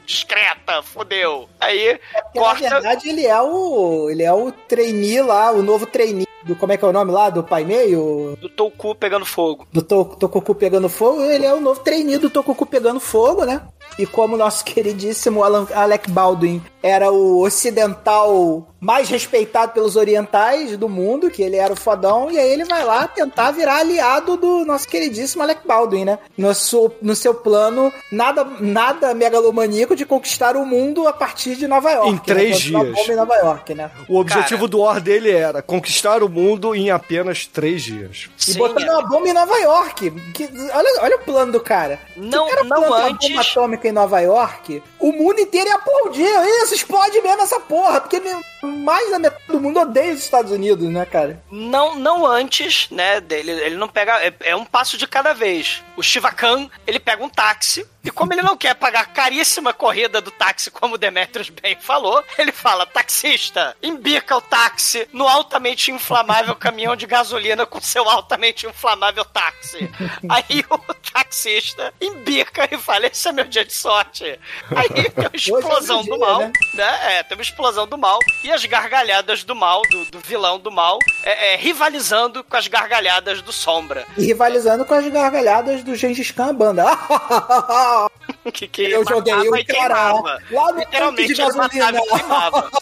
discreta. 0.05 0.81
Fodeu. 0.81 1.49
Aí, 1.59 1.99
na 2.13 2.41
corta. 2.41 2.69
verdade, 2.69 3.09
ele 3.09 3.25
é 3.25 3.41
o. 3.41 4.09
Ele 4.09 4.23
é 4.23 4.31
o 4.31 4.49
trainee 4.49 5.21
lá, 5.21 5.51
o 5.51 5.61
novo 5.61 5.85
trainee 5.85 6.27
do. 6.47 6.55
Como 6.55 6.71
é 6.73 6.77
que 6.77 6.83
é 6.85 6.87
o 6.87 6.93
nome 6.93 7.11
lá? 7.11 7.29
Do 7.29 7.43
Pai 7.43 7.63
Meio? 7.63 8.37
Do 8.41 8.49
Toku 8.49 8.95
pegando 8.95 9.25
fogo. 9.25 9.67
Do 9.71 9.81
To- 9.81 10.15
Tokuku 10.19 10.55
pegando 10.55 10.89
fogo. 10.89 11.21
Ele 11.21 11.45
é 11.45 11.53
o 11.53 11.61
novo 11.61 11.79
trainee 11.81 12.17
do 12.17 12.29
Tokuku 12.29 12.65
pegando 12.65 12.99
fogo, 12.99 13.43
né? 13.45 13.61
E 13.99 14.05
como 14.05 14.35
nosso 14.37 14.63
queridíssimo 14.65 15.43
Alan, 15.43 15.67
Alec 15.73 16.09
Baldwin 16.09 16.61
era 16.87 17.11
o 17.11 17.41
ocidental 17.41 18.67
mais 18.79 19.09
respeitado 19.09 19.71
pelos 19.73 19.95
orientais 19.95 20.77
do 20.77 20.87
mundo, 20.87 21.31
que 21.31 21.41
ele 21.41 21.55
era 21.55 21.73
o 21.73 21.75
fodão, 21.75 22.29
e 22.29 22.37
aí 22.37 22.47
ele 22.51 22.63
vai 22.63 22.83
lá 22.85 23.07
tentar 23.07 23.49
virar 23.49 23.77
aliado 23.77 24.37
do 24.37 24.63
nosso 24.65 24.87
queridíssimo 24.87 25.41
Alec 25.41 25.65
Baldwin, 25.67 26.05
né? 26.05 26.19
No 26.37 26.53
seu, 26.53 26.95
no 27.01 27.15
seu 27.15 27.33
plano 27.33 27.91
nada, 28.11 28.45
nada 28.59 29.15
megalomaníaco 29.15 29.95
de 29.95 30.05
conquistar 30.05 30.55
o 30.55 30.63
mundo 30.63 31.07
a 31.07 31.13
partir 31.13 31.55
de 31.55 31.67
Nova 31.67 31.89
York. 31.91 32.09
Em 32.09 32.13
né? 32.13 32.21
três 32.23 32.69
uma 32.69 32.83
dias. 32.83 32.95
bomba 32.95 33.13
em 33.13 33.15
Nova 33.15 33.35
York, 33.35 33.73
né? 33.73 33.91
O 34.07 34.19
objetivo 34.19 34.67
do 34.67 34.79
War 34.81 35.01
dele 35.01 35.31
era 35.31 35.63
conquistar 35.63 36.21
o 36.21 36.29
mundo 36.29 36.75
em 36.75 36.91
apenas 36.91 37.47
três 37.47 37.81
dias. 37.81 38.29
E 38.37 38.51
Sim, 38.53 38.59
botando 38.59 38.87
é. 38.87 38.91
uma 38.91 39.07
bomba 39.07 39.27
em 39.27 39.33
Nova 39.33 39.57
York. 39.57 40.11
Que- 40.35 40.49
olha, 40.71 41.01
olha 41.01 41.15
o 41.15 41.19
plano 41.21 41.51
do 41.51 41.59
cara. 41.59 41.99
Não- 42.15 42.45
Se 42.45 42.53
o 42.53 42.55
cara 42.55 42.63
não 42.63 42.77
planta 42.77 42.87
uma 42.95 43.05
antes- 43.07 43.29
bomba 43.29 43.41
atômica 43.41 43.87
em 43.87 43.91
Nova 43.91 44.19
York, 44.19 44.83
o 44.99 45.11
mundo 45.11 45.39
inteiro 45.41 45.67
ia 45.67 45.75
aplaudir. 45.75 46.27
Isso, 46.63 46.75
explode 46.77 47.19
mesmo 47.21 47.41
essa 47.41 47.59
porra. 47.59 48.01
Porque 48.01 48.21
mais 48.63 49.11
da 49.11 49.19
metade 49.19 49.43
do 49.47 49.59
mundo 49.59 49.79
odeia 49.79 50.13
os 50.13 50.19
Estados 50.19 50.51
Unidos, 50.51 50.87
né, 50.89 51.05
cara? 51.05 51.41
Não, 51.51 51.95
não 51.95 52.25
antes, 52.25 52.89
né, 52.89 53.19
dele, 53.19 53.51
ele 53.51 53.75
não 53.75 53.87
pega, 53.87 54.23
é, 54.25 54.33
é 54.41 54.55
um 54.55 54.65
passo 54.65 54.97
de 54.97 55.07
cada 55.07 55.33
vez. 55.33 55.83
O 55.97 56.03
Shiva 56.03 56.31
Khan, 56.31 56.69
ele 56.85 56.99
pega 56.99 57.23
um 57.23 57.29
táxi, 57.29 57.85
e 58.07 58.11
como 58.11 58.31
ele 58.33 58.41
não 58.41 58.55
quer 58.55 58.73
pagar 58.73 59.01
a 59.01 59.05
caríssima 59.05 59.73
corrida 59.73 60.21
do 60.21 60.31
táxi, 60.31 60.71
como 60.71 60.95
o 60.95 60.97
Demetrius 60.97 61.49
bem 61.49 61.75
falou, 61.77 62.23
ele 62.37 62.53
fala, 62.53 62.85
taxista, 62.85 63.75
embica 63.83 64.37
o 64.37 64.39
táxi 64.39 65.09
no 65.11 65.27
altamente 65.27 65.91
inflamável 65.91 66.55
caminhão 66.55 66.95
de 66.95 67.05
gasolina 67.05 67.65
com 67.65 67.81
seu 67.81 68.07
altamente 68.07 68.65
inflamável 68.65 69.25
táxi. 69.25 69.89
Aí 70.29 70.63
o 70.69 70.77
taxista 71.11 71.93
embica 71.99 72.69
e 72.71 72.77
fala, 72.77 73.07
esse 73.07 73.27
é 73.27 73.31
meu 73.33 73.43
dia 73.43 73.65
de 73.65 73.73
sorte. 73.73 74.39
Aí 74.73 74.89
tem 75.09 75.27
uma 75.27 75.35
explosão 75.35 76.01
dia, 76.01 76.13
do 76.13 76.19
mal, 76.19 76.39
né? 76.39 76.53
né? 76.75 77.17
É, 77.17 77.23
tem 77.23 77.37
uma 77.37 77.43
explosão 77.43 77.85
do 77.85 77.97
mal 77.97 78.19
e 78.41 78.51
as 78.51 78.63
gargalhadas 78.63 79.43
do 79.43 79.55
mal, 79.55 79.81
do, 79.81 80.05
do 80.05 80.19
vilão 80.19 80.59
do 80.59 80.71
mal, 80.71 80.97
é, 81.23 81.53
é, 81.53 81.55
rivalizando 81.57 82.41
com 82.43 82.55
as 82.55 82.67
gargalhadas 82.67 83.41
do 83.41 83.51
Sombra. 83.51 84.05
E 84.15 84.27
rivalizando 84.27 84.85
com 84.85 84.93
as 84.93 85.05
gargalhadas 85.09 85.83
do 85.87 85.95
Gengis 85.95 86.31
Khan, 86.31 86.49
a 86.49 86.53
banda. 86.53 86.83
Que, 88.53 88.67
que 88.67 88.83
Eu 88.83 89.05
joguei 89.07 89.33
matava 89.33 89.49
o 89.49 89.65
cara 89.65 90.13
lá 90.51 90.71
no 90.71 90.79
Literalmente, 90.79 91.35
tanque 91.35 91.79
de 91.79 92.01
queimava. 92.09 92.69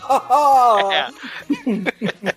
É. 0.92 1.08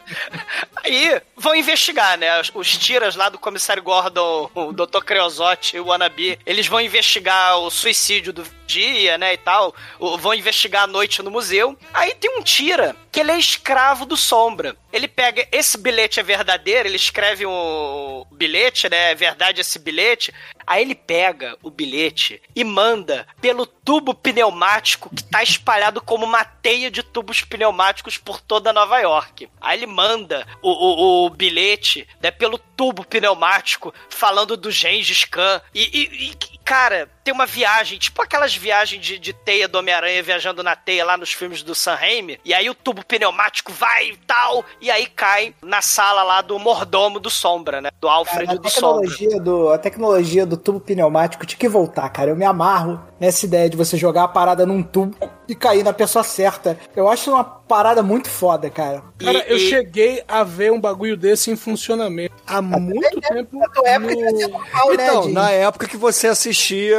Aí 0.85 1.21
vão 1.37 1.55
investigar, 1.55 2.17
né? 2.17 2.29
Os, 2.55 2.79
tiras 2.79 3.17
lá 3.17 3.29
do 3.29 3.39
comissário 3.39 3.83
Gordon, 3.83 4.51
o 4.55 4.73
Dr. 4.73 5.01
Creosote 5.05 5.77
e 5.77 5.81
o 5.81 5.87
Wannabe, 5.87 6.39
eles 6.47 6.67
vão 6.67 6.81
investigar 6.81 7.59
o 7.59 7.71
suicídio 7.71 8.33
do 8.33 8.45
dia, 8.67 9.19
né, 9.19 9.35
e 9.35 9.37
tal. 9.37 9.75
Vão 9.99 10.35
investigar 10.35 10.85
a 10.85 10.87
noite 10.87 11.23
no 11.23 11.31
museu. 11.31 11.77
Aí 11.93 12.15
tem 12.15 12.39
um 12.39 12.43
tira 12.43 12.95
que 13.11 13.21
ele 13.21 13.33
é 13.33 13.39
escravo 13.39 14.07
do 14.07 14.17
Sombra. 14.17 14.77
Ele 14.93 15.09
pega 15.09 15.47
esse 15.51 15.77
bilhete 15.77 16.21
é 16.21 16.23
verdadeiro, 16.23 16.89
ele 16.89 16.97
escreve 16.97 17.45
um 17.47 18.25
bilhete, 18.33 18.89
né? 18.89 19.13
É 19.13 19.15
verdade 19.15 19.61
esse 19.61 19.79
bilhete. 19.79 20.33
Aí 20.69 20.83
ele 20.83 20.95
pega 20.95 21.57
o 21.63 21.71
bilhete 21.71 22.43
e 22.55 22.63
manda 22.63 23.27
pelo 23.41 23.65
tubo 23.65 24.13
pneumático 24.15 25.09
que 25.15 25.23
tá 25.25 25.43
espalhado 25.43 26.01
como 26.03 26.27
uma 26.27 26.45
teia 26.45 26.91
de 26.91 27.03
tubos 27.03 27.41
pneumáticos 27.43 28.19
por 28.19 28.39
toda 28.41 28.71
Nova 28.73 28.99
York. 29.01 29.49
Aí 29.61 29.79
ele 29.79 29.87
manda 29.87 30.47
o, 30.61 30.71
o, 30.71 31.27
o 31.27 31.31
bilhete 31.31 32.07
né, 32.23 32.31
pelo 32.31 32.59
tubo 32.59 33.03
pneumático 33.05 33.95
falando 34.11 34.57
do 34.59 34.71
Gengis 34.71 35.25
Khan. 35.25 35.63
E, 35.75 35.83
e- 35.85 36.31
e, 36.33 36.59
cara, 36.65 37.11
tem 37.29 37.35
uma 37.35 37.45
viagem, 37.45 37.99
tipo 37.99 38.23
aquelas 38.23 38.57
viagens 38.57 39.05
de, 39.05 39.19
de 39.19 39.35
teia 39.35 39.69
do 39.69 39.77
Homem-Aranha 39.79 40.23
viajando 40.23 40.63
na 40.63 40.75
teia 40.75 41.05
lá 41.05 41.15
nos 41.19 41.31
filmes 41.31 41.63
do 41.63 41.75
Sam 41.75 41.95
Raimi. 41.95 42.41
E 42.43 42.55
aí 42.55 42.71
o 42.71 42.75
tubo 42.75 43.05
pneumático 43.05 43.71
vai 43.71 44.09
e 44.13 44.17
tal. 44.27 44.65
E 44.81 44.91
aí 44.91 45.05
cai 45.07 45.55
na 45.63 45.83
sala 45.83 46.23
lá 46.23 46.41
do 46.41 46.59
mordomo 46.59 47.21
do 47.21 47.29
Sombra, 47.29 47.83
né? 47.83 47.91
Do 48.01 48.09
Alfred 48.09 48.47
Cara, 48.47 48.59
a 48.59 48.63
do 48.63 48.71
Sombra. 48.71 49.11
tecnologia 49.11 49.41
do, 49.43 49.69
a 49.69 49.77
tecnologia 49.79 50.47
do 50.47 50.57
tubo 50.57 50.81
pneumático 50.81 51.45
tinha 51.45 51.59
que 51.59 51.69
voltar, 51.69 52.09
cara. 52.09 52.31
Eu 52.31 52.37
me 52.37 52.47
amarro 52.47 52.99
nessa 53.21 53.45
ideia 53.45 53.69
de 53.69 53.77
você 53.77 53.97
jogar 53.99 54.25
a 54.25 54.29
parada 54.29 54.65
num 54.65 54.83
tubo 54.83 55.15
e 55.47 55.55
cair 55.55 55.83
na 55.85 55.93
pessoa 55.93 56.23
certa. 56.25 56.79
Eu 56.97 57.09
acho 57.09 57.31
uma 57.31 57.45
parada 57.45 58.03
muito 58.03 58.31
foda, 58.31 58.71
cara. 58.71 59.03
Cara, 59.19 59.45
E- 59.47 59.53
eu 59.53 59.57
e- 59.59 59.69
cheguei 59.69 60.25
a 60.27 60.43
ver 60.45 60.73
um 60.73 60.81
bagulho 60.81 61.17
desse 61.17 61.51
em 61.51 61.57
funcionamento 61.57 62.33
há 62.47 62.63
muito 62.63 63.21
tempo. 63.21 63.59
Na 63.59 63.69
tua 63.69 63.87
época 63.89 64.15
no... 64.15 64.23
normal, 64.49 64.89
né, 64.97 65.09
Então, 65.09 65.21
de- 65.27 65.33
na 65.33 65.51
época 65.51 65.87
que 65.89 65.97
você 65.97 66.29
assistia 66.29 66.97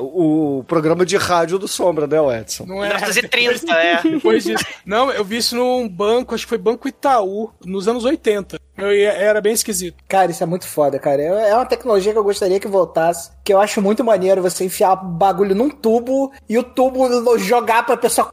o 0.00 0.64
programa 0.66 1.04
de 1.04 1.16
rádio 1.16 1.58
do 1.58 1.68
Sombra, 1.68 2.06
né, 2.06 2.40
Edson? 2.40 2.64
Não 2.66 2.82
é 2.84 2.88
1930, 2.88 3.72
é. 3.72 4.02
Depois 4.02 4.44
disso. 4.44 4.64
Não, 4.84 5.10
eu 5.10 5.24
vi 5.24 5.36
isso 5.38 5.56
num 5.56 5.88
banco, 5.88 6.34
acho 6.34 6.44
que 6.44 6.48
foi 6.48 6.58
Banco 6.58 6.88
Itaú, 6.88 7.50
nos 7.64 7.88
anos 7.88 8.04
80. 8.04 8.58
Eu 8.76 8.92
ia- 8.94 9.12
era 9.12 9.40
bem 9.40 9.52
esquisito. 9.52 9.96
Cara, 10.06 10.30
isso 10.30 10.42
é 10.42 10.46
muito 10.46 10.66
foda, 10.66 10.98
cara. 10.98 11.20
É 11.20 11.48
é 11.50 11.54
uma 11.54 11.66
tecnologia 11.66 12.12
que 12.12 12.18
eu 12.18 12.22
gostaria 12.24 12.60
que 12.60 12.68
voltasse. 12.68 13.30
Que 13.44 13.52
eu 13.52 13.60
acho 13.60 13.82
muito 13.82 14.04
maneiro 14.04 14.40
você 14.42 14.64
enfiar 14.64 14.94
bagulho 14.96 15.54
num 15.54 15.68
tubo 15.70 16.30
e 16.48 16.56
o 16.56 16.62
tubo 16.62 17.36
jogar 17.38 17.84
pra 17.84 17.96
pessoa 17.96 18.32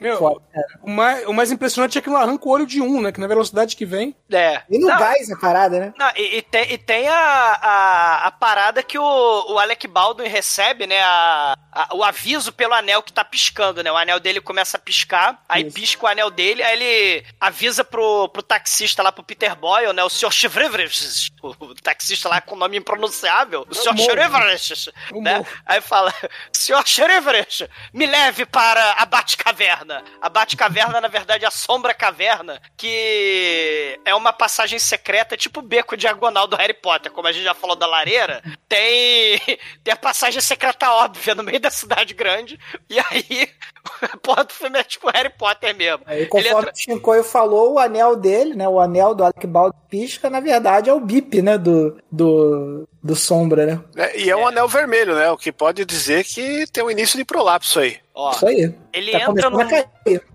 Meu, 0.00 0.40
o, 0.82 0.90
mais, 0.90 1.26
o 1.28 1.32
mais 1.32 1.52
impressionante 1.52 1.96
é 1.96 2.00
que 2.00 2.10
não 2.10 2.16
arranca 2.16 2.44
o 2.48 2.50
olho 2.50 2.66
de 2.66 2.80
um, 2.82 3.00
né? 3.00 3.12
Que 3.12 3.20
na 3.20 3.28
velocidade 3.28 3.76
que 3.76 3.86
vem. 3.86 4.16
É. 4.32 4.62
E 4.68 4.76
no 4.78 4.88
Não, 4.88 4.98
gás 4.98 5.30
a 5.30 5.36
parada, 5.36 5.78
né? 5.78 5.94
Não, 5.96 6.10
e, 6.16 6.38
e 6.38 6.42
tem, 6.42 6.72
e 6.72 6.78
tem 6.78 7.06
a, 7.08 7.14
a, 7.16 8.26
a 8.26 8.30
parada 8.32 8.82
que 8.82 8.98
o, 8.98 9.52
o 9.52 9.58
Alec 9.60 9.86
Baldwin 9.86 10.26
recebe, 10.26 10.86
né? 10.88 10.98
a- 11.02 11.54
a- 11.70 11.88
o 11.94 12.02
aviso 12.02 12.52
pelo 12.52 12.74
anel 12.74 13.00
que 13.02 13.12
tá 13.12 13.24
piscando, 13.24 13.80
né? 13.82 13.92
O 13.92 13.96
anel 13.96 14.18
dele 14.18 14.40
começa 14.40 14.76
a 14.76 14.80
piscar, 14.80 15.40
aí 15.48 15.64
Isso. 15.64 15.74
pisca 15.74 16.04
o 16.04 16.08
anel 16.08 16.30
dele, 16.30 16.62
aí 16.64 16.72
ele 16.82 17.24
avisa 17.40 17.84
pro, 17.84 18.28
pro 18.30 18.42
taxista 18.42 19.02
lá, 19.04 19.12
pro 19.12 19.22
Peter 19.22 19.54
Boyle, 19.54 19.92
né? 19.92 20.02
O 20.02 20.10
Sr. 20.10 20.32
Chevreves, 20.32 21.30
o 21.42 21.74
taxista 21.76 22.28
lá 22.28 22.40
com 22.40 22.56
nome 22.56 22.76
impronunciável, 22.76 23.64
o. 23.70 23.74
Chevreves, 23.74 24.88
Eu 25.12 25.22
né? 25.22 25.46
Aí 25.64 25.80
fala, 25.80 26.12
Sr. 26.52 26.82
Chevreves, 26.84 27.62
me 27.94 28.06
leve 28.06 28.44
para 28.46 28.92
a 28.92 29.06
Batcaverna. 29.42 30.04
A 30.20 30.28
Batcaverna, 30.28 31.00
na 31.00 31.08
verdade, 31.08 31.44
é 31.44 31.48
a 31.48 31.50
Sombra 31.50 31.92
Caverna, 31.92 32.60
que 32.76 33.98
é 34.04 34.14
uma 34.14 34.32
passagem 34.32 34.78
secreta, 34.78 35.36
tipo 35.36 35.60
o 35.60 35.62
beco 35.62 35.96
diagonal 35.96 36.46
do 36.46 36.56
Harry 36.56 36.74
Potter. 36.74 37.10
Como 37.10 37.26
a 37.26 37.32
gente 37.32 37.44
já 37.44 37.54
falou 37.54 37.74
da 37.76 37.86
lareira, 37.86 38.42
tem, 38.68 39.40
tem 39.82 39.92
a 39.92 39.96
passagem 39.96 40.40
secreta 40.40 40.90
óbvia 40.92 41.34
no 41.34 41.42
meio 41.42 41.60
da 41.60 41.70
cidade 41.70 42.14
grande. 42.14 42.58
E 42.88 42.98
aí, 42.98 43.48
porra 44.22 44.44
do 44.44 44.52
filme 44.52 44.78
é 44.78 44.84
tipo 44.84 45.10
Harry 45.10 45.30
Potter 45.30 45.74
mesmo. 45.76 46.02
Aí, 46.06 46.26
conforme 46.26 46.58
entra- 46.58 46.72
o 46.72 46.76
Shinkoio 46.76 47.24
falou, 47.24 47.74
o 47.74 47.78
anel 47.78 48.16
dele, 48.16 48.54
né? 48.54 48.68
O 48.68 48.78
anel 48.78 49.14
do 49.14 49.24
Alec 49.24 49.46
Baldwin 49.46 49.72
pisca, 49.88 50.30
na 50.30 50.40
verdade, 50.40 50.88
é 50.88 50.92
o 50.94 51.00
bip, 51.00 51.42
né? 51.42 51.58
Do, 51.58 52.00
do, 52.10 52.88
do 53.02 53.16
Sombra, 53.16 53.66
né? 53.66 53.80
É, 53.96 54.20
e 54.20 54.30
é 54.30 54.36
um 54.36 54.46
anel 54.46 54.68
vermelho, 54.68 55.14
né? 55.14 55.30
O 55.30 55.36
que 55.36 55.50
pode 55.50 55.84
dizer 55.84 56.24
que 56.24 56.66
tem 56.72 56.84
um 56.84 56.90
início 56.90 57.18
de 57.18 57.24
prolapso 57.24 57.80
aí. 57.80 57.98
Ó, 58.14 58.30
Isso 58.32 58.46
aí. 58.46 58.74
ele 58.92 59.10
Tá 59.12 59.20
entra 59.22 59.48
num, 59.48 59.58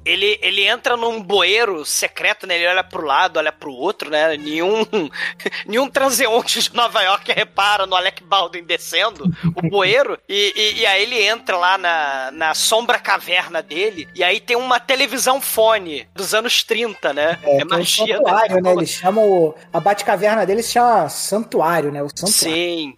ele, 0.04 0.40
ele 0.42 0.64
entra 0.64 0.98
num 0.98 1.22
bueiro 1.22 1.86
secreto, 1.86 2.48
né? 2.48 2.56
Ele 2.56 2.68
olha 2.68 2.84
pro 2.84 3.06
lado, 3.06 3.38
olha 3.38 3.52
pro 3.52 3.72
outro, 3.72 4.10
né? 4.10 4.36
Nenhum, 4.36 4.84
nenhum 5.68 5.88
transeunte 5.88 6.60
de 6.60 6.74
Nova 6.76 7.02
York 7.04 7.32
repara 7.32 7.86
no 7.86 7.96
Alec 7.96 8.24
Baldwin 8.24 8.64
descendo 8.64 9.26
o 9.56 9.62
bueiro. 9.70 10.18
E, 10.28 10.54
e, 10.56 10.80
e 10.82 10.86
aí 10.88 11.04
ele 11.04 11.22
entra 11.22 11.56
lá 11.56 11.78
na, 11.78 12.32
na 12.32 12.54
sombra 12.56 12.98
caverna 12.98 13.62
dele. 13.62 14.08
E 14.16 14.24
aí 14.24 14.40
tem 14.40 14.58
uma 14.58 14.80
televisão 14.80 15.40
fone 15.40 16.08
dos 16.16 16.34
anos 16.34 16.64
30, 16.64 17.14
né? 17.14 17.38
É, 17.44 17.54
É, 17.54 17.58
tem 17.58 17.66
um 17.66 17.70
magia 17.70 18.08
da 18.08 18.14
santuário, 18.24 18.62
né? 18.64 18.72
Eles 18.74 18.90
chamam. 18.90 19.24
o- 19.24 19.56
A 19.72 19.80
Batcaverna 19.80 20.48
dele 20.48 20.64
se 20.64 20.72
chama 20.74 21.08
Santuário, 21.10 21.92
né? 21.92 22.02
O 22.02 22.08
Santuário. 22.10 22.34
Sim. 22.34 22.57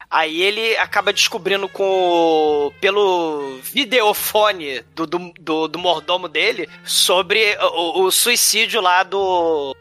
Aí 0.10 0.42
ele 0.42 0.78
acaba 0.78 1.14
descobrindo 1.14 1.68
com 1.70 2.72
pelo 2.80 3.60
videofone 3.64 4.82
do, 4.96 5.06
do, 5.06 5.34
do, 5.40 5.68
do 5.68 5.80
mordomo 5.80 6.28
dele 6.28 6.68
sobre 6.84 7.58
o, 7.62 8.04
o 8.04 8.12
suicídio 8.12 8.82
lá 8.82 9.04
do. 9.04 9.76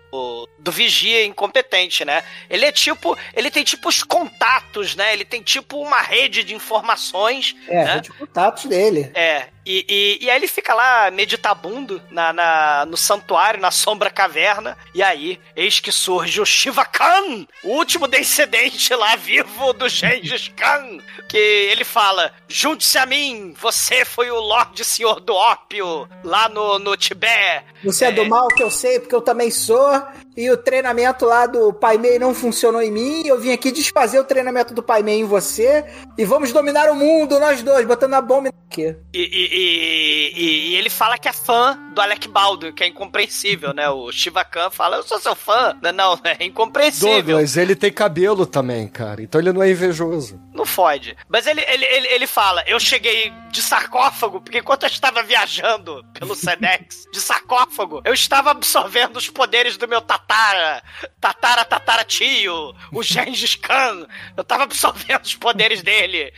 Do 0.59 0.73
vigia 0.73 1.25
incompetente, 1.25 2.05
né? 2.05 2.23
Ele 2.49 2.65
é 2.65 2.73
tipo. 2.73 3.17
Ele 3.35 3.51
tem 3.51 3.65
tipo 3.65 3.89
os 3.89 4.03
contatos, 4.03 4.95
né? 4.95 5.13
Ele 5.13 5.25
tem 5.25 5.43
tipo 5.43 5.79
uma 5.79 6.01
rede 6.01 6.45
de 6.45 6.55
informações. 6.55 7.55
É, 7.69 7.85
né? 7.85 8.01
de 8.01 8.11
contatos 8.13 8.65
dele. 8.65 9.11
É, 9.15 9.49
e, 9.69 9.85
e, 9.87 10.25
e 10.25 10.31
aí 10.31 10.37
ele 10.37 10.49
fica 10.49 10.73
lá 10.73 11.11
meditabundo 11.11 12.01
na, 12.11 12.33
na, 12.33 12.87
no 12.87 12.97
santuário, 12.97 13.61
na 13.61 13.71
sombra 13.71 14.09
caverna, 14.09 14.79
e 14.95 15.03
aí, 15.03 15.39
eis 15.55 15.79
que 15.79 15.93
surge 15.93 16.41
o 16.41 16.47
Shiva 16.47 16.87
Khan, 16.87 17.47
o 17.63 17.73
último 17.77 18.09
descendente 18.09 18.95
lá 18.95 19.15
vivo 19.15 19.75
do 19.75 19.87
Gengis 19.87 20.49
Khan, 20.57 20.99
que 21.29 21.37
ele 21.37 21.85
fala, 21.85 22.33
junte-se 22.49 22.97
a 22.97 23.05
mim, 23.05 23.55
você 23.61 24.07
foi 24.07 24.31
o 24.31 24.41
Lorde 24.41 24.83
Senhor 24.83 25.21
do 25.21 25.35
Ópio, 25.35 26.09
lá 26.25 26.49
no, 26.49 26.79
no 26.79 26.97
Tibete. 26.97 27.67
Você 27.85 28.07
é 28.07 28.13
do 28.13 28.25
mal 28.25 28.49
que 28.49 28.63
eu 28.63 28.71
sei, 28.71 28.99
porque 28.99 29.15
eu 29.15 29.21
também 29.21 29.51
sou. 29.51 29.98
river 29.99 30.28
E 30.41 30.49
o 30.53 30.57
treinamento 30.57 31.27
lá 31.27 31.47
do 31.47 31.73
Pai 31.73 31.99
Mei 31.99 32.17
não 32.17 32.33
funcionou 32.33 32.81
em 32.81 32.93
mim. 32.93 33.27
Eu 33.27 33.41
vim 33.41 33.51
aqui 33.51 33.73
desfazer 33.73 34.21
o 34.21 34.25
treinamento 34.25 34.73
do 34.73 34.85
Pai 34.85 35.03
Mei 35.03 35.19
em 35.19 35.25
você. 35.25 35.85
E 36.17 36.25
vamos 36.25 36.53
dominar 36.53 36.89
o 36.91 36.95
mundo, 36.95 37.41
nós 37.41 37.61
dois, 37.61 37.85
botando 37.85 38.15
a 38.15 38.21
bomba 38.21 38.51
aqui. 38.71 38.95
E, 39.13 39.19
e- 39.21 40.33
e- 40.33 40.33
e- 40.37 40.77
ele 40.77 40.89
fala 40.91 41.19
que 41.19 41.29
é 41.29 41.33
fã 41.33 41.77
do 41.93 42.01
Alec 42.01 42.29
Baldwin, 42.29 42.73
que 42.73 42.85
é 42.85 42.87
incompreensível, 42.87 43.75
né? 43.75 43.89
O 43.91 44.13
Shiva 44.13 44.45
Khan 44.45 44.71
fala, 44.71 44.99
eu 44.99 45.03
sou 45.03 45.19
seu 45.19 45.35
fã. 45.35 45.77
Não, 45.83 45.93
Não, 45.93 46.21
é 46.23 46.45
incompreensível. 46.45 47.17
Douglas, 47.25 47.57
ele 47.57 47.75
tem 47.75 47.91
cabelo 47.93 48.47
também, 48.47 48.87
cara. 48.87 49.21
Então 49.21 49.41
ele 49.41 49.53
não 49.53 49.61
é 49.63 49.71
invejoso. 49.71 50.41
Não 50.55 50.65
fode. 50.65 51.17
Mas 51.29 51.49
ele, 51.49 51.63
ele, 51.67 51.85
ele, 51.85 52.07
ele 52.09 52.27
fala: 52.29 52.63
Eu 52.67 52.79
cheguei 52.79 53.33
de 53.51 53.61
sarcófago, 53.63 54.41
porque 54.41 54.59
enquanto 54.59 54.85
eu 54.85 54.89
estava 54.89 55.23
viajando 55.23 56.05
pelo 56.13 56.35
Sedex 56.37 57.05
de 57.13 57.21
sarcófago, 57.21 58.01
eu 58.05 58.13
estava 58.15 58.51
absorvendo 58.53 59.17
os 59.17 59.29
poderes 59.29 59.77
do 59.77 59.89
meu 59.89 60.01
Tatara, 60.29 60.83
Tatara, 61.19 61.65
Tatara 61.65 62.05
tio, 62.05 62.75
o 62.93 63.03
Gengis 63.03 63.55
Khan. 63.55 64.07
Eu 64.37 64.43
estava 64.43 64.65
absorvendo 64.65 65.25
os 65.25 65.35
poderes 65.35 65.83
dele. 65.83 66.33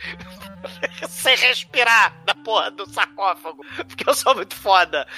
Sem 1.09 1.35
respirar 1.35 2.13
da 2.25 2.35
porra 2.35 2.71
do 2.71 2.87
sarcófago. 2.89 3.63
Porque 3.87 4.09
eu 4.09 4.13
sou 4.13 4.35
muito 4.35 4.55
foda. 4.55 5.07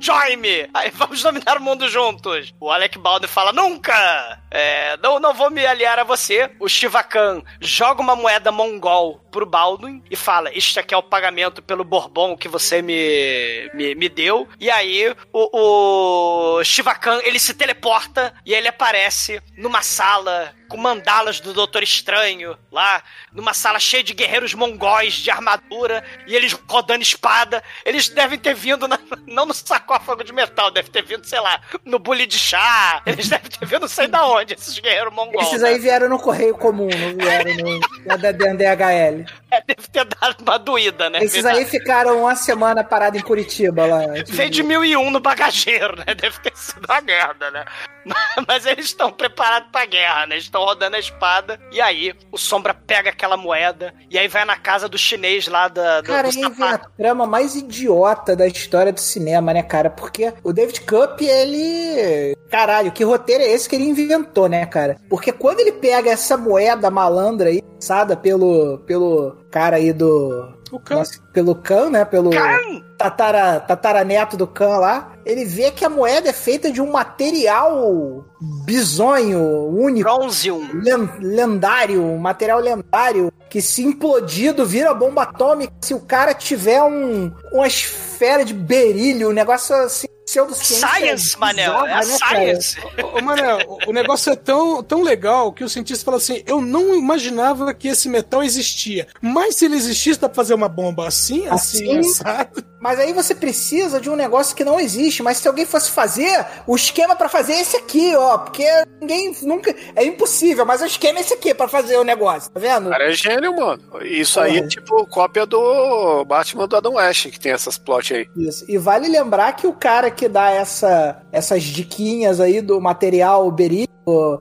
Join 0.00 0.36
me! 0.36 0.68
Aí 0.74 0.90
vamos 0.90 1.22
dominar 1.22 1.56
o 1.58 1.62
mundo 1.62 1.88
juntos. 1.88 2.54
O 2.60 2.70
Alec 2.70 2.98
Baldwin 2.98 3.28
fala: 3.28 3.52
Nunca! 3.52 4.42
É, 4.50 4.96
não, 4.98 5.18
não 5.18 5.34
vou 5.34 5.50
me 5.50 5.64
aliar 5.66 5.98
a 5.98 6.04
você. 6.04 6.50
O 6.60 6.68
Shiva 6.68 7.02
Khan 7.02 7.42
joga 7.60 8.00
uma 8.00 8.16
moeda 8.16 8.52
mongol 8.52 9.20
pro 9.30 9.46
Baldwin 9.46 10.02
e 10.10 10.16
fala: 10.16 10.52
Isto 10.56 10.80
aqui 10.80 10.94
é 10.94 10.96
o 10.96 11.02
pagamento 11.02 11.62
pelo 11.62 11.84
Bourbon 11.84 12.36
que 12.36 12.48
você 12.48 12.80
me, 12.80 13.70
me, 13.74 13.94
me 13.94 14.08
deu. 14.08 14.48
E 14.60 14.70
aí 14.70 15.14
o, 15.32 16.58
o 16.58 16.64
Shiva 16.64 16.94
Khan 16.94 17.20
ele 17.24 17.38
se 17.38 17.54
teleporta 17.54 18.34
e 18.44 18.54
ele 18.54 18.68
aparece 18.68 19.42
numa 19.56 19.82
sala 19.82 20.54
com 20.74 20.80
mandalas 20.80 21.38
do 21.38 21.52
Doutor 21.52 21.84
Estranho 21.84 22.58
lá, 22.72 23.00
numa 23.32 23.54
sala 23.54 23.78
cheia 23.78 24.02
de 24.02 24.12
guerreiros 24.12 24.54
mongóis 24.54 25.14
de 25.14 25.30
armadura 25.30 26.02
e 26.26 26.34
eles 26.34 26.52
rodando 26.68 27.00
espada. 27.00 27.62
Eles 27.84 28.08
devem 28.08 28.36
ter 28.36 28.54
vindo 28.54 28.88
na- 28.88 28.98
não 29.24 29.46
no 29.46 29.54
sarcófago 29.54 30.24
de 30.24 30.32
metal, 30.32 30.72
deve 30.72 30.90
ter 30.90 31.04
vindo, 31.04 31.24
sei 31.24 31.38
lá, 31.38 31.60
no 31.84 32.00
bule 32.00 32.26
de 32.26 32.36
chá. 32.36 33.00
Eles 33.06 33.28
devem 33.28 33.48
ter 33.48 33.64
vindo 33.64 33.82
não 33.82 33.88
sei 33.88 34.08
da 34.08 34.26
onde, 34.26 34.54
esses 34.54 34.76
guerreiros 34.80 35.14
mongóis. 35.14 35.46
Esses 35.46 35.62
aí 35.62 35.78
vieram 35.78 36.08
no 36.08 36.18
correio 36.18 36.56
comum, 36.56 36.88
não 36.88 37.16
vieram 37.24 37.54
no, 37.54 37.80
na 38.04 38.16
DHL. 38.16 39.24
É, 39.54 39.62
deve 39.66 39.88
ter 39.88 40.04
dado 40.04 40.40
uma 40.42 40.58
doída, 40.58 41.08
né? 41.08 41.22
Esses 41.22 41.44
aí 41.44 41.64
ficaram 41.64 42.22
uma 42.22 42.34
semana 42.34 42.82
parados 42.82 43.20
em 43.20 43.22
Curitiba 43.22 43.86
lá. 43.86 44.00
Veio 44.26 44.50
de 44.50 44.62
1001 44.62 45.10
no 45.10 45.20
bagageiro, 45.20 45.96
né? 45.96 46.14
Deve 46.14 46.38
ter 46.40 46.56
sido 46.56 46.84
uma 46.88 47.00
merda, 47.00 47.50
né? 47.52 47.64
Mas 48.48 48.66
eles 48.66 48.86
estão 48.86 49.12
preparados 49.12 49.68
pra 49.70 49.86
guerra, 49.86 50.26
né? 50.26 50.34
Eles 50.34 50.44
estão 50.44 50.64
rodando 50.64 50.96
a 50.96 50.98
espada. 50.98 51.60
E 51.70 51.80
aí, 51.80 52.12
o 52.32 52.38
Sombra 52.38 52.74
pega 52.74 53.10
aquela 53.10 53.36
moeda 53.36 53.94
e 54.10 54.18
aí 54.18 54.26
vai 54.26 54.44
na 54.44 54.56
casa 54.56 54.88
do 54.88 54.98
chinês 54.98 55.46
lá 55.46 55.68
da, 55.68 56.00
do, 56.00 56.08
Cara, 56.08 56.28
do 56.28 56.36
aí 56.36 56.52
vem 56.52 56.68
a 56.68 56.78
trama 56.78 57.26
mais 57.26 57.54
idiota 57.54 58.34
da 58.34 58.46
história 58.46 58.92
do 58.92 59.00
cinema, 59.00 59.54
né, 59.54 59.62
cara? 59.62 59.88
Porque 59.88 60.32
o 60.42 60.52
David 60.52 60.80
Cup, 60.80 61.20
ele. 61.20 62.36
Caralho, 62.50 62.92
que 62.92 63.04
roteiro 63.04 63.42
é 63.42 63.50
esse 63.50 63.68
que 63.68 63.76
ele 63.76 63.84
inventou, 63.84 64.48
né, 64.48 64.66
cara? 64.66 64.96
Porque 65.08 65.32
quando 65.32 65.60
ele 65.60 65.72
pega 65.72 66.10
essa 66.10 66.36
moeda 66.36 66.90
malandra 66.90 67.48
aí, 67.48 67.62
lançada 67.84 68.16
pelo, 68.16 68.78
pelo 68.86 69.36
cara 69.54 69.76
aí 69.76 69.92
do. 69.92 70.52
O 70.72 70.80
Khan. 70.80 70.96
Nossa, 70.96 71.20
pelo 71.32 71.54
Khan, 71.54 71.88
né? 71.90 72.04
Pelo 72.04 72.30
Khan! 72.30 72.82
tatara, 72.98 73.60
tataraneto 73.60 74.36
do 74.36 74.48
Khan 74.48 74.78
lá. 74.78 75.12
Ele 75.24 75.44
vê 75.44 75.70
que 75.70 75.84
a 75.84 75.88
moeda 75.88 76.28
é 76.28 76.32
feita 76.32 76.72
de 76.72 76.82
um 76.82 76.90
material 76.90 78.24
bizonho, 78.64 79.68
único. 79.68 80.08
Bronzium. 80.08 80.60
len- 80.82 81.08
lendário, 81.20 82.02
um 82.02 82.18
material 82.18 82.58
lendário 82.58 83.32
que 83.48 83.62
se 83.62 83.84
implodido 83.84 84.66
vira 84.66 84.92
bomba 84.92 85.22
atômica 85.22 85.72
se 85.80 85.94
o 85.94 86.00
cara 86.00 86.34
tiver 86.34 86.82
um 86.82 87.30
uma 87.52 87.66
esfera 87.68 88.44
de 88.44 88.52
berílio, 88.52 89.28
um 89.30 89.32
negócio 89.32 89.74
assim, 89.76 90.08
pseudociência 90.34 90.88
Science, 90.88 91.38
Manel. 91.38 91.72
bizarra, 91.72 91.88
É 91.88 91.92
a 91.92 91.98
né, 91.98 92.04
science. 92.04 92.76
Ô, 93.02 93.20
Mané, 93.22 93.58
o- 93.86 93.92
negócio 93.92 94.32
é 94.32 94.36
tão, 94.36 94.82
tão 94.82 95.02
legal 95.02 95.52
que 95.52 95.62
o 95.62 95.68
cientista 95.68 96.04
fala 96.04 96.16
assim: 96.16 96.42
eu 96.46 96.60
não 96.60 96.94
imaginava 96.94 97.72
que 97.72 97.88
esse 97.88 98.08
metal 98.08 98.42
existia. 98.42 99.06
Mas 99.20 99.56
se 99.56 99.66
ele 99.66 99.76
existisse, 99.76 100.18
dá 100.20 100.28
pra 100.28 100.34
fazer 100.36 100.54
uma 100.54 100.68
bomba 100.68 101.06
assim, 101.06 101.46
assim, 101.48 101.98
Assim? 101.98 102.10
assado. 102.10 102.64
Mas 102.80 102.98
aí 102.98 103.14
você 103.14 103.34
precisa 103.34 103.98
de 103.98 104.10
um 104.10 104.16
negócio 104.16 104.54
que 104.54 104.62
não 104.62 104.78
existe, 104.78 105.22
mas 105.22 105.38
se 105.38 105.48
alguém 105.48 105.64
fosse 105.64 105.90
fazer, 105.90 106.44
o 106.66 106.76
esquema 106.76 107.16
pra 107.16 107.30
fazer 107.30 107.54
é 107.54 107.60
esse 107.62 107.76
aqui, 107.78 108.14
ó, 108.14 108.36
porque 108.36 108.66
ninguém 109.00 109.34
nunca 109.40 109.74
é 109.96 110.04
impossível, 110.04 110.66
mas 110.66 110.82
o 110.82 110.84
esquema 110.84 111.18
é 111.18 111.22
esse 111.22 111.32
aqui 111.32 111.54
pra 111.54 111.66
fazer 111.66 111.96
o 111.96 112.04
negócio, 112.04 112.50
tá 112.50 112.60
vendo? 112.60 112.88
O 112.88 112.90
cara 112.90 113.08
é 113.08 113.12
gênio, 113.12 113.56
mano. 113.56 113.82
Isso 114.02 114.38
aí 114.38 114.58
é 114.58 114.66
tipo 114.66 115.06
cópia 115.06 115.46
do 115.46 116.26
Batman 116.26 116.68
do 116.68 116.76
Adam 116.76 116.94
West, 116.96 117.30
que 117.30 117.40
tem 117.40 117.52
essas 117.52 117.78
plot 117.78 118.12
aí. 118.12 118.28
Isso. 118.36 118.66
E 118.68 118.76
vale 118.76 119.08
lembrar 119.08 119.54
que 119.54 119.66
o 119.66 119.72
cara 119.72 120.10
que 120.10 120.23
dá 120.28 120.50
essa, 120.50 121.22
essas 121.32 121.62
diquinhas 121.62 122.40
aí 122.40 122.60
do 122.60 122.80
material 122.80 123.50
berílio, 123.50 123.88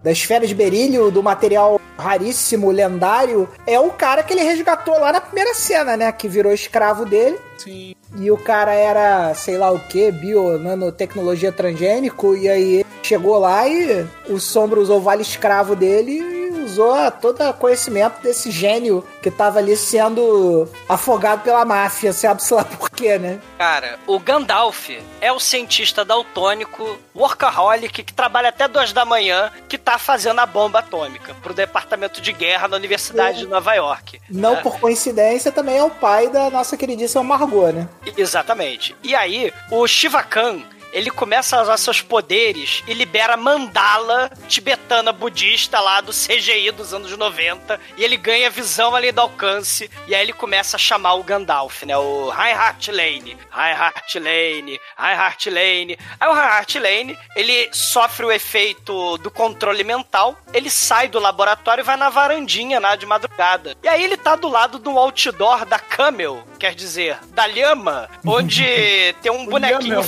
da 0.01 0.11
esfera 0.11 0.45
de 0.45 0.53
berílio, 0.53 1.09
do 1.09 1.23
material 1.23 1.79
raríssimo, 1.97 2.71
lendário, 2.71 3.47
é 3.65 3.79
o 3.79 3.91
cara 3.91 4.23
que 4.23 4.33
ele 4.33 4.43
resgatou 4.43 4.99
lá 4.99 5.11
na 5.11 5.21
primeira 5.21 5.53
cena, 5.53 5.95
né? 5.95 6.11
Que 6.11 6.27
virou 6.27 6.51
escravo 6.51 7.05
dele. 7.05 7.37
Sim. 7.57 7.95
E 8.17 8.29
o 8.29 8.37
cara 8.37 8.73
era, 8.73 9.33
sei 9.33 9.57
lá 9.57 9.71
o 9.71 9.79
que, 9.79 10.11
bio, 10.11 10.59
nanotecnologia 10.59 11.51
transgênico, 11.51 12.35
e 12.35 12.49
aí 12.49 12.85
chegou 13.01 13.37
lá 13.39 13.67
e 13.67 14.05
o 14.29 14.39
Sombra 14.39 14.79
usou 14.79 14.97
o 14.97 15.01
vale 15.01 15.21
escravo 15.21 15.75
dele 15.75 16.19
e 16.19 16.42
usou 16.73 17.11
todo 17.11 17.43
o 17.43 17.53
conhecimento 17.53 18.21
desse 18.21 18.49
gênio 18.51 19.05
que 19.21 19.29
tava 19.29 19.59
ali 19.59 19.77
sendo 19.77 20.67
afogado 20.89 21.43
pela 21.43 21.63
máfia, 21.63 22.11
sabe-se 22.11 22.53
lá 22.53 22.63
por 22.63 22.89
quê, 22.89 23.17
né? 23.17 23.39
Cara, 23.57 23.99
o 24.07 24.19
Gandalf 24.19 24.89
é 25.21 25.31
o 25.31 25.39
cientista 25.39 26.03
daltônico, 26.03 26.97
workaholic, 27.15 28.03
que 28.03 28.13
trabalha 28.13 28.49
até 28.49 28.67
duas 28.67 28.91
da 28.91 29.05
manhã, 29.05 29.51
que 29.69 29.77
tá 29.77 29.97
fazendo 29.97 30.39
a 30.39 30.45
bomba 30.45 30.79
atômica 30.79 31.33
pro 31.35 31.53
departamento 31.53 32.21
de 32.21 32.33
guerra 32.33 32.67
na 32.67 32.77
Universidade 32.77 33.39
de 33.39 33.47
Nova 33.47 33.73
York. 33.73 34.19
Não 34.29 34.55
né? 34.55 34.61
por 34.61 34.79
coincidência, 34.79 35.51
também 35.51 35.77
é 35.77 35.83
o 35.83 35.89
pai 35.89 36.29
da 36.29 36.49
nossa 36.49 36.75
queridíssima 36.75 37.23
Margot, 37.23 37.71
né? 37.71 37.87
Exatamente. 38.17 38.95
E 39.03 39.15
aí, 39.15 39.53
o 39.71 39.87
Shiva 39.87 40.23
Khan, 40.23 40.61
ele 40.93 41.09
começa 41.09 41.57
a 41.57 41.61
usar 41.63 41.77
seus 41.77 42.01
poderes 42.01 42.83
e 42.87 42.93
libera 42.93 43.35
mandala 43.35 44.31
tibetana 44.47 45.11
budista 45.11 45.79
lá 45.79 45.99
do 45.99 46.11
CGI 46.11 46.71
dos 46.71 46.93
anos 46.93 47.17
90 47.17 47.79
e 47.97 48.03
ele 48.03 48.15
ganha 48.15 48.49
visão 48.49 48.95
ali 48.95 49.11
do 49.11 49.21
alcance 49.21 49.89
e 50.07 50.13
aí 50.13 50.21
ele 50.21 50.33
começa 50.33 50.77
a 50.77 50.79
chamar 50.79 51.15
o 51.15 51.23
Gandalf, 51.23 51.83
né? 51.83 51.97
O 51.97 52.31
Heart 52.31 52.89
Lane, 52.89 53.37
Heart 53.51 54.15
Lane, 54.15 54.79
Heart 54.97 55.45
Lane. 55.47 55.97
Aí 56.19 56.29
o 56.29 56.35
Heart 56.35 56.75
Lane, 56.75 57.17
ele 57.35 57.69
sofre 57.71 58.25
o 58.25 58.31
efeito 58.31 59.17
do 59.17 59.31
controle 59.31 59.83
mental, 59.83 60.37
ele 60.53 60.69
sai 60.69 61.07
do 61.07 61.19
laboratório 61.19 61.81
e 61.81 61.85
vai 61.85 61.97
na 61.97 62.09
varandinha 62.09 62.79
lá 62.79 62.95
de 62.95 63.05
madrugada. 63.05 63.75
E 63.81 63.87
aí 63.87 64.03
ele 64.03 64.17
tá 64.17 64.35
do 64.35 64.47
lado 64.47 64.77
do 64.77 64.97
outdoor 64.97 65.65
da 65.65 65.79
Camel, 65.79 66.43
quer 66.59 66.75
dizer, 66.75 67.17
da 67.31 67.45
lhama, 67.47 68.09
onde 68.25 68.63
tem 69.21 69.31
um 69.31 69.45
bonequinho 69.45 70.03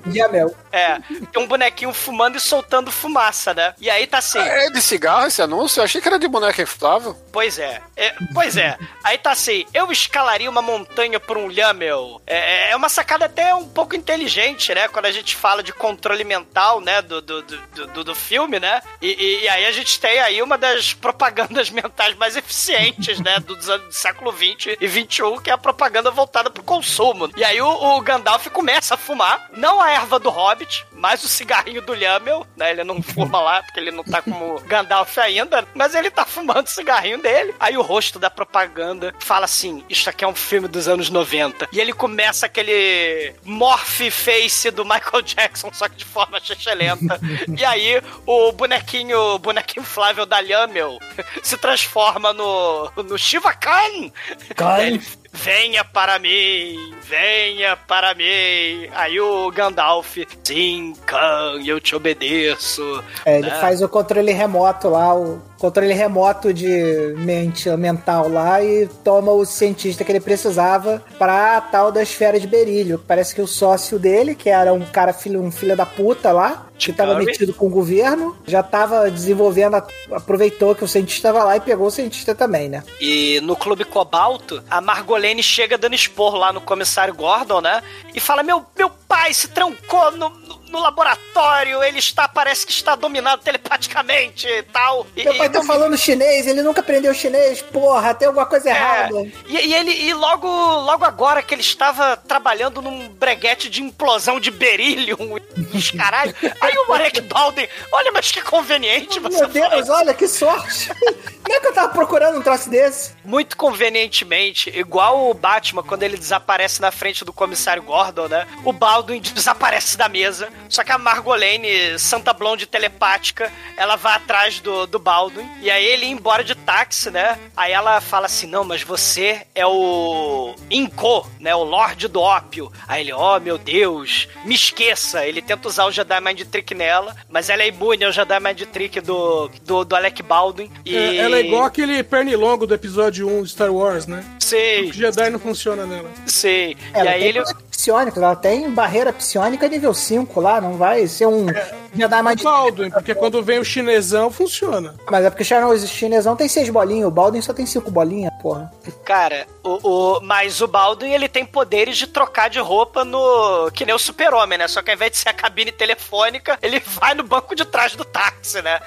Fumando. 0.12 0.16
Yamel. 0.16 0.56
É, 0.72 0.98
tem 1.32 1.42
um 1.42 1.46
bonequinho 1.46 1.92
fumando 1.92 2.36
e 2.36 2.40
soltando 2.40 2.90
fumaça, 2.90 3.52
né? 3.54 3.74
E 3.80 3.88
aí 3.90 4.06
tá 4.06 4.18
assim. 4.18 4.38
É 4.38 4.70
de 4.70 4.80
cigarro 4.80 5.26
esse 5.26 5.42
anúncio? 5.42 5.80
Eu 5.80 5.84
achei 5.84 6.00
que 6.00 6.08
era 6.08 6.18
de 6.18 6.28
boneca 6.28 6.62
inflável. 6.62 7.16
Pois 7.32 7.58
é. 7.58 7.80
É, 7.96 8.14
Pois 8.34 8.56
é. 8.56 8.76
Aí 9.02 9.18
tá 9.18 9.32
assim, 9.32 9.64
eu 9.74 9.90
escalaria 9.90 10.48
uma 10.50 10.62
montanha 10.62 11.18
por 11.18 11.36
um 11.36 11.48
lhamel. 11.48 12.20
É, 12.26 12.70
é 12.70 12.76
uma 12.76 12.88
sacada 12.88 13.24
até 13.26 13.54
um 13.54 13.68
pouco 13.68 13.96
inteligente, 13.96 14.74
né? 14.74 14.88
Quando 14.88 15.06
a 15.06 15.12
gente 15.12 15.34
fala 15.36 15.62
de 15.62 15.72
controle 15.72 16.24
mental, 16.24 16.80
né? 16.80 17.02
Do, 17.02 17.20
do, 17.20 17.42
do, 17.42 17.86
do- 17.88 18.04
do 18.04 18.14
filme, 18.14 18.58
né? 18.60 18.80
E, 19.00 19.08
e- 19.08 19.40
e 19.44 19.48
aí 19.48 19.66
a 19.66 19.72
gente 19.72 19.98
tem 20.00 20.18
aí 20.20 20.40
uma 20.42 20.56
das 20.56 20.94
propagandas 20.94 21.68
mentais 21.70 22.14
mais 22.16 22.36
eficientes, 22.36 23.18
né? 23.20 23.36
Anos 23.36 23.66
do 23.86 23.92
século 23.92 24.32
20 24.32 24.78
e 24.80 24.86
21, 24.86 25.38
que 25.40 25.50
é 25.50 25.52
a 25.52 25.58
propaganda 25.58 26.10
voltada 26.10 26.50
pro 26.50 26.62
consumo. 26.62 27.30
E 27.36 27.44
aí 27.44 27.60
o, 27.60 27.68
o 27.96 28.00
Gandalf 28.00 28.46
começa 28.48 28.94
a 28.94 28.98
fumar, 28.98 29.48
não 29.56 29.80
a 29.80 29.90
erva 29.90 30.18
do 30.18 30.30
Hobbit, 30.30 30.59
mas 30.92 31.22
o 31.24 31.28
cigarrinho 31.28 31.82
do 31.82 31.94
Lhamel, 31.94 32.46
né? 32.56 32.70
Ele 32.70 32.84
não 32.84 33.02
fuma 33.02 33.40
lá, 33.40 33.62
porque 33.62 33.80
ele 33.80 33.90
não 33.90 34.04
tá 34.04 34.22
como 34.22 34.60
Gandalf 34.60 35.18
ainda, 35.18 35.66
mas 35.74 35.94
ele 35.94 36.10
tá 36.10 36.24
fumando 36.24 36.66
o 36.66 36.70
cigarrinho 36.70 37.18
dele. 37.18 37.54
Aí 37.58 37.76
o 37.76 37.82
rosto 37.82 38.18
da 38.18 38.30
propaganda 38.30 39.14
fala 39.18 39.44
assim: 39.44 39.84
Isso 39.88 40.08
aqui 40.08 40.24
é 40.24 40.28
um 40.28 40.34
filme 40.34 40.68
dos 40.68 40.88
anos 40.88 41.10
90. 41.10 41.68
E 41.72 41.80
ele 41.80 41.92
começa 41.92 42.46
aquele 42.46 43.34
morph 43.44 44.10
face 44.10 44.70
do 44.70 44.84
Michael 44.84 45.22
Jackson, 45.22 45.70
só 45.72 45.88
que 45.88 45.96
de 45.96 46.04
forma 46.04 46.40
chechelenta. 46.40 47.20
e 47.56 47.64
aí 47.64 48.02
o 48.26 48.52
bonequinho, 48.52 49.18
o 49.18 49.38
bonequinho 49.38 49.82
inflável 49.82 50.26
da 50.26 50.40
Lhamel 50.40 50.98
se 51.42 51.56
transforma 51.56 52.32
no, 52.32 52.90
no 52.96 53.18
Shiva 53.18 53.52
Khan. 53.54 54.10
Khan. 54.56 54.78
Ele, 54.78 55.02
Venha 55.32 55.84
para 55.84 56.18
mim, 56.18 56.94
venha 57.02 57.76
para 57.76 58.14
mim. 58.14 58.88
Aí 58.94 59.20
o 59.20 59.50
Gandalf, 59.50 60.18
sim, 60.42 60.94
Khan, 61.06 61.62
eu 61.64 61.80
te 61.80 61.94
obedeço. 61.94 63.02
É, 63.24 63.38
ele 63.38 63.48
né? 63.48 63.60
faz 63.60 63.80
o 63.80 63.88
controle 63.88 64.32
remoto 64.32 64.88
lá, 64.88 65.14
o 65.14 65.40
controle 65.60 65.92
remoto 65.92 66.52
de 66.54 67.14
mente 67.18 67.68
mental 67.76 68.28
lá 68.30 68.62
e 68.62 68.88
toma 69.04 69.30
o 69.30 69.44
cientista 69.44 70.02
que 70.02 70.10
ele 70.10 70.18
precisava 70.20 71.04
pra 71.18 71.58
a 71.58 71.60
tal 71.60 71.92
da 71.92 72.02
esfera 72.02 72.40
de 72.40 72.46
berílio. 72.46 72.98
Parece 73.06 73.34
que 73.34 73.42
o 73.42 73.46
sócio 73.46 73.98
dele, 73.98 74.34
que 74.34 74.48
era 74.48 74.72
um 74.72 74.84
cara 74.86 75.12
filho, 75.12 75.40
um 75.42 75.50
filho 75.50 75.76
da 75.76 75.84
puta 75.84 76.32
lá, 76.32 76.66
que 76.78 76.92
tava 76.94 77.12
Curry. 77.12 77.26
metido 77.26 77.52
com 77.52 77.66
o 77.66 77.70
governo, 77.70 78.34
já 78.46 78.62
tava 78.62 79.10
desenvolvendo, 79.10 79.76
aproveitou 80.10 80.74
que 80.74 80.82
o 80.82 80.88
cientista 80.88 81.30
tava 81.30 81.44
lá 81.44 81.56
e 81.56 81.60
pegou 81.60 81.88
o 81.88 81.90
cientista 81.90 82.34
também, 82.34 82.68
né? 82.70 82.82
E 82.98 83.38
no 83.42 83.54
Clube 83.54 83.84
Cobalto, 83.84 84.62
a 84.70 84.80
Margolene 84.80 85.42
chega 85.42 85.76
dando 85.76 85.94
esporro 85.94 86.38
lá 86.38 86.52
no 86.54 86.60
comissário 86.62 87.14
Gordon, 87.14 87.60
né? 87.60 87.82
E 88.14 88.18
fala: 88.20 88.42
Meu, 88.42 88.64
meu 88.78 88.88
pai 89.06 89.34
se 89.34 89.48
trancou 89.48 90.10
no, 90.12 90.30
no- 90.30 90.59
no 90.70 90.80
laboratório, 90.80 91.82
ele 91.82 91.98
está, 91.98 92.28
parece 92.28 92.66
que 92.66 92.72
está 92.72 92.94
dominado 92.94 93.42
telepaticamente 93.42 94.46
e 94.46 94.62
tal. 94.64 95.06
E, 95.16 95.24
Meu 95.24 95.34
pai 95.36 95.46
e 95.46 95.50
tá 95.50 95.62
falando 95.62 95.96
chinês, 95.96 96.46
ele 96.46 96.62
nunca 96.62 96.80
aprendeu 96.80 97.12
chinês, 97.14 97.60
porra, 97.62 98.14
tem 98.14 98.28
alguma 98.28 98.46
coisa 98.46 98.68
É, 98.70 98.72
errada. 98.72 99.22
e, 99.46 99.56
e 99.56 99.74
ele 99.74 99.90
e 99.92 100.14
logo 100.14 100.46
logo 100.48 101.04
agora 101.04 101.42
que 101.42 101.54
ele 101.54 101.62
estava 101.62 102.16
trabalhando 102.16 102.80
num 102.80 103.08
breguete 103.08 103.68
de 103.68 103.82
implosão 103.82 104.38
de 104.40 104.50
berílio, 104.50 105.18
os 105.74 105.90
caralho. 105.90 106.34
Aí 106.60 106.74
o 106.78 106.88
Marek 106.88 107.20
Baldwin, 107.22 107.68
olha, 107.92 108.12
mas 108.12 108.30
que 108.30 108.40
conveniente 108.42 109.18
você 109.20 109.38
Meu 109.38 109.48
Deus, 109.48 109.88
olha 109.88 110.14
que 110.14 110.26
sorte. 110.28 110.90
Não 111.48 111.56
é 111.56 111.60
que 111.60 111.66
eu 111.66 111.74
tava 111.74 111.88
procurando 111.92 112.38
um 112.38 112.42
troço 112.42 112.70
desse? 112.70 113.12
Muito 113.24 113.56
convenientemente, 113.56 114.70
igual 114.70 115.28
o 115.30 115.34
Batman 115.34 115.82
quando 115.82 116.02
ele 116.04 116.16
desaparece 116.16 116.80
na 116.80 116.92
frente 116.92 117.24
do 117.24 117.32
comissário 117.32 117.82
Gordon, 117.82 118.28
né? 118.28 118.46
O 118.64 118.72
Baldwin 118.72 119.20
desaparece 119.20 119.96
da 119.96 120.08
mesa, 120.08 120.48
só 120.70 120.84
que 120.84 120.92
a 120.92 120.98
Margolene, 120.98 121.98
Santa 121.98 122.32
Blonde 122.32 122.66
telepática, 122.66 123.52
ela 123.76 123.96
vai 123.96 124.14
atrás 124.14 124.60
do, 124.60 124.86
do 124.86 124.98
Baldwin, 124.98 125.46
e 125.60 125.70
aí 125.70 125.84
ele 125.84 126.06
ia 126.06 126.12
embora 126.12 126.44
de 126.44 126.54
táxi, 126.54 127.10
né? 127.10 127.38
Aí 127.56 127.72
ela 127.72 128.00
fala 128.00 128.26
assim, 128.26 128.46
não, 128.46 128.64
mas 128.64 128.82
você 128.82 129.42
é 129.54 129.66
o 129.66 130.54
Inco, 130.70 131.28
né? 131.38 131.54
O 131.54 131.64
Lorde 131.64 132.08
do 132.08 132.20
Ópio. 132.20 132.72
Aí 132.86 133.02
ele, 133.02 133.12
oh 133.12 133.38
meu 133.40 133.58
Deus, 133.58 134.28
me 134.44 134.54
esqueça. 134.54 135.26
Ele 135.26 135.42
tenta 135.42 135.68
usar 135.68 135.86
o 135.86 135.92
Jedi 135.92 136.20
Mind 136.20 136.42
Trick 136.42 136.74
nela, 136.74 137.16
mas 137.28 137.50
ela 137.50 137.62
é 137.62 137.68
imune 137.68 138.04
ao 138.04 138.12
Jedi 138.12 138.38
Mind 138.40 138.62
Trick 138.62 139.00
do, 139.00 139.50
do, 139.64 139.84
do 139.84 139.96
Alec 139.96 140.22
Baldwin. 140.22 140.70
E... 140.84 140.96
É, 140.96 141.16
ela 141.16 141.36
é 141.36 141.40
igual 141.40 141.64
aquele 141.64 142.02
pernilongo 142.02 142.66
do 142.66 142.74
episódio 142.74 143.28
1 143.28 143.42
de 143.42 143.50
Star 143.50 143.72
Wars, 143.72 144.06
né? 144.06 144.24
Sei. 144.38 144.90
O 144.90 144.92
Jedi 144.92 145.30
não 145.30 145.38
funciona 145.38 145.86
nela. 145.86 146.10
Sei. 146.26 146.76
Ela 146.92 147.04
e 147.04 147.08
aí 147.08 147.20
tem 147.20 147.28
ele. 147.28 147.42
Poder 147.80 147.80
psionicos, 147.80 148.22
ela 148.22 148.36
tem 148.36 148.70
barreira 148.70 149.12
psionica 149.12 149.66
nível 149.66 149.94
5 149.94 150.38
lá, 150.40 150.60
não 150.60 150.74
vai 150.74 151.06
ser 151.06 151.26
um 151.26 151.46
Jedi 151.94 152.22
mais 152.22 152.40
O 152.40 152.44
Baldwin, 152.44 152.90
porque 152.90 153.14
quando 153.14 153.42
vem 153.42 153.58
o 153.58 153.64
chinesão, 153.64 154.30
funciona. 154.30 154.94
Mas 155.10 155.24
é 155.24 155.30
porque 155.30 155.42
o 155.42 155.86
chinesão 155.86 156.36
tem 156.36 156.48
seis 156.48 156.68
bolinhas, 156.68 157.08
o 157.08 157.10
Baldwin 157.10 157.42
só 157.42 157.52
tem 157.52 157.66
cinco 157.66 157.90
bolinhas, 157.90 158.32
porra. 158.40 158.70
Cara, 159.04 159.46
o, 159.62 159.78
o, 159.82 160.20
mas 160.20 160.60
o 160.60 160.66
Baldwin 160.66 161.12
ele 161.12 161.28
tem 161.28 161.44
poderes 161.44 161.96
de 161.96 162.06
trocar 162.06 162.48
de 162.48 162.58
roupa 162.58 163.04
no. 163.04 163.70
Que 163.72 163.84
nem 163.84 163.94
o 163.94 163.98
super-homem, 163.98 164.58
né? 164.58 164.68
Só 164.68 164.82
que 164.82 164.90
ao 164.90 164.94
invés 164.94 165.12
de 165.12 165.18
ser 165.18 165.28
a 165.30 165.34
cabine 165.34 165.72
telefônica, 165.72 166.58
ele 166.62 166.80
vai 166.80 167.14
no 167.14 167.22
banco 167.22 167.54
de 167.54 167.64
trás 167.64 167.94
do 167.94 168.04
táxi, 168.04 168.62
né? 168.62 168.80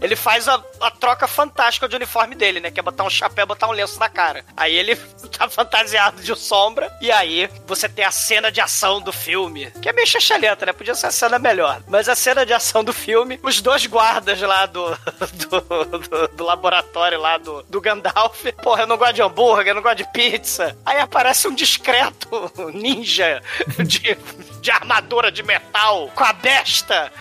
Ele 0.00 0.16
faz 0.16 0.48
a, 0.48 0.62
a 0.80 0.90
troca 0.90 1.26
fantástica 1.26 1.88
de 1.88 1.96
uniforme 1.96 2.34
dele, 2.34 2.60
né? 2.60 2.70
Que 2.70 2.80
é 2.80 2.82
botar 2.82 3.04
um 3.04 3.10
chapéu 3.10 3.46
botar 3.46 3.68
um 3.68 3.72
lenço 3.72 3.98
na 3.98 4.08
cara. 4.08 4.44
Aí 4.56 4.74
ele 4.74 4.96
tá 5.36 5.48
fantasiado 5.48 6.22
de 6.22 6.34
sombra. 6.36 6.90
E 7.00 7.10
aí 7.10 7.48
você 7.66 7.88
tem 7.88 8.04
a 8.04 8.10
cena 8.10 8.50
de 8.50 8.60
ação 8.60 9.00
do 9.00 9.12
filme. 9.12 9.70
Que 9.82 9.88
é 9.88 9.92
meio 9.92 10.06
chachalenta, 10.06 10.66
né? 10.66 10.72
Podia 10.72 10.94
ser 10.94 11.06
a 11.06 11.12
cena 11.12 11.38
melhor. 11.38 11.82
Mas 11.88 12.08
a 12.08 12.14
cena 12.14 12.35
de 12.44 12.52
ação 12.52 12.82
do 12.84 12.92
filme, 12.92 13.38
os 13.42 13.60
dois 13.60 13.86
guardas 13.86 14.40
lá 14.40 14.66
do, 14.66 14.90
do, 14.90 15.98
do, 15.98 16.28
do 16.28 16.44
laboratório 16.44 17.20
lá 17.20 17.38
do, 17.38 17.62
do 17.64 17.80
Gandalf. 17.80 18.44
Porra, 18.62 18.82
eu 18.82 18.86
não 18.86 18.96
gosto 18.96 19.14
de 19.14 19.22
hambúrguer, 19.22 19.68
eu 19.68 19.74
não 19.74 19.82
gosto 19.82 19.98
de 19.98 20.12
pizza. 20.12 20.76
Aí 20.84 20.98
aparece 20.98 21.48
um 21.48 21.54
discreto 21.54 22.28
ninja 22.74 23.42
de, 23.84 24.16
de 24.60 24.70
armadura 24.70 25.30
de 25.30 25.42
metal 25.42 26.10
com 26.14 26.24
a 26.24 26.32
besta. 26.32 27.12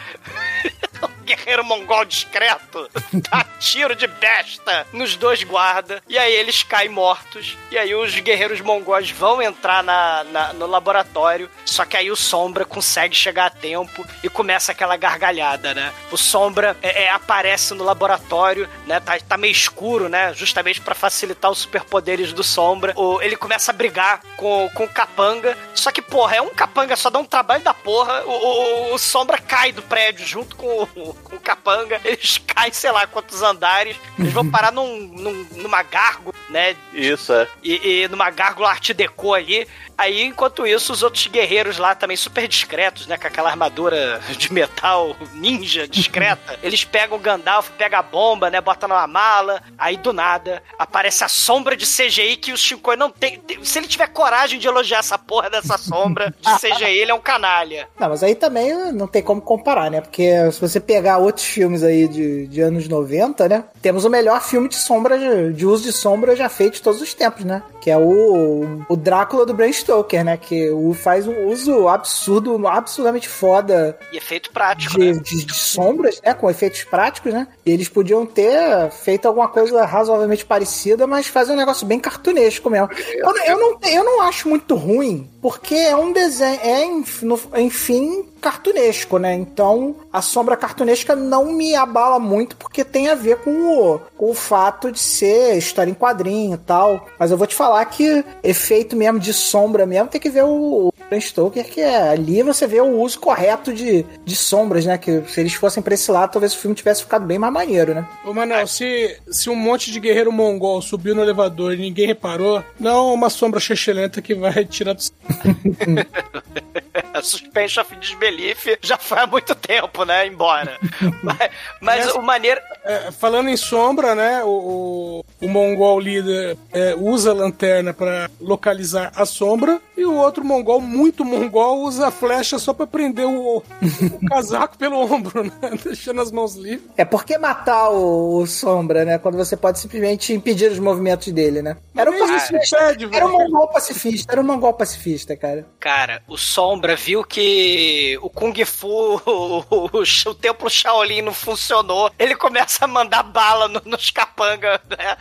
Guerreiro 1.45 1.63
mongol 1.63 2.03
discreto 2.05 2.89
dá 3.13 3.45
tiro 3.59 3.95
de 3.95 4.07
besta 4.07 4.87
nos 4.91 5.15
dois 5.15 5.43
guardas 5.43 6.01
e 6.09 6.17
aí 6.17 6.33
eles 6.33 6.63
caem 6.63 6.89
mortos 6.89 7.55
e 7.69 7.77
aí 7.77 7.93
os 7.93 8.17
guerreiros 8.19 8.61
mongóis 8.61 9.11
vão 9.11 9.39
entrar 9.41 9.83
na, 9.83 10.23
na- 10.23 10.53
no 10.53 10.65
laboratório 10.65 11.47
só 11.63 11.85
que 11.85 11.95
aí 11.95 12.09
o 12.09 12.15
Sombra 12.15 12.65
consegue 12.65 13.15
chegar 13.15 13.45
a 13.45 13.49
tempo 13.51 14.03
e 14.23 14.29
começa 14.29 14.71
aquela 14.71 14.97
gargalhada, 14.97 15.73
né? 15.75 15.93
O 16.11 16.17
Sombra 16.17 16.75
é, 16.81 17.03
é, 17.03 17.09
aparece 17.11 17.73
no 17.75 17.83
laboratório, 17.83 18.67
né? 18.87 18.99
Tá, 18.99 19.17
tá 19.19 19.37
meio 19.37 19.51
escuro, 19.51 20.09
né? 20.09 20.33
Justamente 20.33 20.81
pra 20.81 20.95
facilitar 20.95 21.51
os 21.51 21.59
superpoderes 21.59 22.33
do 22.33 22.43
Sombra. 22.43 22.93
O- 22.95 23.21
ele 23.21 23.35
começa 23.35 23.71
a 23.71 23.73
brigar 23.73 24.21
com, 24.37 24.69
com 24.73 24.85
o 24.85 24.89
Capanga, 24.89 25.57
só 25.75 25.91
que, 25.91 26.01
porra, 26.01 26.37
é 26.37 26.41
um 26.41 26.49
Capanga, 26.49 26.95
só 26.95 27.09
dá 27.09 27.19
um 27.19 27.25
trabalho 27.25 27.63
da 27.63 27.73
porra. 27.73 28.23
O, 28.25 28.31
o- 28.31 28.93
o 28.95 28.97
Sombra 28.97 29.37
cai 29.37 29.71
do 29.71 29.81
prédio 29.81 30.25
junto 30.25 30.55
com, 30.55 30.67
o- 30.95 31.15
com 31.35 31.43
capanga, 31.43 31.99
eles 32.03 32.37
caem, 32.47 32.71
sei 32.73 32.91
lá, 32.91 33.05
quantos 33.07 33.41
andares, 33.41 33.97
eles 34.17 34.33
vão 34.33 34.49
parar 34.49 34.71
num, 34.71 34.97
num- 35.07 35.47
numa 35.55 35.83
gárgula, 35.83 36.33
né? 36.49 36.75
Isso, 36.93 37.33
é. 37.33 37.47
E, 37.63 38.03
e 38.03 38.07
numa 38.07 38.29
gárgula 38.29 38.69
arte 38.69 38.93
deco 38.93 39.33
ali. 39.33 39.67
Aí, 39.97 40.23
enquanto 40.23 40.67
isso, 40.67 40.91
os 40.91 41.03
outros 41.03 41.25
guerreiros 41.27 41.77
lá 41.77 41.95
também 41.95 42.17
super 42.17 42.47
discretos, 42.49 43.07
né? 43.07 43.17
Com 43.17 43.27
aquela 43.27 43.49
armadura 43.49 44.19
de 44.37 44.51
metal 44.51 45.15
ninja 45.33 45.87
discreta. 45.87 46.59
eles 46.63 46.83
pegam 46.83 47.17
o 47.17 47.19
Gandalf, 47.21 47.69
pegam 47.77 47.99
a 47.99 48.03
bomba, 48.03 48.49
né? 48.49 48.59
Bota 48.59 48.87
numa 48.89 49.07
mala. 49.07 49.61
Aí, 49.77 49.95
do 49.95 50.11
nada, 50.11 50.61
aparece 50.77 51.23
a 51.23 51.29
sombra 51.29 51.77
de 51.77 51.85
CGI 51.85 52.35
que 52.35 52.51
o 52.51 52.57
Shinkoi 52.57 52.97
não 52.97 53.09
tem. 53.09 53.41
Se 53.63 53.79
ele 53.79 53.87
tiver 53.87 54.07
coragem 54.07 54.59
de 54.59 54.67
elogiar 54.67 54.99
essa 54.99 55.17
porra 55.17 55.49
dessa 55.49 55.77
sombra 55.77 56.33
de 56.41 56.59
CGI, 56.59 56.97
ele 56.97 57.11
é 57.11 57.13
um 57.13 57.19
canalha. 57.21 57.87
Não, 57.97 58.09
mas 58.09 58.21
aí 58.21 58.35
também 58.35 58.73
não 58.91 59.07
tem 59.07 59.23
como 59.23 59.41
comparar, 59.41 59.89
né? 59.89 60.01
Porque 60.01 60.51
se 60.51 60.59
você 60.59 60.79
pegar 60.79 61.19
outros 61.25 61.45
filmes 61.45 61.83
aí 61.83 62.07
de, 62.07 62.47
de 62.47 62.61
anos 62.61 62.87
90, 62.87 63.47
né? 63.49 63.63
Temos 63.81 64.05
o 64.05 64.09
melhor 64.09 64.41
filme 64.41 64.67
de 64.69 64.75
sombra, 64.75 65.17
de, 65.17 65.53
de 65.53 65.65
uso 65.65 65.83
de 65.83 65.91
sombra 65.91 66.35
já 66.35 66.47
feito 66.49 66.75
de 66.75 66.81
todos 66.81 67.01
os 67.01 67.13
tempos, 67.13 67.43
né? 67.43 67.61
Que 67.81 67.91
é 67.91 67.97
o, 67.97 68.83
o 68.89 68.95
Drácula 68.95 69.45
do 69.45 69.53
Bram 69.53 69.71
Stoker, 69.71 70.23
né? 70.23 70.37
Que 70.37 70.69
o, 70.69 70.93
faz 70.93 71.27
um 71.27 71.47
uso 71.47 71.87
absurdo, 71.87 72.67
absurdamente 72.67 73.27
foda 73.27 73.97
E 74.11 74.17
efeito 74.17 74.51
prático, 74.51 74.97
de, 74.99 75.13
né? 75.13 75.19
de- 75.23 75.45
de 75.45 75.53
sombras, 75.53 76.21
né? 76.23 76.33
Com 76.33 76.49
efeitos 76.49 76.83
práticos, 76.83 77.33
né? 77.33 77.47
E 77.65 77.71
eles 77.71 77.89
podiam 77.89 78.25
ter 78.25 78.89
feito 78.91 79.27
alguma 79.27 79.47
coisa 79.47 79.85
razoavelmente 79.85 80.45
parecida, 80.45 81.05
mas 81.07 81.27
fazer 81.27 81.53
um 81.53 81.57
negócio 81.57 81.85
bem 81.85 81.99
cartunesco 81.99 82.69
mesmo. 82.69 82.89
Eu, 83.13 83.35
eu, 83.45 83.59
não, 83.59 83.79
eu 83.89 84.03
não 84.03 84.21
acho 84.21 84.47
muito 84.49 84.75
ruim, 84.75 85.29
porque 85.45 85.75
é 85.75 85.95
um 85.95 86.11
desenho, 86.11 86.59
é, 86.59 87.61
enfim, 87.61 88.25
cartunesco, 88.41 89.19
né? 89.19 89.35
Então, 89.35 89.95
a 90.11 90.19
sombra 90.19 90.57
cartunesca 90.57 91.15
não 91.15 91.53
me 91.53 91.75
abala 91.75 92.17
muito, 92.17 92.55
porque 92.55 92.83
tem 92.83 93.09
a 93.09 93.15
ver 93.15 93.37
com 93.37 93.51
o, 93.51 93.99
com 94.17 94.31
o 94.31 94.33
fato 94.33 94.91
de 94.91 94.99
ser 94.99 95.55
história 95.55 95.91
em 95.91 95.93
quadrinho 95.93 96.55
e 96.55 96.57
tal. 96.57 97.07
Mas 97.19 97.29
eu 97.29 97.37
vou 97.37 97.45
te 97.45 97.53
falar 97.53 97.85
que 97.85 98.25
efeito 98.43 98.95
mesmo 98.95 99.19
de 99.19 99.33
sombra 99.33 99.85
mesmo, 99.85 100.07
tem 100.07 100.19
que 100.19 100.31
ver 100.31 100.43
o, 100.43 100.87
o 100.87 100.93
Bram 101.09 101.19
Stoker, 101.19 101.65
que 101.65 101.81
é 101.81 102.09
ali 102.09 102.41
você 102.41 102.65
vê 102.67 102.81
o 102.81 103.01
uso 103.01 103.19
correto 103.19 103.73
de, 103.73 104.05
de 104.23 104.35
sombras, 104.35 104.85
né? 104.85 104.97
Que 104.97 105.23
se 105.27 105.39
eles 105.39 105.53
fossem 105.53 105.81
pra 105.81 105.93
esse 105.93 106.11
lado, 106.11 106.31
talvez 106.31 106.53
o 106.53 106.57
filme 106.57 106.75
tivesse 106.75 107.03
ficado 107.03 107.25
bem 107.25 107.37
mais 107.37 107.53
maneiro, 107.53 107.93
né? 107.93 108.07
Ô, 108.25 108.33
Manel, 108.33 108.67
se, 108.67 109.19
se 109.29 109.49
um 109.49 109.55
monte 109.55 109.91
de 109.91 109.99
guerreiro 109.99 110.31
mongol 110.31 110.81
subiu 110.81 111.15
no 111.15 111.21
elevador 111.21 111.73
e 111.73 111.77
ninguém 111.77 112.07
reparou, 112.07 112.63
não 112.79 113.11
é 113.11 113.13
uma 113.13 113.29
sombra 113.29 113.59
chechelenta 113.59 114.21
que 114.21 114.33
vai 114.33 114.65
tirar 114.65 114.93
do... 114.93 115.01
A 117.13 117.21
suspension 117.21 117.81
of 117.81 117.95
disbelief 117.97 118.77
já 118.81 118.97
foi 118.97 119.19
há 119.19 119.27
muito 119.27 119.53
tempo, 119.55 120.03
né? 120.03 120.27
Embora. 120.27 120.77
mas 121.23 121.49
mas 121.81 122.13
o 122.13 122.21
maneiro. 122.21 122.59
É, 122.83 123.11
falando 123.11 123.49
em 123.49 123.57
sombra, 123.57 124.13
né? 124.15 124.43
O, 124.43 125.23
o, 125.39 125.45
o 125.45 125.49
mongol 125.49 125.99
líder 125.99 126.57
é, 126.73 126.95
usa 126.95 127.31
a 127.31 127.33
lanterna 127.33 127.93
pra 127.93 128.29
localizar 128.39 129.11
a 129.15 129.25
sombra 129.25 129.81
e 129.97 130.05
o 130.05 130.13
outro 130.13 130.43
mongol, 130.43 130.81
muito 130.81 131.23
mongol, 131.23 131.83
usa 131.83 132.07
a 132.07 132.11
flecha 132.11 132.59
só 132.59 132.73
pra 132.73 132.85
prender 132.85 133.25
o, 133.25 133.57
o 133.57 134.27
casaco 134.27 134.77
pelo 134.77 134.99
ombro, 134.99 135.43
né? 135.43 135.51
Deixando 135.83 136.21
as 136.21 136.31
mãos 136.31 136.55
livres. 136.55 136.89
É 136.97 137.05
por 137.05 137.23
que 137.23 137.37
matar 137.37 137.89
o, 137.89 138.41
o 138.41 138.47
Sombra, 138.47 139.05
né? 139.05 139.17
Quando 139.17 139.37
você 139.37 139.55
pode 139.55 139.79
simplesmente 139.79 140.33
impedir 140.33 140.71
os 140.71 140.79
movimentos 140.79 141.31
dele, 141.31 141.61
né? 141.61 141.77
Era 141.95 142.11
um 142.11 142.19
pacifista. 142.19 142.91
impede, 142.91 143.15
Era 143.15 143.25
um 143.25 143.31
mongol 143.31 143.67
pacifista, 143.69 144.33
era 144.33 144.41
um 144.41 144.43
mongol 144.43 144.73
pacifista, 144.73 145.24
cara. 145.33 145.65
Cara, 145.79 146.21
o 146.27 146.37
Sombra 146.37 146.95
viu 146.97 147.23
que 147.23 148.17
o 148.21 148.29
Kung 148.29 148.53
Fu, 148.65 149.15
o, 149.25 149.59
o, 149.69 150.01
o 150.01 150.33
templo 150.35 150.69
Shaolin 150.69 151.21
não 151.21 151.33
funcionou. 151.33 152.11
Ele 152.19 152.35
começa 152.35 152.83
a 152.83 152.87
mandar 152.87 153.23
bala 153.23 153.69
no- 153.69 153.81
nos 153.85 154.11
capanga, 154.11 154.81
né? 154.89 155.15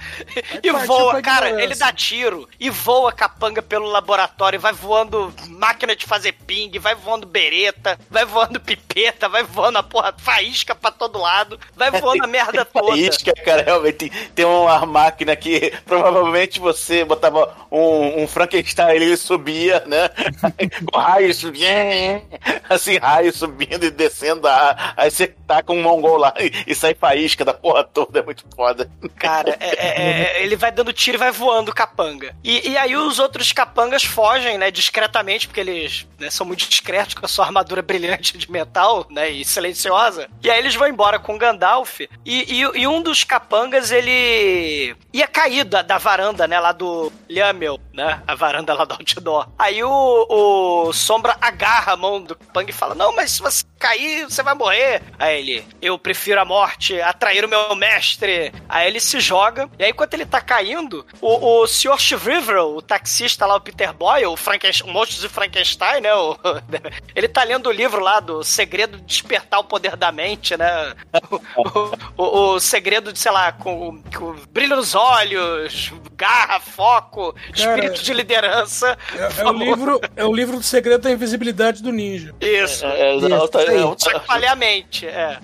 E 0.63 0.71
voa, 0.71 1.13
pra 1.13 1.23
cara, 1.23 1.63
ele 1.63 1.75
dá 1.75 1.93
tiro 1.93 2.49
e 2.59 2.69
voa 2.71 3.13
capanga 3.13 3.63
pelo 3.63 3.87
laboratório, 3.87 4.59
vai 4.59 4.73
voando 4.73 5.33
máquina 5.49 5.95
de 5.95 6.05
fazer 6.07 6.33
ping, 6.33 6.77
vai 6.79 6.95
voando 6.95 7.27
bereta, 7.27 7.99
vai 8.11 8.25
voando 8.25 8.59
pipeta, 8.61 9.29
vai 9.29 9.43
voando 9.45 9.79
a 9.79 9.83
porra 9.83 10.15
faísca 10.19 10.75
pra 10.75 10.91
todo 10.91 11.19
lado, 11.19 11.59
vai 11.77 11.91
voando 11.91 12.25
a 12.25 12.27
merda 12.27 12.65
toda. 12.65 12.97
Isca, 12.97 13.33
cara, 13.45 13.63
realmente 13.63 13.95
tem, 13.97 14.11
tem 14.35 14.45
uma 14.45 14.85
máquina 14.87 15.37
que 15.37 15.73
provavelmente 15.85 16.59
você 16.59 17.05
botava 17.05 17.55
um, 17.71 18.23
um 18.23 18.29
Frankenstein 18.29 18.95
ele 18.95 19.17
subia, 19.17 19.83
né? 19.87 19.94
Com 20.91 20.99
raios 20.99 21.37
subindo, 21.39 22.23
assim, 22.69 22.99
raios 22.99 23.37
subindo 23.37 23.85
e 23.85 23.91
descendo. 23.91 24.47
a- 24.49 24.95
Aí 24.97 25.11
você 25.11 25.35
com 25.65 25.77
um 25.77 25.83
mongol 25.83 26.17
lá 26.17 26.33
e, 26.67 26.75
sai 26.75 26.95
faísca 26.95 27.45
da 27.45 27.53
porra 27.55 27.85
toda, 27.85 28.19
é 28.19 28.23
muito 28.23 28.45
foda. 28.57 28.91
Cara, 29.17 29.57
é- 29.61 29.75
é- 29.77 30.39
é- 30.39 30.43
ele 30.43 30.57
vai 30.57 30.73
dando 30.73 30.93
tiro 30.93 31.17
e 31.17 31.19
vai 31.19 31.31
voando 31.31 31.73
capanga. 31.73 32.35
E, 32.43 32.71
e 32.71 32.77
aí 32.77 32.97
os 32.97 33.19
outros 33.19 33.53
capangas 33.53 34.03
fogem, 34.05 34.59
né, 34.59 34.71
discretamente, 34.71 35.47
porque 35.47 35.61
eles 35.61 36.07
né, 36.19 36.31
são 36.31 36.47
muito 36.47 36.69
discretos 36.69 37.15
com 37.15 37.25
a 37.25 37.29
sua 37.29 37.45
armadura 37.45 37.83
brilhante 37.83 38.37
de 38.37 38.51
metal, 38.51 39.07
né, 39.11 39.31
e 39.31 39.45
silenciosa. 39.45 40.29
E 40.43 40.51
aí 40.51 40.59
eles 40.59 40.75
vão 40.75 40.89
embora 40.89 41.19
com 41.19 41.35
o 41.35 41.39
Gandalf. 41.39 42.01
E, 42.01 42.09
e- 42.25 42.81
e 42.83 42.87
um 42.87 43.03
dos 43.03 43.23
capangas, 43.25 43.91
ele 43.93 44.95
ia 45.13 45.27
cair 45.27 45.65
da, 45.65 45.83
da 45.83 45.99
varanda, 45.99 46.47
né, 46.49 46.59
lá 46.59 46.73
do 46.73 47.13
Lhamel, 47.31 47.79
né, 47.93 48.23
a 48.27 48.35
varanda 48.35 48.75
lá 48.75 48.85
do 48.85 48.95
outdoor. 48.95 49.49
Aí 49.59 49.74
o, 49.83 50.87
o 50.89 50.93
Sombra 50.93 51.37
agarra 51.41 51.93
a 51.93 51.97
mão 51.97 52.21
do 52.23 52.35
capanga 52.37 52.71
e 52.71 52.75
fala, 52.75 52.95
não, 52.95 53.15
mas 53.15 53.33
se 53.33 53.43
você 53.43 53.65
cair, 53.79 54.25
você 54.25 54.43
vai 54.43 54.55
morrer. 54.55 55.03
Aí 55.19 55.39
ele, 55.39 55.67
eu 55.83 55.99
prefiro 55.99 56.41
a 56.41 56.45
morte, 56.45 57.01
atrair 57.01 57.45
o 57.45 57.49
meu 57.49 57.75
mestre. 57.77 58.53
Aí 58.69 58.87
ele 58.87 59.01
se 59.01 59.21
joga, 59.21 59.69
e 59.79 59.85
aí 59.85 59.91
enquanto 59.91 60.15
ele 60.15 60.25
tá 60.27 60.41
caindo, 60.41 61.05
o, 61.21 61.63
o 61.63 61.67
Sr. 61.67 61.99
Shrivel, 61.99 62.77
o 62.77 62.83
taxista 62.83 63.45
lá, 63.47 63.57
o 63.57 63.61
Peter 63.61 63.93
Boyle, 63.93 64.27
o, 64.27 64.37
Frankenstein, 64.37 64.89
o 64.89 64.93
monstro 64.93 65.21
de 65.21 65.29
Frankenstein, 65.29 66.01
né? 66.01 66.15
o- 66.15 66.37
ele 67.15 67.29
tá 67.29 67.43
lendo 67.45 67.69
o 67.69 67.73
livro 67.73 68.01
lá 68.03 68.21
do 68.21 68.43
Segredo 68.43 68.99
de 68.99 69.05
Despertar 69.05 69.61
o 69.61 69.65
Poder 69.65 69.97
da 69.97 70.11
Mente, 70.13 70.57
né? 70.57 70.95
O, 71.57 72.23
o- 72.23 72.55
o 72.55 72.61
segredo 72.61 73.13
de, 73.13 73.19
sei 73.19 73.31
lá, 73.33 73.53
com, 73.53 74.03
com 74.17 74.35
brilho 74.51 74.77
nos 74.77 74.95
olhos, 74.95 75.93
garra, 76.13 76.59
foco, 76.61 77.35
espírito 77.55 78.03
de 78.03 78.13
liderança. 78.13 78.97
É, 79.15 79.43
é 79.43 79.45
o 79.47 79.53
livro, 79.65 80.01
é 80.17 80.25
o 80.25 80.33
livro 80.35 80.57
do 80.57 80.63
segredo 80.63 81.03
da 81.03 81.11
invisibilidade 81.11 81.83
do 81.83 81.91
ninja. 81.93 82.35
Isso. 82.41 82.85
É, 82.87 83.01
é, 83.01 83.17
Isso, 83.17 83.35
outra- 83.35 83.63
isso 83.63 83.71
aí. 83.73 83.79
é 83.79 83.85
outra- 83.85 84.13
Chacoalhar 84.13 84.53
a 84.53 84.57
mente, 84.57 85.07
é. 85.07 85.39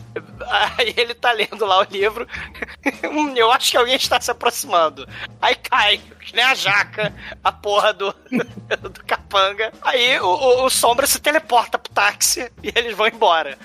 Aí 0.49 0.95
ele 0.97 1.15
tá 1.15 1.33
lendo 1.33 1.65
lá 1.67 1.81
o 1.81 1.87
livro. 1.91 2.27
Hum, 3.11 3.35
Eu 3.37 3.51
acho 3.53 3.71
que 3.71 3.77
alguém 3.77 3.95
está 3.97 4.21
se 4.21 4.31
aproximando. 4.31 5.07
Aí 5.41 5.55
cai, 5.55 5.99
que 6.21 6.35
nem 6.35 6.45
a 6.45 6.55
jaca, 6.55 7.13
a 7.43 7.53
porra 7.53 7.93
do, 7.93 8.15
do 8.81 9.05
capanga. 9.05 9.73
Aí 9.83 10.19
o, 10.21 10.27
o, 10.27 10.65
o 10.65 10.71
Sombra 10.71 11.07
se 11.07 11.21
teleporta 11.21 11.79
pro 11.79 11.93
táxi 11.93 12.51
e 12.63 12.73
eles 12.75 12.97
vão 12.97 13.07
embora. 13.09 13.57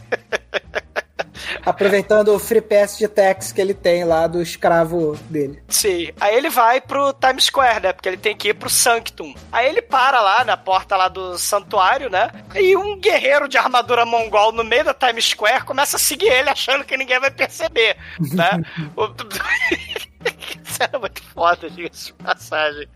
Aproveitando 1.66 2.30
o 2.30 2.40
free 2.40 2.62
pass 2.62 2.98
de 2.98 3.08
tax 3.08 3.52
que 3.52 3.62
ele 3.62 3.74
tem 3.74 4.04
lá 4.04 4.28
do 4.28 4.42
escravo 4.42 5.18
dele. 5.30 5.62
Sim. 5.68 6.12
Aí 6.20 6.36
ele 6.36 6.50
vai 6.50 6.82
pro 6.82 7.14
Times 7.14 7.46
Square, 7.46 7.82
né? 7.82 7.94
Porque 7.94 8.10
ele 8.10 8.18
tem 8.18 8.36
que 8.36 8.50
ir 8.50 8.54
pro 8.54 8.70
Sanctum. 8.70 9.34
Aí 9.52 9.68
ele 9.68 9.82
para 9.82 10.22
lá 10.22 10.44
na 10.44 10.58
porta 10.58 10.96
lá 10.96 11.08
do 11.08 11.38
santuário, 11.38 12.10
né? 12.10 12.30
E 12.56 12.76
um 12.76 13.00
guerreiro 13.00 13.48
de 13.48 13.58
armadura 13.58 14.06
mongol 14.06 14.52
no 14.52 14.64
meio 14.64 14.84
da 14.84 14.94
Times 14.94 15.26
Square 15.30 15.66
começa 15.66 15.98
a 15.98 16.00
seguir 16.00 16.28
ele, 16.28 16.50
achando 16.50 16.84
que 16.84 16.98
ninguém 16.98 17.20
vai 17.20 17.32
perceber, 17.32 17.98
né? 18.20 18.62
Isso 20.64 20.82
era 20.84 21.00
muito 21.00 21.24
foda, 21.24 21.70
diga-se 21.70 22.08
de 22.08 22.14
passagem. 22.14 22.88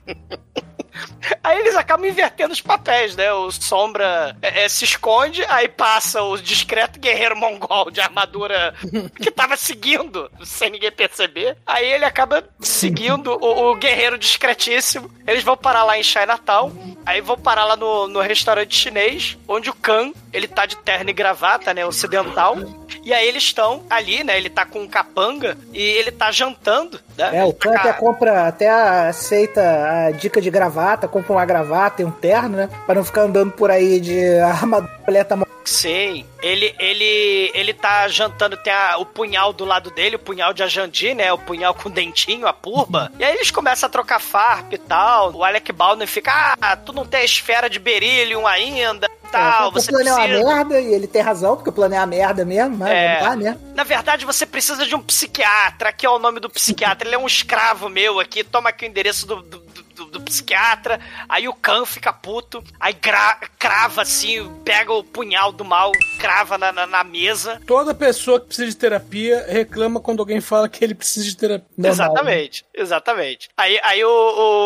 Aí 1.44 1.60
eles 1.60 1.76
acabam 1.76 2.08
invertendo 2.08 2.54
os 2.54 2.62
papéis, 2.62 3.16
né? 3.16 3.32
O 3.34 3.52
Sombra 3.52 4.36
é, 4.42 4.66
é, 4.66 4.70
se 4.70 4.86
esconde, 4.86 5.44
aí 5.46 5.68
passa 5.68 6.22
o 6.22 6.38
discreto 6.38 7.00
guerreiro 7.00 7.36
mongol 7.36 7.92
de 7.92 8.02
armadura 8.02 8.74
que 9.22 9.32
tava 9.32 9.58
seguindo, 9.58 10.30
sem 10.44 10.70
ninguém 10.70 10.92
perceber. 10.92 11.58
Aí 11.66 11.86
ele 11.92 12.06
acaba 12.06 12.44
seguindo 12.60 13.32
o, 13.42 13.72
o 13.72 13.76
guerreiro 13.76 14.18
discretíssimo. 14.18 15.10
Eles 15.28 15.44
vão 15.44 15.58
parar 15.58 15.84
lá 15.84 15.98
em 15.98 16.04
Chinatown, 16.04 16.98
aí 17.06 17.22
vão 17.22 17.38
parar 17.38 17.66
lá 17.66 17.76
no, 17.76 18.08
no 18.08 18.22
restaurante 18.22 18.76
chinês, 18.76 19.38
onde 19.48 19.70
o 19.70 19.74
Khan, 19.74 20.12
ele 20.32 20.48
tá 20.48 20.66
de 20.66 20.78
terno 20.78 21.10
e 21.10 21.14
gravata, 21.14 21.74
né? 21.74 21.86
Ocidental. 21.86 22.58
E 23.04 23.14
aí 23.14 23.28
eles 23.28 23.44
estão 23.44 23.84
ali, 23.90 24.24
né? 24.24 24.38
Ele 24.38 24.50
tá 24.50 24.66
com 24.66 24.82
um 24.82 24.88
capanga 24.88 25.58
e 25.74 25.82
ele 25.82 26.12
tá 26.12 26.32
jantando, 26.32 27.00
né? 27.18 27.38
É, 27.38 27.46
o 27.46 27.54
Khan 27.54 27.76
até 27.76 27.94
compra, 27.94 28.48
até 28.48 28.70
aceita 28.70 29.62
a 29.62 30.12
dica 30.12 30.42
de 30.42 30.50
gravata, 30.50 31.08
compra 31.10 31.34
uma 31.34 31.46
gravata 31.46 32.02
e 32.02 32.06
um 32.06 32.12
terno, 32.12 32.56
né? 32.58 32.70
Pra 32.86 32.96
não 32.96 33.04
ficar 33.04 33.22
andando 33.24 33.52
por 33.52 33.70
aí 33.72 34.00
de 34.00 34.20
armadura 34.40 34.94
completa 34.98 35.38
Sim, 35.66 36.26
ele, 36.42 36.74
ele, 36.80 37.52
ele 37.54 37.74
tá 37.76 38.08
jantando, 38.08 38.58
tem 38.58 38.74
a- 38.74 38.98
o 38.98 39.06
punhal 39.06 39.54
do 39.54 39.66
lado 39.66 39.92
dele, 39.92 40.16
o 40.16 40.20
punhal 40.20 40.52
de 40.52 40.64
Ajandi, 40.64 41.14
né? 41.14 41.32
O 41.32 41.38
punhal 41.38 41.76
com 41.76 41.92
dentinho, 41.92 42.48
a 42.48 42.54
purba. 42.54 43.12
E 43.20 43.24
aí 43.24 43.36
eles 43.36 43.52
começam 43.52 43.86
a 43.86 43.92
trocar 43.92 44.20
farpa 44.20 44.74
e 44.74 44.78
tal. 44.80 45.32
O 45.34 45.44
Alec 45.44 45.72
Baldwin 45.72 46.08
fica, 46.08 46.56
ah, 46.60 46.76
tu 46.76 46.92
não 46.92 47.06
tem 47.06 47.20
a 47.20 47.24
esfera 47.26 47.70
de 47.70 47.78
beryllium 47.78 48.48
ainda, 48.48 49.08
tal, 49.32 49.70
É, 49.70 49.72
você 49.72 49.92
o 49.92 49.94
plano 49.94 50.10
é 50.10 50.14
uma 50.14 50.24
precisa... 50.24 50.46
merda 50.56 50.82
e 50.82 50.92
ele 50.94 51.06
tem 51.08 51.22
razão, 51.22 51.56
porque 51.56 51.70
o 51.70 51.74
plano 51.74 51.94
é 51.94 52.00
uma 52.00 52.08
merda 52.08 52.44
mesmo, 52.44 52.78
mas 52.78 52.90
É. 52.90 53.20
não 53.22 53.30
dá, 53.30 53.36
né? 53.36 53.58
Na 53.76 53.84
verdade, 53.84 54.26
você 54.26 54.48
precisa 54.48 54.88
de 54.88 54.96
um 54.96 55.02
psiquiatra. 55.04 55.90
Aqui 55.90 56.04
é 56.04 56.10
o 56.10 56.18
nome 56.18 56.40
do 56.40 56.50
psiquiatra. 56.50 57.08
Ele 57.08 57.16
é 57.16 57.20
um 57.20 57.28
escravo 57.28 57.90
meu 57.90 58.20
aqui. 58.20 58.44
Toma 58.44 58.70
aqui 58.70 58.86
o 58.86 58.88
endereço 58.88 59.28
do, 59.28 59.36
do, 59.44 59.60
do- 60.06 60.06
do 60.12 60.22
psiquiatra. 60.22 61.00
Aí 61.28 61.48
o 61.48 61.54
Khan 61.54 61.86
fica 61.86 62.12
puto. 62.14 62.64
Aí 62.80 62.94
gra- 62.94 63.40
crava 63.58 64.02
assim, 64.02 64.50
pega 64.64 64.94
o 64.94 65.04
punhal 65.04 65.52
do 65.52 65.66
mal, 65.66 65.92
crava 66.20 66.58
na, 66.58 66.72
na, 66.72 66.88
na 66.88 67.04
mesa. 67.04 67.62
Toda 67.68 67.94
pessoa 67.94 68.40
que 68.40 68.48
precisa 68.48 68.68
de 68.70 68.76
terapia 68.78 69.46
reclama 69.48 70.00
quando 70.00 70.20
alguém 70.20 70.42
fala 70.42 70.70
que 70.70 70.84
ele 70.84 70.96
precisa 70.96 71.26
de 71.26 71.36
terapia. 71.36 71.68
Exatamente, 71.78 72.66
exatamente. 72.74 73.50
Aí, 73.58 73.80
aí 73.84 74.04
o, 74.04 74.10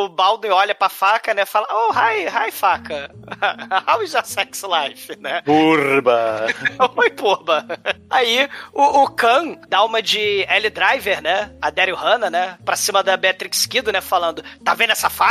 o 0.07 0.15
olha 0.51 0.75
pra 0.75 0.89
faca, 0.89 1.33
né? 1.33 1.45
Fala, 1.45 1.67
oh, 1.71 1.91
hi, 1.93 2.27
hi, 2.27 2.51
faca. 2.51 3.11
How 3.87 4.01
is 4.03 4.13
your 4.13 4.25
sex 4.25 4.63
life, 4.63 5.15
né? 5.19 5.41
Turba. 5.41 6.47
Oi, 6.95 7.09
porba. 7.11 7.65
Aí 8.09 8.47
o, 8.73 9.03
o 9.03 9.09
Khan 9.09 9.57
dá 9.67 9.83
uma 9.83 10.01
de 10.01 10.43
L 10.47 10.69
Driver, 10.69 11.21
né? 11.21 11.51
A 11.61 11.69
Daryl 11.69 11.95
Hannah, 11.95 12.29
né? 12.29 12.57
Pra 12.63 12.75
cima 12.75 13.01
da 13.03 13.15
Beatrix 13.17 13.65
Kido, 13.65 13.91
né? 13.91 14.01
Falando: 14.01 14.43
Tá 14.63 14.73
vendo 14.73 14.91
essa 14.91 15.09
faca? 15.09 15.22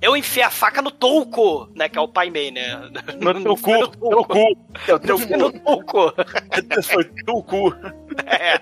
Eu 0.00 0.16
enfiei 0.16 0.44
a 0.44 0.50
faca 0.50 0.80
no 0.80 0.90
touco, 0.90 1.68
né? 1.74 1.88
Que 1.88 1.98
é 1.98 2.00
o 2.00 2.06
Pai 2.06 2.30
Mei, 2.30 2.50
né? 2.50 2.76
No 3.20 3.42
teu 3.42 3.56
cu, 3.58 3.72
no 3.72 3.88
teu 3.88 4.24
cu. 4.24 4.56
O 4.92 4.98
teu 4.98 5.18
cu. 5.18 5.36
No 5.36 5.52
touco. 5.52 6.14
Foi 6.82 7.04
teu 7.04 7.42
cu. 7.42 7.74
É. 8.26 8.60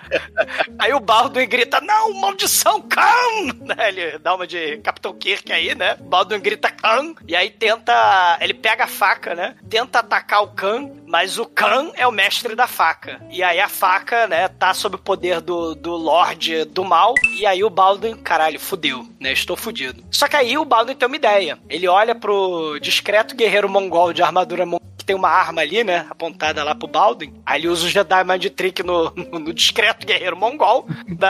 Aí 0.79 0.95
o 0.95 1.01
Baldwin 1.01 1.49
grita: 1.49 1.81
Não, 1.81 2.15
maldição, 2.15 2.81
Khan! 2.83 3.53
Né? 3.61 3.89
Ele 3.89 4.19
dá 4.19 4.35
uma 4.35 4.47
de 4.47 4.79
Capitão 4.79 5.13
Kirk 5.13 5.53
aí, 5.53 5.75
né? 5.75 5.97
O 6.01 6.05
Baldwin 6.05 6.41
grita 6.41 6.71
Khan. 6.71 7.15
E 7.27 7.37
aí 7.37 7.51
tenta. 7.51 8.39
Ele 8.41 8.55
pega 8.55 8.85
a 8.85 8.89
faca, 8.89 9.35
né? 9.35 9.57
Tenta 9.69 9.99
atacar 9.99 10.43
o 10.43 10.49
Khan, 10.49 10.91
mas 11.13 11.37
o 11.37 11.45
Khan 11.45 11.93
é 11.95 12.07
o 12.07 12.11
mestre 12.11 12.57
da 12.57 12.67
faca. 12.67 13.21
E 13.31 13.43
aí 13.43 13.61
a 13.61 13.69
faca, 13.69 14.27
né? 14.27 14.49
Tá 14.49 14.73
sob 14.73 14.97
o 14.97 14.99
poder 14.99 15.43
do, 15.43 15.75
do 15.75 15.95
Lorde 15.95 16.65
do 16.65 16.83
Mal. 16.83 17.13
E 17.37 17.45
aí 17.45 17.63
o 17.63 17.69
Baldwin, 17.69 18.17
caralho, 18.17 18.59
fudeu, 18.59 19.07
né? 19.21 19.31
Estou 19.31 19.55
fudido. 19.55 20.03
Só 20.11 20.27
que 20.27 20.37
aí 20.37 20.57
o 20.57 20.65
Baldwin 20.65 20.95
tem 20.95 21.07
uma 21.07 21.17
ideia. 21.17 21.59
Ele 21.69 21.87
olha 21.87 22.15
pro 22.15 22.79
discreto 22.81 23.37
guerreiro 23.37 23.69
mongol 23.69 24.15
de 24.15 24.23
armadura 24.23 24.65
mongol 24.65 24.83
que 25.03 25.07
tem 25.07 25.17
uma 25.17 25.29
arma 25.29 25.61
ali, 25.61 25.83
né? 25.83 26.07
Apontada 26.09 26.63
lá 26.63 26.75
pro 26.75 26.87
Baldwin. 26.87 27.35
Aí 27.45 27.61
ele 27.61 27.69
usa 27.69 27.87
o 27.87 27.91
Jedi 27.91 28.25
Mind 28.25 28.47
Trick 28.47 28.83
no, 28.85 29.11
no, 29.11 29.39
no 29.41 29.53
discreto 29.53 30.07
guerreiro 30.07 30.37
mongol. 30.37 30.87
Né? 31.13 31.29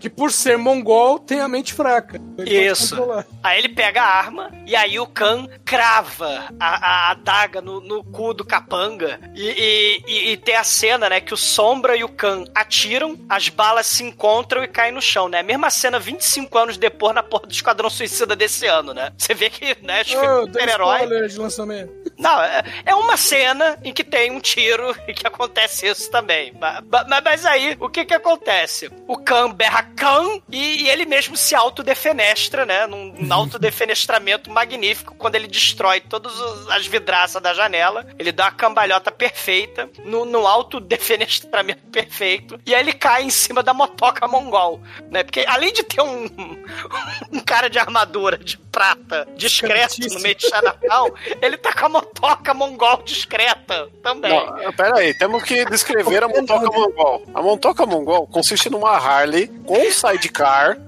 Que 0.00 0.10
por 0.10 0.32
ser 0.32 0.58
mongol 0.58 1.18
tem 1.18 1.40
a 1.40 1.48
mente 1.48 1.72
fraca. 1.72 2.16
Ele 2.16 2.50
pode 2.50 2.66
Isso. 2.66 2.96
Aí 3.42 3.58
ele 3.58 3.68
pega 3.68 4.02
a 4.02 4.06
arma 4.06 4.50
e 4.66 4.74
aí 4.74 4.98
o 4.98 5.06
Khan 5.06 5.46
crava 5.64 6.48
a, 6.58 6.86
a 6.86 7.10
adaga 7.12 7.60
no, 7.60 7.80
no 7.80 8.02
cu 8.02 8.34
do 8.34 8.44
capanga. 8.44 9.11
E, 9.34 9.46
e, 9.46 10.02
e- 10.06 10.32
e 10.32 10.36
tem 10.36 10.54
a 10.56 10.64
cena, 10.64 11.08
né? 11.08 11.20
Que 11.20 11.34
o 11.34 11.36
Sombra 11.36 11.96
e 11.96 12.04
o 12.04 12.08
Khan 12.08 12.44
atiram, 12.54 13.18
as 13.28 13.48
balas 13.48 13.86
se 13.86 14.02
encontram 14.02 14.62
e 14.62 14.68
caem 14.68 14.92
no 14.92 15.02
chão, 15.02 15.28
né? 15.28 15.42
Mesma 15.42 15.70
cena 15.70 15.98
25 15.98 16.56
anos 16.58 16.76
depois 16.76 17.14
na 17.14 17.22
porra 17.22 17.46
do 17.46 17.52
Esquadrão 17.52 17.88
Suicida 17.90 18.34
desse 18.36 18.66
ano, 18.66 18.92
né? 18.94 19.12
Você 19.18 19.34
vê 19.34 19.50
que, 19.50 19.76
né? 19.82 20.02
Oh, 20.06 20.46
super-herói. 20.46 21.28
de 21.28 21.38
lançamento. 21.38 21.92
Não, 22.18 22.40
é, 22.42 22.62
é 22.86 22.94
uma 22.94 23.16
cena 23.16 23.78
em 23.82 23.92
que 23.92 24.04
tem 24.04 24.30
um 24.30 24.40
tiro 24.40 24.94
e 25.08 25.14
que 25.14 25.26
acontece 25.26 25.86
isso 25.86 26.10
também. 26.10 26.52
Ba- 26.52 26.82
Mas, 27.08 27.22
mas 27.24 27.46
aí, 27.46 27.76
o 27.80 27.88
que 27.88 28.04
que 28.04 28.14
acontece? 28.14 28.90
O 29.08 29.16
Khan 29.18 29.50
berra 29.50 29.82
Khan 29.96 30.40
e, 30.50 30.82
e 30.84 30.90
ele 30.90 31.04
mesmo 31.06 31.36
se 31.36 31.54
autodefenestra, 31.54 32.64
né? 32.66 32.86
Num, 32.86 33.12
num 33.18 33.32
autodefenestramento 33.34 34.50
magnífico, 34.50 35.14
quando 35.16 35.34
ele 35.34 35.46
destrói 35.48 36.00
todas 36.00 36.32
as 36.70 36.86
vidraças 36.86 37.42
da 37.42 37.54
janela. 37.54 38.06
Ele 38.18 38.30
dá 38.32 38.44
uma 38.44 38.52
cambalhota 38.52 39.01
perfeita, 39.10 39.88
no, 40.04 40.24
no 40.24 40.46
autodefenestramento 40.46 41.82
perfeito. 41.90 42.58
E 42.66 42.74
aí 42.74 42.80
ele 42.80 42.92
cai 42.92 43.22
em 43.24 43.30
cima 43.30 43.62
da 43.62 43.74
motoca 43.74 44.26
mongol, 44.28 44.80
né? 45.10 45.22
Porque 45.24 45.44
além 45.48 45.72
de 45.72 45.82
ter 45.82 46.00
um, 46.02 46.26
um 47.32 47.40
cara 47.40 47.68
de 47.68 47.78
armadura 47.78 48.38
de 48.38 48.56
prata 48.58 49.26
discreto 49.36 49.96
no 50.14 50.20
meio 50.20 50.34
de 50.34 50.46
Chinatown, 50.46 51.10
ele 51.42 51.56
tá 51.58 51.72
com 51.74 51.86
a 51.86 51.88
motoca 51.88 52.54
mongol 52.54 53.02
discreta 53.02 53.88
também. 54.02 54.30
Não, 54.32 54.72
pera 54.72 54.98
aí, 54.98 55.12
temos 55.14 55.42
que 55.42 55.64
descrever 55.66 56.22
a 56.24 56.28
montoca 56.28 56.66
mongol. 56.70 57.22
A 57.34 57.42
montoca 57.42 57.84
mongol 57.86 58.26
consiste 58.26 58.70
numa 58.70 58.96
Harley 58.96 59.48
com 59.66 59.78
um 59.78 59.90
sidecar. 59.90 60.78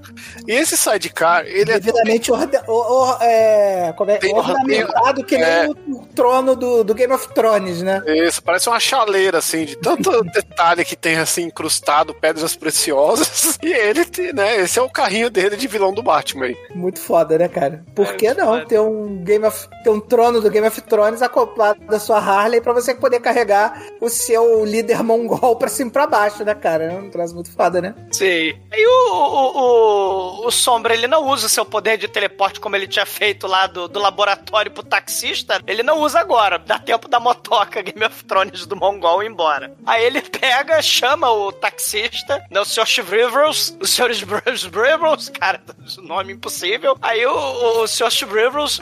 E 0.46 0.52
esse 0.52 0.76
sidecar, 0.76 1.44
ele 1.46 1.72
é. 1.72 1.80
Devidamente 1.80 2.30
orde- 2.32 2.60
o- 2.68 2.72
o- 3.04 3.16
é, 3.20 3.92
como 3.96 4.10
é, 4.10 4.18
ornamentado 4.32 5.24
que 5.24 5.36
nem 5.36 5.44
é. 5.44 5.66
o 5.68 6.06
trono 6.14 6.54
do, 6.56 6.84
do 6.84 6.94
Game 6.94 7.12
of 7.12 7.28
Thrones, 7.34 7.82
né? 7.82 8.02
Isso, 8.06 8.42
parece 8.42 8.68
uma 8.68 8.80
chaleira, 8.80 9.38
assim, 9.38 9.64
de 9.64 9.76
tanto 9.76 10.22
detalhe 10.32 10.84
que 10.84 10.96
tem, 10.96 11.16
assim, 11.16 11.42
incrustado, 11.44 12.14
pedras 12.14 12.56
preciosas. 12.56 13.58
E 13.64 13.72
ele, 13.72 14.04
tem, 14.04 14.32
né, 14.32 14.60
esse 14.60 14.78
é 14.78 14.82
o 14.82 14.90
carrinho 14.90 15.30
dele 15.30 15.56
de 15.56 15.66
vilão 15.66 15.92
do 15.92 16.02
Batman 16.02 16.46
aí. 16.46 16.56
Muito 16.74 17.00
foda, 17.00 17.38
né, 17.38 17.48
cara? 17.48 17.82
Por 17.94 18.06
É, 18.06 18.12
que 18.12 18.34
não 18.34 18.62
ter 18.66 18.78
um 18.78 19.24
Game 19.24 19.44
of, 19.46 19.68
ter 19.82 19.88
um 19.88 20.00
trono 20.00 20.40
do 20.40 20.50
Game 20.50 20.66
of 20.66 20.78
Thrones 20.82 21.22
acoplado 21.22 21.80
da 21.86 21.98
sua 21.98 22.18
Harley 22.18 22.60
pra 22.60 22.74
você 22.74 22.94
poder 22.94 23.20
carregar 23.20 23.82
o 24.00 24.10
seu 24.10 24.64
líder 24.66 25.02
mongol 25.02 25.56
pra 25.56 25.68
cima 25.68 25.88
e 25.88 25.92
pra 25.92 26.06
baixo, 26.06 26.44
né, 26.44 26.54
cara? 26.54 26.84
É 26.92 26.96
um 26.96 27.10
troço 27.10 27.34
muito 27.34 27.50
foda, 27.50 27.80
né? 27.80 27.94
Sim. 28.12 28.54
E 28.72 28.86
o, 28.86 29.14
o, 29.14 30.42
o, 30.42 30.46
o 30.46 30.50
Sombra, 30.50 30.92
ele 30.92 31.06
não 31.06 31.26
usa 31.28 31.46
o 31.46 31.50
seu 31.50 31.64
poder 31.64 31.96
de 31.96 32.08
teleporte 32.08 32.60
como 32.60 32.76
ele 32.76 32.86
tinha 32.86 33.06
feito 33.06 33.46
lá 33.46 33.66
do, 33.66 33.88
do 33.88 33.98
laboratório 33.98 34.70
pro 34.70 34.82
taxista. 34.82 35.60
Ele 35.66 35.82
não 35.82 36.00
usa 36.00 36.20
agora. 36.20 36.58
Dá 36.58 36.78
tempo 36.78 37.08
da 37.08 37.18
motoca 37.18 37.82
Game 37.94 38.04
of 38.04 38.24
Thrones 38.24 38.66
do 38.66 38.76
Mongol 38.76 39.22
embora. 39.22 39.74
Aí 39.86 40.04
ele 40.04 40.20
pega, 40.20 40.82
chama 40.82 41.30
o 41.30 41.52
taxista, 41.52 42.44
né, 42.50 42.60
o 42.60 42.64
Sr. 42.64 42.86
Shrivrils, 42.86 43.76
o 43.80 43.86
Sr. 43.86 44.12
Shrivrils, 44.14 45.28
cara, 45.28 45.62
nome 45.98 46.32
impossível. 46.32 46.98
Aí 47.00 47.24
o, 47.24 47.32
o, 47.32 47.82
o 47.82 47.86
Sr. 47.86 48.10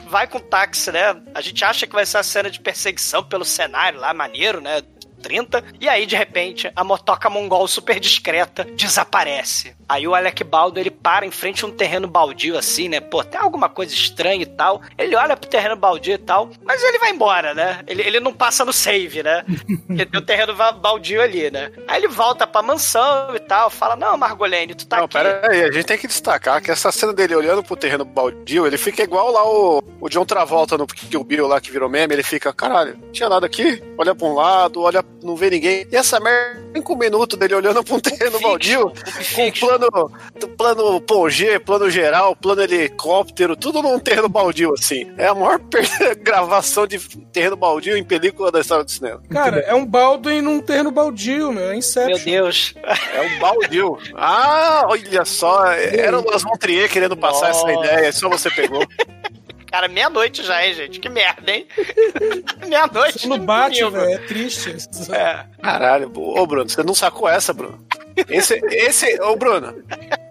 Vai 0.07 0.27
com 0.27 0.37
o 0.37 0.41
táxi, 0.41 0.91
né? 0.91 1.15
A 1.33 1.41
gente 1.41 1.63
acha 1.63 1.85
que 1.85 1.93
vai 1.93 2.05
ser 2.05 2.17
uma 2.17 2.23
cena 2.23 2.49
de 2.49 2.59
perseguição 2.59 3.23
pelo 3.23 3.45
cenário 3.45 3.99
lá, 3.99 4.13
maneiro, 4.13 4.59
né? 4.59 4.81
30, 5.23 5.63
e 5.79 5.87
aí 5.89 6.05
de 6.05 6.15
repente 6.15 6.69
a 6.75 6.83
motoca 6.83 7.29
mongol 7.29 7.67
super 7.67 7.99
discreta 7.99 8.65
desaparece. 8.75 9.75
Aí 9.87 10.07
o 10.07 10.13
Alec 10.15 10.43
Baldo 10.43 10.79
ele 10.79 10.91
para 10.91 11.25
em 11.25 11.31
frente 11.31 11.63
a 11.63 11.67
um 11.67 11.71
terreno 11.71 12.07
baldio 12.07 12.57
assim, 12.57 12.89
né? 12.89 12.99
Pô, 12.99 13.23
tem 13.23 13.39
alguma 13.39 13.69
coisa 13.69 13.93
estranha 13.93 14.41
e 14.41 14.45
tal. 14.45 14.81
Ele 14.97 15.15
olha 15.15 15.35
pro 15.37 15.49
terreno 15.49 15.75
baldio 15.75 16.13
e 16.13 16.17
tal, 16.17 16.49
mas 16.63 16.81
ele 16.83 16.99
vai 16.99 17.11
embora, 17.11 17.53
né? 17.53 17.81
Ele, 17.87 18.01
ele 18.01 18.19
não 18.19 18.33
passa 18.33 18.65
no 18.65 18.73
save, 18.73 19.23
né? 19.23 19.43
Porque 19.87 20.05
tem 20.05 20.19
o 20.19 20.25
terreno 20.25 20.53
baldio 20.55 21.21
ali, 21.21 21.49
né? 21.51 21.71
Aí 21.87 21.99
ele 21.99 22.07
volta 22.07 22.45
pra 22.47 22.61
mansão 22.61 23.35
e 23.35 23.39
tal, 23.39 23.69
fala: 23.69 23.95
Não, 23.95 24.17
Margolene, 24.17 24.75
tu 24.75 24.85
tá 24.87 24.97
Não, 24.97 25.05
aqui. 25.05 25.13
pera 25.13 25.41
aí, 25.49 25.63
a 25.63 25.71
gente 25.71 25.85
tem 25.85 25.97
que 25.97 26.07
destacar 26.07 26.61
que 26.61 26.71
essa 26.71 26.91
cena 26.91 27.13
dele 27.13 27.35
olhando 27.35 27.63
pro 27.63 27.75
terreno 27.75 28.03
baldio, 28.05 28.65
ele 28.65 28.77
fica 28.77 29.03
igual 29.03 29.31
lá 29.31 29.43
o, 29.47 29.83
o 29.99 30.09
John 30.09 30.25
Travolta 30.25 30.77
no 30.77 30.87
Kill 30.87 31.23
Bill 31.23 31.47
lá 31.47 31.61
que 31.61 31.71
virou 31.71 31.89
meme, 31.89 32.13
ele 32.15 32.23
fica, 32.23 32.51
caralho, 32.53 32.97
não 32.99 33.11
tinha 33.11 33.29
nada 33.29 33.45
aqui, 33.45 33.81
olha 33.97 34.15
pra 34.15 34.27
um 34.27 34.33
lado, 34.33 34.81
olha, 34.81 35.03
não 35.21 35.35
vê 35.35 35.49
ninguém. 35.49 35.85
E 35.91 35.95
essa 35.95 36.19
merda, 36.19 36.61
cinco 36.75 36.95
minutos 36.95 37.37
dele 37.37 37.55
olhando 37.55 37.83
pra 37.83 37.95
um 37.95 37.99
terreno 37.99 38.39
baldio, 38.39 38.91
com 39.35 39.51
plano, 39.51 40.11
plano 40.57 41.01
Pongê, 41.01 41.59
plano 41.59 41.89
geral, 41.89 42.35
plano 42.35 42.61
helicóptero, 42.61 43.55
tudo 43.55 43.81
num 43.81 43.99
terreno 43.99 44.29
baldio, 44.29 44.73
assim. 44.73 45.11
É 45.17 45.27
a 45.27 45.35
maior 45.35 45.59
per- 45.69 46.17
gravação 46.21 46.87
de 46.87 46.97
terreno 47.31 47.55
baldio 47.55 47.97
em 47.97 48.03
película 48.03 48.51
da 48.51 48.59
história 48.61 48.83
do 48.83 48.91
cinema. 48.91 49.21
Cara, 49.29 49.59
é 49.61 49.73
um 49.73 49.85
Baldwin 49.85 50.41
num 50.41 50.59
terreno 50.61 50.91
baldio, 50.91 51.51
meu. 51.51 51.71
É 51.71 51.75
Inception. 51.75 52.15
Meu 52.15 52.19
Deus. 52.25 52.73
É 53.13 53.21
um 53.21 53.39
baldio. 53.39 53.97
Ah, 54.15 54.83
olha 54.87 55.25
só, 55.25 55.65
era 55.71 56.19
o 56.19 56.25
Las 56.29 56.43
Montrier 56.43 56.89
querendo 56.89 57.15
passar 57.17 57.49
essa 57.49 57.65
Nossa. 57.65 57.73
ideia, 57.85 58.11
só 58.11 58.29
você 58.29 58.49
pegou. 58.49 58.83
Cara, 59.73 59.87
meia-noite 59.87 60.43
já, 60.43 60.63
hein, 60.63 60.75
gente? 60.75 60.99
Que 60.99 61.09
merda, 61.09 61.51
hein? 61.51 61.65
meia-noite. 62.69 63.27
Não 63.27 63.39
bate, 63.39 63.83
velho. 63.83 64.13
É 64.13 64.19
triste. 64.19 64.77
É. 65.11 65.45
Caralho, 65.63 66.11
ô 66.15 66.45
Bruno, 66.45 66.69
você 66.69 66.83
não 66.83 66.93
sacou 66.93 67.27
essa, 67.27 67.51
Bruno? 67.51 67.83
Esse, 68.29 68.61
esse, 68.67 69.19
ô 69.19 69.35
Bruno, 69.35 69.83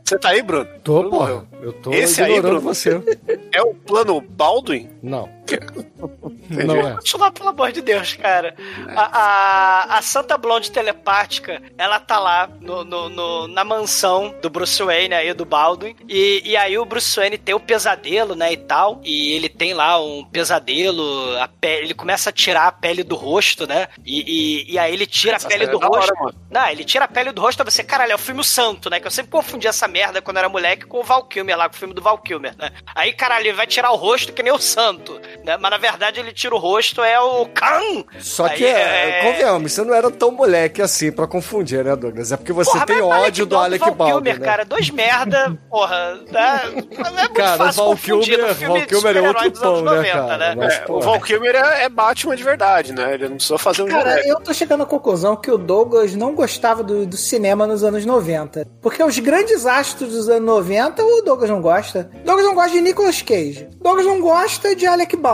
você 0.04 0.16
tá 0.16 0.28
aí, 0.28 0.42
Bruno? 0.42 0.68
Tô, 0.84 1.10
porra. 1.10 1.44
Eu 1.60 1.72
tô 1.72 1.92
Esse 1.92 2.22
aí, 2.22 2.40
Bruno, 2.40 2.60
você. 2.60 3.02
É 3.50 3.60
o 3.62 3.74
plano 3.74 4.20
Baldwin? 4.20 4.88
Não. 5.02 5.28
Quê? 5.58 6.64
Não 6.64 6.76
é. 6.88 6.92
Continuar, 6.94 7.30
pelo 7.32 7.48
amor 7.48 7.72
de 7.72 7.80
Deus, 7.80 8.14
cara. 8.14 8.54
A, 8.94 9.18
a, 9.18 9.98
a 9.98 10.02
Santa 10.02 10.36
Blonde 10.36 10.70
telepática, 10.70 11.62
ela 11.78 11.98
tá 12.00 12.18
lá 12.18 12.48
no, 12.60 12.84
no- 12.84 13.08
no- 13.08 13.48
na 13.48 13.64
mansão 13.64 14.34
do 14.42 14.50
Bruce 14.50 14.82
Wayne 14.82 15.14
aí, 15.14 15.32
do 15.32 15.44
Baldwin. 15.44 15.96
E, 16.08 16.42
e 16.44 16.56
aí 16.56 16.76
o 16.78 16.84
Bruce 16.84 17.16
Wayne 17.16 17.38
tem 17.38 17.54
o 17.54 17.60
pesadelo, 17.60 18.34
né, 18.34 18.52
e 18.52 18.56
tal. 18.56 19.00
E 19.04 19.32
ele 19.34 19.48
tem 19.48 19.72
lá 19.74 20.00
um 20.02 20.24
pesadelo, 20.24 21.36
a 21.38 21.48
pele, 21.48 21.86
ele 21.86 21.94
começa 21.94 22.30
a 22.30 22.32
tirar 22.32 22.66
a 22.66 22.72
pele 22.72 23.02
do 23.02 23.14
rosto, 23.16 23.66
né? 23.66 23.88
E, 24.04 24.66
e, 24.68 24.72
e 24.72 24.78
aí 24.78 24.92
ele 24.92 25.06
tira 25.06 25.36
Essa 25.36 25.46
a 25.46 25.50
pele 25.50 25.66
cena 25.66 25.78
do 25.78 25.84
é 25.84 25.88
rosto. 25.88 26.12
hora. 26.20 26.34
Não, 26.50 26.68
ele 26.68 26.84
tira 26.84 27.04
a 27.04 27.08
pele 27.08 27.32
do 27.32 27.40
rosto 27.40 27.62
pra 27.62 27.70
você, 27.70 27.82
caralho, 27.82 28.12
é 28.12 28.14
o 28.14 28.18
filme 28.18 28.40
O 28.40 28.44
Santo, 28.44 28.90
né? 28.90 29.00
Que 29.00 29.06
eu 29.06 29.10
sempre 29.10 29.30
confundi 29.30 29.66
essa 29.66 29.88
merda 29.88 30.20
quando 30.20 30.36
era 30.38 30.48
moleque 30.48 30.84
com 30.86 31.00
o 31.00 31.04
Val 31.04 31.24
Kilmer 31.24 31.56
lá, 31.56 31.68
com 31.68 31.74
o 31.74 31.78
filme 31.78 31.94
do 31.94 32.02
Val 32.02 32.18
Kilmer, 32.18 32.54
né? 32.58 32.70
Aí, 32.94 33.12
caralho, 33.12 33.46
ele 33.46 33.52
vai 33.56 33.66
tirar 33.66 33.90
o 33.92 33.96
rosto 33.96 34.32
que 34.32 34.42
nem 34.42 34.52
o 34.52 34.58
Santo, 34.58 35.20
né? 35.44 35.56
Mas 35.60 35.70
na 35.70 35.78
verdade 35.78 36.20
ele 36.20 36.32
tira 36.32 36.54
o 36.54 36.58
rosto, 36.58 37.02
é 37.02 37.18
o 37.20 37.46
Khan! 37.46 38.04
Só 38.20 38.46
Aí 38.46 38.56
que, 38.58 38.64
é... 38.66 39.20
convenhamos, 39.22 39.72
você 39.72 39.82
não 39.82 39.94
era 39.94 40.10
tão 40.10 40.30
moleque 40.30 40.80
assim 40.82 41.10
pra 41.12 41.26
confundir, 41.26 41.84
né, 41.84 41.94
Douglas? 41.96 42.32
É 42.32 42.36
porque 42.36 42.52
você 42.52 42.70
Porra, 42.72 42.86
tem 42.86 43.00
ódio 43.00 43.46
do 43.46 43.56
Alec 43.56 43.84
Baldwin, 43.90 44.12
Kilmer, 44.22 44.40
né? 44.40 44.46
cara, 44.46 44.64
dois 44.64 44.90
merda, 44.90 45.56
porra, 45.70 46.14
né? 46.30 46.60
É 46.64 47.10
muito 47.10 47.32
Cara, 47.34 47.56
fácil 47.56 47.82
o 47.82 47.86
Val 47.86 47.86
confundir 47.96 48.34
Kilmer- 48.36 48.48
no 48.48 48.54
filme 48.54 48.78
Val 48.78 48.86
Kilmer 48.88 49.16
é 49.16 49.20
outro 49.20 49.44
super-herói 49.44 49.50
dos 49.50 49.62
anos 49.62 49.82
pão, 49.82 49.82
né, 49.82 49.96
90, 50.12 50.12
cara? 50.12 50.36
né? 50.38 50.54
Mas, 50.56 50.74
É, 50.74 50.84
o 50.88 51.00
Val 51.00 51.20
Kilmer 51.20 51.54
é, 51.54 51.84
é 51.84 51.88
Batman 51.88 52.36
de 52.36 52.42
verdade, 52.44 52.92
né? 52.92 53.14
Ele 53.14 53.24
não 53.28 53.34
precisou 53.36 53.58
fazer 53.58 53.82
um 53.82 53.86
Cara, 53.88 54.10
moleque. 54.10 54.28
eu 54.28 54.40
tô 54.40 54.52
chegando 54.54 54.82
à 54.82 54.86
conclusão 54.86 55.36
que 55.36 55.50
o 55.50 55.58
Douglas 55.58 56.14
não 56.14 56.34
gostava 56.34 56.82
do, 56.82 57.04
do 57.06 57.16
cinema 57.16 57.66
nos 57.66 57.82
anos 57.84 58.04
90. 58.04 58.66
Porque 58.80 59.02
os 59.02 59.18
grandes 59.18 59.66
astros 59.66 60.10
dos 60.12 60.28
anos 60.28 60.44
90, 60.46 61.02
o 61.04 61.22
Douglas 61.22 61.50
não 61.50 61.60
gosta. 61.60 62.10
O 62.14 62.24
Douglas 62.24 62.46
não 62.46 62.54
gosta 62.54 62.70
de 62.70 62.80
Nicolas 62.80 63.22
Cage. 63.22 63.68
O 63.80 63.82
Douglas 63.82 64.06
não 64.06 64.20
gosta 64.20 64.74
de 64.76 64.86
Alec 64.86 65.16
Baldwin. 65.16 65.31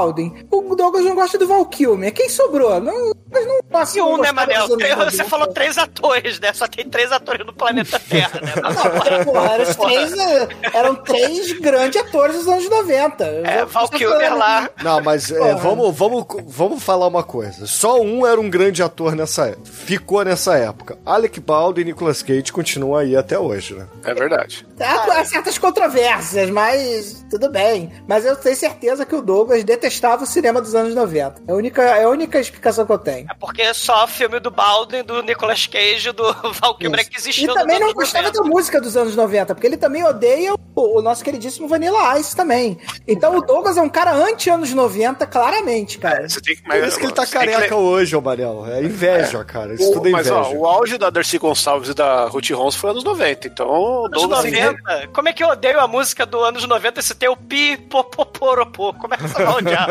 O 0.51 0.75
Douglas 0.77 1.05
não 1.05 1.15
gosta 1.15 1.37
do 1.39 1.47
Val 1.47 1.65
Kilmer. 1.66 2.12
Quem 2.12 2.29
sobrou? 2.29 2.81
Não, 2.81 3.11
o 3.11 3.15
Douglas 3.15 3.47
não 3.47 3.61
passa 3.70 3.99
E 3.99 4.03
um, 4.03 4.16
né, 4.19 4.33
Manel? 4.33 4.62
dos 4.62 4.70
anos 4.73 4.83
Tem- 4.85 4.93
90. 4.97 5.11
Você 5.11 5.25
falou 5.25 5.47
três 5.49 5.79
atores, 5.79 6.39
né? 6.41 6.53
Só 6.53 6.66
tem 6.66 6.89
três 6.89 7.11
atores 7.12 7.45
no 7.47 7.53
planeta 7.53 7.99
Terra, 8.09 8.41
né? 8.41 8.53
Não, 8.57 9.25
porra, 9.25 9.55
eram, 9.55 9.75
três, 9.75 10.12
eh, 10.19 10.49
eram 10.73 10.95
três 10.97 11.53
grandes 11.61 12.01
atores 12.01 12.37
dos 12.37 12.49
anos 12.49 12.69
90. 12.69 13.25
É, 13.25 13.65
Val 13.65 13.89
Kilmer 13.89 14.37
lá. 14.37 14.70
Não, 14.83 15.01
mas 15.03 15.31
é, 15.31 15.55
vamos, 15.55 15.95
vamos, 15.97 16.25
vamos 16.47 16.83
falar 16.83 17.07
uma 17.07 17.23
coisa. 17.23 17.66
Só 17.66 18.01
um 18.01 18.27
era 18.27 18.41
um 18.41 18.49
grande 18.51 18.83
ator 18.83 19.15
nessa 19.15 19.47
época. 19.49 19.70
Ficou 19.73 20.25
nessa 20.25 20.57
época. 20.57 20.99
Alec 21.05 21.41
Baldwin 21.41 21.83
e 21.83 21.85
Nicolas 21.87 22.23
Cage 22.23 22.53
continuam 22.53 22.97
aí 22.97 23.16
até 23.16 23.39
hoje, 23.39 23.75
né? 23.75 23.87
É 24.05 24.15
verdade. 24.15 24.66
Há, 24.80 25.20
há 25.20 25.24
certas 25.24 25.59
controvérsias, 25.59 26.50
mas 26.50 27.24
tudo 27.30 27.50
bem. 27.50 27.90
Mas 28.06 28.24
eu 28.24 28.36
tenho 28.36 28.56
certeza 28.56 29.05
que 29.05 29.14
o 29.14 29.22
Douglas 29.22 29.64
detestava 29.64 30.24
o 30.24 30.26
cinema 30.26 30.60
dos 30.60 30.74
anos 30.74 30.94
90. 30.94 31.42
É 31.46 31.52
a 31.52 31.55
única, 31.55 31.82
é 31.82 32.05
a 32.05 32.09
única 32.09 32.38
explicação 32.38 32.86
que 32.86 32.92
eu 32.92 32.98
tenho. 32.98 33.26
É 33.30 33.34
porque 33.38 33.72
só 33.74 34.06
filme 34.06 34.38
do 34.40 34.50
Baldwin, 34.50 35.02
do 35.02 35.22
Nicolas 35.22 35.66
Cage, 35.66 36.12
do 36.12 36.24
Val 36.60 36.76
Kilmer 36.76 37.00
é 37.00 37.05
que 37.05 37.16
E 37.16 37.18
existiu 37.18 37.55
também 37.55 37.78
nos 37.78 37.88
não 37.88 37.94
gostava 37.94 38.26
90. 38.28 38.42
da 38.42 38.48
música 38.48 38.80
dos 38.80 38.96
anos 38.96 39.14
90, 39.16 39.55
porque 39.55 39.66
ele 39.66 39.76
também 39.76 40.05
odeia 40.05 40.55
o, 40.74 40.98
o 40.98 41.02
nosso 41.02 41.24
queridíssimo 41.24 41.66
Vanilla 41.68 42.18
Ice 42.18 42.34
também. 42.36 42.78
Então 43.06 43.36
o 43.36 43.42
Douglas 43.42 43.76
é 43.76 43.82
um 43.82 43.88
cara 43.88 44.12
anti-anos 44.12 44.72
90, 44.72 45.26
claramente, 45.26 45.98
cara. 45.98 46.28
Você 46.28 46.40
tem 46.40 46.56
que, 46.56 46.62
Por 46.62 46.76
isso 46.84 46.98
que 46.98 47.06
ele 47.06 47.12
tá 47.12 47.26
que 47.26 47.32
careca 47.32 47.66
le- 47.66 47.74
hoje, 47.74 48.14
ô 48.16 48.20
Manel. 48.20 48.64
É 48.68 48.82
inveja, 48.82 49.44
cara. 49.44 49.74
Isso 49.74 49.92
tudo 49.92 50.09
é 50.09 50.10
Mas 50.12 50.26
inveja. 50.26 50.40
ó, 50.48 50.52
o 50.52 50.66
auge 50.66 50.98
da 50.98 51.10
Darcy 51.10 51.38
Gonçalves 51.38 51.90
e 51.90 51.94
da 51.94 52.26
Ruth 52.26 52.50
Rons 52.50 52.74
foi 52.76 52.90
anos 52.90 53.05
90, 53.05 53.46
então 53.48 53.68
o 53.68 54.09
Douglas 54.09 54.44
90? 54.44 54.68
Como 55.12 55.28
é 55.28 55.32
que 55.32 55.43
eu 55.43 55.49
odeio 55.49 55.81
a 55.81 55.89
música 55.89 56.24
do 56.27 56.43
anos 56.43 56.66
90 56.66 57.03
se 57.03 57.15
tem 57.15 57.28
o 57.28 57.36
pi, 57.36 57.77
po, 57.77 58.05
po, 58.05 58.27
poropo? 58.27 58.95
Como 58.95 59.15
é 59.15 59.16
que 59.16 59.23
você 59.28 59.45
vai 59.45 59.55
odiar? 59.55 59.89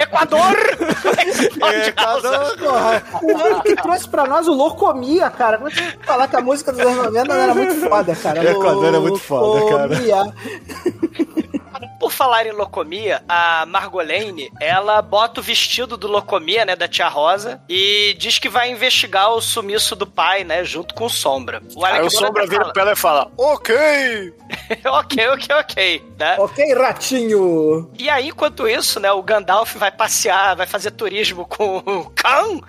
Equador! 0.00 0.56
Como 1.02 1.14
é 1.20 1.24
que 1.24 1.32
você 1.32 1.88
Equador. 1.88 2.58
Porra, 2.58 3.02
o 3.22 3.36
ano 3.38 3.62
que 3.62 3.76
trouxe 3.76 4.08
pra 4.08 4.26
nós 4.26 4.48
o 4.48 4.52
Locomia, 4.52 5.30
cara. 5.30 5.58
Vou 5.58 5.70
te 5.70 5.98
falar 6.02 6.28
que 6.28 6.36
a 6.36 6.40
música 6.40 6.72
dos 6.72 6.80
anos 6.80 6.96
90 7.06 7.34
era 7.34 7.54
muito 7.54 7.88
foda, 7.88 8.16
cara. 8.16 8.50
Equador 8.50 8.94
é 8.94 8.98
muito 8.98 9.18
foda, 9.18 9.68
cara. 9.68 9.88
Por 12.12 12.16
falar 12.16 12.46
em 12.46 12.52
Locomia, 12.52 13.24
a 13.26 13.64
Margolene, 13.64 14.52
ela 14.60 15.00
bota 15.00 15.40
o 15.40 15.42
vestido 15.42 15.96
do 15.96 16.06
Locomia, 16.06 16.62
né, 16.66 16.76
da 16.76 16.86
tia 16.86 17.08
Rosa, 17.08 17.62
e 17.66 18.14
diz 18.18 18.38
que 18.38 18.50
vai 18.50 18.70
investigar 18.70 19.32
o 19.32 19.40
sumiço 19.40 19.96
do 19.96 20.06
pai, 20.06 20.44
né, 20.44 20.62
junto 20.62 20.94
com 20.94 21.06
o 21.06 21.10
Sombra. 21.10 21.62
O 21.74 21.82
Aí 21.82 22.02
o 22.02 22.10
Sombra 22.10 22.46
Baldwin 22.46 22.50
vira 22.50 22.60
fala, 22.64 22.72
pra 22.74 22.82
ela 22.82 22.92
e 22.92 22.96
fala: 22.96 23.32
Ok! 23.38 24.34
ok, 24.84 25.28
ok, 25.28 25.56
ok, 25.56 26.04
né? 26.18 26.36
Ok, 26.38 26.74
ratinho. 26.74 27.90
E 27.98 28.10
aí, 28.10 28.28
enquanto 28.28 28.68
isso, 28.68 29.00
né, 29.00 29.10
o 29.10 29.22
Gandalf 29.22 29.74
vai 29.76 29.90
passear, 29.90 30.54
vai 30.54 30.66
fazer 30.66 30.90
turismo 30.90 31.46
com 31.46 31.78
o 31.78 32.10
Khan 32.10 32.60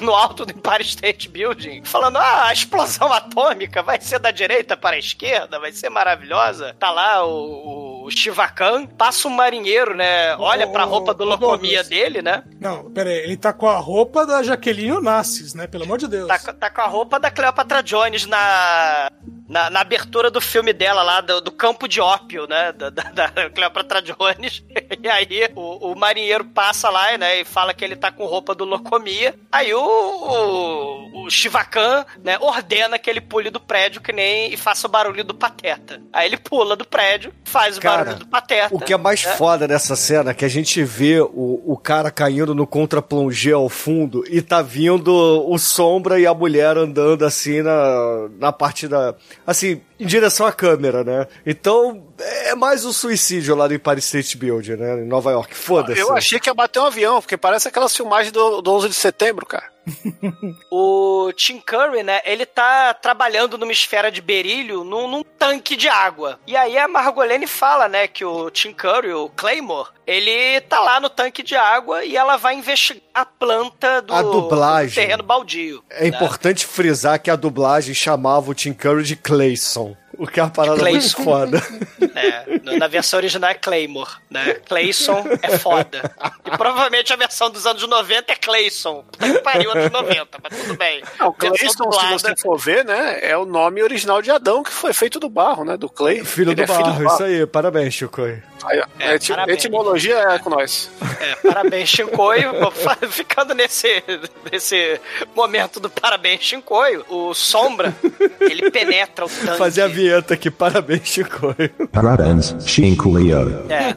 no 0.00 0.14
alto 0.14 0.46
do 0.46 0.52
Empire 0.52 0.84
State 0.84 1.28
Building, 1.28 1.82
falando: 1.84 2.18
ah, 2.18 2.46
a 2.46 2.52
explosão 2.52 3.12
atômica 3.12 3.82
vai 3.82 4.00
ser 4.00 4.20
da 4.20 4.30
direita 4.30 4.76
para 4.76 4.94
a 4.94 5.00
esquerda, 5.00 5.58
vai 5.58 5.72
ser 5.72 5.90
maravilhosa. 5.90 6.76
Tá 6.78 6.92
lá 6.92 7.26
o, 7.26 8.04
o 8.04 8.10
Shiva 8.12 8.46
Passa 8.86 9.28
um 9.28 9.30
marinheiro, 9.30 9.94
né, 9.94 10.36
olha 10.36 10.66
pra 10.66 10.84
roupa 10.84 11.12
do 11.14 11.24
locomia 11.24 11.82
Douglas. 11.82 11.88
dele, 11.88 12.22
né, 12.22 12.42
Não, 12.60 12.90
pera 12.90 13.10
aí, 13.10 13.18
ele 13.18 13.36
tá 13.36 13.52
com 13.52 13.68
a 13.68 13.76
roupa 13.76 14.26
da 14.26 14.42
Jaqueline 14.42 14.92
Onassis, 14.92 15.54
né? 15.54 15.66
Pelo 15.66 15.84
amor 15.84 15.98
de 15.98 16.08
Deus. 16.08 16.28
tá, 16.28 16.52
tá 16.52 16.70
com 16.70 16.80
a 16.80 16.86
roupa 16.86 17.18
da 17.18 17.30
Cleopatra 17.30 17.82
Jones 17.82 18.26
na. 18.26 19.10
Na, 19.46 19.68
na 19.68 19.80
abertura 19.80 20.30
do 20.30 20.40
filme 20.40 20.72
dela 20.72 21.02
lá, 21.02 21.20
do, 21.20 21.38
do 21.42 21.52
campo 21.52 21.86
de 21.86 22.00
ópio, 22.00 22.46
né? 22.46 22.72
Da, 22.72 22.88
da, 22.88 23.02
da 23.10 23.28
Cleopatra 23.54 24.00
Jones. 24.00 24.64
E 25.02 25.08
aí 25.08 25.50
o, 25.54 25.92
o 25.92 25.98
marinheiro 25.98 26.44
passa 26.46 26.88
lá, 26.88 27.16
né? 27.18 27.40
E 27.40 27.44
fala 27.44 27.74
que 27.74 27.84
ele 27.84 27.94
tá 27.94 28.10
com 28.10 28.24
roupa 28.24 28.54
do 28.54 28.64
Locomia. 28.64 29.34
Aí 29.52 29.74
o, 29.74 29.78
o, 29.78 31.24
o 31.24 31.30
Shivakan, 31.30 32.06
né? 32.22 32.38
Ordena 32.40 32.98
que 32.98 33.10
ele 33.10 33.20
pule 33.20 33.50
do 33.50 33.60
prédio 33.60 34.00
que 34.00 34.12
nem 34.12 34.52
e 34.52 34.56
faça 34.56 34.86
o 34.86 34.90
barulho 34.90 35.22
do 35.24 35.34
pateta. 35.34 36.00
Aí 36.12 36.26
ele 36.26 36.38
pula 36.38 36.74
do 36.74 36.86
prédio, 36.86 37.32
faz 37.44 37.76
o 37.76 37.80
Cara, 37.80 37.98
barulho 38.04 38.18
do 38.20 38.26
pateta. 38.26 38.73
O 38.74 38.78
que 38.80 38.92
é 38.92 38.96
mais 38.96 39.24
né? 39.24 39.32
foda 39.36 39.68
dessa 39.68 39.94
cena 39.94 40.32
é 40.32 40.34
que 40.34 40.44
a 40.44 40.48
gente 40.48 40.82
vê 40.82 41.20
o, 41.20 41.62
o 41.64 41.76
cara 41.76 42.10
caindo 42.10 42.54
no 42.54 42.66
contra-plongé 42.66 43.52
ao 43.52 43.68
fundo 43.68 44.24
e 44.28 44.42
tá 44.42 44.62
vindo 44.62 45.12
o 45.12 45.56
Sombra 45.58 46.18
e 46.18 46.26
a 46.26 46.34
mulher 46.34 46.76
andando 46.76 47.24
assim 47.24 47.62
na, 47.62 48.28
na 48.38 48.52
parte 48.52 48.88
da. 48.88 49.14
Assim, 49.46 49.80
em 49.98 50.06
direção 50.06 50.46
à 50.46 50.52
câmera, 50.52 51.04
né? 51.04 51.26
Então, 51.46 52.06
é 52.18 52.54
mais 52.54 52.84
um 52.84 52.92
suicídio 52.92 53.54
lá 53.54 53.68
no 53.68 53.74
Empire 53.74 53.98
State 53.98 54.36
Building, 54.36 54.76
né? 54.76 55.00
Em 55.00 55.06
Nova 55.06 55.30
York. 55.30 55.54
Foda-se. 55.54 56.00
Eu 56.00 56.12
achei 56.12 56.40
que 56.40 56.48
ia 56.48 56.54
bater 56.54 56.80
um 56.80 56.86
avião, 56.86 57.20
porque 57.20 57.36
parece 57.36 57.68
aquelas 57.68 57.96
filmagens 57.96 58.32
do, 58.32 58.60
do 58.60 58.72
11 58.72 58.88
de 58.88 58.94
setembro, 58.94 59.46
cara. 59.46 59.72
O 60.70 61.32
Tim 61.36 61.60
Curry, 61.60 62.02
né, 62.02 62.20
ele 62.24 62.44
tá 62.44 62.92
trabalhando 62.94 63.56
numa 63.56 63.72
esfera 63.72 64.10
de 64.10 64.20
berílio 64.20 64.82
num, 64.82 65.08
num 65.08 65.22
tanque 65.22 65.76
de 65.76 65.88
água. 65.88 66.38
E 66.46 66.56
aí 66.56 66.76
a 66.76 66.88
Margolene 66.88 67.46
fala, 67.46 67.88
né, 67.88 68.08
que 68.08 68.24
o 68.24 68.50
Tim 68.50 68.72
Curry, 68.72 69.12
o 69.12 69.28
Claymore, 69.30 69.90
ele 70.06 70.60
tá 70.62 70.80
lá 70.80 71.00
no 71.00 71.08
tanque 71.08 71.42
de 71.42 71.54
água 71.54 72.04
e 72.04 72.16
ela 72.16 72.36
vai 72.36 72.54
investigar 72.54 73.03
a 73.14 73.24
planta 73.24 74.02
do, 74.02 74.12
A 74.12 74.22
dublagem. 74.22 74.90
do 74.90 74.94
terreno 74.94 75.22
baldio. 75.22 75.82
É 75.88 76.02
né? 76.02 76.08
importante 76.08 76.66
frisar 76.66 77.20
que 77.20 77.30
a 77.30 77.36
dublagem 77.36 77.94
chamava 77.94 78.50
o 78.50 78.54
Tim 78.54 78.72
Curry 78.72 79.04
de 79.04 79.16
Clayson. 79.16 79.96
O 80.16 80.26
que 80.28 80.38
é 80.38 80.42
uma 80.44 80.50
parada 80.50 80.76
muito 80.76 80.90
Clayson. 80.92 81.22
foda. 81.22 81.62
É, 82.16 82.78
na 82.78 82.86
versão 82.86 83.18
original 83.18 83.50
é 83.50 83.54
Claymore, 83.54 84.08
né? 84.30 84.54
Clayson 84.68 85.24
é 85.42 85.58
foda. 85.58 86.14
E 86.46 86.56
provavelmente 86.56 87.12
a 87.12 87.16
versão 87.16 87.50
dos 87.50 87.66
anos 87.66 87.86
90 87.88 88.32
é 88.32 88.36
Clayson. 88.36 89.04
Puta 89.10 89.32
que 89.32 89.38
pariu, 89.40 89.72
anos 89.72 89.90
90, 89.90 90.38
mas 90.40 90.60
tudo 90.60 90.76
bem. 90.76 91.02
Não, 91.18 91.32
Clayson, 91.32 91.90
se 91.90 92.12
você 92.12 92.36
for 92.36 92.56
ver, 92.56 92.84
né, 92.84 93.18
é 93.20 93.36
o 93.36 93.44
nome 93.44 93.82
original 93.82 94.22
de 94.22 94.30
Adão, 94.30 94.62
que 94.62 94.70
foi 94.70 94.92
feito 94.92 95.18
do 95.18 95.28
barro, 95.28 95.64
né, 95.64 95.76
do 95.76 95.88
Clay. 95.88 96.24
Filho 96.24 96.50
Ele 96.50 96.54
do 96.54 96.62
é 96.62 96.66
barro, 96.66 97.04
isso 97.04 97.24
aí. 97.24 97.46
Parabéns, 97.46 97.94
Chico. 97.94 98.22
Aí, 98.66 98.80
ó, 98.80 98.84
É, 98.98 99.14
eti- 99.14 99.28
parabéns. 99.32 99.58
etimologia 99.58 100.18
é 100.18 100.38
com 100.38 100.50
nós. 100.50 100.90
É, 101.20 101.34
parabéns, 101.48 101.88
Shinkoio. 101.88 102.52
Ficando 103.10 103.54
nesse, 103.54 104.02
nesse 104.50 105.00
momento 105.34 105.78
do 105.80 105.88
parabéns, 105.90 106.42
Shinkoio, 106.42 107.04
o 107.08 107.34
Sombra, 107.34 107.94
ele 108.40 108.70
penetra 108.70 109.24
o 109.26 109.28
tanque. 109.28 109.58
Fazer 109.58 109.82
a 109.82 109.86
vinheta 109.88 110.34
aqui. 110.34 110.50
Parabéns, 110.50 111.06
Chico. 111.08 111.54
Parabéns, 111.92 112.54
Shinkulio. 112.66 113.66
É. 113.70 113.94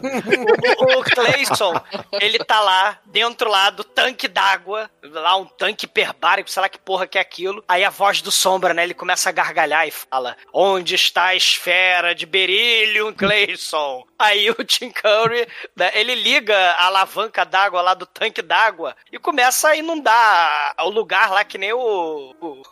O, 0.77 0.99
o 0.99 1.03
Clayson, 1.03 1.73
ele 2.19 2.39
tá 2.39 2.59
lá, 2.59 2.97
dentro 3.05 3.49
lá 3.49 3.69
do 3.69 3.83
tanque 3.83 4.27
d'água, 4.27 4.89
lá 5.03 5.35
um 5.37 5.45
tanque 5.45 5.85
hiperbárico, 5.85 6.49
sei 6.49 6.61
lá 6.61 6.69
que 6.69 6.77
porra 6.79 7.07
que 7.07 7.17
é 7.17 7.21
aquilo. 7.21 7.63
Aí 7.67 7.83
a 7.83 7.89
voz 7.89 8.21
do 8.21 8.31
Sombra, 8.31 8.73
né, 8.73 8.83
ele 8.83 8.93
começa 8.93 9.29
a 9.29 9.31
gargalhar 9.31 9.87
e 9.87 9.91
fala, 9.91 10.35
onde 10.53 10.95
está 10.95 11.25
a 11.27 11.35
esfera 11.35 12.13
de 12.13 12.25
berílio, 12.25 13.13
Clayson? 13.13 14.03
Aí 14.19 14.49
o 14.49 14.55
Tim 14.63 14.89
Curry, 14.91 15.47
né, 15.75 15.91
ele 15.93 16.15
liga 16.15 16.57
a 16.71 16.85
alavanca 16.87 17.45
d'água 17.45 17.81
lá 17.81 17.93
do 17.93 18.05
tanque 18.05 18.41
d'água 18.41 18.95
e 19.11 19.19
começa 19.19 19.69
a 19.69 19.75
inundar 19.75 20.73
o 20.79 20.89
lugar 20.89 21.29
lá, 21.31 21.43
que 21.43 21.57
nem 21.57 21.71
o, 21.73 22.35
o, 22.41 22.63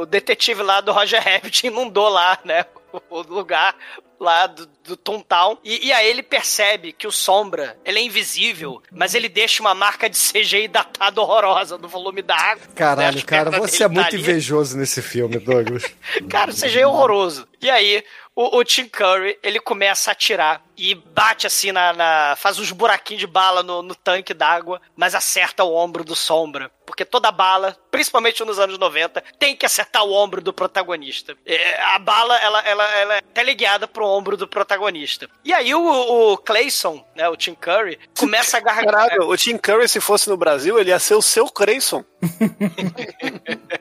o 0.00 0.06
detetive 0.06 0.62
lá 0.62 0.80
do 0.80 0.92
Roger 0.92 1.22
Rabbit 1.22 1.66
inundou 1.66 2.08
lá, 2.08 2.38
né, 2.44 2.66
o 3.10 3.20
lugar 3.22 3.74
lá 4.18 4.46
do, 4.46 4.66
do 4.84 4.96
Toontown. 4.96 5.58
E, 5.64 5.88
e 5.88 5.92
aí 5.92 6.08
ele 6.08 6.22
percebe 6.22 6.92
que 6.92 7.06
o 7.06 7.12
Sombra, 7.12 7.76
ele 7.84 7.98
é 7.98 8.02
invisível, 8.02 8.82
mas 8.90 9.14
ele 9.14 9.28
deixa 9.28 9.60
uma 9.62 9.74
marca 9.74 10.08
de 10.08 10.16
CGI 10.16 10.68
datada 10.68 11.20
horrorosa 11.20 11.76
no 11.76 11.88
volume 11.88 12.22
da 12.22 12.34
água. 12.36 12.64
né? 12.66 12.72
Caralho, 12.74 13.18
As 13.18 13.24
cara, 13.24 13.50
você 13.50 13.82
é 13.84 13.88
tá 13.88 13.92
muito 13.92 14.06
ali. 14.06 14.18
invejoso 14.22 14.78
nesse 14.78 15.02
filme, 15.02 15.38
Douglas. 15.38 15.84
Cara, 16.30 16.50
o 16.50 16.54
CGI 16.54 16.80
é 16.80 16.86
horroroso. 16.86 17.46
E 17.60 17.68
aí, 17.68 18.02
o, 18.36 18.58
o 18.58 18.64
Tim 18.64 18.86
Curry, 18.86 19.38
ele 19.42 19.58
começa 19.58 20.10
a 20.10 20.12
atirar 20.12 20.62
e 20.76 20.94
bate 20.94 21.46
assim 21.46 21.72
na. 21.72 21.94
na- 21.94 22.36
faz 22.36 22.58
uns 22.58 22.70
buraquinhos 22.70 23.20
de 23.20 23.26
bala 23.26 23.62
no, 23.62 23.80
no 23.82 23.94
tanque 23.94 24.34
d'água, 24.34 24.78
mas 24.94 25.14
acerta 25.14 25.64
o 25.64 25.74
ombro 25.74 26.04
do 26.04 26.14
Sombra. 26.14 26.70
Porque 26.84 27.04
toda 27.04 27.32
bala, 27.32 27.76
principalmente 27.90 28.44
nos 28.44 28.58
anos 28.58 28.78
90, 28.78 29.22
tem 29.38 29.56
que 29.56 29.64
acertar 29.66 30.04
o 30.04 30.12
ombro 30.12 30.40
do 30.42 30.52
protagonista. 30.52 31.36
É, 31.46 31.80
a 31.82 31.98
bala, 31.98 32.36
ela, 32.38 32.60
ela, 32.60 32.84
ela 32.96 33.14
é 33.16 33.20
teleguiada 33.22 33.88
pro 33.88 34.06
ombro 34.06 34.36
do 34.36 34.46
protagonista. 34.46 35.28
E 35.42 35.52
aí 35.52 35.74
o, 35.74 36.32
o 36.32 36.36
Clayson, 36.36 37.04
né, 37.16 37.28
o 37.28 37.36
Tim 37.36 37.54
Curry, 37.54 37.98
começa 38.18 38.58
a 38.58 38.60
agarrar. 38.60 38.84
Caralho, 38.84 39.28
o 39.28 39.36
Tim 39.36 39.56
Curry, 39.56 39.88
se 39.88 40.00
fosse 40.00 40.28
no 40.28 40.36
Brasil, 40.36 40.78
ele 40.78 40.90
ia 40.90 40.98
ser 40.98 41.14
o 41.14 41.22
seu 41.22 41.48
Creyson. 41.48 42.04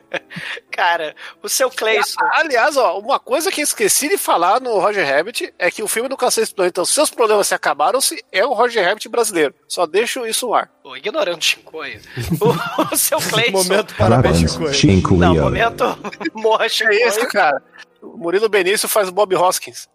Cara, 0.76 1.16
o 1.42 1.48
seu 1.48 1.70
Clayson. 1.70 2.20
Aliás, 2.34 2.76
ó, 2.76 3.00
uma 3.00 3.18
coisa 3.18 3.50
que 3.50 3.62
eu 3.62 3.64
esqueci 3.64 4.10
de 4.10 4.18
falar 4.18 4.60
no 4.60 4.78
Roger 4.78 5.08
Rabbit 5.08 5.54
é 5.58 5.72
que 5.72 5.82
o 5.82 5.88
filme 5.88 6.10
do 6.10 6.18
Cacete 6.18 6.54
Planeta, 6.54 6.74
então, 6.82 6.86
seus 6.86 7.10
problemas 7.10 7.48
se 7.48 7.56
acabaram-se, 7.56 8.22
é 8.30 8.46
o 8.46 8.52
Roger 8.52 8.84
Rabbit 8.86 9.08
brasileiro. 9.08 9.56
Só 9.70 9.86
deixo 9.86 10.28
isso 10.28 10.48
no 10.48 10.54
ar. 10.54 10.70
Ô, 10.84 10.98
ignorando 10.98 11.40
o 11.40 11.42
Chincoio. 11.42 12.02
O, 12.42 12.94
o 12.94 12.98
seu 12.98 13.20
Clayson. 13.20 13.52
Momento 13.52 13.96
Parabéns, 13.96 14.38
Chico 14.74 15.16
Não, 15.16 15.34
momento 15.36 15.84
morra 16.36 16.66
É 16.66 16.70
Chincoio. 16.70 17.08
isso, 17.08 17.26
cara. 17.30 17.64
O 18.02 18.18
Murilo 18.18 18.50
Benício 18.50 18.90
faz 18.90 19.08
o 19.08 19.14
Bob 19.14 19.34
Hoskins. 19.34 19.88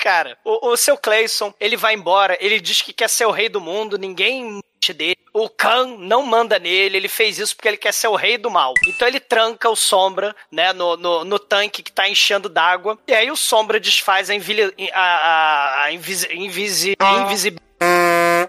Cara, 0.00 0.36
o, 0.44 0.70
o 0.70 0.76
seu 0.76 0.96
Clayson, 0.96 1.52
ele 1.60 1.76
vai 1.76 1.94
embora, 1.94 2.36
ele 2.40 2.58
diz 2.58 2.80
que 2.80 2.92
quer 2.92 3.08
ser 3.08 3.26
o 3.26 3.30
rei 3.30 3.48
do 3.48 3.60
mundo, 3.60 3.98
ninguém 3.98 4.60
dele. 4.94 5.18
O 5.32 5.48
Khan 5.48 5.98
não 5.98 6.24
manda 6.24 6.58
nele, 6.58 6.96
ele 6.96 7.08
fez 7.08 7.38
isso 7.38 7.54
porque 7.54 7.68
ele 7.68 7.76
quer 7.76 7.92
ser 7.92 8.08
o 8.08 8.16
rei 8.16 8.38
do 8.38 8.50
mal. 8.50 8.72
Então 8.88 9.06
ele 9.06 9.20
tranca 9.20 9.68
o 9.68 9.76
Sombra, 9.76 10.34
né, 10.50 10.72
no, 10.72 10.96
no, 10.96 11.24
no 11.24 11.38
tanque 11.38 11.82
que 11.82 11.92
tá 11.92 12.08
enchendo 12.08 12.48
d'água. 12.48 12.98
E 13.06 13.12
aí 13.12 13.30
o 13.30 13.36
Sombra 13.36 13.78
desfaz 13.78 14.30
a, 14.30 14.34
invili, 14.34 14.74
a, 14.92 15.00
a, 15.00 15.82
a 15.84 15.92
invisi, 15.92 16.26
invisi, 16.32 16.96
invisibilidade. 16.98 17.70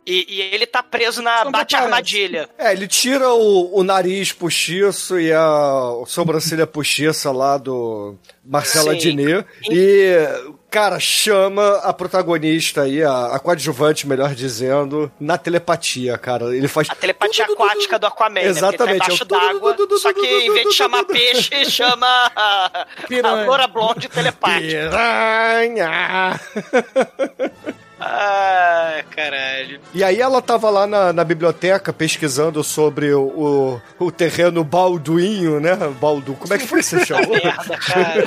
E, 0.06 0.26
e 0.28 0.42
ele 0.42 0.66
tá 0.66 0.82
preso 0.82 1.22
na 1.22 1.46
bate-armadilha. 1.46 2.50
É, 2.58 2.72
ele 2.72 2.88
tira 2.88 3.34
o, 3.34 3.78
o 3.78 3.84
nariz 3.84 4.32
postiço 4.32 5.20
e 5.20 5.32
a 5.32 6.04
sobrancelha 6.08 6.66
postiça 6.66 7.32
lá 7.32 7.58
do 7.58 8.16
Marcela 8.44 8.94
Sim. 8.94 8.98
Diné 8.98 9.46
e, 9.70 10.28
cara, 10.72 10.98
chama 11.02 11.76
a 11.84 11.92
protagonista 11.92 12.84
aí, 12.84 13.04
a, 13.04 13.36
a 13.36 13.40
coadjuvante, 13.40 14.08
melhor 14.08 14.34
dizendo, 14.34 15.12
na 15.20 15.38
telepatia, 15.38 16.18
cara. 16.18 16.56
Ele 16.56 16.70
faz... 16.70 16.90
A 16.90 16.96
telepatia 16.96 17.44
aquática 17.44 18.00
do 18.00 18.08
Aquaman, 18.08 18.40
Exatamente, 18.40 18.62
né? 18.62 18.76
é 18.76 18.78
Porque 18.78 18.84
o 18.84 18.90
ele 18.90 19.00
tá 19.00 19.06
embaixo 19.06 19.26
d'água, 19.26 19.76
só 20.00 20.14
que 20.14 20.26
em 20.26 20.54
vez 20.54 20.70
de 20.70 20.74
chamar 20.74 21.04
peixe, 21.04 21.66
chama 21.70 22.08
a, 22.34 22.86
a 23.24 23.46
loura 23.46 23.68
blonde 23.68 24.08
telepática. 24.10 24.90
Piranha! 24.90 26.40
Ah, 28.04 29.04
caralho. 29.16 29.80
E 29.94 30.04
aí 30.04 30.20
ela 30.20 30.42
tava 30.42 30.70
lá 30.72 30.88
na, 30.88 31.14
na 31.14 31.24
biblioteca 31.24 31.94
pesquisando 31.94 32.64
sobre 32.64 33.14
o, 33.14 33.80
o, 34.00 34.06
o 34.06 34.12
terreno 34.12 34.64
balduinho, 34.64 35.60
né? 35.60 35.76
Baldu. 36.00 36.34
Como 36.34 36.52
é 36.52 36.58
que 36.58 36.66
foi 36.68 36.80
que 36.80 36.86
você 36.86 37.06
chamou? 37.06 37.30
Merda, 37.30 37.78
cara. 37.78 38.26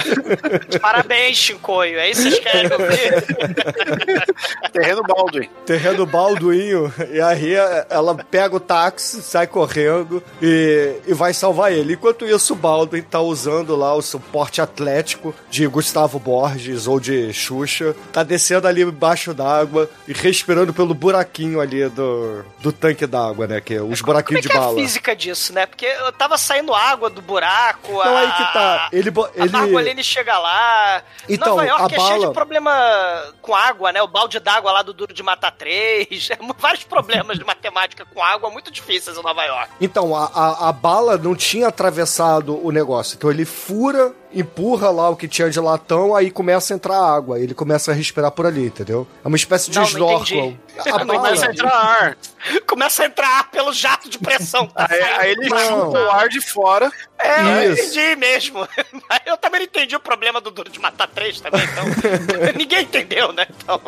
Parabéns, 0.81 1.37
Chincoio. 1.39 1.99
É 1.99 2.11
isso 2.11 2.23
que 2.23 2.31
vocês 2.31 2.45
querem 2.45 2.71
ouvir? 2.73 4.25
Terreno 4.73 5.03
Baldwin. 5.03 5.49
terreno 5.67 6.07
balduinho. 6.07 6.93
E 7.13 7.21
aí 7.21 7.55
ela 7.91 8.15
pega 8.15 8.57
o 8.57 8.61
táxi, 8.61 9.23
sai 9.23 9.47
correndo 9.47 10.23
e, 10.41 10.97
e 11.07 11.15
vai 11.15 11.33
salvar 11.35 11.73
ele. 11.73 11.95
Enquanto 11.95 12.25
isso, 12.27 12.53
o 12.53 12.57
Baldwin 12.57 13.03
tá 13.03 13.21
usando 13.21 13.75
lá 13.77 13.95
o 13.95 14.03
suporte 14.03 14.61
atlético 14.61 15.35
de 15.51 15.67
Gustavo 15.67 16.19
Borges 16.19 16.87
ou 16.87 17.01
de 17.01 17.33
Xuxa. 17.33 17.95
Tá 18.13 18.23
descendo 18.23 18.69
ali 18.69 18.83
embaixo 18.83 19.33
d'água 19.35 19.64
e 20.09 20.13
respirando 20.13 20.73
pelo 20.73 20.95
buraquinho 20.95 21.61
ali 21.61 21.89
do, 21.89 22.45
do 22.61 22.73
tanque 22.73 23.07
d'água, 23.07 23.47
né? 23.47 23.61
Que 23.61 23.75
é 23.75 23.83
os 23.83 24.01
Como 24.01 24.13
é 24.13 24.23
buraquinhos 24.23 24.43
que 24.43 24.49
de 24.49 24.55
é 24.55 24.59
a 24.59 24.61
bala. 24.63 24.75
física 24.79 25.15
disso, 25.17 25.53
né? 25.53 25.67
Porque 25.67 25.87
eu 25.87 26.13
tava 26.13 26.37
saindo 26.39 26.75
água 26.75 27.09
do 27.11 27.21
buraco. 27.23 27.93
Não, 27.93 28.01
a, 28.17 28.19
aí 28.21 28.31
que 28.33 28.53
tá. 28.53 28.89
Ele, 28.93 29.11
bo- 29.11 29.25
A 29.27 29.31
ele... 29.35 29.49
Margolene 29.51 30.05
chega 30.05 30.39
lá. 30.39 31.03
Então, 31.29 31.57
Nova 31.57 31.65
York 31.67 31.83
a 31.83 31.87
é 31.87 32.01
cheio 32.01 32.09
bala- 32.21 32.27
de 32.29 32.33
problema 32.35 33.35
com 33.41 33.55
água, 33.55 33.93
né? 33.93 34.03
O 34.03 34.09
balde 34.09 34.39
d'água 34.41 34.73
lá 34.73 34.83
do 34.83 34.93
Duro 34.93 35.13
de 35.15 35.23
Matar 35.23 35.53
3. 35.53 36.29
Vários 36.59 36.85
problemas 36.85 37.39
de 37.39 37.45
matemática 37.45 38.05
com 38.13 38.23
água 38.23 38.51
muito 38.51 38.71
difíceis 38.71 39.17
em 39.17 39.23
Nova 39.23 39.45
York. 39.45 39.71
Então, 39.81 40.15
a, 40.17 40.25
a, 40.27 40.69
a 40.69 40.73
bala 40.73 41.17
não 41.19 41.35
tinha 41.35 41.69
atravessado 41.69 42.65
o 42.65 42.71
negócio. 42.71 43.17
Então 43.17 43.31
ele 43.31 43.45
fura, 43.45 44.13
empurra 44.35 44.91
lá 44.91 45.09
o 45.09 45.17
que 45.17 45.29
tinha 45.29 45.49
de 45.49 45.61
latão, 45.61 46.15
aí 46.15 46.31
começa 46.31 46.75
a 46.75 46.77
entrar 46.77 46.99
água. 46.99 47.39
Ele 47.39 47.55
começa 47.55 47.91
a 47.91 47.95
respirar 47.95 48.31
por 48.31 48.47
ali, 48.47 48.67
entendeu? 48.67 49.07
É 49.25 49.29
uma 49.29 49.37
espécie 49.37 49.71
de 49.71 49.79
Não, 49.79 49.85
snorkel. 49.85 50.57
A 50.79 50.99
Não, 50.99 51.07
bala... 51.07 51.21
começa 51.21 51.47
a 51.47 51.51
entrar 51.51 51.73
ar. 51.73 52.19
Começa 52.67 53.03
a 53.03 53.07
entrar 53.07 53.29
ar 53.39 53.51
pelo 53.51 53.73
jato 53.73 54.09
de 54.09 54.19
pressão. 54.19 54.67
Tá 54.67 54.87
Aí, 54.91 55.03
aí 55.03 55.31
ele 55.33 55.49
chupa 55.49 55.99
o 55.99 56.11
ar 56.11 56.29
de 56.29 56.41
fora. 56.41 56.91
É, 57.19 57.67
eu 57.67 57.73
Isso. 57.75 57.83
entendi 57.83 58.17
mesmo. 58.17 58.69
Mas 59.09 59.21
eu 59.27 59.37
também 59.37 59.61
não 59.61 59.67
entendi 59.67 59.97
o 59.97 60.01
problema 60.01 60.41
do 60.41 60.51
Duro 60.51 60.71
de 60.71 60.79
Matar 60.79 61.09
3 61.09 61.41
também, 61.41 61.63
então. 61.65 61.85
Ninguém 62.57 62.83
entendeu, 62.83 63.33
né? 63.33 63.47
Então. 63.51 63.81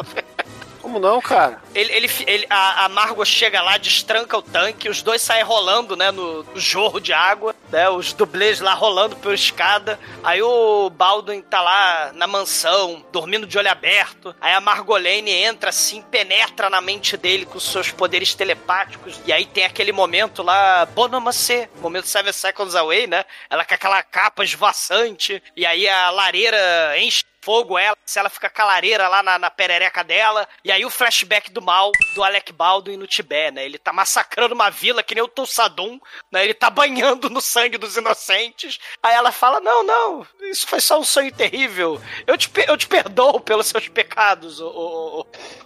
Como 0.86 1.00
não, 1.00 1.20
cara? 1.20 1.60
Ele, 1.74 1.92
ele, 1.92 2.10
ele- 2.28 2.46
a, 2.48 2.84
a 2.84 2.88
Margot 2.88 3.24
chega 3.24 3.60
lá, 3.60 3.76
destranca 3.76 4.38
o 4.38 4.42
tanque, 4.42 4.88
os 4.88 5.02
dois 5.02 5.20
saem 5.20 5.42
rolando, 5.42 5.96
né, 5.96 6.12
no, 6.12 6.44
no 6.44 6.60
jorro 6.60 7.00
de 7.00 7.12
água, 7.12 7.56
né, 7.72 7.88
os 7.90 8.12
dublês 8.12 8.60
lá 8.60 8.72
rolando 8.72 9.16
pela 9.16 9.34
escada. 9.34 9.98
Aí 10.22 10.40
o 10.40 10.88
Baldwin 10.88 11.42
tá 11.42 11.60
lá 11.60 12.12
na 12.14 12.28
mansão, 12.28 13.04
dormindo 13.10 13.48
de 13.48 13.58
olho 13.58 13.68
aberto. 13.68 14.32
Aí 14.40 14.54
a 14.54 14.60
Margolene 14.60 15.32
entra 15.32 15.70
assim, 15.70 16.02
penetra 16.02 16.70
na 16.70 16.80
mente 16.80 17.16
dele 17.16 17.46
com 17.46 17.58
seus 17.58 17.90
poderes 17.90 18.32
telepáticos. 18.36 19.18
E 19.26 19.32
aí 19.32 19.44
tem 19.44 19.64
aquele 19.64 19.90
momento 19.90 20.40
lá, 20.40 20.86
Bonamacê, 20.86 21.68
momento 21.80 22.06
Seven 22.06 22.32
Seconds 22.32 22.76
Away, 22.76 23.08
né? 23.08 23.24
Ela 23.50 23.64
com 23.64 23.74
aquela 23.74 24.00
capa 24.04 24.44
esvoaçante, 24.44 25.42
e 25.56 25.66
aí 25.66 25.88
a 25.88 26.10
lareira 26.10 26.56
enche 26.96 27.24
fogo 27.46 27.78
ela, 27.78 27.96
se 28.04 28.18
ela 28.18 28.28
fica 28.28 28.50
com 28.50 28.62
a 28.62 28.64
lareira 28.64 29.06
lá 29.06 29.22
na, 29.22 29.38
na 29.38 29.48
perereca 29.50 30.02
dela. 30.02 30.48
E 30.64 30.72
aí 30.72 30.84
o 30.84 30.90
flashback 30.90 31.48
do 31.52 31.62
mal 31.62 31.92
do 32.16 32.24
Alec 32.24 32.52
Baldwin 32.52 32.96
no 32.96 33.06
Tibete, 33.06 33.52
né? 33.52 33.64
Ele 33.64 33.78
tá 33.78 33.92
massacrando 33.92 34.52
uma 34.52 34.68
vila 34.68 35.00
que 35.00 35.14
nem 35.14 35.22
o 35.22 35.28
Tulsadum, 35.28 36.00
né? 36.32 36.42
Ele 36.42 36.54
tá 36.54 36.68
banhando 36.68 37.30
no 37.30 37.40
sangue 37.40 37.78
dos 37.78 37.96
inocentes. 37.96 38.80
Aí 39.00 39.14
ela 39.14 39.30
fala: 39.30 39.60
Não, 39.60 39.84
não, 39.84 40.26
isso 40.50 40.66
foi 40.66 40.80
só 40.80 40.98
um 40.98 41.04
sonho 41.04 41.32
terrível. 41.32 42.00
Eu 42.26 42.36
te, 42.36 42.50
eu 42.66 42.76
te 42.76 42.88
perdoo 42.88 43.38
pelos 43.38 43.68
seus 43.68 43.86
pecados, 43.88 44.58
o, 44.60 44.66
o, 44.66 45.20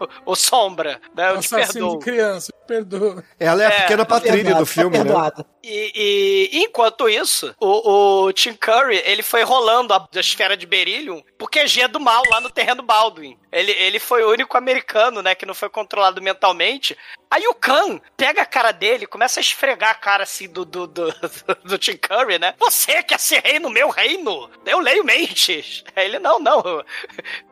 o, 0.04 0.08
o 0.32 0.36
Sombra, 0.36 1.00
né? 1.14 1.30
Eu 1.30 1.38
te 1.38 1.46
Assassino 1.46 1.88
perdoo. 1.88 1.98
de 1.98 2.04
criança, 2.04 2.52
perdoa. 2.66 3.24
Ela 3.38 3.62
é 3.64 3.66
a 3.66 3.70
É, 3.70 3.80
pequena 3.82 4.04
patrília 4.04 4.54
perdoado, 4.54 4.58
do 4.58 4.66
filme, 4.66 4.98
tá 4.98 5.04
né? 5.04 5.14
E, 5.62 6.50
e 6.52 6.58
enquanto 6.64 7.08
isso, 7.08 7.54
o, 7.60 8.24
o 8.26 8.32
Tim 8.32 8.54
Curry, 8.54 8.96
ele 9.04 9.22
foi 9.22 9.42
rolando 9.42 9.92
a, 9.94 10.08
a 10.14 10.20
esfera 10.20 10.56
de 10.56 10.66
Beryllium 10.66 11.22
pro 11.38 11.48
QG 11.70 11.88
do 11.88 12.00
mal 12.00 12.22
lá 12.30 12.40
no 12.40 12.50
terreno 12.50 12.82
Baldwin. 12.82 13.38
Ele, 13.52 13.72
ele 13.72 13.98
foi 13.98 14.22
o 14.24 14.30
único 14.30 14.56
americano, 14.56 15.22
né, 15.22 15.34
que 15.34 15.46
não 15.46 15.54
foi 15.54 15.68
controlado 15.68 16.20
mentalmente. 16.20 16.96
Aí 17.30 17.46
o 17.46 17.54
Khan 17.54 18.00
pega 18.16 18.42
a 18.42 18.46
cara 18.46 18.72
dele, 18.72 19.06
começa 19.06 19.38
a 19.38 19.42
esfregar 19.42 19.90
a 19.90 19.94
cara 19.94 20.24
assim 20.24 20.48
do, 20.48 20.64
do, 20.64 20.86
do, 20.86 21.12
do 21.64 21.78
Tim 21.78 21.96
Curry, 21.96 22.38
né? 22.38 22.54
Você 22.58 23.02
quer 23.02 23.20
ser 23.20 23.42
rei 23.42 23.58
no 23.58 23.70
meu 23.70 23.88
reino? 23.88 24.50
Eu 24.66 24.80
leio 24.80 25.04
mentes. 25.04 25.84
Aí 25.94 26.06
ele, 26.06 26.18
não, 26.18 26.40
não. 26.40 26.62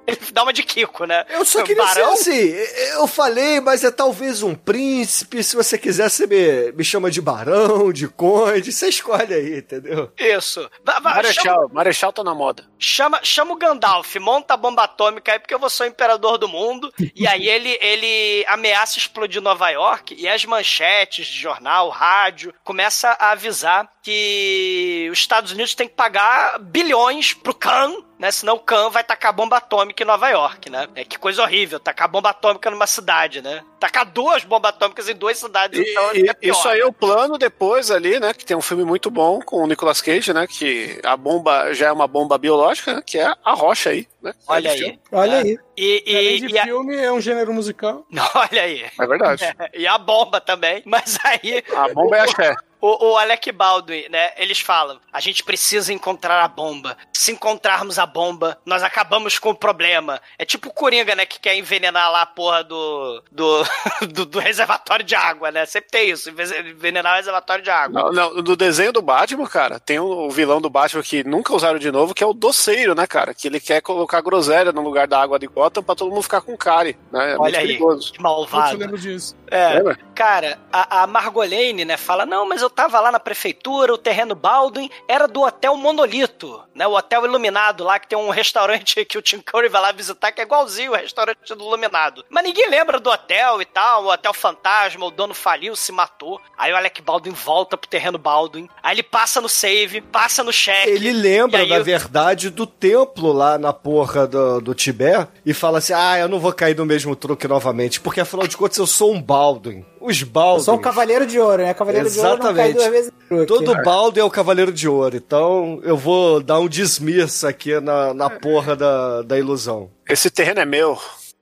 Ele 0.21 0.33
dá 0.33 0.43
uma 0.43 0.53
de 0.53 0.63
Kiko, 0.63 1.05
né? 1.05 1.25
Eu 1.29 1.45
só 1.45 1.63
queria 1.63 1.85
Barão, 1.85 2.17
ser 2.17 2.31
assim, 2.31 2.49
eu 2.95 3.07
falei, 3.07 3.61
mas 3.61 3.85
é 3.85 3.91
talvez 3.91 4.43
um 4.43 4.55
príncipe, 4.55 5.43
se 5.45 5.55
você 5.55 5.77
quiser, 5.77 6.09
você 6.09 6.27
me, 6.27 6.73
me 6.73 6.83
chama 6.85 7.11
de 7.11 7.21
barão, 7.21 7.93
de 7.93 8.09
conde, 8.09 8.73
você 8.73 8.89
escolhe 8.89 9.35
aí, 9.35 9.59
entendeu? 9.59 10.11
Isso. 10.19 10.61
Va- 10.85 10.99
va- 10.99 11.11
chama- 11.11 11.15
Marechal, 11.17 11.71
Marechal 11.73 12.13
tá 12.13 12.25
na 12.25 12.35
moda. 12.35 12.65
Chama, 12.79 13.21
chama 13.23 13.53
o 13.53 13.57
Gandalf, 13.57 14.15
monta 14.17 14.55
a 14.55 14.57
bomba 14.57 14.85
atômica 14.85 15.33
aí, 15.33 15.39
porque 15.39 15.53
eu 15.55 15.59
vou 15.59 15.69
ser 15.69 15.83
o 15.85 15.87
imperador 15.87 16.39
do 16.39 16.49
mundo. 16.49 16.93
e 17.15 17.27
aí 17.27 17.47
ele, 17.47 17.77
ele 17.81 18.45
ameaça 18.49 18.99
explodir 18.99 19.43
Nova 19.43 19.69
York 19.69 20.15
e 20.19 20.27
as 20.27 20.45
manchetes 20.45 21.27
de 21.27 21.39
jornal, 21.39 21.91
rádio, 21.91 22.55
começa 22.65 23.11
a 23.19 23.33
avisar 23.33 23.87
que 24.03 25.09
os 25.13 25.19
Estados 25.19 25.53
Unidos 25.53 25.75
têm 25.75 25.87
que 25.89 25.95
pagar 25.95 26.59
bilhões 26.59 27.35
pro 27.35 27.53
Khan 27.55 27.93
né? 28.19 28.31
Senão 28.31 28.55
o 28.57 28.61
Khan 28.61 28.91
vai 28.91 29.05
tacar 29.05 29.33
bomba 29.33 29.57
atômica 29.59 30.03
em 30.03 30.07
Nova 30.07 30.29
York, 30.29 30.69
né? 30.71 30.89
É 30.95 31.05
que 31.05 31.19
coisa 31.19 31.43
horrível, 31.43 31.79
tacar 31.79 32.09
bomba 32.09 32.31
atômica 32.31 32.71
numa 32.71 32.87
cidade, 32.87 33.41
né? 33.41 33.63
Tacar 33.79 34.05
duas 34.05 34.43
bombas 34.45 34.71
atômicas 34.71 35.09
em 35.09 35.15
duas 35.15 35.39
cidades, 35.39 35.79
E- 35.79 35.91
então 35.91 36.15
e- 36.15 36.29
é 36.29 36.35
pior. 36.35 36.53
isso 36.53 36.69
aí 36.69 36.81
é 36.81 36.87
o 36.87 36.93
plano 36.93 37.39
depois 37.39 37.91
ali, 37.91 38.19
né? 38.19 38.35
Que 38.35 38.45
tem 38.45 38.57
um 38.57 38.61
filme 38.63 38.85
muito 38.85 39.11
bom 39.11 39.41
com 39.41 39.63
o 39.63 39.67
Nicolas 39.67 40.01
Cage, 40.01 40.33
né? 40.33 40.47
Que 40.47 41.01
a 41.05 41.17
bomba 41.17 41.73
já 41.73 41.87
é 41.89 41.93
uma 41.93 42.09
bomba 42.09 42.37
biológica, 42.39 42.95
né, 42.95 43.03
que 43.07 43.19
é 43.19 43.33
a 43.45 43.53
rocha 43.55 43.91
aí, 43.91 44.07
né? 44.21 44.33
Olha 44.47 44.69
É 44.69 44.73
aí. 44.73 44.79
filme. 44.79 45.01
Olha 45.13 45.39
aí. 45.39 45.59
E, 45.77 46.03
e, 46.07 46.17
Além 46.17 46.41
de 46.49 46.55
e 46.55 46.59
a- 46.59 46.65
filme, 46.65 46.97
é 46.97 47.13
um 47.13 47.21
gênero 47.21 47.53
musical. 47.53 48.05
Olha 48.35 48.63
aí. 48.63 48.85
É 48.99 49.07
verdade. 49.07 49.45
e 49.75 49.87
a 49.87 49.97
bomba 49.97 50.41
também. 50.41 50.83
Mas 50.85 51.17
aí. 51.25 51.63
A 51.77 51.89
bomba 51.95 52.17
é 52.17 52.21
a. 52.23 52.25
O, 52.81 53.11
o 53.13 53.17
Alec 53.17 53.51
Baldwin, 53.53 54.07
né? 54.09 54.31
Eles 54.37 54.61
falam: 54.61 54.99
a 55.13 55.21
gente 55.21 55.43
precisa 55.43 55.93
encontrar 55.93 56.43
a 56.43 56.49
bomba. 56.49 56.97
Se 57.13 57.33
encontrarmos 57.33 57.99
a 57.99 58.07
bomba, 58.07 58.57
nós 58.65 58.83
acabamos 58.83 59.39
com 59.39 59.51
o 59.51 59.55
problema. 59.55 60.21
É 60.39 60.45
tipo 60.45 60.69
o 60.69 60.73
Coringa, 60.73 61.15
né? 61.15 61.27
Que 61.27 61.41
quer 61.41 61.57
envenenar 61.57 62.11
lá 62.13 62.23
a 62.23 62.27
porra 62.27 62.63
do. 62.63 63.23
do, 63.33 63.63
do, 64.13 64.25
do 64.27 64.39
reservatório 64.39 65.05
de 65.05 65.15
água, 65.15 65.51
né? 65.51 65.67
Sempre 65.67 65.91
tem 65.91 66.11
isso, 66.11 66.31
enve- 66.31 66.71
envenenar 66.71 67.15
o 67.15 67.17
reservatório 67.17 67.65
de 67.65 67.71
água. 67.71 68.01
Não, 68.05 68.13
não, 68.13 68.35
no 68.35 68.57
desenho 68.57 68.93
do 68.93 69.03
Batman, 69.03 69.47
cara, 69.47 69.81
tem 69.81 69.99
o 69.99 70.31
vilão 70.31 70.61
do 70.61 70.71
Batman 70.71 71.03
que 71.03 71.25
nunca 71.25 71.53
usaram 71.55 71.79
de 71.79 71.91
novo, 71.91 72.15
que 72.15 72.23
é 72.23 72.27
o 72.27 72.33
doceiro, 72.33 72.95
né, 72.95 73.07
cara? 73.07 73.35
Que 73.35 73.49
ele 73.49 73.59
quer 73.61 73.81
colocar 73.81 74.21
groselha 74.21 74.71
no 74.73 74.83
lugar 74.83 75.07
da 75.09 75.21
água 75.21 75.39
de 75.39 75.47
Gotham 75.47 75.83
pra 75.83 75.95
todo 75.95 76.11
mundo 76.11 76.23
ficar 76.23 76.41
com 76.41 76.57
cárie, 76.57 76.97
né? 77.11 77.33
É 77.33 77.37
Olha 77.39 77.59
aí, 77.59 77.67
perigoso. 77.67 78.13
que 78.13 78.19
Eu 78.19 78.23
malvado. 78.23 78.77
lembro 78.77 78.99
disso. 78.99 79.37
É, 79.51 79.75
Lembra? 79.75 79.99
cara, 80.15 80.59
a, 80.73 81.03
a 81.03 81.07
Margolene, 81.07 81.85
né, 81.85 81.97
fala: 81.97 82.25
não, 82.27 82.47
mas 82.49 82.61
eu 82.63 82.68
tava 82.71 83.01
lá 83.01 83.13
na 83.13 83.21
prefeitura, 83.21 83.93
o 83.93 83.99
terreno 83.99 84.35
Baldwin 84.35 84.91
era 85.07 85.27
do 85.27 85.43
Hotel 85.43 85.77
Monolito, 85.77 86.63
né? 86.75 86.87
O 86.87 86.97
hotel 86.97 87.25
iluminado 87.25 87.85
lá, 87.85 87.99
que 87.99 88.09
tem 88.09 88.19
um 88.19 88.31
restaurante 88.31 89.05
que 89.07 89.19
o 89.19 89.23
Tim 89.23 89.41
Curry 89.41 89.69
vai 89.69 89.83
lá 89.83 89.93
visitar, 89.93 90.33
que 90.33 90.41
é 90.41 90.45
igualzinho 90.45 90.93
o 90.93 90.97
restaurante 90.97 91.55
do 91.55 91.65
Iluminado. 91.65 92.25
Mas 92.31 92.45
ninguém 92.45 92.69
lembra 92.69 93.01
do 93.01 93.11
hotel 93.11 93.61
e 93.61 93.65
tal, 93.65 94.05
o 94.05 94.13
hotel 94.13 94.33
fantasma, 94.33 95.05
o 95.05 95.11
dono 95.11 95.35
faliu, 95.35 95.75
se 95.75 95.93
matou. 95.93 96.41
Aí 96.57 96.73
o 96.73 96.77
Alec 96.77 97.03
Baldwin 97.03 97.33
volta 97.33 97.77
pro 97.77 97.89
terreno 97.89 98.19
Baldwin. 98.19 98.69
Aí 98.83 98.95
ele 98.95 99.03
passa 99.03 99.41
no 99.41 99.49
save, 99.49 100.01
passa 100.01 100.45
no 100.45 100.53
cheque. 100.53 100.91
Ele 100.91 101.13
lembra, 101.13 101.61
aí 101.61 101.69
na 101.69 101.81
verdade, 101.81 102.51
do 102.51 102.67
templo 102.67 103.33
lá 103.33 103.59
na 103.59 103.73
porra 103.73 104.27
do, 104.27 104.61
do 104.61 104.75
Tibete 104.75 105.29
e 105.45 105.55
fala 105.55 105.79
assim: 105.79 105.93
ah, 105.93 106.19
eu 106.19 106.29
não 106.29 106.39
vou 106.39 106.53
cair 106.53 106.77
no 106.77 106.87
mesmo 106.87 107.15
truque 107.17 107.49
novamente, 107.49 108.01
porque 108.01 108.21
afinal 108.21 108.47
de 108.47 108.57
contas 108.57 108.79
eu 108.79 108.87
sou 108.87 109.13
um 109.13 109.21
Baldwin. 109.21 109.85
Os 110.01 110.23
Baldwins. 110.23 110.61
Eu 110.69 110.73
sou 110.73 110.75
um 110.75 110.83
cavaleiro 110.83 111.27
de 111.27 111.39
ouro, 111.39 111.63
né? 111.63 111.75
Cavaleiro 111.75 112.11
de 112.11 112.19
ouro 112.19 112.31
não 112.31 112.55
cai 112.55 112.71
Exatamente. 112.71 112.75
duas 112.77 112.89
vezes. 112.91 113.13
Todo 113.47 113.83
Baldwin 113.83 114.21
é 114.21 114.25
o 114.25 114.31
cavaleiro 114.31 114.73
de 114.73 114.89
ouro, 114.89 115.17
então 115.17 115.81
eu 115.83 115.97
vou 115.97 116.41
dar 116.43 116.59
um 116.61 116.69
dismiss 116.69 117.45
aqui 117.45 117.79
na, 117.81 118.15
na 118.15 118.31
porra 118.31 118.75
da, 118.75 119.23
da 119.23 119.39
ilusão. 119.39 119.91
Esse 120.09 120.31
terreno 120.31 120.61
é 120.61 120.65
meu. 120.65 120.99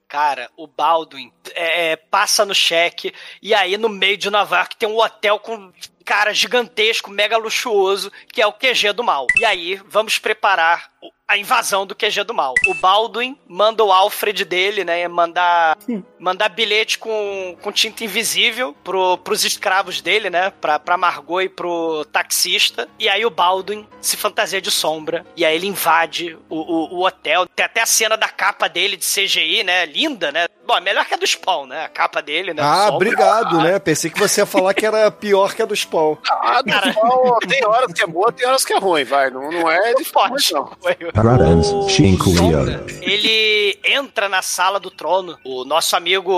Cara, 0.08 0.48
o 0.56 0.66
Baldwin 0.66 1.32
é, 1.54 1.90
é, 1.92 1.96
passa 1.96 2.44
no 2.44 2.54
cheque 2.54 3.12
e 3.42 3.52
aí 3.52 3.76
no 3.76 3.88
meio 3.88 4.16
de 4.16 4.30
Nova 4.30 4.56
York 4.58 4.76
tem 4.76 4.88
um 4.88 4.98
hotel 4.98 5.38
com 5.40 5.72
cara 6.04 6.32
gigantesco, 6.32 7.10
mega 7.10 7.36
luxuoso, 7.36 8.10
que 8.32 8.40
é 8.40 8.46
o 8.46 8.52
QG 8.52 8.92
do 8.92 9.02
mal. 9.02 9.26
E 9.36 9.44
aí 9.44 9.80
vamos 9.88 10.18
preparar 10.18 10.90
o- 11.02 11.10
a 11.28 11.36
invasão 11.36 11.86
do 11.86 11.94
QG 11.94 12.24
do 12.24 12.34
mal. 12.34 12.54
O 12.66 12.74
Baldwin 12.74 13.36
manda 13.48 13.82
o 13.82 13.92
Alfred 13.92 14.44
dele, 14.44 14.84
né, 14.84 15.06
mandar 15.08 15.76
mandar 16.18 16.48
bilhete 16.48 16.98
com, 16.98 17.56
com 17.60 17.72
tinta 17.72 18.04
invisível 18.04 18.74
pro, 18.84 19.18
pros 19.18 19.44
escravos 19.44 20.00
dele, 20.00 20.30
né, 20.30 20.50
pra, 20.50 20.78
pra 20.78 20.96
Margot 20.96 21.40
e 21.40 21.48
pro 21.48 22.04
taxista. 22.06 22.88
E 22.98 23.08
aí 23.08 23.24
o 23.24 23.30
Baldwin 23.30 23.86
se 24.00 24.16
fantasia 24.16 24.60
de 24.60 24.70
sombra 24.70 25.24
e 25.36 25.44
aí 25.44 25.56
ele 25.56 25.66
invade 25.66 26.38
o, 26.48 26.56
o, 26.56 26.94
o 26.96 27.06
hotel. 27.06 27.46
Tem 27.46 27.66
até 27.66 27.82
a 27.82 27.86
cena 27.86 28.16
da 28.16 28.28
capa 28.28 28.68
dele 28.68 28.96
de 28.96 29.04
CGI, 29.04 29.64
né, 29.64 29.84
linda, 29.86 30.30
né. 30.30 30.46
Bom, 30.66 30.76
é 30.76 30.80
melhor 30.80 31.04
que 31.06 31.14
a 31.14 31.16
do 31.16 31.26
Spawn, 31.26 31.66
né, 31.66 31.84
a 31.84 31.88
capa 31.88 32.20
dele, 32.20 32.52
né. 32.52 32.60
Ah, 32.62 32.88
obrigado, 32.92 33.58
né? 33.58 33.78
Pensei 33.78 34.10
que 34.10 34.18
você 34.18 34.40
ia 34.40 34.46
falar 34.46 34.74
que 34.74 34.84
era 34.84 35.10
pior 35.10 35.54
que 35.54 35.62
a 35.62 35.64
do 35.64 35.74
Spawn. 35.76 36.16
Ah, 36.46 36.62
do 36.62 36.70
Spawn, 36.70 37.38
tem 37.48 37.64
horas 37.66 37.92
que 37.92 38.02
é 38.02 38.06
boa, 38.06 38.32
tem 38.32 38.46
horas 38.46 38.64
que 38.64 38.72
é 38.72 38.78
ruim, 38.78 39.04
vai. 39.04 39.30
Não, 39.30 39.50
não 39.50 39.70
é 39.70 39.94
de 39.94 40.04
forte, 40.04 40.52
não. 40.52 40.70
Parabéns, 41.12 41.66
Cinco 41.90 42.30
Leo. 42.30 42.84
ele 43.02 43.78
entra 43.84 44.28
na 44.28 44.42
sala 44.42 44.78
do 44.78 44.90
trono. 44.90 45.36
O 45.44 45.64
nosso 45.64 45.96
amigo, 45.96 46.32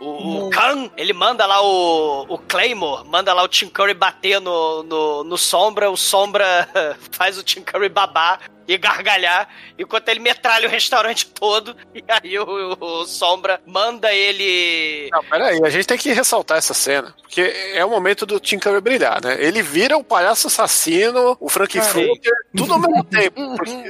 o, 0.00 0.46
o 0.46 0.50
Khan, 0.50 0.90
ele 0.96 1.12
manda 1.12 1.46
lá 1.46 1.62
o, 1.62 2.26
o 2.28 2.38
Claymore, 2.38 3.06
manda 3.08 3.32
lá 3.32 3.42
o 3.42 3.48
Tim 3.48 3.68
Curry 3.68 3.94
bater 3.94 4.40
no, 4.40 4.82
no, 4.82 5.24
no 5.24 5.38
Sombra. 5.38 5.90
O 5.90 5.96
Sombra 5.96 6.68
faz 7.10 7.38
o 7.38 7.42
Tim 7.42 7.62
Curry 7.62 7.88
babar 7.88 8.40
e 8.66 8.76
gargalhar, 8.78 9.48
enquanto 9.78 10.08
ele 10.08 10.20
metralha 10.20 10.66
o 10.68 10.70
restaurante 10.70 11.26
todo. 11.32 11.76
E 11.94 12.02
aí 12.08 12.38
o, 12.38 12.76
o 12.80 13.04
Sombra 13.06 13.60
manda 13.66 14.12
ele. 14.12 15.08
Não, 15.12 15.22
peraí, 15.24 15.60
a 15.64 15.70
gente 15.70 15.86
tem 15.86 15.98
que 15.98 16.12
ressaltar 16.12 16.58
essa 16.58 16.74
cena, 16.74 17.14
porque 17.22 17.40
é 17.74 17.84
o 17.84 17.90
momento 17.90 18.24
do 18.26 18.38
Tim 18.40 18.58
Curry 18.58 18.80
brilhar, 18.80 19.22
né? 19.22 19.36
Ele 19.40 19.62
vira 19.62 19.96
o 19.96 20.04
palhaço 20.04 20.46
assassino, 20.46 21.36
o 21.40 21.48
Frankfurter, 21.48 22.32
tudo 22.56 22.72
ao 22.74 22.78
mesmo 22.78 23.04
tempo. 23.04 23.40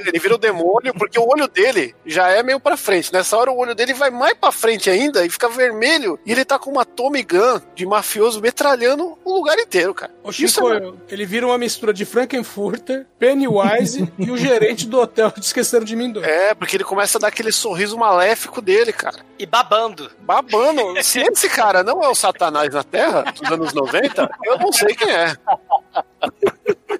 Ele 0.05 0.19
vira 0.19 0.35
o 0.35 0.37
demônio, 0.37 0.93
porque 0.93 1.19
o 1.19 1.27
olho 1.27 1.47
dele 1.47 1.95
já 2.05 2.29
é 2.29 2.41
meio 2.43 2.59
pra 2.59 2.77
frente. 2.77 3.11
Nessa 3.13 3.37
hora 3.37 3.51
o 3.51 3.57
olho 3.57 3.75
dele 3.75 3.93
vai 3.93 4.09
mais 4.09 4.33
pra 4.33 4.51
frente 4.51 4.89
ainda 4.89 5.25
e 5.25 5.29
fica 5.29 5.49
vermelho. 5.49 6.19
E 6.25 6.31
ele 6.31 6.45
tá 6.45 6.57
com 6.59 6.71
uma 6.71 6.85
Tommy 6.85 7.23
Gun 7.23 7.59
de 7.75 7.85
mafioso 7.85 8.41
metralhando 8.41 9.17
o 9.23 9.33
lugar 9.33 9.57
inteiro, 9.59 9.93
cara. 9.93 10.11
O 10.23 10.29
Isso 10.29 10.47
Chico, 10.47 10.73
é- 10.73 10.93
ele 11.13 11.25
vira 11.25 11.45
uma 11.45 11.57
mistura 11.57 11.93
de 11.93 12.05
Frankenfurter, 12.05 13.05
Pennywise 13.19 14.11
e 14.17 14.31
o 14.31 14.37
gerente 14.37 14.62
do 14.87 14.99
hotel 14.99 15.31
de 15.31 15.39
Esqueceram 15.45 15.83
de 15.85 15.95
Mim 15.95 16.11
dois. 16.11 16.25
É, 16.27 16.53
porque 16.53 16.75
ele 16.77 16.83
começa 16.83 17.17
a 17.17 17.21
dar 17.21 17.27
aquele 17.27 17.51
sorriso 17.51 17.97
maléfico 17.97 18.61
dele, 18.61 18.91
cara. 18.93 19.17
E 19.37 19.45
babando. 19.45 20.09
Babando. 20.19 20.81
Se 21.03 21.19
esse 21.21 21.49
cara 21.49 21.83
não 21.83 22.03
é 22.03 22.07
o 22.07 22.15
Satanás 22.15 22.73
na 22.73 22.83
Terra, 22.83 23.23
dos 23.23 23.51
anos 23.51 23.73
90, 23.73 24.29
eu 24.45 24.57
não 24.57 24.71
sei 24.71 24.95
quem 24.95 25.11
é. 25.11 25.35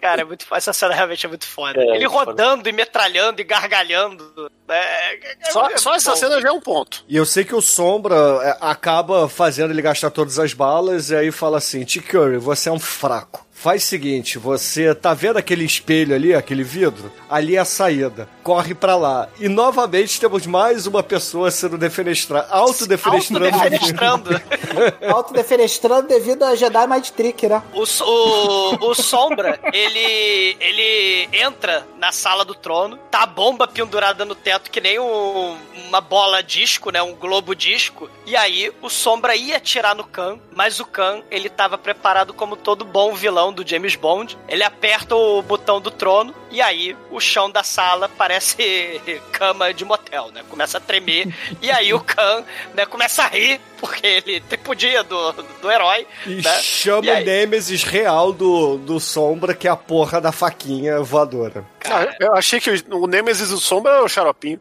Cara, 0.01 0.21
é 0.21 0.25
muito, 0.25 0.45
essa 0.53 0.73
cena 0.73 0.93
realmente 0.93 1.25
é 1.25 1.29
muito 1.29 1.47
foda. 1.47 1.79
É, 1.79 1.95
ele 1.95 2.05
rodando 2.05 2.67
e 2.67 2.71
metralhando 2.71 3.39
e 3.39 3.43
gargalhando. 3.43 4.51
É, 4.67 5.15
é- 5.15 5.51
Só, 5.51 5.69
só 5.77 5.95
essa 5.95 6.11
bom. 6.11 6.17
cena 6.17 6.41
já 6.41 6.49
é 6.49 6.51
um 6.51 6.59
ponto. 6.59 7.05
E 7.07 7.15
eu 7.15 7.25
sei 7.25 7.45
que 7.45 7.55
o 7.55 7.61
Sombra 7.61 8.15
é, 8.43 8.57
acaba 8.59 9.29
fazendo 9.29 9.71
ele 9.71 9.81
gastar 9.81 10.09
todas 10.09 10.39
as 10.39 10.53
balas 10.53 11.09
e 11.09 11.15
aí 11.15 11.31
fala 11.31 11.57
assim: 11.57 11.85
T. 11.85 12.01
Curry, 12.01 12.37
você 12.37 12.67
é 12.69 12.71
um 12.71 12.79
fraco. 12.79 13.42
Faz 13.63 13.81
o 13.83 13.85
seguinte, 13.87 14.37
você 14.37 14.93
tá 14.93 15.13
vendo 15.13 15.37
aquele 15.37 15.63
espelho 15.63 16.13
ali, 16.13 16.35
aquele 16.35 16.63
vidro? 16.65 17.09
Ali 17.29 17.55
é 17.55 17.59
a 17.59 17.63
saída. 17.65 18.27
Corre 18.43 18.75
pra 18.75 18.97
lá. 18.97 19.29
E 19.39 19.47
novamente 19.47 20.19
temos 20.19 20.45
mais 20.45 20.85
uma 20.85 21.01
pessoa 21.01 21.49
sendo 21.49 21.77
defenestrada, 21.77 22.49
autodefenestrando. 22.49 23.45
Autodefenestrando. 23.55 24.41
Autodefenestrando 25.13 26.09
devido 26.09 26.43
a 26.43 26.55
Jedi 26.55 26.87
Mind 26.87 27.07
Trick, 27.11 27.47
né? 27.47 27.63
O, 27.73 27.83
o, 28.03 28.89
o 28.89 28.93
Sombra, 28.93 29.57
ele, 29.71 30.57
ele 30.59 31.29
entra 31.31 31.87
na 31.97 32.11
sala 32.11 32.43
do 32.43 32.53
trono, 32.53 32.97
tá 33.09 33.23
a 33.23 33.25
bomba 33.25 33.65
pendurada 33.65 34.25
no 34.25 34.35
teto 34.35 34.69
que 34.69 34.81
nem 34.81 34.99
um- 34.99 35.55
uma 35.87 36.01
bola 36.01 36.43
disco, 36.43 36.91
né? 36.91 37.01
Um 37.01 37.15
globo 37.15 37.55
disco. 37.55 38.09
E 38.25 38.35
aí 38.35 38.73
o 38.81 38.89
Sombra 38.89 39.37
ia 39.37 39.55
atirar 39.55 39.95
no 39.95 40.03
Khan, 40.03 40.37
mas 40.53 40.81
o 40.81 40.85
Khan, 40.85 41.21
ele 41.31 41.47
tava 41.47 41.77
preparado 41.77 42.33
como 42.33 42.57
todo 42.57 42.83
bom 42.83 43.13
vilão 43.13 43.52
do 43.53 43.67
James 43.67 43.95
Bond. 43.95 44.37
Ele 44.47 44.63
aperta 44.63 45.15
o 45.15 45.41
botão 45.41 45.79
do 45.79 45.91
trono 45.91 46.33
e 46.51 46.61
aí 46.61 46.95
o 47.11 47.19
chão 47.19 47.49
da 47.49 47.63
sala 47.63 48.09
parece 48.17 49.01
cama 49.31 49.73
de 49.73 49.85
motel, 49.85 50.31
né? 50.31 50.41
Começa 50.49 50.77
a 50.77 50.81
tremer. 50.81 51.33
e 51.61 51.71
aí 51.71 51.93
o 51.93 51.99
Khan, 51.99 52.43
né, 52.73 52.85
começa 52.85 53.23
a 53.23 53.27
rir, 53.27 53.59
porque 53.79 54.05
ele 54.05 54.39
tripudia 54.41 55.03
do, 55.03 55.31
do 55.61 55.71
herói. 55.71 56.05
E 56.25 56.35
né? 56.41 56.59
chama 56.61 57.05
E 57.05 57.09
aí- 57.09 57.23
o 57.23 57.25
Nemesis 57.25 57.83
real 57.83 58.33
do, 58.33 58.77
do 58.77 58.99
Sombra, 58.99 59.53
que 59.53 59.67
é 59.67 59.71
a 59.71 59.75
porra 59.75 60.19
da 60.19 60.31
faquinha 60.31 61.01
voadora. 61.01 61.65
Ah, 61.85 62.07
eu 62.19 62.33
achei 62.35 62.59
que 62.59 62.69
o 62.71 63.03
o 63.03 63.07
Nemesis 63.07 63.49
do 63.49 63.57
Sombra 63.59 63.91
era 63.93 64.03
o 64.03 64.07
Xaropinho. 64.09 64.59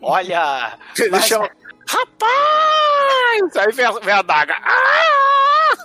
Olha. 0.00 0.78
Ele 0.98 1.10
mas- 1.10 1.26
chama. 1.26 1.50
Rapaz! 1.92 3.56
Aí 3.56 3.72
vem 3.72 3.84
a, 3.84 3.90
vem 3.92 4.14
a 4.14 4.22
daga. 4.22 4.54
Ah! 4.62 5.76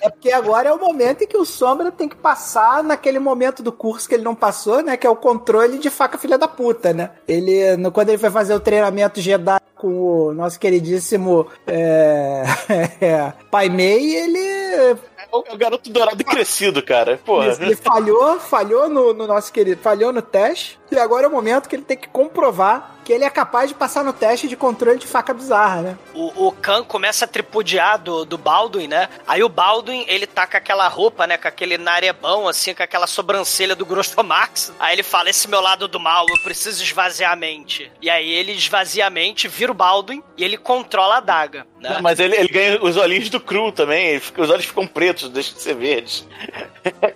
É 0.00 0.08
porque 0.10 0.30
agora 0.32 0.68
é 0.68 0.72
o 0.72 0.78
momento 0.78 1.22
em 1.22 1.26
que 1.26 1.36
o 1.36 1.44
Sombra 1.44 1.90
tem 1.90 2.08
que 2.08 2.16
passar 2.16 2.82
naquele 2.82 3.18
momento 3.18 3.62
do 3.62 3.72
curso 3.72 4.08
que 4.08 4.14
ele 4.14 4.22
não 4.24 4.34
passou, 4.34 4.82
né? 4.82 4.96
Que 4.96 5.06
é 5.06 5.10
o 5.10 5.16
controle 5.16 5.78
de 5.78 5.90
faca 5.90 6.16
filha 6.18 6.38
da 6.38 6.48
puta, 6.48 6.92
né? 6.92 7.10
Ele, 7.26 7.76
no- 7.76 7.90
quando 7.92 8.10
ele 8.10 8.18
foi 8.18 8.30
fazer 8.30 8.54
o 8.54 8.60
treinamento 8.60 9.20
Jedi 9.20 9.60
com 9.74 9.88
o 10.28 10.34
nosso 10.34 10.58
queridíssimo 10.58 11.46
é, 11.66 12.44
é, 13.00 13.32
Pai 13.50 13.68
Mei, 13.68 14.14
ele, 14.16 14.38
É 14.38 14.96
o 15.32 15.54
o 15.54 15.56
garoto 15.58 15.90
dourado 15.90 16.24
crescido, 16.24 16.82
cara. 16.82 17.18
Porra. 17.24 17.48
ele 17.60 17.76
falhou, 17.76 18.40
falhou 18.40 18.88
no, 18.88 19.12
no 19.12 19.26
nosso 19.26 19.52
querido, 19.52 19.80
falhou 19.82 20.12
no 20.12 20.22
teste, 20.22 20.78
e 20.90 20.98
agora 20.98 21.26
é 21.26 21.28
o 21.28 21.32
momento 21.32 21.68
que 21.68 21.76
ele 21.76 21.84
tem 21.84 21.96
que 21.96 22.08
comprovar 22.08 22.95
que 23.06 23.12
ele 23.12 23.22
é 23.24 23.30
capaz 23.30 23.68
de 23.68 23.74
passar 23.76 24.02
no 24.02 24.12
teste 24.12 24.48
de 24.48 24.56
controle 24.56 24.98
de 24.98 25.06
faca 25.06 25.32
bizarra, 25.32 25.80
né? 25.80 25.98
O, 26.12 26.48
o 26.48 26.50
Khan 26.52 26.82
começa 26.82 27.24
a 27.24 27.28
tripudiar 27.28 27.98
do, 28.00 28.24
do 28.24 28.36
Baldwin, 28.36 28.88
né? 28.88 29.08
Aí 29.28 29.44
o 29.44 29.48
Baldwin, 29.48 30.04
ele 30.08 30.26
tá 30.26 30.44
com 30.44 30.56
aquela 30.56 30.88
roupa, 30.88 31.24
né? 31.24 31.38
Com 31.38 31.46
aquele 31.46 31.78
narebão, 31.78 32.48
assim, 32.48 32.74
com 32.74 32.82
aquela 32.82 33.06
sobrancelha 33.06 33.76
do 33.76 33.86
Grosso 33.86 34.20
Max. 34.24 34.72
Aí 34.80 34.96
ele 34.96 35.04
fala, 35.04 35.30
esse 35.30 35.46
meu 35.48 35.60
lado 35.60 35.86
do 35.86 36.00
mal, 36.00 36.26
eu 36.28 36.36
preciso 36.42 36.82
esvaziar 36.82 37.30
a 37.30 37.36
mente. 37.36 37.92
E 38.02 38.10
aí 38.10 38.28
ele 38.28 38.50
esvazia 38.50 39.06
a 39.06 39.10
mente, 39.10 39.46
vira 39.46 39.70
o 39.70 39.74
Baldwin 39.74 40.20
e 40.36 40.42
ele 40.42 40.56
controla 40.58 41.18
a 41.18 41.20
daga, 41.20 41.64
né? 41.80 42.00
Mas 42.02 42.18
ele, 42.18 42.34
ele 42.34 42.48
ganha 42.48 42.82
os 42.82 42.96
olhinhos 42.96 43.30
do 43.30 43.38
cru 43.38 43.70
também. 43.70 44.04
ele 44.08 44.20
fica- 44.20 44.42
os 44.42 44.50
olhos 44.50 44.64
ficam 44.64 44.84
pretos, 44.84 45.28
deixam 45.30 45.54
de 45.54 45.62
ser 45.62 45.76
verdes. 45.76 46.26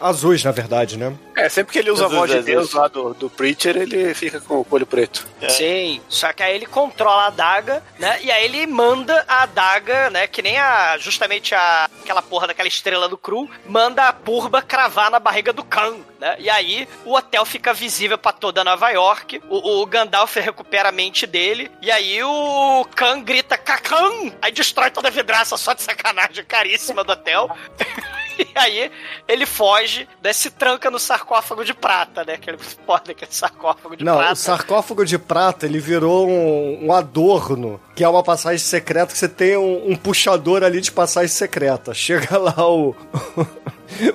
Azuis, 0.00 0.44
na 0.44 0.52
verdade, 0.52 0.96
né? 0.96 1.14
É, 1.36 1.48
sempre 1.48 1.72
que 1.72 1.78
ele 1.78 1.90
usa 1.90 2.06
a 2.06 2.08
Deus, 2.08 2.18
voz 2.18 2.30
de 2.30 2.42
Deus, 2.42 2.72
lá 2.72 2.88
do, 2.88 3.14
do 3.14 3.28
Preacher, 3.28 3.76
ele 3.76 4.14
fica 4.14 4.40
com 4.40 4.56
o 4.56 4.66
olho 4.70 4.86
preto. 4.86 5.26
Sim, 5.48 6.00
só 6.08 6.32
que 6.32 6.42
aí 6.42 6.54
ele 6.54 6.66
controla 6.66 7.24
a 7.24 7.26
adaga, 7.26 7.82
né? 7.98 8.18
E 8.22 8.30
aí 8.30 8.44
ele 8.44 8.66
manda 8.66 9.24
a 9.28 9.42
adaga, 9.42 10.10
né? 10.10 10.26
Que 10.26 10.42
nem 10.42 10.58
a 10.58 10.96
justamente 10.98 11.54
a, 11.54 11.88
aquela 12.02 12.22
porra 12.22 12.46
daquela 12.46 12.68
estrela 12.68 13.08
do 13.08 13.18
Cru, 13.18 13.48
manda 13.66 14.08
a 14.08 14.12
purba 14.12 14.62
cravar 14.62 15.10
na 15.10 15.18
barriga 15.20 15.52
do 15.52 15.64
Khan, 15.64 15.98
né? 16.18 16.36
E 16.38 16.48
aí 16.48 16.88
o 17.04 17.14
hotel 17.14 17.44
fica 17.44 17.74
visível 17.74 18.16
pra 18.16 18.32
toda 18.32 18.64
Nova 18.64 18.88
York. 18.90 19.42
O, 19.48 19.82
o 19.82 19.86
Gandalf 19.86 20.36
recupera 20.36 20.88
a 20.88 20.92
mente 20.92 21.26
dele. 21.26 21.70
E 21.82 21.90
aí 21.90 22.22
o 22.22 22.86
Khan 22.94 23.20
grita 23.22 23.58
Kakan! 23.58 24.32
Aí 24.40 24.52
destrói 24.52 24.90
toda 24.90 25.08
a 25.08 25.10
vidraça 25.10 25.56
só 25.56 25.74
de 25.74 25.82
sacanagem 25.82 26.44
caríssima 26.44 27.04
do 27.04 27.12
hotel. 27.12 27.50
E 28.56 28.58
aí 28.58 28.90
ele 29.28 29.44
foge, 29.46 30.08
né, 30.22 30.32
se 30.32 30.50
tranca 30.50 30.90
no 30.90 30.98
sarcófago 30.98 31.64
de 31.64 31.74
prata, 31.74 32.24
né? 32.24 32.34
Aquele 32.34 32.58
foda, 32.86 33.12
aquele 33.12 33.30
sarcófago 33.32 33.96
de 33.96 34.04
Não, 34.04 34.16
prata. 34.16 34.32
o 34.32 34.36
sarcófago 34.36 35.04
de 35.04 35.18
prata, 35.18 35.66
ele 35.66 35.78
virou 35.78 36.28
um, 36.28 36.86
um 36.86 36.92
adorno, 36.92 37.80
que 37.94 38.02
é 38.04 38.08
uma 38.08 38.22
passagem 38.22 38.58
secreta, 38.58 39.12
que 39.12 39.18
você 39.18 39.28
tem 39.28 39.56
um, 39.56 39.90
um 39.90 39.96
puxador 39.96 40.62
ali 40.62 40.80
de 40.80 40.90
passagem 40.92 41.28
secreta. 41.28 41.92
Chega 41.94 42.38
lá 42.38 42.54
o... 42.68 42.94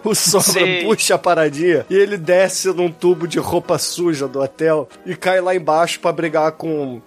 O 0.03 0.14
Sombra 0.14 0.41
Sim. 0.65 0.84
puxa 0.84 1.15
a 1.15 1.18
paradinha 1.18 1.85
e 1.89 1.95
ele 1.95 2.18
desce 2.18 2.68
num 2.73 2.91
tubo 2.91 3.26
de 3.26 3.39
roupa 3.39 3.77
suja 3.77 4.27
do 4.27 4.41
hotel 4.41 4.88
e 5.06 5.15
cai 5.15 5.39
lá 5.39 5.56
embaixo 5.56 5.98
pra 6.02 6.11
brigar 6.11 6.52
com 6.52 7.02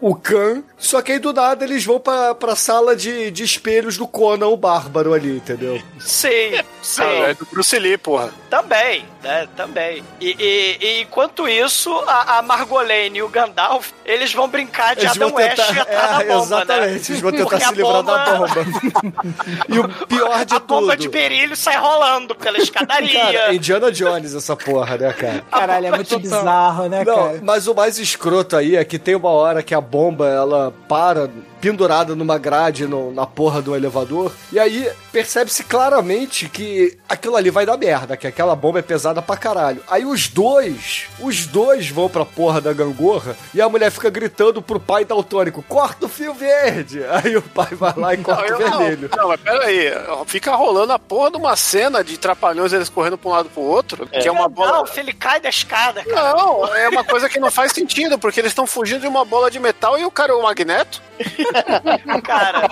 o, 0.00 0.10
o 0.10 0.14
Khan. 0.14 0.62
Só 0.78 1.00
que 1.00 1.12
aí 1.12 1.18
do 1.18 1.32
nada 1.32 1.64
eles 1.64 1.84
vão 1.84 2.00
pra, 2.00 2.34
pra 2.34 2.56
sala 2.56 2.96
de, 2.96 3.30
de 3.30 3.44
espelhos 3.44 3.96
do 3.96 4.06
Conan, 4.06 4.48
o 4.48 4.56
bárbaro 4.56 5.14
ali, 5.14 5.36
entendeu? 5.36 5.80
Sim, 6.00 6.52
sim. 6.82 7.02
Ah, 7.02 7.30
é 7.30 7.34
do 7.34 7.46
Bruce 7.46 7.78
Lee, 7.78 7.96
porra. 7.96 8.30
Também, 8.50 9.04
né? 9.22 9.46
Também. 9.56 10.02
E, 10.20 10.36
e- 10.38 10.78
e 10.84 11.02
enquanto 11.02 11.48
isso, 11.48 11.90
a, 12.06 12.38
a 12.38 12.42
Margolene 12.42 13.18
e 13.18 13.22
o 13.22 13.28
Gandalf, 13.28 13.90
eles 14.04 14.32
vão 14.34 14.48
brincar 14.48 14.94
de 14.96 15.02
Eles 15.02 15.12
Adam 15.16 15.32
West 15.34 15.56
tentar- 15.56 15.82
atrás 15.82 15.88
é, 15.88 16.24
da 16.26 16.34
bomba, 16.34 16.44
exatamente, 16.44 16.86
né? 16.90 17.06
eles 17.08 17.20
vão 17.20 17.30
tentar 17.32 17.44
Porque 17.44 17.60
se 17.60 17.68
a 17.68 17.72
livrar 17.72 18.02
da 18.02 18.24
bomba. 18.24 18.48
e 19.68 19.78
o 19.78 19.88
pior 20.06 20.44
de 20.44 20.54
a 20.54 20.58
bomba 20.58 20.92
tudo. 20.92 21.00
de 21.02 21.08
berilho 21.08 21.56
sai 21.56 21.76
rolando 21.76 22.34
pela 22.34 22.58
escadaria. 22.58 23.20
Cara, 23.20 23.54
Indiana 23.54 23.92
Jones 23.92 24.34
essa 24.34 24.56
porra, 24.56 24.96
né, 24.98 25.12
cara? 25.12 25.44
Caralho, 25.50 25.86
é 25.86 25.90
muito 25.92 26.18
bizarro, 26.18 26.88
né, 26.88 27.04
Não, 27.04 27.14
cara? 27.14 27.40
mas 27.42 27.66
o 27.68 27.74
mais 27.74 27.98
escroto 27.98 28.56
aí 28.56 28.76
é 28.76 28.84
que 28.84 28.98
tem 28.98 29.14
uma 29.14 29.30
hora 29.30 29.62
que 29.62 29.71
a 29.74 29.80
bomba 29.80 30.28
ela 30.28 30.72
para 30.88 31.30
pendurada 31.62 32.16
numa 32.16 32.36
grade 32.38 32.88
no- 32.88 33.12
na 33.12 33.24
porra 33.24 33.62
do 33.62 33.76
elevador 33.76 34.32
e 34.52 34.58
aí 34.58 34.90
percebe-se 35.12 35.62
claramente 35.62 36.48
que 36.48 36.98
aquilo 37.08 37.36
ali 37.36 37.50
vai 37.50 37.64
dar 37.64 37.76
merda, 37.78 38.16
que 38.16 38.26
aquela 38.26 38.56
bomba 38.56 38.80
é 38.80 38.82
pesada 38.82 39.22
pra 39.22 39.36
caralho. 39.36 39.80
Aí 39.88 40.04
os 40.04 40.26
dois, 40.26 41.06
os 41.20 41.46
dois 41.46 41.88
vão 41.88 42.08
pra 42.08 42.24
porra 42.24 42.60
da 42.60 42.72
gangorra 42.72 43.36
e 43.54 43.60
a 43.62 43.68
mulher 43.68 43.92
fica 43.92 44.10
gritando 44.10 44.60
pro 44.60 44.80
pai 44.80 45.04
daltônico: 45.04 45.62
corta 45.68 46.06
o 46.06 46.08
fio 46.08 46.34
verde! 46.34 47.00
Aí 47.22 47.36
o 47.36 47.42
pai 47.42 47.68
vai 47.72 47.94
lá 47.96 48.14
e 48.14 48.16
corta 48.18 48.56
o 48.56 48.58
Não, 48.58 48.78
vermelho. 48.78 49.10
Não, 49.16 49.28
mas 49.28 49.40
peraí. 49.40 49.92
Fica 50.26 50.56
rolando 50.56 50.92
a 50.92 50.98
porra 50.98 51.30
de 51.30 51.36
uma 51.36 51.54
cena 51.54 52.02
de 52.02 52.18
trapalhões 52.18 52.72
eles 52.72 52.88
correndo 52.88 53.16
pra 53.16 53.30
um 53.30 53.32
lado 53.34 53.48
pro 53.50 53.62
outro, 53.62 54.04
que 54.08 54.26
é 54.26 54.32
uma 54.32 54.48
bola. 54.48 54.72
Gandalf, 54.72 54.96
ele 54.98 55.12
cai 55.12 55.40
da 55.40 55.48
escada, 55.48 56.04
cara. 56.04 56.32
Não, 56.34 56.74
é 56.74 56.88
uma 56.88 57.04
coisa 57.04 57.28
que 57.28 57.38
não 57.38 57.50
faz 57.52 57.70
sentido, 57.72 58.18
porque 58.18 58.40
eles 58.40 58.50
estão 58.50 58.66
fugindo 58.66 59.02
de 59.02 59.06
uma 59.06 59.24
bola 59.24 59.48
de 59.50 59.60
metal 59.60 59.96
e 59.98 60.04
o 60.04 60.10
cara 60.10 60.32
é 60.32 60.34
o 60.34 60.42
Magneto. 60.42 61.00
Cara, 62.22 62.68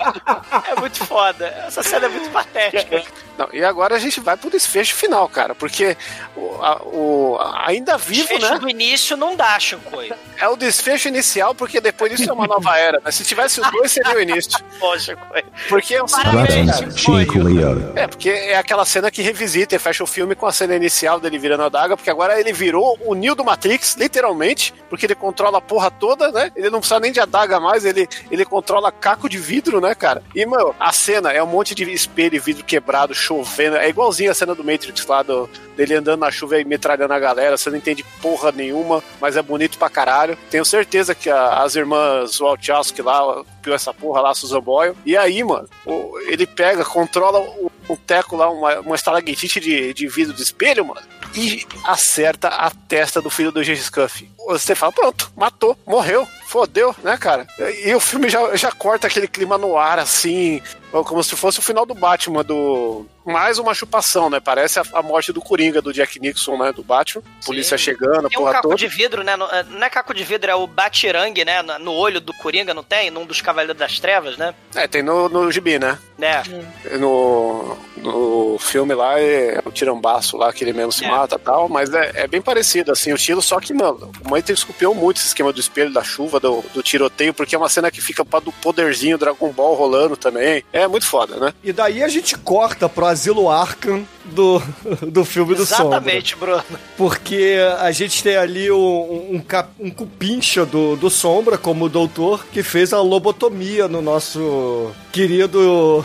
é 0.69 0.79
muito 0.79 1.05
foda. 1.05 1.47
Essa 1.67 1.83
cena 1.83 2.05
é 2.05 2.09
muito 2.09 2.29
patética. 2.29 3.03
Não, 3.37 3.47
e 3.53 3.63
agora 3.63 3.95
a 3.95 3.99
gente 3.99 4.19
vai 4.19 4.35
pro 4.37 4.49
desfecho 4.49 4.95
final, 4.95 5.27
cara, 5.27 5.55
porque 5.55 5.97
o, 6.35 6.55
a- 6.61 6.81
o- 6.83 7.39
ainda 7.65 7.97
vivo, 7.97 8.27
Desfecho 8.27 8.53
né? 8.53 8.59
do 8.59 8.69
início 8.69 9.17
não 9.17 9.35
dá, 9.35 9.57
Shinkoi. 9.59 10.11
É 10.37 10.47
o 10.47 10.55
desfecho 10.55 11.07
inicial, 11.07 11.55
porque 11.55 11.79
depois 11.81 12.11
disso 12.11 12.29
é 12.29 12.33
uma 12.33 12.45
nova 12.45 12.77
era. 12.77 12.99
Mas 13.03 13.15
se 13.15 13.23
tivesse 13.23 13.59
os 13.61 13.71
dois, 13.71 13.91
seria 13.91 14.15
o 14.15 14.21
início. 14.21 14.51
Shinkoi. 14.99 15.43
Porque 15.69 15.95
é 15.95 16.01
Chico 16.97 17.39
Leo. 17.39 17.93
É, 17.95 18.07
porque 18.07 18.29
é 18.29 18.57
aquela 18.57 18.85
cena 18.85 19.09
que 19.09 19.21
revisita 19.21 19.75
e 19.75 19.79
fecha 19.79 20.03
o 20.03 20.07
filme 20.07 20.35
com 20.35 20.45
a 20.45 20.51
cena 20.51 20.75
inicial 20.75 21.19
dele 21.19 21.39
virando 21.39 21.63
a 21.63 21.69
daga, 21.69 21.95
porque 21.95 22.09
agora 22.09 22.39
ele 22.39 22.51
virou 22.53 22.97
o 23.05 23.15
Neo 23.15 23.33
do 23.33 23.43
Matrix, 23.43 23.95
literalmente, 23.95 24.73
porque 24.89 25.05
ele 25.05 25.15
controla 25.15 25.57
a 25.57 25.61
porra 25.61 25.89
toda, 25.89 26.31
né? 26.31 26.51
Ele 26.55 26.69
não 26.69 26.79
precisa 26.79 26.99
nem 26.99 27.11
de 27.11 27.19
adaga 27.19 27.59
mais, 27.59 27.85
ele, 27.85 28.07
ele 28.29 28.45
controla 28.45 28.70
caco 28.91 29.27
de 29.27 29.37
vidro, 29.37 29.81
né, 29.81 29.93
cara? 29.95 30.23
E, 30.35 30.45
mano, 30.45 30.73
a 30.79 30.93
cena 30.93 31.31
é 31.33 31.41
um 31.43 31.47
monte 31.47 31.73
de 31.75 31.83
espelho 31.91 32.35
e 32.35 32.39
vidro 32.39 32.63
quebrado, 32.63 33.13
chovendo, 33.13 33.75
é 33.77 33.89
igualzinho 33.89 34.31
a 34.31 34.33
cena 34.33 34.53
do 34.55 34.63
Matrix 34.63 35.05
lá, 35.07 35.23
do, 35.23 35.49
dele 35.75 35.95
andando 35.95 36.19
na 36.21 36.31
chuva 36.31 36.59
e 36.59 36.63
metralhando 36.65 37.13
a 37.13 37.19
galera, 37.19 37.57
você 37.57 37.69
não 37.69 37.77
entende 37.77 38.05
porra 38.21 38.51
nenhuma, 38.51 39.03
mas 39.19 39.35
é 39.35 39.41
bonito 39.41 39.77
pra 39.77 39.89
caralho. 39.89 40.37
Tenho 40.49 40.63
certeza 40.63 41.15
que 41.15 41.29
a- 41.29 41.63
as 41.63 41.75
irmãs 41.75 42.37
Wachowski 42.39 43.01
lá, 43.01 43.43
piu 43.61 43.73
essa 43.73 43.93
porra 43.93 44.21
lá, 44.21 44.33
Susan 44.35 44.61
Boyle. 44.61 44.95
E 45.05 45.17
aí, 45.17 45.43
mano, 45.43 45.67
o- 45.85 46.17
ele 46.27 46.45
pega, 46.45 46.85
controla 46.85 47.39
o, 47.39 47.71
teco 47.97 48.35
lá, 48.35 48.49
uma, 48.49 48.79
uma 48.81 48.95
estalactite 48.95 49.59
de, 49.59 49.93
de 49.93 50.07
vidro 50.07 50.33
de 50.33 50.41
espelho, 50.41 50.85
mano, 50.85 51.01
e 51.35 51.65
acerta 51.83 52.47
a 52.47 52.69
testa 52.69 53.21
do 53.21 53.29
filho 53.29 53.51
do 53.51 53.63
Gengis 53.63 53.89
Cuff. 53.89 54.29
Você 54.47 54.75
fala, 54.75 54.91
pronto, 54.91 55.31
matou, 55.35 55.77
morreu, 55.85 56.27
fodeu, 56.45 56.95
né, 57.03 57.17
cara? 57.17 57.47
E 57.83 57.93
o 57.93 57.99
filme 57.99 58.29
já, 58.29 58.55
já 58.55 58.71
corta 58.71 59.07
aquele 59.07 59.27
clima 59.27 59.57
no 59.57 59.77
ar, 59.77 59.99
assim, 59.99 60.61
como 60.91 61.23
se 61.23 61.35
fosse 61.35 61.59
o 61.59 61.61
final 61.61 61.85
do 61.85 61.93
Batman, 61.95 62.43
do... 62.43 63.05
Mais 63.23 63.59
uma 63.59 63.73
chupação, 63.75 64.31
né? 64.31 64.39
Parece 64.39 64.79
a, 64.79 64.83
a 64.93 65.01
morte 65.03 65.31
do 65.31 65.39
Coringa, 65.41 65.79
do 65.79 65.93
Jack 65.93 66.19
Nixon, 66.19 66.57
né? 66.57 66.73
Do 66.73 66.83
Batman. 66.83 67.21
Polícia 67.45 67.77
chegando, 67.77 68.27
Tem 68.27 68.37
um 68.39 68.41
porra 68.41 68.53
caco 68.53 68.63
toda. 68.69 68.75
de 68.77 68.87
vidro, 68.87 69.23
né? 69.23 69.35
no- 69.35 69.45
é, 69.45 69.63
Não 69.63 69.83
é 69.83 69.89
caco 69.91 70.11
de 70.11 70.23
vidro, 70.23 70.49
é 70.49 70.55
o 70.55 70.65
batirangue, 70.65 71.45
né? 71.45 71.61
No 71.79 71.93
olho 71.93 72.19
do 72.19 72.33
Coringa, 72.33 72.73
não 72.73 72.81
tem? 72.83 73.11
Num 73.11 73.23
dos 73.25 73.39
Cavaleiros 73.39 73.77
das 73.77 73.99
Trevas, 73.99 74.37
né? 74.37 74.55
É, 74.73 74.87
tem 74.87 75.03
no, 75.03 75.29
no 75.29 75.51
gibi, 75.51 75.77
né? 75.77 75.99
Né? 76.17 76.41
No, 76.99 77.77
no 77.97 78.57
filme 78.59 78.93
lá 78.93 79.19
é 79.19 79.59
o 79.65 79.71
tirambaço 79.71 80.35
lá 80.37 80.51
que 80.51 80.63
ele 80.63 80.73
mesmo 80.73 80.91
se 80.91 81.05
mata 81.05 81.35
e 81.35 81.39
tal, 81.39 81.69
mas 81.69 81.93
é, 81.93 82.11
é 82.23 82.27
bem 82.27 82.41
parecido, 82.41 82.91
assim, 82.91 83.11
o 83.11 83.15
estilo, 83.15 83.41
só 83.41 83.59
que, 83.59 83.73
mano, 83.73 84.11
o 84.25 84.29
Matrix 84.29 84.63
copiou 84.63 84.93
muito 84.95 85.17
esse 85.17 85.27
esquema 85.27 85.53
do 85.53 85.59
espelho, 85.59 85.93
da 85.93 86.03
chuva, 86.03 86.39
do, 86.39 86.61
do 86.73 86.81
tiroteio, 86.83 87.33
porque 87.33 87.55
é 87.55 87.57
uma 87.57 87.69
cena 87.69 87.91
que 87.91 88.01
fica 88.01 88.25
pra 88.25 88.39
do 88.39 88.51
poderzinho 88.51 89.17
Dragon 89.17 89.49
Ball 89.51 89.75
rolando 89.75 90.17
também. 90.17 90.63
É 90.73 90.80
muito 90.87 91.05
foda, 91.05 91.35
né? 91.37 91.53
E 91.63 91.71
daí 91.73 92.03
a 92.03 92.07
gente 92.07 92.37
corta 92.37 92.87
pro 92.89 93.05
asilo 93.05 93.49
Arkham 93.49 94.05
do, 94.25 94.61
do 95.07 95.23
filme 95.25 95.55
do 95.55 95.65
Sombra. 95.65 95.97
Exatamente, 95.97 96.35
Bruno. 96.35 96.63
Porque 96.97 97.57
a 97.79 97.91
gente 97.91 98.21
tem 98.23 98.35
ali 98.37 98.71
um, 98.71 99.35
um, 99.35 99.39
cap- 99.39 99.71
um 99.79 99.89
cupincha 99.89 100.65
do, 100.65 100.95
do 100.95 101.09
Sombra, 101.09 101.57
como 101.57 101.85
o 101.85 101.89
doutor, 101.89 102.45
que 102.51 102.63
fez 102.63 102.93
a 102.93 103.01
lobotomia 103.01 103.87
no 103.87 104.01
nosso 104.01 104.91
querido 105.11 106.03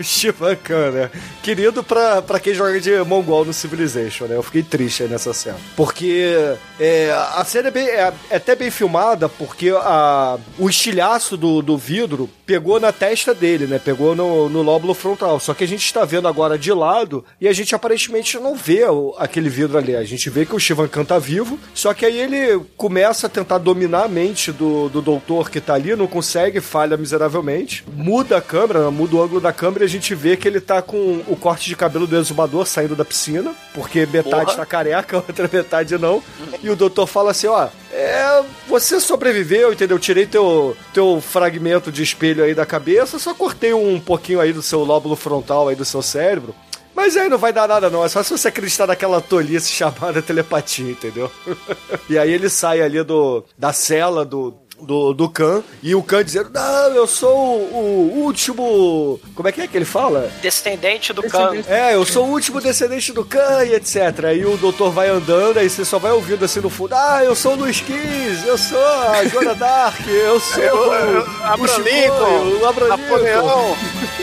Shivan 0.00 0.56
Khan, 0.56 0.90
né? 0.90 1.10
Querido 1.42 1.82
pra, 1.82 2.22
pra 2.22 2.40
quem 2.40 2.54
joga 2.54 2.80
de 2.80 2.90
Mongol 3.04 3.44
no 3.44 3.52
Civilization, 3.52 4.26
né? 4.26 4.36
Eu 4.36 4.42
fiquei 4.42 4.62
triste 4.62 5.04
nessa 5.04 5.32
cena. 5.32 5.56
Porque 5.76 6.54
é, 6.80 7.10
a 7.34 7.44
cena 7.44 7.68
é, 7.68 7.70
bem- 7.70 7.88
é- 7.88 8.12
é 8.30 8.36
até 8.36 8.54
bem 8.54 8.70
filmada, 8.70 9.28
porque 9.28 9.70
a, 9.76 10.38
o 10.58 10.68
estilhaço 10.68 11.36
do, 11.36 11.62
do 11.62 11.76
vidro 11.76 12.28
pegou 12.46 12.78
na 12.80 12.92
testa 12.92 13.34
dele, 13.34 13.66
né? 13.66 13.78
Pegou 13.82 14.14
no, 14.14 14.48
no 14.48 14.62
lóbulo 14.62 14.94
frontal. 14.94 15.38
Só 15.40 15.54
que 15.54 15.64
a 15.64 15.68
gente 15.68 15.84
está 15.84 16.04
vendo 16.04 16.28
agora 16.28 16.58
de 16.58 16.72
lado 16.72 17.24
e 17.40 17.48
a 17.48 17.52
gente 17.52 17.74
aparentemente 17.74 18.38
não 18.38 18.54
vê 18.56 18.84
o- 18.84 19.14
aquele 19.18 19.48
vidro 19.48 19.78
ali. 19.78 19.96
A 19.96 20.04
gente 20.04 20.28
vê 20.30 20.44
que 20.46 20.54
o 20.54 20.58
Shivan 20.60 20.88
Khan 20.88 21.04
tá 21.04 21.18
vivo, 21.18 21.58
só 21.74 21.92
que 21.94 22.04
aí 22.06 22.18
ele 22.20 22.60
começa 22.76 23.26
a 23.26 23.30
tentar 23.30 23.58
dominar 23.58 24.04
a 24.04 24.08
mente 24.08 24.52
do, 24.52 24.88
do 24.88 25.00
doutor 25.02 25.50
que 25.50 25.60
tá 25.60 25.74
ali, 25.74 25.94
não 25.96 26.06
consegue, 26.06 26.60
falha 26.60 26.96
miseravelmente. 26.96 27.84
Muda 27.94 28.36
a 28.38 28.40
câmera, 28.42 28.90
muda 28.90 29.16
o 29.16 29.22
ângulo 29.22 29.40
da 29.40 29.52
câmera 29.54 29.84
e 29.84 29.86
a 29.86 29.90
gente 29.90 30.14
vê 30.14 30.36
que 30.36 30.46
ele 30.46 30.60
tá 30.60 30.82
com 30.82 31.22
o 31.26 31.36
corte 31.36 31.68
de 31.68 31.76
cabelo 31.76 32.06
do 32.06 32.16
exumador 32.16 32.66
saindo 32.66 32.94
da 32.94 33.04
piscina, 33.04 33.54
porque 33.72 34.04
metade 34.04 34.46
Porra. 34.46 34.56
tá 34.56 34.66
careca, 34.66 35.16
outra 35.26 35.48
metade 35.50 35.96
não. 35.96 36.22
E 36.62 36.68
o 36.68 36.76
doutor 36.76 37.06
fala 37.06 37.30
assim, 37.30 37.46
ó, 37.46 37.68
é, 37.92 38.42
você 38.68 39.00
sobreviveu, 39.00 39.72
entendeu? 39.72 39.98
Tirei 39.98 40.26
teu, 40.26 40.76
teu 40.92 41.20
fragmento 41.20 41.90
de 41.90 42.02
espelho 42.02 42.44
aí 42.44 42.54
da 42.54 42.66
cabeça, 42.66 43.18
só 43.18 43.32
cortei 43.32 43.72
um 43.72 43.98
pouquinho 43.98 44.40
aí 44.40 44.52
do 44.52 44.62
seu 44.62 44.84
lóbulo 44.84 45.16
frontal 45.16 45.68
aí 45.68 45.76
do 45.76 45.84
seu 45.84 46.02
cérebro. 46.02 46.54
Mas 46.94 47.16
aí 47.16 47.28
não 47.28 47.38
vai 47.38 47.52
dar 47.52 47.66
nada, 47.66 47.90
não. 47.90 48.04
É 48.04 48.08
só 48.08 48.22
se 48.22 48.30
você 48.30 48.48
acreditar 48.48 48.86
naquela 48.86 49.20
tolice 49.20 49.70
chamada 49.72 50.22
telepatia, 50.22 50.90
entendeu? 50.90 51.30
e 52.08 52.16
aí 52.16 52.32
ele 52.32 52.48
sai 52.48 52.80
ali 52.80 53.02
do, 53.02 53.44
da 53.58 53.72
cela 53.72 54.24
do, 54.24 54.54
do, 54.84 55.12
do 55.14 55.28
Khan, 55.28 55.62
e 55.82 55.94
o 55.94 56.02
Khan 56.02 56.24
dizendo, 56.24 56.50
não, 56.52 56.90
eu 56.94 57.06
sou 57.06 57.36
o, 57.36 58.12
o 58.14 58.22
último... 58.24 59.20
Como 59.34 59.48
é 59.48 59.52
que 59.52 59.60
é 59.62 59.66
que 59.66 59.76
ele 59.76 59.84
fala? 59.84 60.30
Descendente 60.42 61.12
do 61.12 61.22
Khan. 61.22 61.52
É, 61.68 61.94
eu 61.94 62.04
sou 62.04 62.26
o 62.26 62.30
último 62.30 62.60
descendente 62.60 63.12
do 63.12 63.24
Khan 63.24 63.64
e 63.64 63.74
etc. 63.74 64.24
Aí 64.26 64.44
o 64.44 64.56
doutor 64.56 64.90
vai 64.90 65.08
andando, 65.08 65.58
aí 65.58 65.68
você 65.68 65.84
só 65.84 65.98
vai 65.98 66.12
ouvindo 66.12 66.44
assim 66.44 66.60
no 66.60 66.70
fundo, 66.70 66.94
ah, 66.94 67.22
eu 67.24 67.34
sou 67.34 67.52
o 67.52 67.56
Luiz 67.56 67.80
Kiss, 67.80 68.46
eu 68.46 68.56
sou 68.58 68.78
a 68.86 69.24
Joana 69.26 69.54
Dark, 69.54 70.00
eu 70.06 70.38
sou 70.40 70.62
o, 70.62 71.44
Abraham 71.44 71.78
o 71.78 71.82
Lincoln, 71.82 72.60
o 72.60 72.66
Abraham 72.66 72.96
Lincoln. 72.96 73.12
Napoleão. 73.14 73.76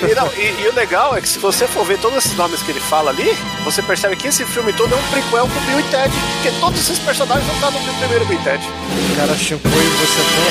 E, 0.10 0.16
não, 0.16 0.28
e- 0.34 0.64
e 0.64 0.68
o 0.68 0.76
legal 0.76 1.16
é 1.18 1.22
que 1.22 1.28
se 1.30 1.40
você 1.40 1.68
for 1.68 1.86
ver 1.86 2.00
todos 2.00 2.18
esses 2.20 2.36
nomes 2.38 2.62
que 2.62 2.72
ele 2.72 2.80
fala 2.80 3.10
ali, 3.12 3.36
você 3.64 3.82
percebe 3.82 4.16
que 4.16 4.28
esse 4.28 4.46
filme 4.46 4.74
todo 4.74 4.94
é 4.94 4.98
um 4.98 5.04
prequel 5.10 5.48
pro 5.48 5.60
Bill 5.62 5.80
e 5.80 5.84
Ted, 5.84 6.14
porque 6.36 6.60
todos 6.60 6.80
esses 6.80 7.00
personagens 7.00 7.46
vão 7.48 7.56
estar 7.56 7.72
no 7.72 7.98
primeiro 8.00 8.26
Bill 8.26 8.40
e 8.40 8.44
Ted. 8.44 8.64
O 9.12 9.16
cara 9.16 9.36
chimpou 9.36 9.72
e 9.72 9.86
você 9.86 10.22
foi 10.22 10.51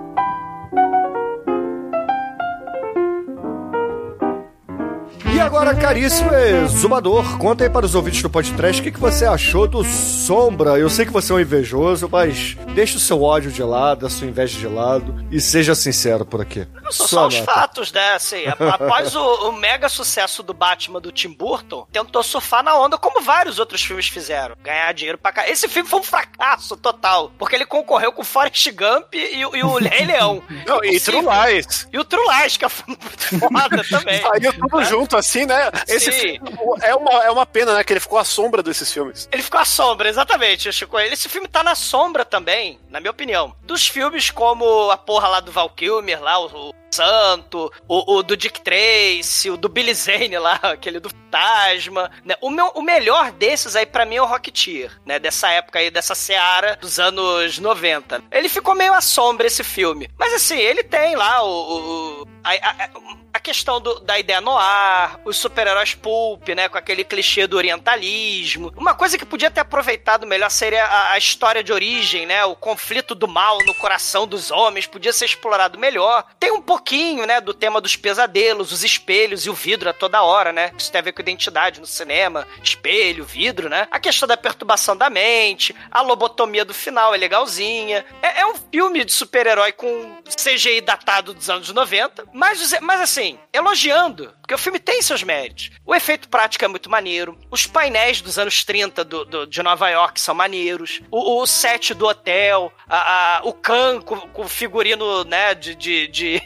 agora, 5.41 5.73
caríssimo 5.75 6.33
exumador, 6.33 7.37
conta 7.37 7.63
aí 7.63 7.69
para 7.69 7.85
os 7.85 7.95
ouvintes 7.95 8.21
do 8.21 8.29
podcast 8.29 8.79
o 8.79 8.83
que, 8.83 8.91
que 8.91 8.99
você 8.99 9.25
achou 9.25 9.67
do 9.67 9.83
Sombra. 9.83 10.77
Eu 10.77 10.89
sei 10.89 11.05
que 11.05 11.11
você 11.11 11.31
é 11.31 11.35
um 11.35 11.39
invejoso, 11.39 12.07
mas 12.11 12.55
deixa 12.73 12.97
o 12.97 12.99
seu 12.99 13.21
ódio 13.23 13.51
de 13.51 13.63
lado, 13.63 14.05
a 14.05 14.09
sua 14.09 14.27
inveja 14.27 14.57
de 14.59 14.67
lado 14.67 15.25
e 15.31 15.41
seja 15.41 15.73
sincero 15.75 16.25
por 16.25 16.41
aqui. 16.41 16.67
São 16.91 17.07
só 17.07 17.27
os 17.27 17.37
fatos, 17.37 17.91
né? 17.91 18.13
Assim, 18.13 18.43
após 18.71 19.15
o, 19.15 19.49
o 19.49 19.51
mega 19.53 19.89
sucesso 19.89 20.43
do 20.43 20.53
Batman 20.53 21.01
do 21.01 21.11
Tim 21.11 21.29
Burton, 21.33 21.87
tentou 21.91 22.21
surfar 22.23 22.63
na 22.63 22.75
onda 22.77 22.97
como 22.97 23.21
vários 23.21 23.57
outros 23.59 23.81
filmes 23.81 24.07
fizeram. 24.07 24.55
Ganhar 24.63 24.93
dinheiro 24.93 25.17
pra 25.17 25.31
cá. 25.31 25.49
Esse 25.49 25.67
filme 25.67 25.89
foi 25.89 25.99
um 25.99 26.03
fracasso 26.03 26.77
total. 26.77 27.31
Porque 27.39 27.55
ele 27.55 27.65
concorreu 27.65 28.11
com 28.11 28.23
Forrest 28.23 28.69
Gump 28.71 29.13
e, 29.13 29.45
o- 29.45 29.55
e 29.55 29.63
o 29.63 29.77
Rei 29.79 30.05
Leão. 30.05 30.41
Não, 30.67 30.83
e. 30.83 30.99
True 30.99 31.21
Lies. 31.21 31.87
E 31.91 31.97
o 31.97 32.05
True 32.05 32.23
Lies, 32.41 32.57
que 32.57 32.65
é 32.65 32.69
muito 32.87 33.39
foda 33.49 33.83
também. 33.89 34.21
Saiu 34.21 34.53
tudo 34.53 34.83
junto 34.85 35.17
assim, 35.17 35.30
né? 35.45 35.71
Esse 35.87 36.11
Sim. 36.11 36.39
é 36.81 36.95
uma, 36.95 37.23
é 37.23 37.31
uma 37.31 37.45
pena, 37.45 37.73
né? 37.73 37.83
Que 37.83 37.93
ele 37.93 37.99
ficou 37.99 38.17
à 38.17 38.23
sombra 38.23 38.61
desses 38.61 38.91
filmes. 38.91 39.27
Ele 39.31 39.41
ficou 39.41 39.59
à 39.59 39.65
sombra, 39.65 40.09
exatamente, 40.09 40.71
Chico. 40.71 40.99
Esse 40.99 41.29
filme 41.29 41.47
tá 41.47 41.63
na 41.63 41.75
sombra 41.75 42.23
também, 42.25 42.79
na 42.89 42.99
minha 42.99 43.11
opinião, 43.11 43.55
dos 43.63 43.87
filmes 43.87 44.29
como 44.29 44.91
a 44.91 44.97
porra 44.97 45.27
lá 45.27 45.39
do 45.39 45.51
Val 45.51 45.69
Kilmer, 45.69 46.21
lá, 46.21 46.39
o 46.39 46.73
Santo, 46.93 47.71
o, 47.87 48.15
o 48.17 48.23
do 48.23 48.35
Dick 48.35 48.61
Tracy, 48.61 49.49
o 49.49 49.57
do 49.57 49.69
Billy 49.69 49.93
Zane 49.93 50.37
lá, 50.37 50.55
aquele 50.63 50.99
do 50.99 51.09
Fantasma, 51.09 52.11
né? 52.25 52.35
O, 52.41 52.49
meu, 52.49 52.67
o 52.75 52.81
melhor 52.81 53.31
desses 53.31 53.75
aí 53.75 53.85
pra 53.85 54.05
mim 54.05 54.15
é 54.17 54.21
o 54.21 54.25
Rocketeer, 54.25 54.91
né? 55.05 55.17
Dessa 55.17 55.49
época 55.49 55.79
aí, 55.79 55.89
dessa 55.89 56.13
seara 56.13 56.77
dos 56.81 56.99
anos 56.99 57.57
90. 57.57 58.21
Ele 58.31 58.49
ficou 58.49 58.75
meio 58.75 58.93
à 58.93 58.99
sombra 59.01 59.47
esse 59.47 59.63
filme. 59.63 60.09
Mas 60.19 60.33
assim, 60.33 60.57
ele 60.57 60.83
tem 60.83 61.15
lá 61.15 61.41
o... 61.43 62.21
o- 62.23 62.27
a, 62.43 62.49
a- 62.53 62.89
a 63.33 63.39
questão 63.39 63.79
do- 63.79 63.99
da 64.01 64.19
ideia 64.19 64.41
no 64.41 64.57
ar, 64.57 65.17
os 65.23 65.37
super-heróis 65.37 65.95
pulp, 65.95 66.49
né? 66.49 66.67
Com 66.67 66.77
aquele 66.77 67.01
clichê 67.05 67.47
do 67.47 67.55
orientalismo. 67.55 68.73
Uma 68.75 68.93
coisa 68.93 69.17
que 69.17 69.25
podia 69.25 69.49
ter 69.49 69.61
aproveitado 69.61 70.27
melhor 70.27 70.49
seria 70.51 70.83
a, 70.83 71.13
a 71.13 71.17
história 71.17 71.63
de 71.63 71.71
origem, 71.71 72.25
né? 72.25 72.43
O 72.43 72.55
conflito 72.57 73.15
do 73.15 73.29
mal 73.29 73.57
no 73.65 73.73
coração 73.75 74.27
dos 74.27 74.51
homens 74.51 74.85
podia 74.85 75.13
ser 75.13 75.25
explorado 75.25 75.79
melhor. 75.79 76.25
Tem 76.37 76.51
um 76.51 76.61
pouquinho, 76.85 77.25
né? 77.27 77.39
Do 77.39 77.53
tema 77.53 77.79
dos 77.79 77.95
pesadelos, 77.95 78.71
os 78.71 78.83
espelhos 78.83 79.45
e 79.45 79.49
o 79.49 79.53
vidro 79.53 79.89
a 79.89 79.93
toda 79.93 80.21
hora, 80.23 80.51
né? 80.51 80.71
Isso 80.77 80.91
tem 80.91 80.99
a 80.99 81.03
ver 81.03 81.11
com 81.11 81.21
identidade 81.21 81.79
no 81.79 81.85
cinema. 81.85 82.47
Espelho, 82.63 83.23
vidro, 83.23 83.69
né? 83.69 83.87
A 83.91 83.99
questão 83.99 84.27
da 84.27 84.35
perturbação 84.35 84.97
da 84.97 85.09
mente, 85.09 85.75
a 85.91 86.01
lobotomia 86.01 86.65
do 86.65 86.73
final 86.73 87.13
é 87.13 87.17
legalzinha. 87.17 88.03
É, 88.21 88.41
é 88.41 88.45
um 88.47 88.55
filme 88.71 89.05
de 89.05 89.13
super-herói 89.13 89.71
com 89.71 90.21
CGI 90.27 90.81
datado 90.81 91.33
dos 91.33 91.49
anos 91.49 91.71
90, 91.71 92.25
mas, 92.33 92.73
mas 92.81 92.99
assim, 93.01 93.37
elogiando, 93.53 94.33
porque 94.41 94.55
o 94.55 94.57
filme 94.57 94.79
tem 94.79 95.01
seus 95.01 95.21
méritos. 95.23 95.69
O 95.85 95.93
efeito 95.93 96.27
prático 96.29 96.65
é 96.65 96.67
muito 96.67 96.89
maneiro, 96.89 97.37
os 97.51 97.65
painéis 97.67 98.21
dos 98.21 98.39
anos 98.39 98.63
30 98.63 99.03
do, 99.03 99.23
do- 99.25 99.47
de 99.47 99.61
Nova 99.61 99.89
York 99.89 100.19
são 100.19 100.33
maneiros, 100.33 101.01
o, 101.11 101.41
o 101.41 101.45
set 101.45 101.93
do 101.93 102.07
hotel, 102.07 102.71
a, 102.89 103.37
a- 103.37 103.41
o 103.43 103.53
com, 103.53 104.01
com 104.33 104.41
o 104.43 104.47
figurino, 104.49 105.23
né, 105.25 105.53
de, 105.53 105.75
de, 105.75 106.07
de, 106.07 106.39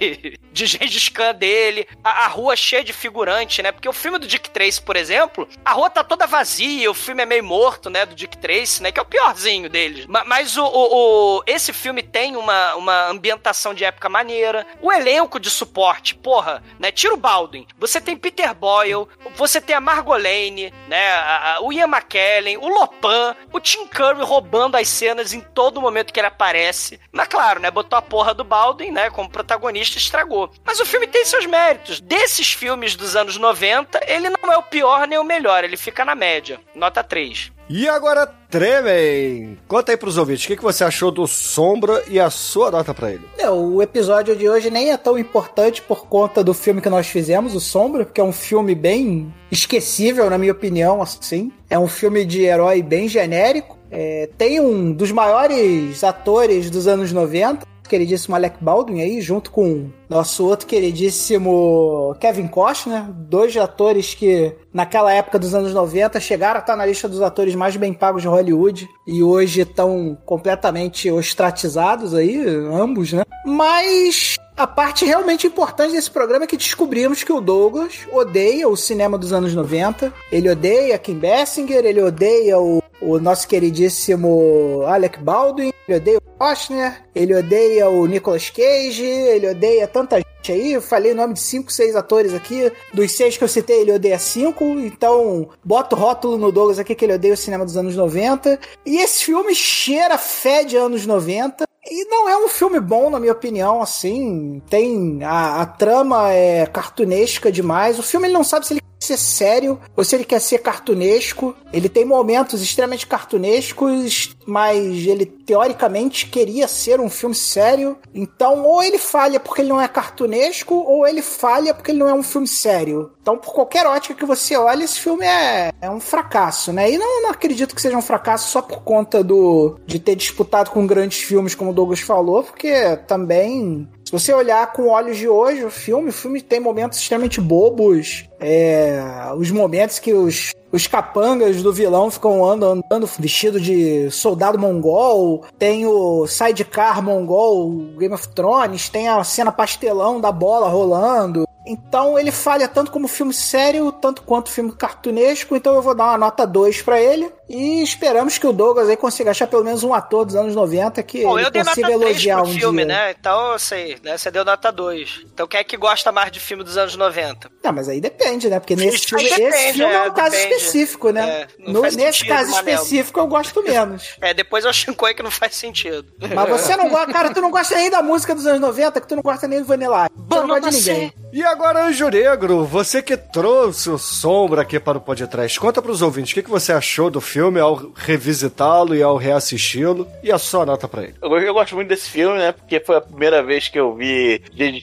de 0.52 0.65
Gengis 0.65 1.10
Khan 1.10 1.34
dele, 1.34 1.88
a, 2.03 2.26
a 2.26 2.27
rua 2.27 2.56
cheia 2.56 2.84
de 2.84 2.93
figurante, 2.93 3.61
né, 3.61 3.72
porque 3.72 3.89
o 3.89 3.93
filme 3.93 4.18
do 4.19 4.27
Dick 4.27 4.49
Tracy, 4.49 4.81
por 4.81 4.95
exemplo, 4.95 5.47
a 5.64 5.73
rua 5.73 5.89
tá 5.89 6.03
toda 6.03 6.26
vazia, 6.27 6.89
o 6.89 6.93
filme 6.93 7.23
é 7.23 7.26
meio 7.26 7.43
morto, 7.43 7.89
né, 7.89 8.06
do 8.06 8.15
Dick 8.15 8.38
Tracy, 8.38 8.81
né, 8.81 8.91
que 8.91 8.99
é 8.99 9.03
o 9.03 9.06
piorzinho 9.06 9.69
deles. 9.69 10.06
Ma- 10.06 10.23
Mas 10.26 10.57
o, 10.57 10.64
o- 10.65 11.38
o- 11.38 11.43
esse 11.45 11.73
filme 11.73 12.02
tem 12.02 12.35
uma, 12.35 12.76
uma 12.76 13.07
ambientação 13.10 13.73
de 13.73 13.84
época 13.84 14.07
maneira, 14.10 14.65
o 14.81 14.91
elenco 14.91 15.39
de 15.39 15.49
suporte, 15.49 16.15
porra, 16.15 16.64
né, 16.80 16.91
tira 16.91 17.14
o 17.14 17.18
Baldwin, 17.18 17.68
você 17.77 17.99
tem 17.99 18.15
Peter 18.18 18.53
Boyle, 18.53 19.07
você 19.35 19.60
tem 19.61 19.76
a 19.76 19.81
Margolane, 19.81 20.73
né, 20.88 21.11
a- 21.14 21.56
a- 21.56 21.61
o 21.61 21.72
Ian 21.73 21.88
McKellen, 21.88 22.57
o 22.57 22.68
Lopan, 22.68 23.35
o 23.52 23.60
Tim 23.60 23.88
Curry 23.88 24.22
roubando 24.23 24.76
as 24.77 24.88
cenas 24.88 25.34
em 25.34 25.41
todo 25.41 25.81
momento 25.81 26.14
que 26.14 26.19
ele 26.19 26.27
aparece. 26.27 26.99
Mas 27.11 27.27
claro, 27.27 27.60
né, 27.60 27.69
botou 27.69 27.97
a 27.97 28.02
porra 28.02 28.34
do 28.34 28.43
Baldwin, 28.43 28.91
né, 28.91 29.10
como 29.10 29.30
protagonista 29.30 29.97
estragou. 30.15 30.49
Mas 30.65 30.79
o 30.79 30.85
filme 30.85 31.07
tem 31.07 31.25
seus 31.25 31.45
méritos. 31.45 31.99
Desses 31.99 32.53
filmes 32.53 32.95
dos 32.95 33.15
anos 33.15 33.37
90, 33.37 33.99
ele 34.07 34.29
não 34.29 34.51
é 34.51 34.57
o 34.57 34.63
pior 34.63 35.07
nem 35.07 35.19
o 35.19 35.23
melhor, 35.23 35.63
ele 35.63 35.77
fica 35.77 36.05
na 36.05 36.15
média. 36.15 36.59
Nota 36.73 37.03
3. 37.03 37.51
E 37.67 37.89
agora, 37.89 38.27
Tremem! 38.49 39.57
Conta 39.67 39.91
aí 39.91 39.97
pros 39.97 40.17
ouvintes, 40.17 40.45
o 40.45 40.47
que, 40.47 40.55
que 40.55 40.63
você 40.63 40.83
achou 40.83 41.09
do 41.09 41.25
Sombra 41.25 42.03
e 42.07 42.19
a 42.19 42.29
sua 42.29 42.69
nota 42.69 42.93
pra 42.93 43.11
ele? 43.11 43.23
É, 43.39 43.49
o 43.49 43.81
episódio 43.81 44.35
de 44.35 44.47
hoje 44.47 44.69
nem 44.69 44.91
é 44.91 44.97
tão 44.97 45.17
importante 45.17 45.81
por 45.81 46.05
conta 46.05 46.43
do 46.43 46.53
filme 46.53 46.79
que 46.79 46.89
nós 46.89 47.07
fizemos, 47.07 47.55
O 47.55 47.59
Sombra, 47.59 48.05
porque 48.05 48.21
é 48.21 48.23
um 48.23 48.31
filme 48.31 48.75
bem 48.75 49.33
esquecível, 49.51 50.29
na 50.29 50.37
minha 50.37 50.51
opinião, 50.51 51.01
assim. 51.01 51.51
É 51.67 51.77
um 51.77 51.87
filme 51.87 52.23
de 52.23 52.43
herói 52.43 52.83
bem 52.83 53.07
genérico. 53.07 53.77
É, 53.89 54.29
tem 54.37 54.59
um 54.59 54.91
dos 54.91 55.11
maiores 55.11 56.03
atores 56.03 56.69
dos 56.69 56.87
anos 56.87 57.11
90, 57.11 57.65
o 57.65 57.74
queridíssimo 57.87 58.35
Alec 58.35 58.57
Baldwin 58.61 59.01
aí, 59.01 59.21
junto 59.21 59.51
com 59.51 59.89
nosso 60.09 60.45
outro 60.45 60.67
queridíssimo 60.67 62.15
Kevin 62.19 62.47
Costner, 62.47 63.03
dois 63.11 63.55
atores 63.57 64.13
que 64.13 64.53
naquela 64.73 65.13
época 65.13 65.39
dos 65.39 65.53
anos 65.53 65.73
90 65.73 66.19
chegaram 66.19 66.57
a 66.57 66.61
estar 66.61 66.75
na 66.75 66.85
lista 66.85 67.07
dos 67.07 67.21
atores 67.21 67.55
mais 67.55 67.75
bem 67.75 67.93
pagos 67.93 68.21
de 68.21 68.27
Hollywood 68.27 68.87
e 69.07 69.23
hoje 69.23 69.61
estão 69.61 70.17
completamente 70.25 71.09
ostratizados 71.09 72.13
aí, 72.13 72.43
ambos, 72.71 73.13
né? 73.13 73.23
Mas 73.45 74.37
a 74.57 74.65
parte 74.65 75.03
realmente 75.03 75.45
importante 75.45 75.91
desse 75.91 76.09
programa 76.09 76.45
é 76.45 76.47
que 76.47 76.55
descobrimos 76.55 77.23
que 77.23 77.33
o 77.33 77.41
Douglas 77.41 78.07
odeia 78.11 78.69
o 78.69 78.77
cinema 78.77 79.17
dos 79.17 79.33
anos 79.33 79.53
90. 79.53 80.13
Ele 80.31 80.49
odeia 80.49 80.97
Kim 80.97 81.19
Basinger, 81.19 81.85
ele 81.85 82.01
odeia 82.01 82.57
o, 82.57 82.81
o 83.01 83.19
nosso 83.19 83.47
queridíssimo 83.47 84.84
Alec 84.88 85.19
Baldwin, 85.19 85.72
ele 85.88 85.97
odeia 85.97 86.17
o 86.17 86.38
Costner, 86.38 87.03
ele 87.13 87.35
odeia 87.35 87.89
o 87.89 88.05
Nicolas 88.05 88.49
Cage, 88.49 89.03
ele 89.03 89.49
odeia 89.49 89.88
tanta 89.88 90.17
gente 90.17 90.51
aí. 90.51 90.73
Eu 90.73 90.81
falei 90.81 91.11
o 91.11 91.15
nome 91.15 91.34
de 91.34 91.39
cinco, 91.39 91.72
seis 91.72 91.95
atores 91.95 92.34
aqui. 92.34 92.72
Dos 92.93 93.11
seis 93.11 93.38
que 93.38 93.43
eu 93.43 93.47
citei, 93.47 93.81
ele 93.81 93.93
odeia 93.93 94.17
cinco. 94.17 94.63
Então, 94.63 95.49
bota 95.63 95.95
o 95.95 95.99
rótulo 95.99 96.38
no 96.38 96.51
Douglas 96.51 96.80
aqui 96.80 96.95
que 96.95 97.05
ele 97.05 97.13
odeia 97.13 97.34
o 97.34 97.38
cinema 97.38 97.65
dos 97.65 97.77
anos 97.77 97.95
90. 97.95 98.59
E 98.85 98.97
esse 98.97 99.26
filme 99.26 99.53
cheira 99.53 100.17
fé 100.17 100.63
de 100.63 100.76
anos 100.76 101.05
90. 101.05 101.65
E 101.88 102.05
não 102.05 102.27
é 102.27 102.35
um 102.35 102.47
filme 102.47 102.80
bom, 102.80 103.11
na 103.11 103.19
minha 103.19 103.34
opinião, 103.34 103.81
assim. 103.81 104.61
Tem. 104.67 105.23
A, 105.23 105.61
a 105.61 105.65
trama 105.67 106.31
é 106.31 106.65
cartunesca 106.65 107.51
demais. 107.51 107.99
O 107.99 108.03
filme 108.03 108.27
ele 108.27 108.34
não 108.34 108.43
sabe 108.43 108.65
se 108.65 108.73
ele 108.73 108.81
ser 108.99 109.17
sério 109.17 109.80
ou 109.95 110.03
se 110.03 110.15
ele 110.15 110.26
quer 110.26 110.39
ser 110.39 110.59
cartunesco. 110.59 111.55
Ele 111.72 111.89
tem 111.89 112.05
momentos 112.05 112.61
extremamente 112.61 113.05
cartunescos, 113.07 114.35
mas 114.45 115.05
ele 115.05 115.26
teoricamente 115.26 116.27
queria 116.27 116.67
ser 116.67 116.99
um 116.99 117.09
filme 117.09 117.35
sério. 117.35 117.97
Então, 118.13 118.63
ou 118.63 118.81
ele 118.81 118.97
falha 118.97 119.39
porque 119.39 119.61
ele 119.61 119.69
não 119.69 119.81
é 119.81 119.88
cartunesco, 119.88 120.76
ou 120.76 121.05
ele 121.05 121.22
falha 121.22 121.73
porque 121.73 121.91
ele 121.91 121.99
não 121.99 122.09
é 122.09 122.13
um 122.13 122.23
filme 122.23 122.47
sério. 122.47 123.11
Então, 123.22 123.38
por 123.38 123.53
qualquer 123.53 123.85
ótica 123.85 124.15
que 124.15 124.26
você 124.26 124.55
olhe, 124.55 124.84
esse 124.84 124.99
filme 124.99 125.26
é, 125.26 125.72
é 125.81 125.89
um 125.89 125.99
fracasso, 125.99 126.72
né? 126.72 126.91
E 126.91 126.97
não, 126.97 127.23
não 127.23 127.31
acredito 127.31 127.76
que 127.76 127.81
seja 127.81 127.97
um 127.97 128.01
fracasso 128.01 128.49
só 128.49 128.61
por 128.61 128.84
conta 128.84 129.23
do 129.23 129.80
de 129.85 129.99
ter 129.99 130.15
disputado 130.15 130.72
com 130.72 130.88
grandes 130.88 131.22
filmes, 131.22 131.55
como 131.55 131.72
o 131.72 131.73
Douglas 131.73 131.99
falou, 131.99 132.43
porque 132.43 132.95
também 133.07 133.88
você 134.17 134.33
olhar 134.33 134.71
com 134.71 134.87
olhos 134.87 135.17
de 135.17 135.27
hoje 135.27 135.65
o 135.65 135.69
filme, 135.69 136.09
o 136.09 136.13
filme 136.13 136.41
tem 136.41 136.59
momentos 136.59 136.99
extremamente 136.99 137.41
bobos. 137.41 138.23
É, 138.39 139.01
os 139.37 139.51
momentos 139.51 139.99
que 139.99 140.13
os, 140.13 140.53
os 140.71 140.87
capangas 140.87 141.61
do 141.61 141.73
vilão 141.73 142.09
ficam 142.09 142.45
andando, 142.45 142.81
andando 142.85 143.09
vestido 143.19 143.59
de 143.59 144.09
soldado 144.11 144.57
mongol. 144.57 145.43
Tem 145.59 145.85
o 145.85 146.25
sidecar 146.27 147.01
mongol, 147.03 147.71
Game 147.97 148.13
of 148.13 148.29
Thrones. 148.29 148.87
Tem 148.87 149.09
a 149.09 149.21
cena 149.23 149.51
pastelão 149.51 150.21
da 150.21 150.31
bola 150.31 150.69
rolando. 150.69 151.45
Então 151.67 152.17
ele 152.17 152.31
falha 152.31 152.67
tanto 152.67 152.91
como 152.91 153.07
filme 153.07 153.33
sério, 153.33 153.91
tanto 153.91 154.21
quanto 154.21 154.51
filme 154.51 154.71
cartunesco. 154.71 155.55
Então 155.55 155.75
eu 155.75 155.81
vou 155.81 155.95
dar 155.95 156.05
uma 156.05 156.17
nota 156.17 156.45
2 156.45 156.81
pra 156.83 157.01
ele. 157.01 157.29
E 157.47 157.84
esperamos 157.84 158.38
que 158.38 158.47
o 158.47 158.51
Douglas 158.51 158.89
aí 158.89 158.97
consiga 158.97 159.31
achar 159.31 159.45
pelo 159.47 159.63
menos 159.63 159.84
um 159.84 159.93
ator 159.93 160.26
dos 160.26 160.35
anos 160.35 160.55
90 160.55 161.03
que 161.03 161.23
Bom, 161.23 161.38
eu 161.39 161.51
dei 161.51 161.61
nota 161.63 161.76
consiga 161.76 161.88
3 161.89 162.01
elogiar 162.01 162.41
pro 162.41 162.49
um 162.49 162.53
filme, 162.53 162.85
dia. 162.85 162.93
né? 162.95 163.15
Então 163.19 163.51
eu 163.51 163.59
sei, 163.59 163.97
né? 164.03 164.17
Você 164.17 164.31
deu 164.31 164.43
nota 164.43 164.72
2. 164.72 165.26
Então 165.34 165.45
quem 165.47 165.59
é 165.59 165.63
que 165.63 165.77
gosta 165.77 166.11
mais 166.11 166.31
de 166.31 166.39
filme 166.39 166.63
dos 166.63 166.76
anos 166.76 166.95
90? 166.95 167.51
Não, 167.63 167.72
mas 167.72 167.88
aí 167.88 168.01
depende, 168.01 168.49
né? 168.49 168.59
Porque 168.59 168.76
nesse 168.76 169.05
filme, 169.05 169.23
depende, 169.30 169.43
esse 169.47 169.73
filme 169.73 169.93
é, 169.93 169.95
é, 169.95 170.09
um 170.09 170.13
caso 170.13 170.31
depende. 170.31 170.55
específico, 170.55 171.09
né? 171.11 171.30
É, 171.41 171.47
No- 171.72 171.81
nesse 171.84 171.97
sentido, 171.99 172.27
caso 172.30 172.51
Manel. 172.51 172.73
específico 172.76 173.19
eu 173.19 173.27
gosto 173.27 173.61
menos. 173.63 174.15
É, 174.26 174.34
depois 174.34 174.65
eu 174.65 174.73
chincoi 174.73 175.13
que 175.13 175.22
não 175.22 175.30
faz 175.30 175.55
sentido. 175.55 176.05
Mas 176.34 176.49
você 176.49 176.76
não 176.76 176.89
gosta, 176.89 177.13
cara, 177.13 177.31
tu 177.31 177.41
não 177.41 177.51
gosta 177.51 177.76
nem 177.76 177.91
da 177.91 178.01
música 178.01 178.34
dos 178.34 178.47
anos 178.47 178.59
90, 178.59 178.99
que 178.99 179.07
tu 179.07 179.15
não 179.15 179.22
gosta 179.22 179.47
nem 179.47 179.59
do 179.59 179.65
Vanilla 179.65 180.05
Ice. 180.05 180.27
Tu 180.27 180.35
não 180.35 180.47
gosta 180.47 180.72
de 180.72 180.77
ninguém. 180.77 181.13
E 181.31 181.43
agora, 181.43 181.85
Anjo 181.85 182.07
Negro, 182.09 182.65
você 182.65 183.03
que 183.03 183.15
trouxe 183.15 183.89
o 183.89 183.97
Sombra 183.99 184.61
aqui 184.63 184.80
para 184.80 184.97
o 184.97 185.01
podcast, 185.01 185.59
conta 185.59 185.80
para 185.81 185.91
os 185.91 186.01
ouvintes 186.01 186.31
o 186.31 186.35
que, 186.35 186.41
que 186.43 186.49
você 186.49 186.72
achou 186.73 187.09
do 187.11 187.22
filme 187.22 187.34
ao 187.39 187.91
revisitá-lo 187.95 188.95
e 188.95 189.03
ao 189.03 189.15
reassisti-lo 189.17 190.07
e 190.23 190.31
a 190.31 190.37
sua 190.37 190.65
nota 190.65 190.87
para 190.87 191.03
ele. 191.03 191.15
Eu, 191.21 191.37
eu 191.37 191.53
gosto 191.53 191.75
muito 191.75 191.87
desse 191.89 192.09
filme, 192.09 192.37
né? 192.37 192.51
Porque 192.51 192.79
foi 192.79 192.95
a 192.97 193.01
primeira 193.01 193.41
vez 193.43 193.67
que 193.67 193.79
eu 193.79 193.93
vi 193.95 194.41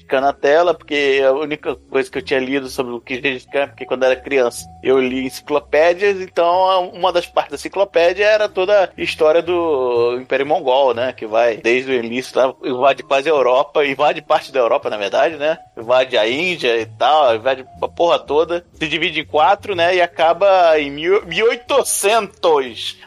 Khan 0.08 0.20
na 0.20 0.32
tela, 0.32 0.74
porque 0.74 1.22
a 1.26 1.32
única 1.32 1.74
coisa 1.90 2.10
que 2.10 2.18
eu 2.18 2.22
tinha 2.22 2.40
lido 2.40 2.68
sobre 2.68 2.92
o 2.92 3.00
que 3.00 3.14
Gengis 3.20 3.46
Khan, 3.46 3.68
porque 3.68 3.86
quando 3.86 4.04
era 4.04 4.16
criança 4.16 4.64
eu 4.82 5.00
li 5.00 5.24
enciclopédias, 5.26 6.20
então 6.20 6.90
uma 6.90 7.12
das 7.12 7.26
partes 7.26 7.50
da 7.52 7.56
enciclopédia 7.56 8.24
era 8.24 8.48
toda 8.48 8.84
a 8.96 9.00
história 9.00 9.40
do 9.42 10.18
Império 10.20 10.46
Mongol, 10.46 10.94
né? 10.94 11.12
Que 11.12 11.26
vai 11.26 11.56
desde 11.56 11.90
o 11.92 11.94
início, 11.94 12.36
lá, 12.38 12.52
invade 12.64 13.02
quase 13.02 13.28
a 13.28 13.32
Europa, 13.32 13.84
invade 13.84 14.20
parte 14.22 14.52
da 14.52 14.60
Europa, 14.60 14.90
na 14.90 14.96
verdade, 14.96 15.36
né? 15.36 15.58
Invade 15.76 16.16
a 16.16 16.28
Índia 16.28 16.76
e 16.80 16.86
tal, 16.86 17.36
invade 17.36 17.64
a 17.80 17.88
porra 17.88 18.18
toda, 18.18 18.64
se 18.74 18.88
divide 18.88 19.20
em 19.20 19.24
quatro, 19.24 19.74
né? 19.74 19.94
E 19.96 20.00
acaba 20.00 20.78
em 20.78 20.90
mil- 20.90 21.24
1800. 21.26 22.41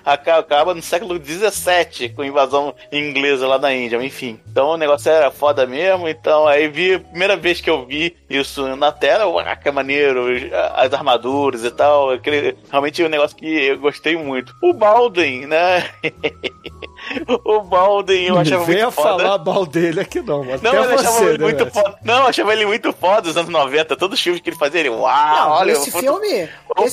Acaba, 0.04 0.40
acaba 0.40 0.74
no 0.74 0.82
século 0.82 1.20
17 1.20 2.10
com 2.10 2.22
a 2.22 2.28
invasão 2.28 2.74
inglesa 2.92 3.48
lá 3.48 3.60
na 3.60 3.74
Índia, 3.74 4.02
enfim. 4.04 4.40
Então 4.50 4.70
o 4.70 4.78
negócio 4.78 5.12
era 5.12 5.30
foda 5.32 5.66
mesmo. 5.66 6.08
Então 6.08 6.48
aí 6.48 6.68
vi, 6.68 6.98
primeira 6.98 7.36
vez 7.36 7.60
que 7.60 7.70
eu 7.70 7.86
vi 7.86 8.16
isso 8.30 8.76
na 8.76 8.92
tela, 8.92 9.26
uau, 9.26 9.44
que 9.62 9.72
maneiro, 9.72 10.26
as 10.74 10.94
armaduras 10.94 11.64
e 11.64 11.72
tal. 11.72 12.12
Aquele, 12.12 12.56
realmente 12.70 13.02
é 13.02 13.06
um 13.06 13.10
negócio 13.10 13.36
que 13.36 13.46
eu 13.46 13.80
gostei 13.80 14.16
muito. 14.16 14.56
O 14.62 14.74
Baldwin, 14.74 15.46
né? 15.46 15.90
o 17.44 17.62
Baldwin 17.62 18.24
eu 18.26 18.38
achava 18.38 18.64
Venha 18.66 18.84
muito 18.86 18.96
foda. 18.96 19.24
falar 19.24 19.38
mal 19.44 19.66
dele 19.66 20.00
aqui 20.02 20.22
não, 20.22 20.44
mas 20.44 20.62
Não, 20.62 20.72
até 20.72 20.80
eu 20.80 20.96
achava 21.00 21.12
você, 21.18 21.24
ele 21.26 21.38
né, 21.38 21.44
muito 21.46 21.66
foda. 21.72 22.00
Não, 22.04 22.18
eu 22.22 22.28
achava 22.28 22.54
ele 22.54 22.66
muito 22.66 22.94
foda 22.94 23.28
nos 23.28 23.38
anos 23.38 23.50
90. 23.52 23.96
Todos 23.96 24.18
os 24.18 24.24
filmes 24.24 24.42
que 24.42 24.50
ele 24.50 24.58
fazia, 24.58 24.80
ele, 24.82 24.90
uau, 24.90 25.00
Não, 25.36 25.50
olha. 25.52 25.72
esse 25.72 25.94
eu- 25.94 26.00
filme, 26.00 26.28
esse 26.30 26.50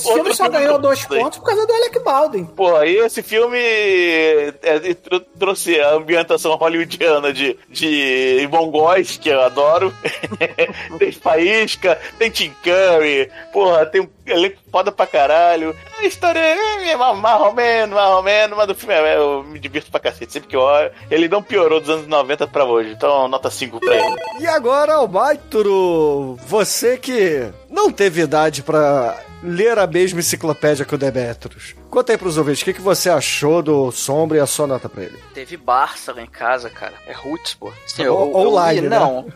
outro 0.07 0.13
filme 0.13 0.33
só 0.33 0.43
filme 0.45 0.59
ganhou 0.59 0.79
dois 0.79 1.05
pontos 1.05 1.39
por 1.39 1.45
causa 1.45 1.65
do 1.65 1.73
Alec 1.73 1.99
Baldwin. 1.99 2.45
Pô, 2.45 2.75
aí 2.75 2.95
esse 2.97 3.21
filme 3.23 3.57
é, 3.59 4.93
tro- 5.01 5.19
trouxe 5.39 5.79
a 5.79 5.93
ambientação 5.95 6.55
hollywoodiana 6.55 7.31
de, 7.33 7.57
de 7.69 8.47
mongóis, 8.51 9.17
que 9.17 9.29
eu 9.29 9.41
adoro. 9.41 9.93
tem 10.99 11.11
Faísca, 11.11 11.99
tem 12.17 12.29
Tim 12.29 12.53
Curry, 12.63 13.29
porra, 13.51 13.85
tem 13.85 14.01
um 14.01 14.09
elenco 14.25 14.57
foda 14.71 14.91
pra 14.91 15.05
caralho. 15.07 15.75
A 15.99 16.05
história 16.05 16.39
é 16.39 16.95
mais 16.95 17.17
mais 17.17 17.41
ou 17.41 17.53
menos, 17.53 17.95
mais 17.95 18.09
ou 18.11 18.23
menos, 18.23 18.57
mas 18.57 18.67
do 18.67 18.75
filme 18.75 18.93
é- 18.93 19.17
eu 19.17 19.43
me 19.43 19.59
divirto 19.59 19.91
pra 19.91 19.99
cacete. 20.03 20.33
Sempre 20.33 20.49
que 20.49 20.55
eu 20.55 20.61
olho, 20.61 20.91
ele 21.09 21.27
não 21.27 21.41
piorou 21.41 21.79
dos 21.79 21.89
anos 21.89 22.07
90 22.07 22.47
pra 22.47 22.65
hoje, 22.65 22.91
então 22.91 23.27
nota 23.27 23.49
5 23.49 23.79
pra 23.79 23.95
ele. 23.95 24.15
E 24.39 24.47
agora, 24.47 24.95
Almaituro, 24.95 26.37
você 26.45 26.97
que 26.97 27.49
não 27.69 27.91
teve 27.91 28.21
idade 28.21 28.61
pra 28.61 29.17
ler 29.43 29.77
a 29.77 29.85
mesma 29.87 30.19
enciclopédia 30.19 30.85
que 30.85 30.95
o 30.95 30.97
Demetrius. 30.97 31.75
Conta 31.89 32.11
aí 32.11 32.17
pros 32.17 32.37
ouvintes, 32.37 32.61
o 32.63 32.65
que, 32.65 32.73
que 32.73 32.81
você 32.81 33.09
achou 33.09 33.61
do 33.61 33.91
Sombra 33.91 34.37
e 34.37 34.41
a 34.41 34.47
sua 34.47 34.65
nota 34.65 34.89
pra 34.89 35.03
ele? 35.03 35.19
Teve 35.33 35.55
Barça 35.57 36.11
lá 36.11 36.21
em 36.23 36.27
casa, 36.27 36.69
cara. 36.69 36.93
É 37.05 37.13
Roots, 37.13 37.53
pô. 37.53 37.71
Sim, 37.85 38.07
Ou- 38.07 38.35
online, 38.35 38.81
né? 38.81 38.97
Não. 38.97 39.27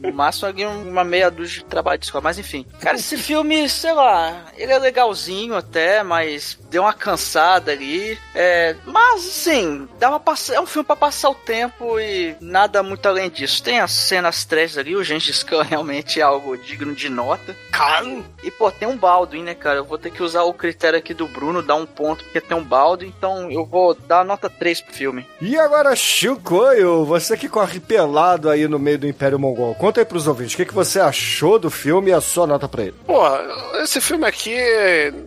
No 0.00 0.12
máximo 0.12 0.52
uma 0.90 1.02
meia 1.04 1.30
dúzia 1.30 1.60
de 1.60 1.64
trabalho 1.64 1.98
de 1.98 2.04
escola. 2.04 2.22
Mas 2.24 2.38
enfim. 2.38 2.66
Cara, 2.80 2.96
esse 2.96 3.16
filme, 3.16 3.68
sei 3.68 3.92
lá, 3.92 4.46
ele 4.56 4.72
é 4.72 4.78
legalzinho 4.78 5.54
até, 5.56 6.02
mas 6.02 6.58
deu 6.68 6.82
uma 6.82 6.92
cansada 6.92 7.72
ali. 7.72 8.18
É, 8.34 8.76
mas, 8.84 9.26
assim, 9.26 9.88
dá 9.98 10.10
uma 10.10 10.20
pass... 10.20 10.50
é 10.50 10.60
um 10.60 10.66
filme 10.66 10.84
pra 10.86 10.96
passar 10.96 11.30
o 11.30 11.34
tempo 11.34 11.98
e 11.98 12.36
nada 12.40 12.82
muito 12.82 13.06
além 13.06 13.30
disso. 13.30 13.62
Tem 13.62 13.80
as 13.80 13.92
cenas 13.92 14.44
três 14.44 14.76
ali, 14.76 14.94
o 14.94 15.02
Gengis 15.04 15.42
Khan 15.42 15.62
realmente 15.62 16.20
é 16.20 16.22
algo 16.22 16.56
digno 16.58 16.94
de 16.94 17.08
nota. 17.08 17.56
Khan! 17.70 18.22
E, 18.42 18.50
pô, 18.50 18.70
tem 18.70 18.86
um 18.88 18.96
Baldwin, 18.96 19.42
né, 19.44 19.54
cara? 19.54 19.78
Eu 19.78 19.84
vou 19.84 19.98
ter 19.98 20.10
que 20.10 20.22
usar 20.22 20.42
o 20.42 20.52
critério 20.52 20.98
aqui 20.98 21.14
do 21.14 21.28
Bruno, 21.28 21.62
dar 21.62 21.76
um 21.76 21.86
ponto, 21.86 22.24
porque 22.24 22.40
tem 22.40 22.56
um 22.56 22.64
Baldwin, 22.64 23.12
então 23.16 23.50
eu 23.50 23.64
vou 23.64 23.94
dar 23.94 24.20
a 24.20 24.24
nota 24.24 24.50
3 24.50 24.80
pro 24.80 24.94
filme. 24.94 25.26
E 25.40 25.56
agora, 25.56 25.94
Chicoio, 25.94 27.04
você 27.04 27.36
que 27.36 27.48
corre 27.48 27.78
pelado 27.78 28.48
aí 28.50 28.66
no 28.66 28.78
meio 28.78 28.98
do 28.98 29.06
Império 29.06 29.38
Mongol. 29.38 29.74
Conta 29.74 30.00
aí 30.00 30.04
pros 30.04 30.26
ouvintes, 30.26 30.54
o 30.54 30.56
que, 30.56 30.64
que 30.64 30.74
você 30.74 30.98
achou 30.98 31.58
do 31.58 31.70
filme 31.70 32.10
e 32.10 32.14
a 32.14 32.20
sua 32.20 32.46
nota 32.46 32.68
pra 32.68 32.82
ele? 32.82 32.94
Porra, 33.06 33.40
esse 33.82 34.00
filme 34.00 34.26
aqui, 34.26 34.56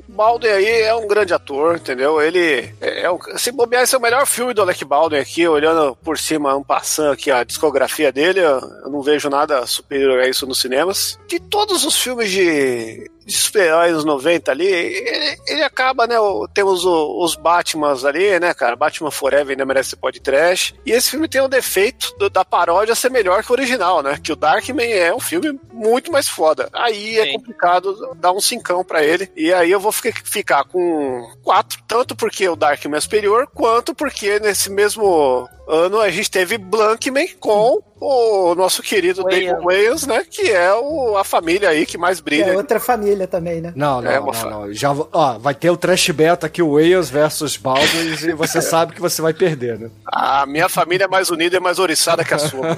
Baldwin 0.07 0.49
aí 0.49 0.81
é 0.81 0.95
um 0.95 1.07
grande 1.07 1.33
ator, 1.33 1.75
entendeu? 1.75 2.21
Ele 2.21 2.73
é, 2.81 3.03
é 3.03 3.11
um, 3.11 3.19
se 3.37 3.51
bobear, 3.51 3.83
esse 3.83 3.95
é 3.95 3.97
o 3.97 4.01
melhor 4.01 4.25
filme 4.25 4.53
do 4.53 4.61
Alec 4.61 4.83
Baldwin 4.83 5.19
aqui, 5.19 5.47
olhando 5.47 5.95
por 6.03 6.17
cima, 6.17 6.55
um 6.55 6.63
passando 6.63 7.11
aqui 7.11 7.29
a 7.29 7.43
discografia 7.43 8.11
dele, 8.11 8.39
eu, 8.39 8.59
eu 8.83 8.89
não 8.89 9.01
vejo 9.01 9.29
nada 9.29 9.65
superior 9.65 10.19
a 10.19 10.27
isso 10.27 10.47
nos 10.47 10.59
cinemas. 10.59 11.19
De 11.27 11.39
todos 11.39 11.85
os 11.85 11.97
filmes 11.97 12.31
de, 12.31 13.09
de 13.27 13.33
super-heróis 13.37 13.93
dos 13.93 14.05
90 14.05 14.51
ali, 14.51 14.65
ele, 14.65 15.37
ele 15.47 15.61
acaba, 15.63 16.07
né? 16.07 16.17
o- 16.19 16.47
temos 16.47 16.85
o- 16.85 17.23
os 17.23 17.35
Batmans 17.35 18.05
ali, 18.05 18.39
né, 18.39 18.53
cara? 18.53 18.75
Batman 18.75 19.11
Forever 19.11 19.49
ainda 19.51 19.65
merece 19.65 19.89
ser 19.91 19.95
podcast. 19.97 20.73
E 20.85 20.91
esse 20.91 21.11
filme 21.11 21.27
tem 21.27 21.41
o 21.41 21.47
defeito 21.49 22.15
do- 22.17 22.29
da 22.29 22.45
paródia 22.45 22.95
ser 22.95 23.11
melhor 23.11 23.43
que 23.43 23.51
o 23.51 23.55
original, 23.55 24.01
né? 24.01 24.17
Que 24.23 24.31
o 24.31 24.35
Darkman 24.35 24.89
é 24.91 25.13
um 25.13 25.19
filme 25.19 25.59
muito 25.73 26.11
mais 26.11 26.27
foda. 26.29 26.69
Aí 26.73 27.19
é 27.19 27.25
Sim. 27.25 27.33
complicado 27.33 28.15
dar 28.15 28.31
um 28.31 28.39
cincão 28.39 28.83
pra 28.83 29.03
ele. 29.03 29.29
E 29.35 29.53
aí 29.53 29.69
eu 29.71 29.79
vou 29.79 29.91
fi- 29.91 30.13
ficar 30.23 30.63
com 30.63 31.29
quatro, 31.43 31.79
tanto 31.87 32.15
porque 32.15 32.47
o 32.47 32.55
Darkman 32.55 32.97
é 32.97 33.01
superior, 33.01 33.45
quanto 33.53 33.93
porque 33.93 34.39
nesse 34.39 34.69
mesmo 34.71 35.47
ano 35.67 35.99
a 35.99 36.09
gente 36.09 36.31
teve 36.31 36.57
Blankman 36.57 37.27
com 37.39 37.81
o 37.99 38.55
nosso 38.55 38.81
querido 38.83 39.23
Wayans. 39.23 39.39
David 39.39 39.63
Wayans, 39.65 40.07
né? 40.07 40.23
Que 40.29 40.51
é 40.51 40.73
o, 40.73 41.17
a 41.17 41.23
família 41.23 41.69
aí 41.69 41.85
que 41.85 41.97
mais 41.97 42.19
brilha. 42.19 42.51
é 42.51 42.57
outra 42.57 42.79
família 42.79 43.27
também, 43.27 43.61
né? 43.61 43.73
Não, 43.75 44.01
não, 44.01 44.11
É, 44.11 44.19
não, 44.19 44.49
não. 44.49 44.73
Já, 44.73 44.91
ó, 44.91 45.37
vai 45.37 45.53
ter 45.55 45.69
o 45.69 45.77
trash 45.77 46.09
beta 46.11 46.47
aqui, 46.47 46.61
o 46.61 46.73
Wales 46.73 47.09
versus 47.09 47.57
Baldwin, 47.57 48.15
e 48.29 48.33
você 48.33 48.61
sabe 48.61 48.93
que 48.93 49.01
você 49.01 49.21
vai 49.21 49.33
perder, 49.33 49.79
né? 49.79 49.89
A 50.05 50.45
minha 50.45 50.69
família 50.69 51.05
é 51.05 51.07
mais 51.07 51.29
unida 51.29 51.57
e 51.57 51.59
mais 51.59 51.79
oriçada 51.79 52.23
que 52.23 52.33
a 52.33 52.39
sua. 52.39 52.77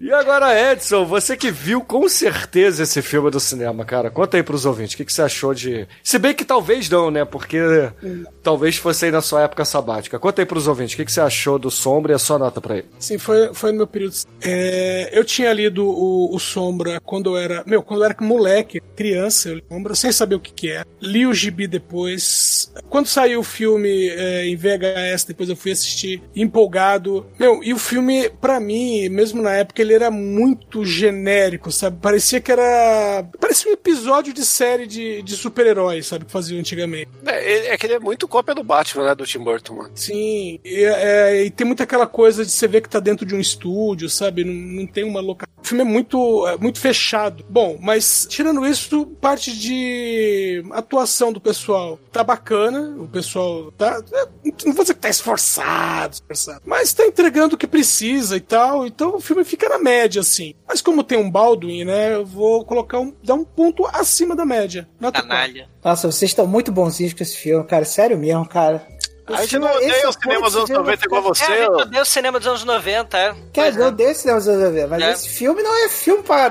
E 0.00 0.12
agora, 0.12 0.72
Edson, 0.72 1.04
você 1.06 1.36
que 1.36 1.50
viu 1.50 1.80
com 1.80 2.08
certeza 2.08 2.82
esse 2.82 3.00
filme 3.00 3.30
do 3.30 3.40
cinema, 3.40 3.84
cara, 3.84 4.10
conta 4.10 4.36
aí 4.36 4.42
pros 4.42 4.66
ouvintes, 4.66 4.94
o 4.94 4.96
que, 4.96 5.04
que 5.04 5.12
você 5.12 5.22
achou 5.22 5.54
de. 5.54 5.86
Se 6.02 6.18
bem 6.18 6.34
que 6.34 6.44
talvez 6.44 6.88
não, 6.90 7.10
né? 7.10 7.24
Porque 7.24 7.58
talvez 8.42 8.76
fosse 8.76 9.06
aí 9.06 9.10
na 9.10 9.22
sua 9.22 9.42
época 9.42 9.64
sabática. 9.64 10.18
Conta 10.18 10.42
aí 10.42 10.46
pros 10.46 10.66
ouvintes, 10.66 10.94
o 10.94 10.96
que, 10.96 11.04
que 11.04 11.12
você 11.12 11.20
achou 11.20 11.58
do 11.58 11.70
Sombra 11.70 12.12
e 12.12 12.14
a 12.14 12.18
sua 12.18 12.38
nota 12.40 12.60
pra 12.60 12.78
ele. 12.78 12.86
Sim, 12.98 13.18
foi, 13.18 13.54
foi 13.54 13.70
no 13.72 13.78
meu 13.78 13.86
período. 13.86 14.14
É, 14.42 15.10
eu 15.12 15.24
tinha 15.24 15.52
lido 15.52 15.86
o, 15.86 16.34
o 16.34 16.38
Sombra 16.38 17.00
quando 17.00 17.30
eu 17.30 17.36
era. 17.38 17.62
Meu, 17.66 17.82
quando 17.82 18.00
eu 18.00 18.06
era 18.06 18.16
moleque, 18.20 18.80
criança, 18.96 19.50
eu 19.50 19.60
lembro, 19.70 19.94
sem 19.94 20.10
saber 20.10 20.34
o 20.34 20.40
que, 20.40 20.52
que 20.52 20.70
é. 20.70 20.84
Li 21.00 21.26
o 21.26 21.32
gibi 21.34 21.66
depois. 21.66 22.72
Quando 22.88 23.06
saiu 23.06 23.40
o 23.40 23.44
filme 23.44 24.08
é, 24.08 24.46
em 24.46 24.56
VHS, 24.56 25.24
depois 25.28 25.48
eu 25.48 25.56
fui 25.56 25.72
assistir 25.72 26.22
empolgado. 26.34 27.26
Meu, 27.38 27.62
e 27.62 27.72
o 27.72 27.78
filme, 27.78 28.28
pra 28.40 28.58
mim, 28.58 29.08
mesmo 29.08 29.42
na 29.42 29.52
época, 29.52 29.80
ele 29.82 29.94
era 29.94 30.10
muito 30.10 30.84
genérico, 30.84 31.70
sabe? 31.70 31.98
Parecia 32.00 32.40
que 32.40 32.50
era. 32.50 33.24
Parecia 33.40 33.70
um 33.70 33.74
episódio 33.74 34.32
de 34.32 34.44
série 34.44 34.86
de, 34.86 35.22
de 35.22 35.34
super-heróis, 35.36 36.06
sabe? 36.06 36.24
Que 36.24 36.32
faziam 36.32 36.58
antigamente. 36.58 37.10
É, 37.26 37.52
ele- 37.52 37.66
é 37.68 37.76
que 37.76 37.86
ele 37.86 37.94
é 37.94 37.98
muito 38.00 38.26
cópia 38.26 38.54
do 38.54 38.62
Batman, 38.64 39.04
né? 39.06 39.14
Do 39.14 39.24
Tim 39.26 39.38
Burton, 39.40 39.74
mano. 39.74 39.90
Sim, 39.94 40.58
e, 40.64 40.84
é, 40.84 41.44
e 41.44 41.50
tem 41.50 41.66
muita 41.66 41.84
aquela 41.84 42.06
coisa 42.06 42.29
de 42.36 42.50
você 42.50 42.68
ver 42.68 42.80
que 42.80 42.88
tá 42.88 43.00
dentro 43.00 43.26
de 43.26 43.34
um 43.34 43.40
estúdio, 43.40 44.08
sabe? 44.08 44.44
Não, 44.44 44.52
não 44.52 44.86
tem 44.86 45.04
uma 45.04 45.20
locação 45.20 45.50
filme 45.70 45.82
é 45.82 45.86
muito, 45.86 46.46
é 46.48 46.56
muito 46.56 46.80
fechado. 46.80 47.44
Bom, 47.48 47.78
mas 47.80 48.26
tirando 48.28 48.66
isso, 48.66 49.06
parte 49.20 49.56
de 49.56 50.64
atuação 50.72 51.32
do 51.32 51.40
pessoal 51.40 51.98
tá 52.10 52.24
bacana. 52.24 52.96
O 53.00 53.06
pessoal 53.06 53.70
tá. 53.72 54.02
é, 54.12 54.26
Não 54.66 54.72
vou 54.72 54.82
dizer 54.82 54.94
que 54.94 55.00
tá 55.00 55.08
esforçado, 55.08 56.14
esforçado, 56.14 56.62
mas 56.64 56.92
tá 56.92 57.06
entregando 57.06 57.54
o 57.54 57.58
que 57.58 57.66
precisa 57.66 58.36
e 58.36 58.40
tal. 58.40 58.84
Então 58.84 59.16
o 59.16 59.20
filme 59.20 59.44
fica 59.44 59.68
na 59.68 59.78
média, 59.78 60.20
assim. 60.20 60.54
Mas 60.66 60.82
como 60.82 61.04
tem 61.04 61.18
um 61.18 61.30
Baldwin, 61.30 61.84
né? 61.84 62.14
Eu 62.14 62.26
vou 62.26 62.64
colocar 62.64 62.98
um. 62.98 63.14
dar 63.22 63.34
um 63.34 63.44
ponto 63.44 63.86
acima 63.86 64.34
da 64.34 64.44
média. 64.44 64.88
Nota 64.98 65.22
Canalha. 65.22 65.68
Nossa, 65.84 66.10
vocês 66.10 66.30
estão 66.30 66.46
muito 66.46 66.72
bonzinhos 66.72 67.14
com 67.14 67.22
esse 67.22 67.36
filme, 67.36 67.64
cara. 67.64 67.84
Sério 67.84 68.18
mesmo, 68.18 68.46
cara. 68.46 68.86
A 69.36 69.40
gente 69.42 69.58
não 69.58 69.72
odeia 69.74 70.08
os 70.08 70.16
cinemas 70.16 70.52
dos 70.52 70.56
anos 70.56 70.70
90 70.70 71.04
igual 71.06 71.22
você. 71.22 71.44
É, 71.44 71.46
a 71.46 71.56
gente 71.60 71.82
odeia 71.82 72.02
o 72.02 72.06
cinema 72.06 72.38
dos 72.38 72.48
anos 72.48 72.64
90, 72.64 73.18
é. 73.18 73.34
Cara, 73.54 73.70
eu 73.74 73.86
odeio 73.86 74.10
esse 74.10 74.26
negócio 74.26 74.52
de 74.58 74.70
ver, 74.70 74.86
mas 74.88 75.02
É. 75.02 75.12
esse 75.12 75.28
filme 75.28 75.62
não 75.62 75.84
é 75.84 75.88
filme 75.88 76.22
pra 76.22 76.50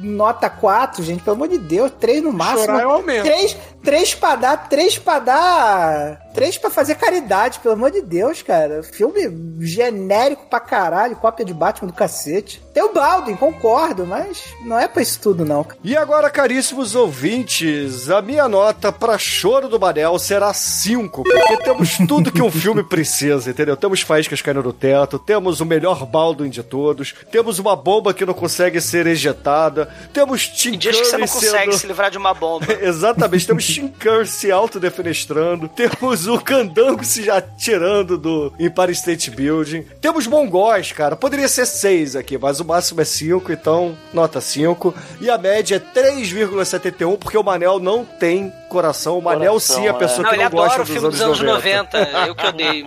nota 0.00 0.48
4, 0.48 1.02
gente. 1.02 1.22
Pelo 1.22 1.36
amor 1.36 1.48
de 1.48 1.58
Deus, 1.58 1.92
3 1.98 2.22
no 2.22 2.32
máximo. 2.32 2.66
Chorar 2.66 2.82
eu 2.82 2.90
aumento. 2.90 3.24
3, 3.24 3.56
três 3.82 4.14
pra 4.14 4.36
dar, 4.36 4.68
3 4.68 4.98
pra 4.98 5.18
dar. 5.18 6.30
3 6.34 6.58
pra 6.58 6.70
fazer 6.70 6.94
caridade, 6.94 7.58
pelo 7.58 7.74
amor 7.74 7.90
de 7.90 8.02
Deus, 8.02 8.42
cara. 8.42 8.82
Filme 8.82 9.58
genérico 9.60 10.46
pra 10.48 10.60
caralho, 10.60 11.16
cópia 11.16 11.44
de 11.44 11.52
Batman 11.52 11.88
do 11.88 11.92
cacete. 11.92 12.62
Tem 12.72 12.82
o 12.82 12.92
Baldwin, 12.92 13.34
concordo, 13.34 14.06
mas 14.06 14.44
não 14.64 14.78
é 14.78 14.86
pra 14.86 15.02
isso 15.02 15.18
tudo, 15.20 15.44
não. 15.44 15.66
E 15.82 15.96
agora, 15.96 16.30
caríssimos 16.30 16.94
ouvintes, 16.94 18.08
a 18.10 18.22
minha 18.22 18.48
nota 18.48 18.92
pra 18.92 19.18
Choro 19.18 19.68
do 19.68 19.80
Manel 19.80 20.18
será 20.18 20.54
5, 20.54 21.24
porque 21.24 21.56
temos 21.58 21.98
tudo 22.06 22.32
que 22.32 22.42
um 22.42 22.50
filme 22.50 22.82
precisa, 22.88 23.50
entendeu? 23.50 23.76
Temos 23.76 24.00
faíscas 24.02 24.40
caindo 24.40 24.62
no 24.62 24.72
teto, 24.72 25.18
temos 25.18 25.60
o 25.60 25.66
melhor 25.66 26.06
Baldwin 26.06 26.48
de 26.48 26.62
todos, 26.62 27.14
temos 27.30 27.58
uma 27.58 27.74
bomba 27.74 28.14
que 28.14 28.24
não 28.24 28.34
consegue 28.34 28.80
ser 28.80 29.06
ejetada, 29.06 29.89
temos 30.12 30.48
Tim 30.48 30.70
Tem 30.70 30.78
dias 30.78 31.00
que 31.00 31.04
você 31.06 31.18
não 31.18 31.26
consegue 31.26 31.72
sendo... 31.72 31.78
se 31.78 31.86
livrar 31.86 32.10
de 32.10 32.18
uma 32.18 32.34
bomba. 32.34 32.66
Exatamente, 32.80 33.46
temos 33.46 33.66
Tim 33.66 33.88
Curry 33.88 34.26
se 34.26 34.50
autodefenestrando, 34.50 35.68
temos 35.68 36.26
o 36.26 36.40
Candango 36.40 37.04
se 37.04 37.24
já 37.24 37.40
tirando 37.40 38.16
do 38.18 38.52
Empire 38.58 38.92
State 38.92 39.30
Building, 39.30 39.82
temos 40.00 40.26
Mongóis, 40.26 40.92
cara, 40.92 41.16
poderia 41.16 41.48
ser 41.48 41.66
6 41.66 42.16
aqui, 42.16 42.38
mas 42.38 42.60
o 42.60 42.64
máximo 42.64 43.00
é 43.00 43.04
5, 43.04 43.52
então 43.52 43.96
nota 44.12 44.40
5, 44.40 44.94
e 45.20 45.30
a 45.30 45.38
média 45.38 45.76
é 45.76 46.00
3,71, 46.00 47.18
porque 47.18 47.38
o 47.38 47.42
Manel 47.42 47.78
não 47.78 48.04
tem 48.04 48.52
coração, 48.70 49.18
o 49.18 49.22
Manel 49.22 49.52
Coração, 49.52 49.76
sim 49.76 49.86
é 49.86 49.90
a 49.90 49.94
é. 49.94 49.98
pessoa 49.98 50.22
Não, 50.22 50.28
que 50.30 50.36
ele 50.36 50.44
não 50.44 50.50
gosta 50.50 50.66
adora 50.66 50.82
o 50.82 50.84
dos 50.84 50.92
filme 50.92 51.06
anos, 51.06 51.18
dos 51.18 51.26
anos 51.26 51.40
90. 51.40 51.98
90. 51.98 52.26
Eu 52.26 52.34
que 52.34 52.46
odeio. 52.46 52.86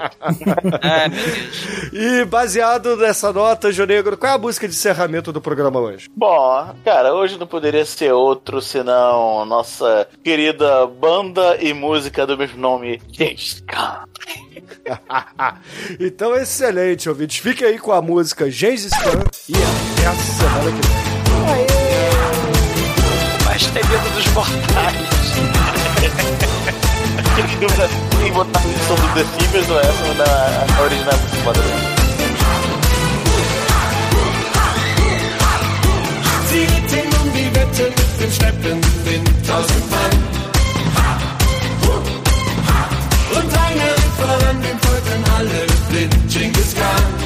Ai, 0.81 1.09
meu 1.09 1.19
Deus. 1.19 1.91
E 1.93 2.25
baseado 2.25 2.95
nessa 2.97 3.31
nota, 3.31 3.71
Jô 3.71 3.85
Negro, 3.85 4.17
qual 4.17 4.31
é 4.31 4.35
a 4.35 4.39
música 4.39 4.67
de 4.67 4.73
encerramento 4.73 5.31
do 5.31 5.41
programa 5.41 5.79
hoje? 5.79 6.09
Bom, 6.15 6.73
cara, 6.83 7.13
hoje 7.13 7.37
não 7.37 7.45
poderia 7.45 7.85
ser 7.85 8.13
outro 8.13 8.61
senão 8.61 9.45
nossa 9.45 10.07
querida 10.23 10.87
banda 10.87 11.57
e 11.59 11.73
música 11.73 12.25
do 12.25 12.37
mesmo 12.37 12.59
nome, 12.59 13.01
James 13.11 13.63
Khan. 13.67 14.05
então, 15.99 16.35
excelente, 16.35 17.09
ouvintes. 17.09 17.37
Fiquem 17.37 17.67
aí 17.67 17.79
com 17.79 17.91
a 17.91 18.01
música 18.01 18.49
Gengis 18.49 18.89
Khan 18.89 19.23
e 19.49 19.53
até 19.53 20.07
a 20.07 20.13
semana 20.15 20.71
que 20.71 20.87
vem. 20.87 21.03
Mas 23.45 23.65
tem 23.67 23.83
medo 23.83 24.09
dos 24.15 24.27
mortais. 24.33 25.12
Que 28.23 28.31
botar 28.31 28.59
a 28.59 28.65
edição 28.65 28.95
do 28.95 29.07
The 29.13 29.23
Simmers 29.23 29.69
ou 29.69 29.79
essa 29.79 30.13
na, 30.13 30.25
na 30.75 30.81
original 30.81 31.17
muito 31.17 31.37
foda. 31.43 31.59
Sie 36.49 36.65
ritten 36.65 37.09
um 37.19 37.31
die 37.31 37.49
Wette 37.55 37.83
mit 37.83 38.19
dem 38.19 38.31
Schleppenwind 38.31 39.47
tausend 39.47 39.91
Mann. 39.91 40.13
Und 43.35 43.57
einer 43.57 43.95
voran, 44.17 44.61
dem 44.61 44.79
folgten 44.79 45.23
alle 45.35 45.65
blind, 45.89 46.15
Genghis 46.31 46.75
Khan. 46.75 47.22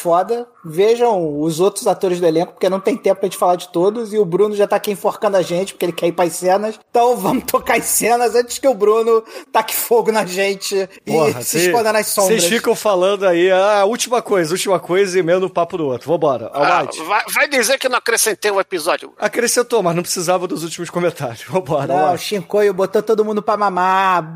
Foda. 0.00 0.46
Vejam 0.64 1.40
os 1.40 1.60
outros 1.60 1.86
atores 1.86 2.20
do 2.20 2.26
elenco, 2.26 2.52
porque 2.52 2.68
não 2.68 2.80
tem 2.80 2.96
tempo 2.96 3.20
pra 3.20 3.26
gente 3.26 3.38
falar 3.38 3.56
de 3.56 3.68
todos. 3.68 4.12
E 4.12 4.18
o 4.18 4.24
Bruno 4.24 4.54
já 4.54 4.66
tá 4.66 4.76
aqui 4.76 4.90
enforcando 4.90 5.36
a 5.36 5.42
gente, 5.42 5.74
porque 5.74 5.84
ele 5.84 5.92
quer 5.92 6.06
ir 6.06 6.12
pras 6.12 6.32
cenas. 6.32 6.78
Então 6.90 7.16
vamos 7.18 7.44
tocar 7.44 7.78
as 7.78 7.84
cenas 7.84 8.34
antes 8.34 8.58
que 8.58 8.68
o 8.68 8.74
Bruno 8.74 9.24
taque 9.52 9.74
fogo 9.74 10.12
na 10.12 10.26
gente 10.26 10.88
Porra, 11.06 11.40
e 11.40 11.44
se 11.44 11.66
esconda 11.66 11.92
nas 11.92 12.08
sombras. 12.08 12.42
Vocês 12.42 12.52
ficam 12.52 12.74
falando 12.74 13.26
aí, 13.26 13.50
ah, 13.50 13.84
última 13.84 14.20
coisa, 14.20 14.52
última 14.52 14.78
coisa, 14.78 15.18
e 15.18 15.22
meio 15.22 15.40
no 15.40 15.50
papo 15.50 15.76
do 15.76 15.86
outro. 15.86 16.10
Vambora. 16.10 16.50
Ah, 16.52 16.86
vai, 17.06 17.24
vai 17.32 17.48
dizer 17.48 17.78
que 17.78 17.88
não 17.88 17.98
acrescentei 17.98 18.50
um 18.50 18.60
episódio. 18.60 19.12
Acrescentou, 19.18 19.82
mas 19.82 19.94
não 19.94 20.02
precisava 20.02 20.46
dos 20.46 20.64
últimos 20.64 20.90
comentários. 20.90 21.44
Vambora. 21.48 21.86
Não, 21.86 22.14
o. 22.14 22.18
Shinkoio 22.18 22.74
botou 22.74 23.02
todo 23.02 23.24
mundo 23.24 23.42
pra 23.42 23.56
mamar. 23.56 24.34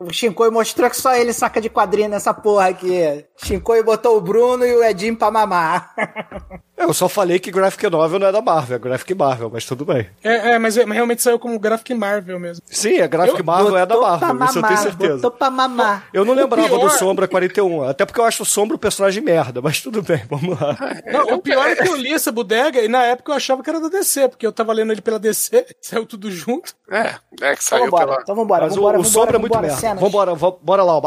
O 0.00 0.12
Shinkoio 0.12 0.52
mostrou 0.52 0.88
que 0.88 0.96
só 0.96 1.14
ele 1.14 1.32
saca 1.32 1.60
de 1.60 1.68
quadrinho 1.68 2.08
nessa 2.08 2.32
porra 2.32 2.68
aqui. 2.68 3.24
Shinkoio 3.42 3.84
botou 3.84 4.16
o 4.16 4.20
Bruno 4.20 4.64
e 4.64 4.74
o 4.74 4.82
Edinho 4.82 5.16
pra 5.16 5.30
mamar. 5.30 5.94
Eu 6.76 6.92
só 6.92 7.08
falei 7.08 7.38
que 7.38 7.50
Graphic 7.50 7.88
Novel 7.88 8.18
não 8.18 8.26
é 8.26 8.32
da 8.32 8.42
Marvel, 8.42 8.76
é 8.76 8.78
Graphic 8.78 9.14
Marvel, 9.14 9.50
mas 9.50 9.64
tudo 9.64 9.84
bem. 9.84 10.08
É, 10.22 10.52
é, 10.52 10.58
mas, 10.58 10.76
mas 10.76 10.94
realmente 10.94 11.22
saiu 11.22 11.38
como 11.38 11.58
Graphic 11.58 11.94
Marvel 11.94 12.38
mesmo. 12.38 12.62
Sim, 12.66 13.00
a 13.00 13.06
Graphic 13.06 13.42
Marvel 13.42 13.76
é 13.76 13.86
da 13.86 13.96
Marvel, 13.98 14.36
pra 14.36 14.46
isso 14.46 14.58
eu 14.58 14.62
tenho 14.62 14.74
mamar, 14.74 14.82
certeza. 14.82 15.14
Botou 15.14 15.30
pra 15.30 15.50
mamar. 15.50 16.04
Eu 16.12 16.24
não 16.24 16.34
O 16.34 16.36
lembrava 16.36 16.68
pior- 16.68 16.78
do 16.80 16.90
Sombra 16.90 17.26
41, 17.26 17.82
até 17.84 18.04
porque 18.04 18.20
eu 18.20 18.24
acho 18.26 18.42
o 18.42 18.46
Sombra 18.46 18.76
um 18.76 18.78
personagem 18.78 19.22
merda, 19.22 19.62
mas 19.62 19.80
tudo 19.80 20.02
bem, 20.02 20.22
vamos 20.28 20.58
lá. 20.60 20.76
Não, 21.10 21.36
o 21.36 21.42
pior 21.42 21.66
é 21.66 21.76
que 21.76 21.88
eu 21.88 21.96
li 21.96 22.12
essa 22.12 22.30
bodega 22.30 22.80
e 22.82 22.88
na 22.88 23.02
época 23.04 23.32
eu 23.32 23.36
achava 23.36 23.62
que 23.62 23.70
era 23.70 23.80
da 23.80 23.88
DC, 23.88 24.28
porque 24.28 24.46
eu 24.46 24.52
tava 24.52 24.72
lendo 24.74 24.92
ele 24.92 25.00
pela 25.00 25.18
DC, 25.18 25.66
saiu 25.80 26.04
tudo 26.04 26.30
junto. 26.30 26.74
É, 26.90 26.98
é 27.00 27.08
que 27.08 27.16
Então 27.40 27.56
saiu 27.60 27.84
vambora, 27.86 28.06
pela. 28.06 28.20
então 28.22 28.34
vambora. 28.36 28.64
Mas 28.64 28.72
o- 28.72 28.76
vambora, 28.76 28.98
o, 28.98 29.02
vambora, 29.02 29.12
Sombra 29.24 29.36
é 29.36 29.38
muito 29.40 29.52
vambora, 29.52 29.66
merda. 29.68 29.80
cenas. 29.80 30.00
Vambora, 30.00 30.34
vamos- 30.34 30.58
bora 30.62 30.82
lá. 30.82 31.00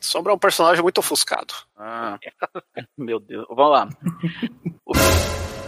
Sombra 0.00 0.32
é 0.32 0.34
um 0.34 0.38
personagem 0.38 0.82
muito 0.82 0.98
ofuscado. 0.98 1.54
Ah, 1.76 2.18
meu 2.96 3.18
Deus. 3.18 3.46
Vamos 3.48 3.72
lá. 3.72 3.88